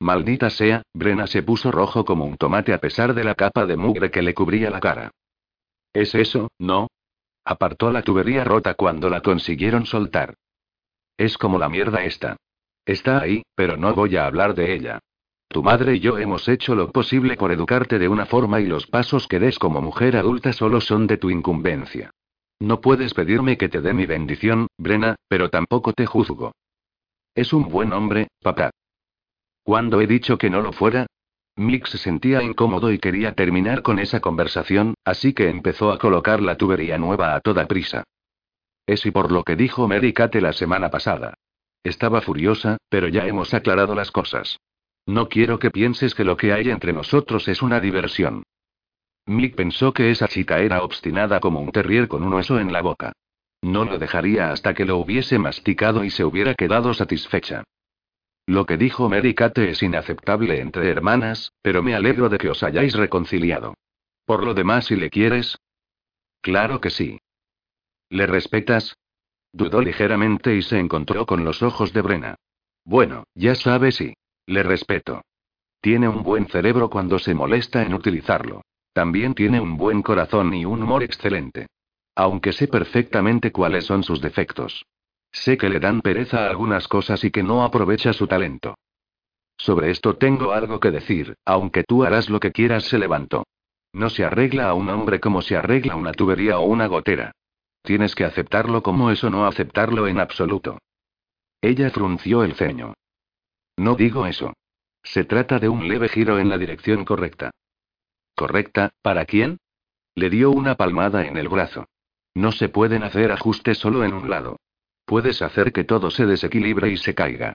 Maldita 0.00 0.50
sea, 0.50 0.82
Brena 0.92 1.28
se 1.28 1.44
puso 1.44 1.70
rojo 1.70 2.04
como 2.04 2.24
un 2.24 2.36
tomate 2.36 2.72
a 2.72 2.78
pesar 2.78 3.14
de 3.14 3.22
la 3.22 3.36
capa 3.36 3.64
de 3.64 3.76
mugre 3.76 4.10
que 4.10 4.22
le 4.22 4.34
cubría 4.34 4.70
la 4.70 4.80
cara. 4.80 5.12
¿Es 5.92 6.16
eso, 6.16 6.48
no? 6.58 6.88
Apartó 7.44 7.92
la 7.92 8.02
tubería 8.02 8.42
rota 8.42 8.74
cuando 8.74 9.10
la 9.10 9.20
consiguieron 9.20 9.86
soltar. 9.86 10.34
Es 11.16 11.38
como 11.38 11.60
la 11.60 11.68
mierda 11.68 12.02
esta. 12.02 12.38
Está 12.84 13.20
ahí, 13.20 13.44
pero 13.54 13.76
no 13.76 13.94
voy 13.94 14.16
a 14.16 14.26
hablar 14.26 14.56
de 14.56 14.74
ella. 14.74 14.98
Tu 15.48 15.62
madre 15.62 15.96
y 15.96 16.00
yo 16.00 16.18
hemos 16.18 16.48
hecho 16.48 16.74
lo 16.74 16.90
posible 16.90 17.36
por 17.36 17.52
educarte 17.52 17.98
de 17.98 18.08
una 18.08 18.26
forma 18.26 18.60
y 18.60 18.66
los 18.66 18.86
pasos 18.86 19.28
que 19.28 19.38
des 19.38 19.58
como 19.58 19.80
mujer 19.80 20.16
adulta 20.16 20.52
solo 20.52 20.80
son 20.80 21.06
de 21.06 21.16
tu 21.16 21.30
incumbencia. 21.30 22.10
No 22.60 22.80
puedes 22.80 23.14
pedirme 23.14 23.56
que 23.56 23.68
te 23.68 23.80
dé 23.80 23.92
mi 23.92 24.06
bendición, 24.06 24.68
Brena, 24.78 25.16
pero 25.28 25.50
tampoco 25.50 25.92
te 25.92 26.06
juzgo. 26.06 26.52
Es 27.34 27.52
un 27.52 27.68
buen 27.68 27.92
hombre, 27.92 28.28
papá. 28.40 28.70
¿Cuándo 29.62 30.00
he 30.00 30.06
dicho 30.06 30.38
que 30.38 30.50
no 30.50 30.60
lo 30.60 30.72
fuera? 30.72 31.06
Mick 31.56 31.86
se 31.86 31.98
sentía 31.98 32.42
incómodo 32.42 32.90
y 32.92 32.98
quería 32.98 33.34
terminar 33.34 33.82
con 33.82 33.98
esa 33.98 34.20
conversación, 34.20 34.94
así 35.04 35.34
que 35.34 35.48
empezó 35.48 35.92
a 35.92 35.98
colocar 35.98 36.40
la 36.42 36.56
tubería 36.56 36.98
nueva 36.98 37.34
a 37.34 37.40
toda 37.40 37.66
prisa. 37.66 38.02
Es 38.86 39.06
y 39.06 39.10
por 39.10 39.30
lo 39.30 39.44
que 39.44 39.56
dijo 39.56 39.88
Mary 39.88 40.12
Kate 40.12 40.40
la 40.40 40.52
semana 40.52 40.90
pasada. 40.90 41.34
Estaba 41.82 42.20
furiosa, 42.20 42.78
pero 42.88 43.08
ya 43.08 43.26
hemos 43.26 43.54
aclarado 43.54 43.94
las 43.94 44.10
cosas. 44.10 44.58
No 45.06 45.28
quiero 45.28 45.58
que 45.58 45.70
pienses 45.70 46.14
que 46.14 46.24
lo 46.24 46.36
que 46.36 46.52
hay 46.52 46.70
entre 46.70 46.92
nosotros 46.92 47.48
es 47.48 47.62
una 47.62 47.80
diversión. 47.80 48.42
Mick 49.26 49.54
pensó 49.54 49.92
que 49.92 50.10
esa 50.10 50.28
chica 50.28 50.58
era 50.58 50.82
obstinada 50.82 51.40
como 51.40 51.60
un 51.60 51.72
terrier 51.72 52.08
con 52.08 52.22
un 52.22 52.32
hueso 52.32 52.58
en 52.58 52.72
la 52.72 52.82
boca. 52.82 53.12
No 53.62 53.84
lo 53.84 53.98
dejaría 53.98 54.50
hasta 54.50 54.74
que 54.74 54.84
lo 54.84 54.98
hubiese 54.98 55.38
masticado 55.38 56.04
y 56.04 56.10
se 56.10 56.24
hubiera 56.24 56.54
quedado 56.54 56.92
satisfecha. 56.92 57.64
Lo 58.46 58.66
que 58.66 58.76
dijo 58.76 59.08
Mary 59.08 59.34
Kate 59.34 59.70
es 59.70 59.82
inaceptable 59.82 60.60
entre 60.60 60.90
hermanas, 60.90 61.52
pero 61.62 61.82
me 61.82 61.94
alegro 61.94 62.28
de 62.28 62.36
que 62.36 62.50
os 62.50 62.62
hayáis 62.62 62.94
reconciliado. 62.94 63.74
Por 64.26 64.44
lo 64.44 64.52
demás, 64.52 64.86
si 64.86 64.96
le 64.96 65.08
quieres. 65.08 65.56
Claro 66.42 66.80
que 66.80 66.90
sí. 66.90 67.18
¿Le 68.10 68.26
respetas? 68.26 68.96
Dudó 69.52 69.80
ligeramente 69.80 70.54
y 70.54 70.62
se 70.62 70.78
encontró 70.78 71.24
con 71.24 71.44
los 71.44 71.62
ojos 71.62 71.92
de 71.92 72.02
Brena. 72.02 72.34
Bueno, 72.84 73.24
ya 73.34 73.54
sabes 73.54 73.94
sí. 73.96 74.14
Le 74.46 74.62
respeto. 74.62 75.22
Tiene 75.80 76.08
un 76.08 76.22
buen 76.22 76.46
cerebro 76.48 76.90
cuando 76.90 77.18
se 77.18 77.34
molesta 77.34 77.82
en 77.82 77.94
utilizarlo. 77.94 78.62
También 78.92 79.34
tiene 79.34 79.60
un 79.60 79.76
buen 79.76 80.02
corazón 80.02 80.54
y 80.54 80.64
un 80.64 80.82
humor 80.82 81.02
excelente. 81.02 81.66
Aunque 82.14 82.52
sé 82.52 82.68
perfectamente 82.68 83.52
cuáles 83.52 83.84
son 83.84 84.02
sus 84.02 84.20
defectos. 84.20 84.84
Sé 85.32 85.58
que 85.58 85.68
le 85.68 85.80
dan 85.80 86.00
pereza 86.00 86.46
a 86.46 86.50
algunas 86.50 86.86
cosas 86.86 87.24
y 87.24 87.30
que 87.30 87.42
no 87.42 87.64
aprovecha 87.64 88.12
su 88.12 88.26
talento. 88.26 88.76
Sobre 89.56 89.90
esto 89.90 90.16
tengo 90.16 90.52
algo 90.52 90.78
que 90.78 90.90
decir, 90.90 91.34
aunque 91.44 91.84
tú 91.84 92.04
harás 92.04 92.28
lo 92.28 92.38
que 92.38 92.52
quieras, 92.52 92.84
se 92.84 92.98
levantó. 92.98 93.44
No 93.92 94.10
se 94.10 94.24
arregla 94.24 94.68
a 94.68 94.74
un 94.74 94.88
hombre 94.90 95.20
como 95.20 95.42
se 95.42 95.56
arregla 95.56 95.96
una 95.96 96.12
tubería 96.12 96.58
o 96.58 96.66
una 96.66 96.86
gotera. 96.86 97.32
Tienes 97.82 98.14
que 98.14 98.24
aceptarlo 98.24 98.82
como 98.82 99.10
eso 99.10 99.30
no 99.30 99.46
aceptarlo 99.46 100.06
en 100.06 100.18
absoluto. 100.18 100.78
Ella 101.60 101.90
frunció 101.90 102.44
el 102.44 102.54
ceño. 102.54 102.94
No 103.76 103.94
digo 103.94 104.26
eso. 104.26 104.54
Se 105.02 105.24
trata 105.24 105.58
de 105.58 105.68
un 105.68 105.88
leve 105.88 106.08
giro 106.08 106.38
en 106.38 106.48
la 106.48 106.58
dirección 106.58 107.04
correcta. 107.04 107.50
¿Correcta? 108.34 108.92
¿Para 109.02 109.26
quién? 109.26 109.58
Le 110.14 110.30
dio 110.30 110.50
una 110.50 110.76
palmada 110.76 111.26
en 111.26 111.36
el 111.36 111.48
brazo. 111.48 111.86
No 112.34 112.52
se 112.52 112.68
pueden 112.68 113.02
hacer 113.02 113.30
ajustes 113.30 113.78
solo 113.78 114.04
en 114.04 114.12
un 114.12 114.30
lado. 114.30 114.58
Puedes 115.04 115.42
hacer 115.42 115.72
que 115.72 115.84
todo 115.84 116.10
se 116.10 116.26
desequilibre 116.26 116.90
y 116.90 116.96
se 116.96 117.14
caiga. 117.14 117.54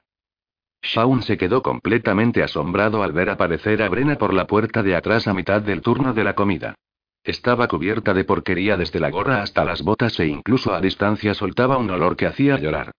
Shaun 0.82 1.24
se 1.24 1.38
quedó 1.38 1.62
completamente 1.62 2.44
asombrado 2.44 3.04
al 3.04 3.12
ver 3.12 3.30
aparecer 3.30 3.82
a 3.82 3.90
Brena 3.90 4.18
por 4.18 4.34
la 4.34 4.48
puerta 4.48 4.84
de 4.84 4.96
atrás 4.96 5.28
a 5.28 5.34
mitad 5.34 5.62
del 5.62 5.82
turno 5.82 6.14
de 6.14 6.24
la 6.24 6.36
comida. 6.36 6.76
Estaba 7.24 7.68
cubierta 7.68 8.14
de 8.14 8.24
porquería 8.24 8.78
desde 8.78 9.00
la 9.00 9.10
gorra 9.10 9.42
hasta 9.42 9.66
las 9.66 9.82
botas 9.82 10.20
e 10.20 10.28
incluso 10.28 10.74
a 10.74 10.80
distancia 10.80 11.34
soltaba 11.34 11.78
un 11.78 11.90
olor 11.90 12.16
que 12.16 12.28
hacía 12.28 12.58
llorar. 12.58 12.92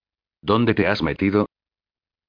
¿Dónde 0.43 0.75
te 0.75 0.87
has 0.87 1.03
metido? 1.03 1.47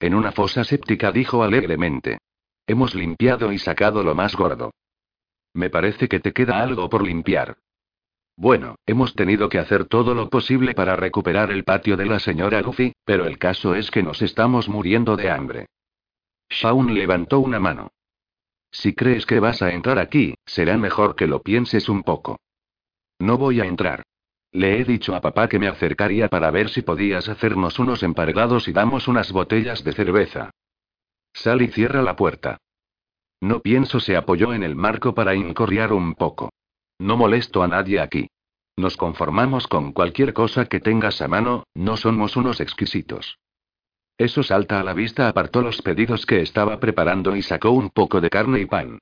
En 0.02 0.16
una 0.16 0.32
fosa 0.32 0.64
séptica 0.64 1.12
dijo 1.12 1.44
alegremente. 1.44 2.18
Hemos 2.66 2.96
limpiado 2.96 3.52
y 3.52 3.60
sacado 3.60 4.04
lo 4.04 4.16
más 4.16 4.36
gordo. 4.36 4.72
Me 5.54 5.70
parece 5.70 6.10
que 6.10 6.20
te 6.20 6.34
queda 6.34 6.60
algo 6.60 6.90
por 6.90 7.06
limpiar. 7.06 7.58
Bueno, 8.36 8.78
hemos 8.88 9.14
tenido 9.14 9.48
que 9.48 9.60
hacer 9.60 9.86
todo 9.86 10.16
lo 10.16 10.28
posible 10.28 10.74
para 10.74 10.96
recuperar 10.96 11.52
el 11.52 11.64
patio 11.64 11.98
de 11.98 12.08
la 12.08 12.20
señora 12.20 12.64
Goofy, 12.64 12.94
pero 13.06 13.26
el 13.26 13.38
caso 13.38 13.76
es 13.76 13.92
que 13.92 14.02
nos 14.02 14.24
estamos 14.24 14.68
muriendo 14.68 15.16
de 15.16 15.30
hambre. 15.30 15.68
Shaun 16.50 16.96
levantó 16.96 17.40
una 17.40 17.60
mano. 17.60 17.92
Si 18.72 18.96
crees 18.96 19.28
que 19.28 19.40
vas 19.40 19.62
a 19.62 19.72
entrar 19.72 20.00
aquí, 20.00 20.34
será 20.48 20.78
mejor 20.78 21.16
que 21.16 21.28
lo 21.28 21.44
pienses 21.44 21.90
un 21.90 22.02
poco. 22.02 22.40
No 23.20 23.38
voy 23.38 23.62
a 23.62 23.66
entrar. 23.66 24.02
Le 24.52 24.80
he 24.80 24.84
dicho 24.84 25.16
a 25.16 25.22
papá 25.22 25.48
que 25.48 25.60
me 25.60 25.68
acercaría 25.68 26.28
para 26.28 26.52
ver 26.52 26.70
si 26.70 26.82
podías 26.82 27.30
hacernos 27.30 27.80
unos 27.80 28.04
emparedados 28.04 28.68
y 28.68 28.74
damos 28.74 29.08
unas 29.08 29.32
botellas 29.32 29.84
de 29.84 29.94
cerveza. 29.94 30.52
Sal 31.34 31.62
y 31.62 31.70
cierra 31.70 32.02
la 32.02 32.16
puerta. 32.16 32.58
No 33.40 33.62
pienso, 33.62 34.00
se 34.00 34.18
apoyó 34.18 34.54
en 34.54 34.64
el 34.64 34.76
marco 34.76 35.16
para 35.16 35.36
incorriar 35.36 35.94
un 35.94 36.16
poco. 36.16 36.52
No 37.00 37.16
molesto 37.18 37.64
a 37.64 37.68
nadie 37.68 38.00
aquí. 38.00 38.28
Nos 38.76 38.98
conformamos 38.98 39.68
con 39.68 39.94
cualquier 39.94 40.34
cosa 40.34 40.66
que 40.66 40.80
tengas 40.80 41.22
a 41.22 41.28
mano, 41.28 41.64
no 41.74 41.98
somos 41.98 42.36
unos 42.36 42.60
exquisitos. 42.60 43.38
Eso 44.18 44.44
salta 44.44 44.80
a 44.80 44.84
la 44.84 44.94
vista, 44.94 45.28
apartó 45.28 45.62
los 45.62 45.82
pedidos 45.82 46.26
que 46.26 46.42
estaba 46.42 46.80
preparando 46.80 47.36
y 47.36 47.42
sacó 47.42 47.72
un 47.72 47.90
poco 47.90 48.22
de 48.22 48.30
carne 48.30 48.60
y 48.60 48.66
pan. 48.66 49.00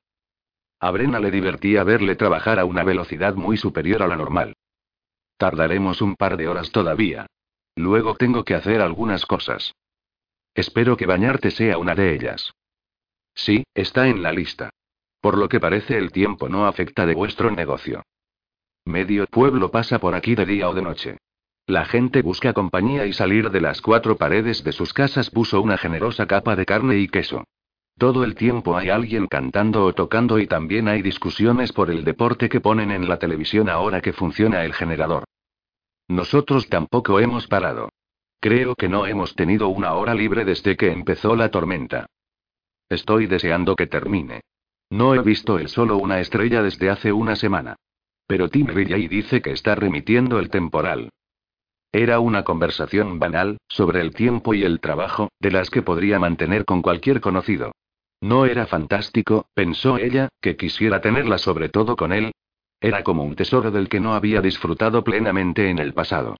A 0.79 0.91
Brena 0.91 1.19
le 1.19 1.31
divertía 1.31 1.83
verle 1.83 2.15
trabajar 2.15 2.59
a 2.59 2.65
una 2.65 2.83
velocidad 2.83 3.35
muy 3.35 3.57
superior 3.57 4.01
a 4.01 4.07
la 4.07 4.15
normal. 4.15 4.55
Tardaremos 5.39 6.01
un 6.01 6.17
par 6.17 6.35
de 6.35 6.49
horas 6.49 6.69
todavía. 6.69 7.25
Luego 7.73 8.15
tengo 8.15 8.43
que 8.43 8.55
hacer 8.55 8.81
algunas 8.81 9.25
cosas. 9.25 9.73
Espero 10.53 10.97
que 10.97 11.05
bañarte 11.05 11.49
sea 11.49 11.77
una 11.77 11.95
de 11.95 12.13
ellas. 12.13 12.51
Sí, 13.33 13.63
está 13.73 14.09
en 14.09 14.21
la 14.21 14.33
lista. 14.33 14.69
Por 15.21 15.37
lo 15.37 15.47
que 15.47 15.61
parece 15.61 15.97
el 15.97 16.11
tiempo 16.11 16.49
no 16.49 16.67
afecta 16.67 17.05
de 17.05 17.15
vuestro 17.15 17.51
negocio. 17.51 18.03
Medio 18.83 19.27
pueblo 19.27 19.71
pasa 19.71 19.97
por 19.99 20.13
aquí 20.13 20.35
de 20.35 20.45
día 20.45 20.67
o 20.67 20.73
de 20.73 20.81
noche. 20.81 21.17
La 21.67 21.85
gente 21.85 22.21
busca 22.21 22.51
compañía 22.51 23.05
y 23.05 23.13
salir 23.13 23.49
de 23.49 23.61
las 23.61 23.81
cuatro 23.81 24.17
paredes 24.17 24.65
de 24.65 24.73
sus 24.73 24.91
casas 24.91 25.29
puso 25.29 25.61
una 25.61 25.77
generosa 25.77 26.27
capa 26.27 26.57
de 26.57 26.65
carne 26.65 26.97
y 26.97 27.07
queso. 27.07 27.45
Todo 27.99 28.23
el 28.23 28.33
tiempo 28.35 28.77
hay 28.77 28.87
alguien 28.89 29.27
cantando 29.27 29.83
o 29.83 29.93
tocando 29.93 30.39
y 30.39 30.47
también 30.47 30.87
hay 30.87 31.01
discusiones 31.01 31.73
por 31.73 31.91
el 31.91 32.05
deporte 32.05 32.47
que 32.47 32.61
ponen 32.61 32.91
en 32.91 33.09
la 33.09 33.19
televisión 33.19 33.67
ahora 33.67 33.99
que 33.99 34.13
funciona 34.13 34.63
el 34.63 34.73
generador. 34.73 35.25
Nosotros 36.07 36.69
tampoco 36.69 37.19
hemos 37.19 37.47
parado. 37.47 37.89
Creo 38.39 38.75
que 38.75 38.87
no 38.87 39.05
hemos 39.05 39.35
tenido 39.35 39.67
una 39.67 39.95
hora 39.95 40.13
libre 40.13 40.45
desde 40.45 40.77
que 40.77 40.93
empezó 40.93 41.35
la 41.35 41.51
tormenta. 41.51 42.05
Estoy 42.87 43.27
deseando 43.27 43.75
que 43.75 43.87
termine. 43.87 44.39
No 44.89 45.13
he 45.13 45.19
visto 45.21 45.59
el 45.59 45.67
solo 45.67 45.97
una 45.97 46.21
estrella 46.21 46.63
desde 46.63 46.89
hace 46.89 47.11
una 47.11 47.35
semana. 47.35 47.75
Pero 48.27 48.47
Tim 48.47 48.67
Riley 48.67 49.09
dice 49.09 49.41
que 49.41 49.51
está 49.51 49.75
remitiendo 49.75 50.39
el 50.39 50.49
temporal. 50.49 51.09
Era 51.91 52.21
una 52.21 52.45
conversación 52.45 53.19
banal, 53.19 53.57
sobre 53.67 53.99
el 53.99 54.13
tiempo 54.13 54.53
y 54.53 54.63
el 54.63 54.79
trabajo, 54.79 55.27
de 55.41 55.51
las 55.51 55.69
que 55.69 55.81
podría 55.81 56.17
mantener 56.17 56.63
con 56.63 56.81
cualquier 56.81 57.19
conocido. 57.19 57.73
No 58.21 58.45
era 58.45 58.65
fantástico, 58.65 59.47
pensó 59.53 59.97
ella, 59.97 60.29
que 60.41 60.57
quisiera 60.57 61.01
tenerla 61.01 61.37
sobre 61.37 61.69
todo 61.69 61.95
con 61.95 62.11
él. 62.11 62.31
Era 62.81 63.03
como 63.03 63.23
un 63.23 63.35
tesoro 63.35 63.71
del 63.71 63.89
que 63.89 63.99
no 63.99 64.13
había 64.13 64.41
disfrutado 64.41 65.03
plenamente 65.03 65.69
en 65.69 65.79
el 65.79 65.93
pasado. 65.93 66.37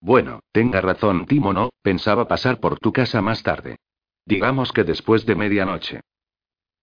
Bueno, 0.00 0.40
tenga 0.52 0.80
razón 0.80 1.26
Timo, 1.26 1.52
no, 1.52 1.70
pensaba 1.82 2.26
pasar 2.28 2.58
por 2.60 2.78
tu 2.78 2.92
casa 2.92 3.20
más 3.20 3.42
tarde. 3.42 3.76
Digamos 4.24 4.72
que 4.72 4.84
después 4.84 5.26
de 5.26 5.34
medianoche. 5.34 6.00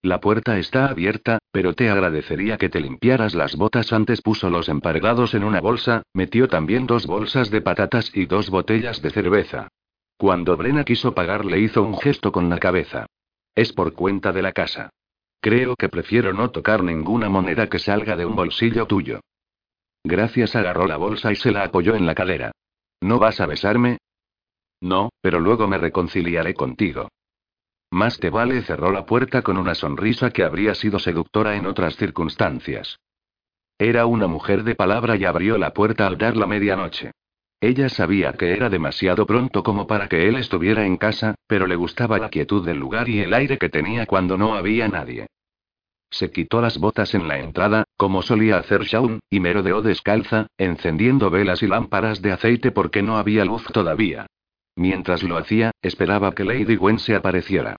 La 0.02 0.20
puerta 0.20 0.58
está 0.58 0.86
abierta, 0.86 1.38
pero 1.50 1.74
te 1.74 1.90
agradecería 1.90 2.56
que 2.56 2.68
te 2.68 2.80
limpiaras 2.80 3.34
las 3.34 3.56
botas 3.56 3.92
antes. 3.92 4.22
Puso 4.22 4.48
los 4.48 4.68
emparedados 4.68 5.34
en 5.34 5.42
una 5.42 5.60
bolsa, 5.60 6.02
metió 6.12 6.46
también 6.46 6.86
dos 6.86 7.06
bolsas 7.06 7.50
de 7.50 7.60
patatas 7.60 8.12
y 8.14 8.26
dos 8.26 8.48
botellas 8.50 9.02
de 9.02 9.10
cerveza. 9.10 9.68
Cuando 10.16 10.56
Brena 10.56 10.84
quiso 10.84 11.14
pagar 11.14 11.44
le 11.44 11.58
hizo 11.58 11.82
un 11.82 11.98
gesto 11.98 12.30
con 12.30 12.48
la 12.48 12.58
cabeza. 12.58 13.06
Es 13.58 13.72
por 13.72 13.92
cuenta 13.94 14.30
de 14.30 14.40
la 14.40 14.52
casa. 14.52 14.90
Creo 15.40 15.74
que 15.74 15.88
prefiero 15.88 16.32
no 16.32 16.52
tocar 16.52 16.84
ninguna 16.84 17.28
moneda 17.28 17.68
que 17.68 17.80
salga 17.80 18.14
de 18.14 18.24
un 18.24 18.36
bolsillo 18.36 18.86
tuyo. 18.86 19.18
Gracias 20.04 20.54
agarró 20.54 20.86
la 20.86 20.96
bolsa 20.96 21.32
y 21.32 21.34
se 21.34 21.50
la 21.50 21.64
apoyó 21.64 21.96
en 21.96 22.06
la 22.06 22.14
cadera. 22.14 22.52
¿No 23.00 23.18
vas 23.18 23.40
a 23.40 23.46
besarme? 23.46 23.98
No, 24.80 25.10
pero 25.20 25.40
luego 25.40 25.66
me 25.66 25.76
reconciliaré 25.76 26.54
contigo. 26.54 27.08
Más 27.90 28.20
te 28.20 28.30
vale 28.30 28.62
cerró 28.62 28.92
la 28.92 29.04
puerta 29.04 29.42
con 29.42 29.56
una 29.56 29.74
sonrisa 29.74 30.30
que 30.30 30.44
habría 30.44 30.76
sido 30.76 31.00
seductora 31.00 31.56
en 31.56 31.66
otras 31.66 31.96
circunstancias. 31.96 33.00
Era 33.76 34.06
una 34.06 34.28
mujer 34.28 34.62
de 34.62 34.76
palabra 34.76 35.16
y 35.16 35.24
abrió 35.24 35.58
la 35.58 35.72
puerta 35.72 36.06
al 36.06 36.16
dar 36.16 36.36
la 36.36 36.46
medianoche. 36.46 37.10
Ella 37.60 37.88
sabía 37.88 38.32
que 38.34 38.52
era 38.52 38.70
demasiado 38.70 39.26
pronto 39.26 39.64
como 39.64 39.86
para 39.86 40.08
que 40.08 40.28
él 40.28 40.36
estuviera 40.36 40.86
en 40.86 40.96
casa, 40.96 41.34
pero 41.48 41.66
le 41.66 41.74
gustaba 41.74 42.18
la 42.18 42.30
quietud 42.30 42.64
del 42.64 42.78
lugar 42.78 43.08
y 43.08 43.20
el 43.20 43.34
aire 43.34 43.58
que 43.58 43.68
tenía 43.68 44.06
cuando 44.06 44.38
no 44.38 44.54
había 44.54 44.86
nadie. 44.88 45.26
Se 46.10 46.30
quitó 46.30 46.60
las 46.60 46.78
botas 46.78 47.14
en 47.14 47.28
la 47.28 47.38
entrada, 47.38 47.84
como 47.96 48.22
solía 48.22 48.58
hacer 48.58 48.84
Shaun, 48.84 49.20
y 49.28 49.40
merodeó 49.40 49.82
descalza, 49.82 50.46
encendiendo 50.56 51.30
velas 51.30 51.62
y 51.62 51.66
lámparas 51.66 52.22
de 52.22 52.32
aceite 52.32 52.70
porque 52.70 53.02
no 53.02 53.18
había 53.18 53.44
luz 53.44 53.64
todavía. 53.72 54.26
Mientras 54.76 55.24
lo 55.24 55.36
hacía, 55.36 55.72
esperaba 55.82 56.32
que 56.32 56.44
Lady 56.44 56.76
Gwen 56.76 57.00
se 57.00 57.16
apareciera. 57.16 57.76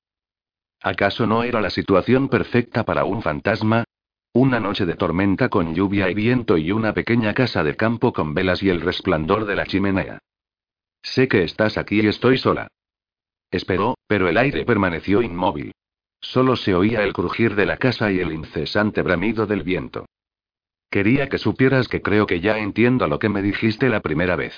¿Acaso 0.82 1.26
no 1.26 1.44
era 1.44 1.62
la 1.62 1.70
situación 1.70 2.30
perfecta 2.30 2.84
para 2.84 3.06
un 3.06 3.22
fantasma? 3.22 3.86
Una 4.34 4.60
noche 4.60 4.86
de 4.86 4.94
tormenta 4.94 5.50
con 5.50 5.74
lluvia 5.74 6.10
y 6.10 6.14
viento 6.14 6.58
y 6.58 6.72
una 6.72 6.94
pequeña 6.94 7.34
casa 7.34 7.64
de 7.64 7.76
campo 7.76 8.14
con 8.14 8.36
velas 8.36 8.62
y 8.62 8.70
el 8.70 8.82
resplandor 8.82 9.46
de 9.46 9.56
la 9.56 9.66
chimenea. 9.66 10.20
Sé 11.02 11.28
que 11.28 11.44
estás 11.44 11.78
aquí 11.80 12.02
y 12.02 12.08
estoy 12.08 12.38
sola. 12.38 12.68
Esperó, 13.50 13.98
pero 14.06 14.30
el 14.30 14.38
aire 14.38 14.66
permaneció 14.66 15.24
inmóvil. 15.24 15.72
Solo 16.22 16.56
se 16.58 16.76
oía 16.76 17.04
el 17.04 17.14
crujir 17.14 17.56
de 17.56 17.66
la 17.66 17.78
casa 17.78 18.12
y 18.12 18.20
el 18.20 18.32
incesante 18.32 19.02
bramido 19.02 19.48
del 19.48 19.64
viento. 19.64 20.06
Quería 20.92 21.28
que 21.28 21.40
supieras 21.40 21.88
que 21.88 22.04
creo 22.04 22.28
que 22.28 22.40
ya 22.40 22.60
entiendo 22.60 23.08
lo 23.08 23.18
que 23.18 23.30
me 23.30 23.42
dijiste 23.42 23.90
la 23.90 24.02
primera 24.02 24.36
vez. 24.36 24.54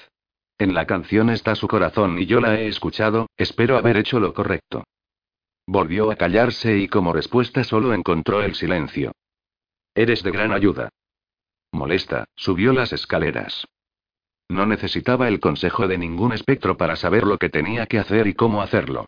En 0.58 0.74
la 0.74 0.86
canción 0.86 1.30
está 1.30 1.56
su 1.56 1.68
corazón 1.68 2.20
y 2.20 2.26
yo 2.26 2.42
la 2.42 2.60
he 2.60 2.68
escuchado, 2.68 3.30
espero 3.38 3.78
haber 3.78 3.96
hecho 3.96 4.20
lo 4.20 4.34
correcto. 4.34 4.84
Volvió 5.66 6.12
a 6.12 6.18
callarse 6.18 6.78
y 6.78 6.90
como 6.90 7.14
respuesta 7.14 7.64
solo 7.64 7.94
encontró 7.94 8.42
el 8.42 8.56
silencio. 8.56 9.14
Eres 9.94 10.24
de 10.24 10.32
gran 10.32 10.54
ayuda. 10.54 10.90
Molesta, 11.74 12.26
subió 12.36 12.72
las 12.72 12.94
escaleras. 12.94 13.68
No 14.50 14.66
necesitaba 14.66 15.28
el 15.28 15.40
consejo 15.40 15.88
de 15.88 15.98
ningún 15.98 16.32
espectro 16.34 16.78
para 16.78 16.96
saber 16.96 17.26
lo 17.26 17.38
que 17.38 17.50
tenía 17.50 17.86
que 17.88 18.00
hacer 18.00 18.28
y 18.28 18.34
cómo 18.34 18.62
hacerlo. 18.62 19.06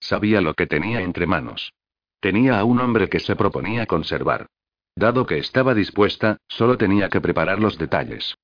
Sabía 0.00 0.40
lo 0.40 0.54
que 0.54 0.66
tenía 0.66 1.00
entre 1.00 1.26
manos. 1.26 1.72
Tenía 2.20 2.58
a 2.58 2.64
un 2.64 2.80
hombre 2.80 3.08
que 3.08 3.20
se 3.20 3.36
proponía 3.36 3.86
conservar. 3.86 4.46
Dado 4.94 5.26
que 5.26 5.38
estaba 5.38 5.74
dispuesta, 5.74 6.38
solo 6.48 6.78
tenía 6.78 7.08
que 7.08 7.20
preparar 7.20 7.58
los 7.58 7.78
detalles. 7.78 8.36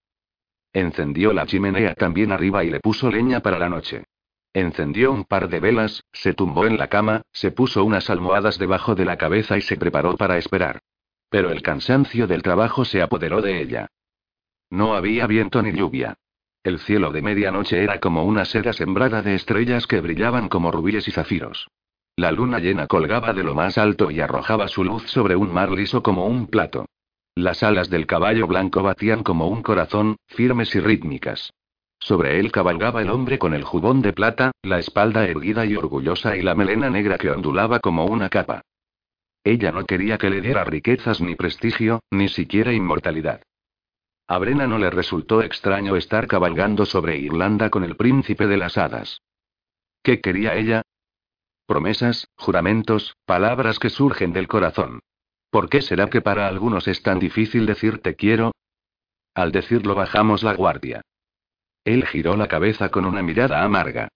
Encendió 0.72 1.32
la 1.32 1.46
chimenea 1.46 1.94
también 1.94 2.32
arriba 2.32 2.64
y 2.64 2.70
le 2.70 2.80
puso 2.80 3.10
leña 3.10 3.40
para 3.40 3.58
la 3.58 3.68
noche. 3.68 4.04
Encendió 4.54 5.12
un 5.12 5.24
par 5.24 5.48
de 5.48 5.60
velas, 5.60 6.04
se 6.12 6.34
tumbó 6.34 6.66
en 6.66 6.78
la 6.78 6.88
cama, 6.88 7.22
se 7.32 7.50
puso 7.50 7.84
unas 7.84 8.10
almohadas 8.10 8.58
debajo 8.58 8.94
de 8.94 9.04
la 9.04 9.16
cabeza 9.16 9.56
y 9.56 9.62
se 9.62 9.76
preparó 9.76 10.16
para 10.16 10.36
esperar. 10.38 10.80
Pero 11.32 11.50
el 11.50 11.62
cansancio 11.62 12.26
del 12.26 12.42
trabajo 12.42 12.84
se 12.84 13.00
apoderó 13.00 13.40
de 13.40 13.62
ella. 13.62 13.88
No 14.68 14.94
había 14.94 15.26
viento 15.26 15.62
ni 15.62 15.72
lluvia. 15.72 16.18
El 16.62 16.78
cielo 16.78 17.10
de 17.10 17.22
medianoche 17.22 17.82
era 17.82 18.00
como 18.00 18.24
una 18.24 18.44
seda 18.44 18.74
sembrada 18.74 19.22
de 19.22 19.34
estrellas 19.34 19.86
que 19.86 20.02
brillaban 20.02 20.50
como 20.50 20.70
rubíes 20.70 21.08
y 21.08 21.10
zafiros. 21.10 21.68
La 22.16 22.32
luna 22.32 22.58
llena 22.58 22.86
colgaba 22.86 23.32
de 23.32 23.44
lo 23.44 23.54
más 23.54 23.78
alto 23.78 24.10
y 24.10 24.20
arrojaba 24.20 24.68
su 24.68 24.84
luz 24.84 25.04
sobre 25.10 25.34
un 25.34 25.50
mar 25.50 25.70
liso 25.70 26.02
como 26.02 26.26
un 26.26 26.48
plato. 26.48 26.84
Las 27.34 27.62
alas 27.62 27.88
del 27.88 28.06
caballo 28.06 28.46
blanco 28.46 28.82
batían 28.82 29.22
como 29.22 29.48
un 29.48 29.62
corazón, 29.62 30.16
firmes 30.26 30.74
y 30.74 30.80
rítmicas. 30.80 31.54
Sobre 31.98 32.40
él 32.40 32.52
cabalgaba 32.52 33.00
el 33.00 33.08
hombre 33.08 33.38
con 33.38 33.54
el 33.54 33.64
jubón 33.64 34.02
de 34.02 34.12
plata, 34.12 34.50
la 34.62 34.78
espalda 34.78 35.24
erguida 35.24 35.64
y 35.64 35.76
orgullosa 35.76 36.36
y 36.36 36.42
la 36.42 36.54
melena 36.54 36.90
negra 36.90 37.16
que 37.16 37.30
ondulaba 37.30 37.80
como 37.80 38.04
una 38.04 38.28
capa. 38.28 38.60
Ella 39.44 39.72
no 39.72 39.84
quería 39.84 40.18
que 40.18 40.30
le 40.30 40.40
diera 40.40 40.64
riquezas 40.64 41.20
ni 41.20 41.34
prestigio, 41.34 42.00
ni 42.10 42.28
siquiera 42.28 42.72
inmortalidad. 42.72 43.42
A 44.28 44.38
Brena 44.38 44.66
no 44.66 44.78
le 44.78 44.90
resultó 44.90 45.42
extraño 45.42 45.96
estar 45.96 46.28
cabalgando 46.28 46.86
sobre 46.86 47.18
Irlanda 47.18 47.70
con 47.70 47.84
el 47.84 47.96
príncipe 47.96 48.46
de 48.46 48.56
las 48.56 48.78
hadas. 48.78 49.20
¿Qué 50.02 50.20
quería 50.20 50.54
ella? 50.54 50.82
Promesas, 51.66 52.28
juramentos, 52.36 53.16
palabras 53.24 53.78
que 53.78 53.90
surgen 53.90 54.32
del 54.32 54.48
corazón. 54.48 55.00
¿Por 55.50 55.68
qué 55.68 55.82
será 55.82 56.08
que 56.08 56.20
para 56.20 56.48
algunos 56.48 56.88
es 56.88 57.02
tan 57.02 57.18
difícil 57.18 57.66
decir 57.66 58.00
te 58.00 58.14
quiero? 58.14 58.52
Al 59.34 59.52
decirlo 59.52 59.94
bajamos 59.94 60.42
la 60.42 60.54
guardia. 60.54 61.02
Él 61.84 62.06
giró 62.06 62.36
la 62.36 62.48
cabeza 62.48 62.90
con 62.90 63.04
una 63.04 63.22
mirada 63.22 63.62
amarga. 63.62 64.08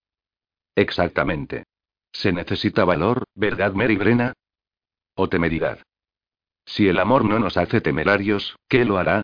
Exactamente. 0.75 1.65
Se 2.13 2.33
necesita 2.33 2.85
valor, 2.85 3.25
¿verdad, 3.35 3.73
Mary 3.73 3.97
Brena? 3.97 4.33
O 5.17 5.29
temeridad. 5.29 5.81
Si 6.67 6.89
el 6.89 6.99
amor 6.99 7.25
no 7.25 7.39
nos 7.39 7.57
hace 7.57 7.81
temerarios, 7.81 8.57
¿qué 8.69 8.85
lo 8.85 8.99
hará? 8.99 9.23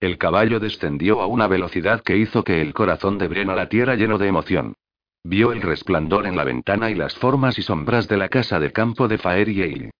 El 0.00 0.18
caballo 0.18 0.60
descendió 0.60 1.20
a 1.20 1.26
una 1.26 1.46
velocidad 1.46 2.02
que 2.02 2.16
hizo 2.16 2.42
que 2.42 2.60
el 2.60 2.74
corazón 2.74 3.18
de 3.18 3.28
Brena 3.28 3.54
latiera 3.54 3.94
lleno 3.94 4.18
de 4.18 4.28
emoción. 4.28 4.74
Vio 5.22 5.52
el 5.52 5.62
resplandor 5.62 6.26
en 6.26 6.36
la 6.36 6.44
ventana 6.44 6.90
y 6.90 6.94
las 6.94 7.14
formas 7.16 7.58
y 7.58 7.62
sombras 7.62 8.08
de 8.08 8.16
la 8.16 8.28
casa 8.28 8.60
de 8.60 8.72
campo 8.72 9.08
de 9.08 9.18
Faer 9.18 9.48
y 9.48 9.90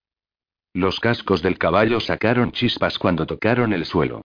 Los 0.73 1.01
cascos 1.01 1.43
del 1.43 1.59
caballo 1.59 2.01
sacaron 2.01 2.53
chispas 2.53 2.99
cuando 2.99 3.27
tocaron 3.27 3.73
el 3.73 3.85
suelo. 3.85 4.23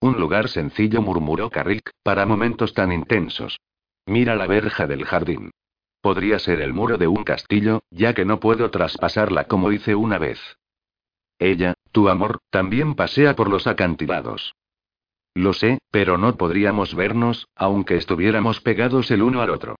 Un 0.00 0.18
lugar 0.18 0.48
sencillo, 0.48 1.02
murmuró 1.02 1.50
Carrick, 1.50 1.90
para 2.02 2.26
momentos 2.26 2.74
tan 2.74 2.90
intensos. 2.92 3.58
Mira 4.06 4.34
la 4.34 4.46
verja 4.46 4.86
del 4.86 5.04
jardín. 5.04 5.50
Podría 6.02 6.40
ser 6.40 6.60
el 6.60 6.74
muro 6.74 6.98
de 6.98 7.06
un 7.06 7.22
castillo, 7.22 7.84
ya 7.90 8.12
que 8.12 8.24
no 8.24 8.40
puedo 8.40 8.72
traspasarla 8.72 9.44
como 9.44 9.70
hice 9.70 9.94
una 9.94 10.18
vez. 10.18 10.40
Ella, 11.38 11.74
tu 11.92 12.08
amor, 12.08 12.40
también 12.50 12.96
pasea 12.96 13.36
por 13.36 13.48
los 13.48 13.68
acantilados. 13.68 14.56
Lo 15.32 15.52
sé, 15.52 15.78
pero 15.92 16.18
no 16.18 16.36
podríamos 16.36 16.96
vernos, 16.96 17.46
aunque 17.54 17.96
estuviéramos 17.96 18.60
pegados 18.60 19.12
el 19.12 19.22
uno 19.22 19.42
al 19.42 19.50
otro. 19.50 19.76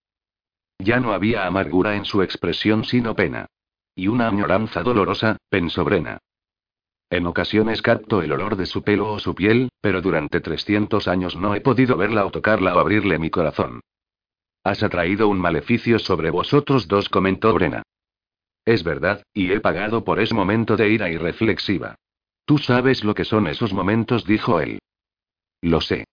Ya 0.79 1.01
no 1.01 1.13
había 1.13 1.45
amargura 1.45 1.97
en 1.97 2.05
su 2.05 2.23
expresión 2.23 2.85
sino 2.85 3.17
pena. 3.17 3.47
Y 3.97 4.07
una 4.07 4.29
añoranza 4.29 4.85
dolorosa, 4.85 5.39
pensó 5.49 5.85
Brena. 5.85 6.19
En 7.11 7.27
ocasiones 7.27 7.83
capto 7.83 8.23
el 8.23 8.33
olor 8.33 8.55
de 8.55 8.67
su 8.67 8.83
pelo 8.83 9.13
o 9.13 9.19
su 9.19 9.35
piel, 9.35 9.71
pero 9.81 10.01
durante 10.01 10.41
300 10.41 11.09
años 11.09 11.35
no 11.37 11.57
he 11.57 11.61
podido 11.61 11.97
verla 11.97 12.25
o 12.25 12.31
tocarla 12.31 12.77
o 12.77 12.79
abrirle 12.79 13.19
mi 13.19 13.29
corazón. 13.29 13.81
Has 14.65 14.83
atraído 14.83 15.29
un 15.29 15.39
maleficio 15.39 15.99
sobre 15.99 16.31
vosotros 16.31 16.87
dos, 16.87 17.09
comentó 17.09 17.53
Brena. 17.53 17.83
Es 18.65 18.85
verdad, 18.85 19.25
y 19.35 19.51
he 19.51 19.61
pagado 19.61 20.05
por 20.05 20.21
ese 20.21 20.35
momento 20.35 20.77
de 20.77 20.89
ira 20.89 21.11
irreflexiva. 21.11 21.97
Tú 22.45 22.59
sabes 22.59 23.03
lo 23.03 23.15
que 23.15 23.25
son 23.25 23.47
esos 23.49 23.73
momentos, 23.73 24.25
dijo 24.25 24.61
él. 24.61 24.79
Lo 25.61 25.81
sé. 25.81 26.05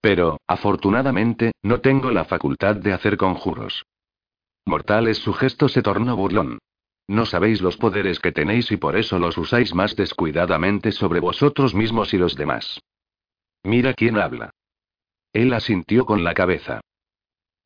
Pero, 0.00 0.38
afortunadamente, 0.46 1.52
no 1.62 1.80
tengo 1.80 2.10
la 2.10 2.24
facultad 2.24 2.76
de 2.76 2.92
hacer 2.92 3.18
conjuros. 3.18 3.84
Mortales 4.64 5.18
su 5.18 5.34
gesto 5.34 5.68
se 5.68 5.82
tornó 5.82 6.16
burlón. 6.16 6.58
No 7.06 7.26
sabéis 7.26 7.60
los 7.60 7.76
poderes 7.76 8.20
que 8.20 8.32
tenéis 8.32 8.70
y 8.70 8.76
por 8.76 8.96
eso 8.96 9.18
los 9.18 9.36
usáis 9.36 9.74
más 9.74 9.96
descuidadamente 9.96 10.92
sobre 10.92 11.20
vosotros 11.20 11.74
mismos 11.74 12.14
y 12.14 12.18
los 12.18 12.36
demás. 12.36 12.80
Mira 13.62 13.94
quién 13.94 14.16
habla. 14.16 14.52
Él 15.32 15.52
asintió 15.52 16.06
con 16.06 16.24
la 16.24 16.34
cabeza. 16.34 16.80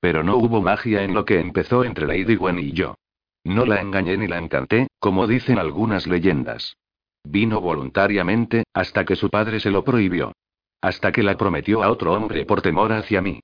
Pero 0.04 0.22
no 0.22 0.36
hubo 0.36 0.60
magia 0.60 1.02
en 1.02 1.14
lo 1.14 1.24
que 1.24 1.40
empezó 1.40 1.82
entre 1.82 2.06
Lady 2.06 2.36
Gwen 2.36 2.58
y 2.58 2.72
yo. 2.72 2.98
No 3.42 3.64
la 3.64 3.80
engañé 3.80 4.18
ni 4.18 4.26
la 4.26 4.36
encanté, 4.36 4.88
como 4.98 5.26
dicen 5.26 5.58
algunas 5.58 6.06
leyendas. 6.06 6.76
Vino 7.22 7.62
voluntariamente, 7.62 8.64
hasta 8.74 9.06
que 9.06 9.16
su 9.16 9.30
padre 9.30 9.60
se 9.60 9.70
lo 9.70 9.82
prohibió. 9.82 10.34
Hasta 10.82 11.10
que 11.10 11.22
la 11.22 11.38
prometió 11.38 11.82
a 11.82 11.90
otro 11.90 12.12
hombre 12.12 12.44
por 12.44 12.60
temor 12.60 12.92
hacia 12.92 13.22
mí. 13.22 13.40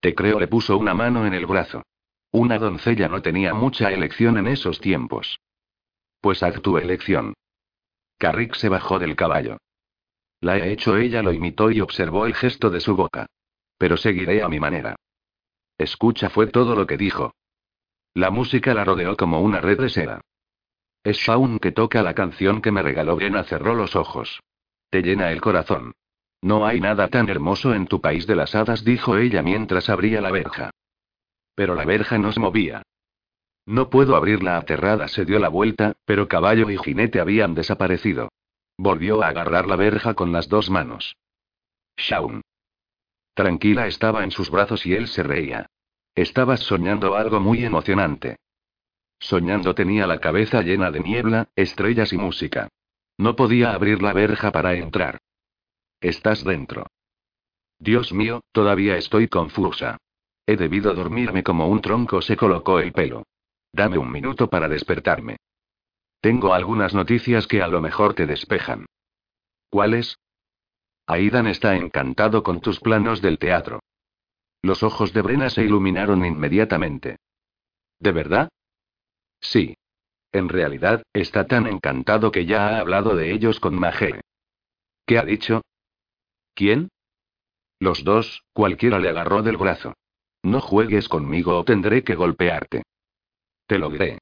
Te 0.00 0.14
creo 0.14 0.38
le 0.38 0.48
puso 0.48 0.76
una 0.76 0.92
mano 0.92 1.24
en 1.26 1.32
el 1.32 1.46
brazo. 1.46 1.82
Una 2.30 2.58
doncella 2.58 3.08
no 3.08 3.22
tenía 3.22 3.54
mucha 3.54 3.90
elección 3.90 4.36
en 4.36 4.48
esos 4.48 4.80
tiempos. 4.80 5.40
Pues 6.20 6.42
haz 6.42 6.60
tu 6.60 6.76
elección. 6.76 7.32
Carrick 8.18 8.54
se 8.54 8.68
bajó 8.68 8.98
del 8.98 9.16
caballo. 9.16 9.56
La 10.42 10.58
he 10.58 10.72
hecho 10.72 10.98
ella 10.98 11.22
lo 11.22 11.32
imitó 11.32 11.70
y 11.70 11.80
observó 11.80 12.26
el 12.26 12.34
gesto 12.34 12.68
de 12.68 12.80
su 12.80 12.94
boca. 12.96 13.24
Pero 13.78 13.96
seguiré 13.96 14.42
a 14.42 14.48
mi 14.50 14.60
manera. 14.60 14.96
Escucha 15.80 16.28
fue 16.28 16.46
todo 16.46 16.76
lo 16.76 16.86
que 16.86 16.98
dijo. 16.98 17.32
La 18.12 18.30
música 18.30 18.74
la 18.74 18.84
rodeó 18.84 19.16
como 19.16 19.40
una 19.40 19.62
red 19.62 19.80
de 19.80 19.88
seda. 19.88 20.20
Es 21.02 21.16
Shaun 21.16 21.58
que 21.58 21.72
toca 21.72 22.02
la 22.02 22.12
canción 22.12 22.60
que 22.60 22.70
me 22.70 22.82
regaló 22.82 23.16
Brena 23.16 23.44
cerró 23.44 23.74
los 23.74 23.96
ojos. 23.96 24.42
Te 24.90 25.00
llena 25.00 25.32
el 25.32 25.40
corazón. 25.40 25.92
No 26.42 26.66
hay 26.66 26.82
nada 26.82 27.08
tan 27.08 27.30
hermoso 27.30 27.72
en 27.72 27.86
tu 27.86 28.02
país 28.02 28.26
de 28.26 28.36
las 28.36 28.54
hadas, 28.54 28.84
dijo 28.84 29.16
ella 29.16 29.42
mientras 29.42 29.88
abría 29.88 30.20
la 30.20 30.30
verja. 30.30 30.70
Pero 31.54 31.74
la 31.74 31.86
verja 31.86 32.18
no 32.18 32.30
se 32.30 32.40
movía. 32.40 32.82
No 33.64 33.88
puedo 33.88 34.16
abrirla 34.16 34.58
aterrada, 34.58 35.08
se 35.08 35.24
dio 35.24 35.38
la 35.38 35.48
vuelta, 35.48 35.94
pero 36.04 36.28
caballo 36.28 36.68
y 36.68 36.76
jinete 36.76 37.20
habían 37.20 37.54
desaparecido. 37.54 38.28
Volvió 38.76 39.22
a 39.22 39.28
agarrar 39.28 39.66
la 39.66 39.76
verja 39.76 40.12
con 40.12 40.30
las 40.30 40.46
dos 40.50 40.68
manos. 40.68 41.16
Shaun. 41.96 42.42
Tranquila 43.40 43.86
estaba 43.86 44.22
en 44.22 44.32
sus 44.32 44.50
brazos 44.50 44.84
y 44.84 44.92
él 44.92 45.08
se 45.08 45.22
reía. 45.22 45.64
Estabas 46.14 46.60
soñando 46.60 47.16
algo 47.16 47.40
muy 47.40 47.64
emocionante. 47.64 48.36
Soñando 49.18 49.74
tenía 49.74 50.06
la 50.06 50.20
cabeza 50.20 50.60
llena 50.60 50.90
de 50.90 51.00
niebla, 51.00 51.48
estrellas 51.56 52.12
y 52.12 52.18
música. 52.18 52.68
No 53.16 53.36
podía 53.36 53.72
abrir 53.72 54.02
la 54.02 54.12
verja 54.12 54.52
para 54.52 54.74
entrar. 54.74 55.22
Estás 56.02 56.44
dentro. 56.44 56.86
Dios 57.78 58.12
mío, 58.12 58.42
todavía 58.52 58.98
estoy 58.98 59.26
confusa. 59.26 59.96
He 60.44 60.56
debido 60.56 60.92
dormirme 60.92 61.42
como 61.42 61.66
un 61.66 61.80
tronco, 61.80 62.20
se 62.20 62.36
colocó 62.36 62.78
el 62.78 62.92
pelo. 62.92 63.22
Dame 63.72 63.96
un 63.96 64.12
minuto 64.12 64.50
para 64.50 64.68
despertarme. 64.68 65.38
Tengo 66.20 66.52
algunas 66.52 66.92
noticias 66.92 67.46
que 67.46 67.62
a 67.62 67.68
lo 67.68 67.80
mejor 67.80 68.12
te 68.12 68.26
despejan. 68.26 68.84
¿Cuáles? 69.70 70.18
Aidan 71.10 71.48
está 71.48 71.74
encantado 71.74 72.44
con 72.44 72.60
tus 72.60 72.78
planos 72.78 73.20
del 73.20 73.38
teatro. 73.38 73.80
Los 74.62 74.84
ojos 74.84 75.12
de 75.12 75.22
Brena 75.22 75.50
se 75.50 75.64
iluminaron 75.64 76.24
inmediatamente. 76.24 77.16
¿De 77.98 78.12
verdad? 78.12 78.48
Sí. 79.40 79.74
En 80.32 80.48
realidad, 80.48 81.02
está 81.12 81.48
tan 81.48 81.66
encantado 81.66 82.30
que 82.30 82.46
ya 82.46 82.68
ha 82.68 82.78
hablado 82.78 83.16
de 83.16 83.32
ellos 83.32 83.58
con 83.58 83.74
Magé. 83.74 84.20
¿Qué 85.04 85.18
ha 85.18 85.24
dicho? 85.24 85.62
¿Quién? 86.54 86.90
Los 87.80 88.04
dos, 88.04 88.44
cualquiera 88.52 89.00
le 89.00 89.08
agarró 89.08 89.42
del 89.42 89.56
brazo. 89.56 89.94
No 90.44 90.60
juegues 90.60 91.08
conmigo 91.08 91.58
o 91.58 91.64
tendré 91.64 92.04
que 92.04 92.14
golpearte. 92.14 92.84
Te 93.66 93.80
lo 93.80 93.90
diré. 93.90 94.18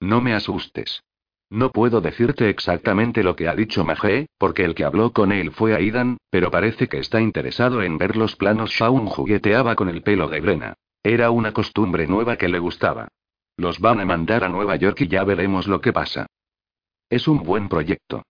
No 0.00 0.20
me 0.20 0.34
asustes. 0.34 1.00
No 1.50 1.70
puedo 1.70 2.00
decirte 2.00 2.48
exactamente 2.48 3.22
lo 3.22 3.36
que 3.36 3.48
ha 3.48 3.54
dicho 3.54 3.84
Magé, 3.84 4.26
porque 4.38 4.64
el 4.64 4.74
que 4.74 4.84
habló 4.84 5.12
con 5.12 5.30
él 5.30 5.52
fue 5.52 5.74
Aidan, 5.74 6.16
pero 6.30 6.50
parece 6.50 6.88
que 6.88 6.98
está 6.98 7.20
interesado 7.20 7.82
en 7.82 7.98
ver 7.98 8.16
los 8.16 8.36
planos. 8.36 8.70
Shaun 8.70 9.06
jugueteaba 9.06 9.76
con 9.76 9.88
el 9.88 10.02
pelo 10.02 10.28
de 10.28 10.40
Brena. 10.40 10.74
Era 11.02 11.30
una 11.30 11.52
costumbre 11.52 12.06
nueva 12.06 12.36
que 12.36 12.48
le 12.48 12.58
gustaba. 12.58 13.08
Los 13.56 13.78
van 13.78 14.00
a 14.00 14.04
mandar 14.04 14.42
a 14.42 14.48
Nueva 14.48 14.76
York 14.76 15.02
y 15.02 15.08
ya 15.08 15.22
veremos 15.22 15.68
lo 15.68 15.80
que 15.80 15.92
pasa. 15.92 16.26
Es 17.08 17.28
un 17.28 17.42
buen 17.42 17.68
proyecto. 17.68 18.24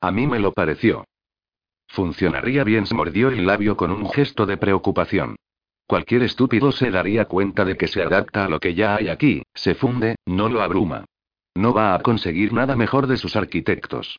A 0.00 0.10
mí 0.10 0.26
me 0.26 0.40
lo 0.40 0.52
pareció. 0.52 1.04
Funcionaría 1.88 2.64
bien, 2.64 2.86
se 2.86 2.94
mordió 2.94 3.28
el 3.28 3.46
labio 3.46 3.76
con 3.76 3.90
un 3.90 4.10
gesto 4.10 4.46
de 4.46 4.56
preocupación. 4.56 5.36
Cualquier 5.86 6.22
estúpido 6.22 6.72
se 6.72 6.90
daría 6.90 7.26
cuenta 7.26 7.64
de 7.64 7.76
que 7.76 7.88
se 7.88 8.02
adapta 8.02 8.44
a 8.44 8.48
lo 8.48 8.60
que 8.60 8.74
ya 8.74 8.96
hay 8.96 9.08
aquí, 9.08 9.42
se 9.54 9.74
funde, 9.74 10.16
no 10.24 10.48
lo 10.48 10.62
abruma. 10.62 11.04
No 11.54 11.72
va 11.74 11.94
a 11.94 12.00
conseguir 12.00 12.52
nada 12.52 12.76
mejor 12.76 13.06
de 13.06 13.16
sus 13.16 13.36
arquitectos. 13.36 14.18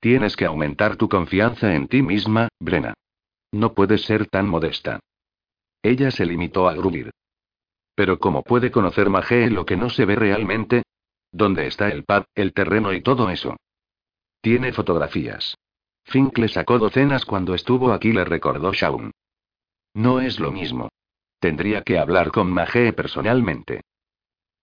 Tienes 0.00 0.36
que 0.36 0.46
aumentar 0.46 0.96
tu 0.96 1.08
confianza 1.08 1.74
en 1.74 1.86
ti 1.86 2.02
misma, 2.02 2.48
Brena. 2.58 2.94
No 3.52 3.74
puedes 3.74 4.02
ser 4.02 4.26
tan 4.26 4.48
modesta. 4.48 5.00
Ella 5.82 6.10
se 6.10 6.26
limitó 6.26 6.68
a 6.68 6.74
gruñir. 6.74 7.10
Pero 7.94 8.18
¿cómo 8.18 8.42
puede 8.42 8.70
conocer 8.70 9.10
Magé 9.10 9.50
lo 9.50 9.66
que 9.66 9.76
no 9.76 9.90
se 9.90 10.04
ve 10.04 10.16
realmente? 10.16 10.82
¿Dónde 11.30 11.66
está 11.66 11.88
el 11.88 12.04
pub, 12.04 12.24
el 12.34 12.52
terreno 12.52 12.92
y 12.92 13.00
todo 13.00 13.30
eso? 13.30 13.56
Tiene 14.40 14.72
fotografías. 14.72 15.56
Fink 16.04 16.38
le 16.38 16.48
sacó 16.48 16.78
docenas 16.78 17.24
cuando 17.24 17.54
estuvo 17.54 17.92
aquí, 17.92 18.12
le 18.12 18.24
recordó 18.24 18.72
Shaun. 18.72 19.12
No 19.94 20.20
es 20.20 20.40
lo 20.40 20.50
mismo. 20.50 20.88
Tendría 21.38 21.82
que 21.82 21.98
hablar 21.98 22.32
con 22.32 22.50
Magé 22.50 22.92
personalmente. 22.92 23.82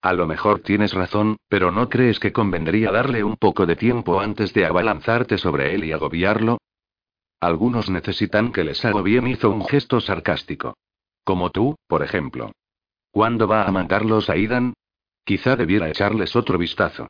A 0.02 0.14
lo 0.14 0.26
mejor 0.26 0.60
tienes 0.60 0.94
razón, 0.94 1.36
pero 1.48 1.70
¿no 1.70 1.88
crees 1.88 2.18
que 2.18 2.32
convendría 2.32 2.90
darle 2.90 3.22
un 3.22 3.36
poco 3.36 3.66
de 3.66 3.76
tiempo 3.76 4.20
antes 4.20 4.54
de 4.54 4.64
abalanzarte 4.64 5.36
sobre 5.36 5.74
él 5.74 5.84
y 5.84 5.92
agobiarlo? 5.92 6.58
Algunos 7.40 7.90
necesitan 7.90 8.52
que 8.52 8.64
les 8.64 8.82
bien, 9.04 9.26
hizo 9.26 9.50
un 9.50 9.66
gesto 9.66 10.00
sarcástico. 10.00 10.76
Como 11.24 11.50
tú, 11.50 11.76
por 11.86 12.02
ejemplo. 12.02 12.52
¿Cuándo 13.10 13.46
va 13.46 13.64
a 13.64 13.72
mandarlos 13.72 14.30
a 14.30 14.36
Idan? 14.36 14.74
Quizá 15.24 15.56
debiera 15.56 15.88
echarles 15.88 16.34
otro 16.34 16.56
vistazo. 16.56 17.08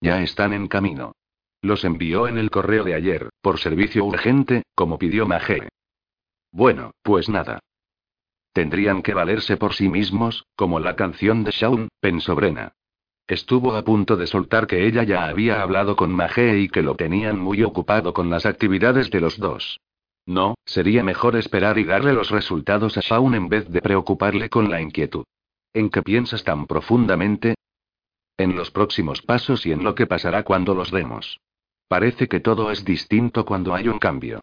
Ya 0.00 0.20
están 0.22 0.52
en 0.52 0.66
camino. 0.66 1.12
Los 1.62 1.84
envió 1.84 2.26
en 2.26 2.38
el 2.38 2.50
correo 2.50 2.84
de 2.84 2.94
ayer, 2.94 3.28
por 3.40 3.58
servicio 3.58 4.04
urgente, 4.04 4.62
como 4.74 4.98
pidió 4.98 5.26
Magé. 5.26 5.68
Bueno, 6.52 6.92
pues 7.02 7.28
nada. 7.28 7.60
Tendrían 8.52 9.02
que 9.02 9.14
valerse 9.14 9.56
por 9.56 9.74
sí 9.74 9.88
mismos, 9.88 10.46
como 10.56 10.80
la 10.80 10.96
canción 10.96 11.44
de 11.44 11.52
Shaun, 11.52 11.88
pensó 12.00 12.34
Brena. 12.34 12.72
Estuvo 13.28 13.76
a 13.76 13.84
punto 13.84 14.16
de 14.16 14.26
soltar 14.26 14.66
que 14.66 14.86
ella 14.86 15.04
ya 15.04 15.26
había 15.26 15.62
hablado 15.62 15.94
con 15.94 16.12
Magé 16.12 16.58
y 16.58 16.68
que 16.68 16.82
lo 16.82 16.96
tenían 16.96 17.38
muy 17.38 17.62
ocupado 17.62 18.12
con 18.12 18.28
las 18.28 18.44
actividades 18.44 19.10
de 19.10 19.20
los 19.20 19.38
dos. 19.38 19.78
No, 20.26 20.56
sería 20.64 21.04
mejor 21.04 21.36
esperar 21.36 21.78
y 21.78 21.84
darle 21.84 22.12
los 22.12 22.30
resultados 22.30 22.98
a 22.98 23.00
Shaun 23.00 23.34
en 23.36 23.48
vez 23.48 23.68
de 23.68 23.80
preocuparle 23.80 24.50
con 24.50 24.68
la 24.68 24.80
inquietud. 24.80 25.24
¿En 25.72 25.90
qué 25.90 26.02
piensas 26.02 26.42
tan 26.42 26.66
profundamente? 26.66 27.54
En 28.36 28.56
los 28.56 28.72
próximos 28.72 29.22
pasos 29.22 29.64
y 29.64 29.72
en 29.72 29.84
lo 29.84 29.94
que 29.94 30.06
pasará 30.06 30.42
cuando 30.42 30.74
los 30.74 30.90
demos. 30.90 31.38
Parece 31.86 32.26
que 32.26 32.40
todo 32.40 32.70
es 32.70 32.84
distinto 32.84 33.44
cuando 33.44 33.74
hay 33.74 33.88
un 33.88 33.98
cambio. 33.98 34.40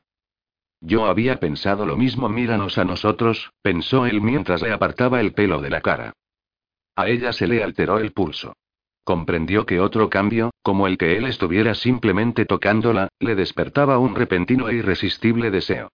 Yo 0.82 1.06
había 1.06 1.40
pensado 1.40 1.86
lo 1.86 1.98
mismo, 1.98 2.30
míranos 2.30 2.78
a 2.78 2.86
nosotros, 2.86 3.52
pensó 3.62 4.06
él 4.06 4.22
mientras 4.22 4.62
le 4.62 4.72
apartaba 4.72 5.20
el 5.20 5.34
pelo 5.34 5.62
de 5.62 5.70
la 5.70 5.82
cara. 5.82 6.14
A 6.96 7.08
ella 7.08 7.34
se 7.34 7.48
le 7.48 7.64
alteró 7.64 8.00
el 8.00 8.12
pulso. 8.12 8.54
Comprendió 9.04 9.66
que 9.66 9.80
otro 9.80 10.10
cambio, 10.10 10.52
como 10.62 10.88
el 10.88 10.98
que 10.98 11.18
él 11.18 11.26
estuviera 11.26 11.74
simplemente 11.76 12.46
tocándola, 12.46 13.08
le 13.20 13.36
despertaba 13.36 14.00
un 14.00 14.16
repentino 14.16 14.68
e 14.70 14.76
irresistible 14.76 15.50
deseo. 15.50 15.90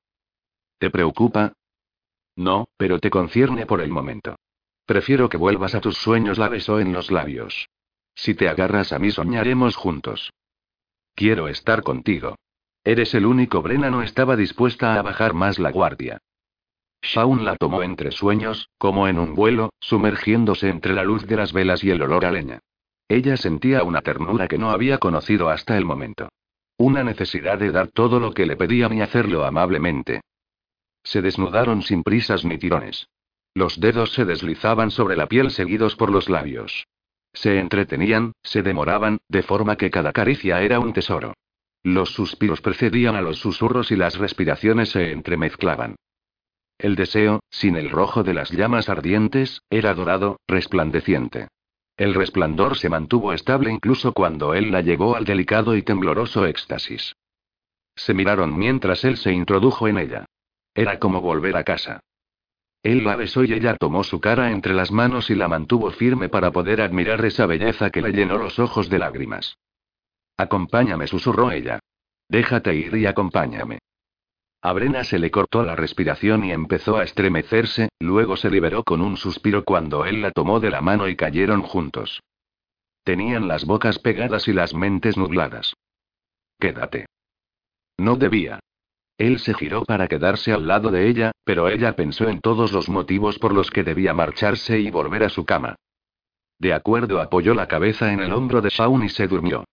¿Te 0.79 0.89
preocupa? 0.89 1.53
No, 2.35 2.67
pero 2.77 2.99
te 2.99 3.09
concierne 3.09 3.65
por 3.65 3.81
el 3.81 3.89
momento. 3.89 4.35
Prefiero 4.85 5.29
que 5.29 5.37
vuelvas 5.37 5.75
a 5.75 5.81
tus 5.81 5.97
sueños, 5.97 6.37
la 6.37 6.49
besó 6.49 6.79
en 6.79 6.91
los 6.91 7.11
labios. 7.11 7.69
Si 8.15 8.33
te 8.33 8.49
agarras 8.49 8.91
a 8.91 8.99
mí 8.99 9.11
soñaremos 9.11 9.75
juntos. 9.75 10.31
Quiero 11.15 11.47
estar 11.47 11.83
contigo. 11.83 12.35
Eres 12.83 13.13
el 13.13 13.25
único. 13.25 13.61
Brena 13.61 13.89
no 13.89 14.01
estaba 14.01 14.35
dispuesta 14.35 14.95
a 14.95 15.01
bajar 15.01 15.33
más 15.33 15.59
la 15.59 15.71
guardia. 15.71 16.19
Shaun 17.01 17.45
la 17.45 17.55
tomó 17.57 17.83
entre 17.83 18.11
sueños, 18.11 18.69
como 18.77 19.07
en 19.07 19.19
un 19.19 19.35
vuelo, 19.35 19.71
sumergiéndose 19.79 20.69
entre 20.69 20.93
la 20.93 21.03
luz 21.03 21.25
de 21.25 21.35
las 21.35 21.53
velas 21.53 21.83
y 21.83 21.91
el 21.91 22.01
olor 22.01 22.25
a 22.25 22.31
leña. 22.31 22.59
Ella 23.07 23.37
sentía 23.37 23.83
una 23.83 24.01
ternura 24.01 24.47
que 24.47 24.57
no 24.57 24.71
había 24.71 24.97
conocido 24.97 25.49
hasta 25.49 25.77
el 25.77 25.85
momento. 25.85 26.29
Una 26.77 27.03
necesidad 27.03 27.59
de 27.59 27.71
dar 27.71 27.89
todo 27.89 28.19
lo 28.19 28.33
que 28.33 28.45
le 28.45 28.55
pedían 28.55 28.93
y 28.93 29.01
hacerlo 29.01 29.45
amablemente. 29.45 30.21
Se 31.03 31.21
desnudaron 31.21 31.81
sin 31.83 32.03
prisas 32.03 32.45
ni 32.45 32.57
tirones. 32.57 33.07
Los 33.53 33.79
dedos 33.79 34.13
se 34.13 34.25
deslizaban 34.25 34.89
sobre 34.89 35.15
la 35.15 35.27
piel 35.27 35.51
seguidos 35.51 35.95
por 35.95 36.09
los 36.09 36.29
labios. 36.29 36.87
Se 37.33 37.59
entretenían, 37.59 38.33
se 38.41 38.63
demoraban, 38.63 39.19
de 39.27 39.43
forma 39.43 39.75
que 39.75 39.91
cada 39.91 40.11
caricia 40.11 40.61
era 40.61 40.79
un 40.79 40.93
tesoro. 40.93 41.33
Los 41.83 42.13
suspiros 42.13 42.61
precedían 42.61 43.15
a 43.15 43.21
los 43.21 43.39
susurros 43.39 43.91
y 43.91 43.97
las 43.97 44.17
respiraciones 44.17 44.89
se 44.89 45.11
entremezclaban. 45.11 45.97
El 46.77 46.95
deseo, 46.95 47.41
sin 47.49 47.75
el 47.75 47.89
rojo 47.89 48.23
de 48.23 48.33
las 48.33 48.51
llamas 48.51 48.89
ardientes, 48.89 49.61
era 49.69 49.93
dorado, 49.93 50.39
resplandeciente. 50.47 51.49
El 51.97 52.13
resplandor 52.13 52.77
se 52.77 52.89
mantuvo 52.89 53.33
estable 53.33 53.71
incluso 53.71 54.13
cuando 54.13 54.53
él 54.53 54.71
la 54.71 54.81
llevó 54.81 55.15
al 55.15 55.25
delicado 55.25 55.75
y 55.75 55.83
tembloroso 55.83 56.45
éxtasis. 56.45 57.15
Se 57.95 58.13
miraron 58.13 58.57
mientras 58.57 59.03
él 59.03 59.17
se 59.17 59.31
introdujo 59.31 59.87
en 59.87 59.99
ella. 59.99 60.25
Era 60.73 60.97
como 60.99 61.21
volver 61.21 61.55
a 61.57 61.63
casa. 61.63 61.99
Él 62.81 63.03
la 63.03 63.15
besó 63.15 63.43
y 63.43 63.53
ella 63.53 63.77
tomó 63.77 64.03
su 64.03 64.19
cara 64.19 64.51
entre 64.51 64.73
las 64.73 64.91
manos 64.91 65.29
y 65.29 65.35
la 65.35 65.47
mantuvo 65.47 65.91
firme 65.91 66.29
para 66.29 66.51
poder 66.51 66.81
admirar 66.81 67.23
esa 67.23 67.45
belleza 67.45 67.91
que 67.91 68.01
le 68.01 68.11
llenó 68.11 68.37
los 68.37 68.57
ojos 68.57 68.89
de 68.89 68.99
lágrimas. 68.99 69.57
Acompáñame, 70.37 71.07
susurró 71.07 71.51
ella. 71.51 71.79
Déjate 72.27 72.75
ir 72.75 72.95
y 72.95 73.05
acompáñame. 73.05 73.79
A 74.61 74.71
Brena 74.71 75.03
se 75.03 75.19
le 75.19 75.29
cortó 75.29 75.63
la 75.63 75.75
respiración 75.75 76.45
y 76.45 76.51
empezó 76.51 76.97
a 76.97 77.03
estremecerse, 77.03 77.89
luego 77.99 78.37
se 78.37 78.49
liberó 78.49 78.83
con 78.83 79.01
un 79.01 79.17
suspiro 79.17 79.65
cuando 79.65 80.05
él 80.05 80.21
la 80.21 80.31
tomó 80.31 80.61
de 80.61 80.69
la 80.69 80.81
mano 80.81 81.09
y 81.09 81.17
cayeron 81.17 81.61
juntos. 81.61 82.21
Tenían 83.03 83.49
las 83.49 83.65
bocas 83.65 83.99
pegadas 83.99 84.47
y 84.47 84.53
las 84.53 84.73
mentes 84.73 85.17
nubladas. 85.17 85.73
Quédate. 86.57 87.07
No 87.97 88.15
debía. 88.15 88.59
Él 89.17 89.39
se 89.39 89.53
giró 89.53 89.83
para 89.83 90.07
quedarse 90.07 90.53
al 90.53 90.65
lado 90.65 90.91
de 90.91 91.09
ella, 91.09 91.33
pero 91.43 91.67
ella 91.67 91.95
pensó 91.95 92.29
en 92.29 92.39
todos 92.39 92.71
los 92.71 92.87
motivos 92.87 93.37
por 93.39 93.53
los 93.53 93.69
que 93.69 93.83
debía 93.83 94.13
marcharse 94.13 94.79
y 94.79 94.89
volver 94.89 95.23
a 95.23 95.29
su 95.29 95.45
cama. 95.45 95.75
De 96.57 96.73
acuerdo, 96.73 97.21
apoyó 97.21 97.53
la 97.53 97.67
cabeza 97.67 98.13
en 98.13 98.21
el 98.21 98.31
hombro 98.31 98.61
de 98.61 98.69
Shaun 98.69 99.03
y 99.03 99.09
se 99.09 99.27
durmió. 99.27 99.65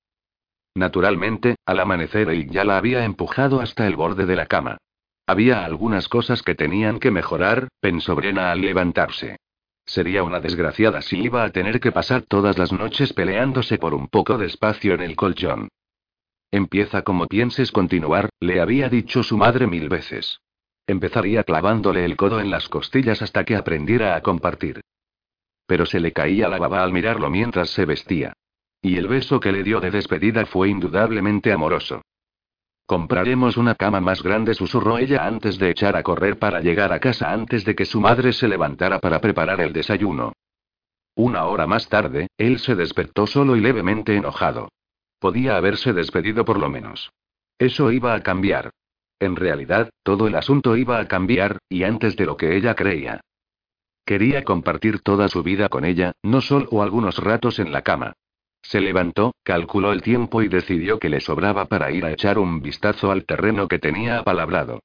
Naturalmente, 0.80 1.56
al 1.66 1.78
amanecer 1.78 2.30
él 2.30 2.48
ya 2.48 2.64
la 2.64 2.78
había 2.78 3.04
empujado 3.04 3.60
hasta 3.60 3.86
el 3.86 3.96
borde 3.96 4.24
de 4.24 4.34
la 4.34 4.46
cama. 4.46 4.78
Había 5.26 5.62
algunas 5.62 6.08
cosas 6.08 6.42
que 6.42 6.54
tenían 6.54 7.00
que 7.00 7.10
mejorar, 7.10 7.68
pensó 7.80 8.16
Brena 8.16 8.50
al 8.50 8.62
levantarse. 8.62 9.36
Sería 9.84 10.22
una 10.22 10.40
desgraciada 10.40 11.02
si 11.02 11.18
iba 11.18 11.44
a 11.44 11.50
tener 11.50 11.80
que 11.80 11.92
pasar 11.92 12.22
todas 12.22 12.56
las 12.56 12.72
noches 12.72 13.12
peleándose 13.12 13.76
por 13.76 13.92
un 13.92 14.08
poco 14.08 14.38
de 14.38 14.46
espacio 14.46 14.94
en 14.94 15.02
el 15.02 15.16
colchón. 15.16 15.68
Empieza 16.50 17.02
como 17.02 17.26
pienses 17.26 17.72
continuar, 17.72 18.30
le 18.40 18.62
había 18.62 18.88
dicho 18.88 19.22
su 19.22 19.36
madre 19.36 19.66
mil 19.66 19.90
veces. 19.90 20.40
Empezaría 20.86 21.44
clavándole 21.44 22.06
el 22.06 22.16
codo 22.16 22.40
en 22.40 22.50
las 22.50 22.70
costillas 22.70 23.20
hasta 23.20 23.44
que 23.44 23.54
aprendiera 23.54 24.16
a 24.16 24.22
compartir. 24.22 24.80
Pero 25.66 25.84
se 25.84 26.00
le 26.00 26.12
caía 26.12 26.48
la 26.48 26.56
baba 26.56 26.82
al 26.82 26.94
mirarlo 26.94 27.28
mientras 27.28 27.68
se 27.68 27.84
vestía. 27.84 28.32
Y 28.82 28.96
el 28.96 29.08
beso 29.08 29.40
que 29.40 29.52
le 29.52 29.62
dio 29.62 29.80
de 29.80 29.90
despedida 29.90 30.46
fue 30.46 30.68
indudablemente 30.68 31.52
amoroso. 31.52 32.02
Compraremos 32.86 33.56
una 33.56 33.76
cama 33.76 34.00
más 34.00 34.22
grande, 34.22 34.54
susurró 34.54 34.98
ella 34.98 35.24
antes 35.24 35.58
de 35.58 35.70
echar 35.70 35.96
a 35.96 36.02
correr 36.02 36.38
para 36.38 36.60
llegar 36.60 36.92
a 36.92 36.98
casa 36.98 37.32
antes 37.32 37.64
de 37.64 37.74
que 37.74 37.84
su 37.84 38.00
madre 38.00 38.32
se 38.32 38.48
levantara 38.48 38.98
para 38.98 39.20
preparar 39.20 39.60
el 39.60 39.72
desayuno. 39.72 40.32
Una 41.14 41.44
hora 41.44 41.66
más 41.66 41.88
tarde, 41.88 42.28
él 42.36 42.58
se 42.58 42.74
despertó 42.74 43.26
solo 43.26 43.54
y 43.54 43.60
levemente 43.60 44.16
enojado. 44.16 44.70
Podía 45.18 45.56
haberse 45.56 45.92
despedido 45.92 46.44
por 46.44 46.58
lo 46.58 46.68
menos. 46.68 47.12
Eso 47.58 47.92
iba 47.92 48.14
a 48.14 48.22
cambiar. 48.22 48.70
En 49.20 49.36
realidad, 49.36 49.90
todo 50.02 50.26
el 50.26 50.34
asunto 50.34 50.76
iba 50.76 50.98
a 50.98 51.06
cambiar, 51.06 51.58
y 51.68 51.84
antes 51.84 52.16
de 52.16 52.24
lo 52.24 52.38
que 52.38 52.56
ella 52.56 52.74
creía. 52.74 53.20
Quería 54.06 54.44
compartir 54.44 55.00
toda 55.02 55.28
su 55.28 55.42
vida 55.42 55.68
con 55.68 55.84
ella, 55.84 56.12
no 56.22 56.40
solo 56.40 56.82
algunos 56.82 57.18
ratos 57.18 57.58
en 57.58 57.70
la 57.70 57.82
cama. 57.82 58.14
Se 58.62 58.80
levantó, 58.80 59.34
calculó 59.42 59.92
el 59.92 60.02
tiempo 60.02 60.42
y 60.42 60.48
decidió 60.48 60.98
que 60.98 61.08
le 61.08 61.20
sobraba 61.20 61.66
para 61.66 61.90
ir 61.90 62.04
a 62.04 62.12
echar 62.12 62.38
un 62.38 62.60
vistazo 62.62 63.10
al 63.10 63.24
terreno 63.24 63.68
que 63.68 63.78
tenía 63.78 64.18
apalabrado. 64.18 64.80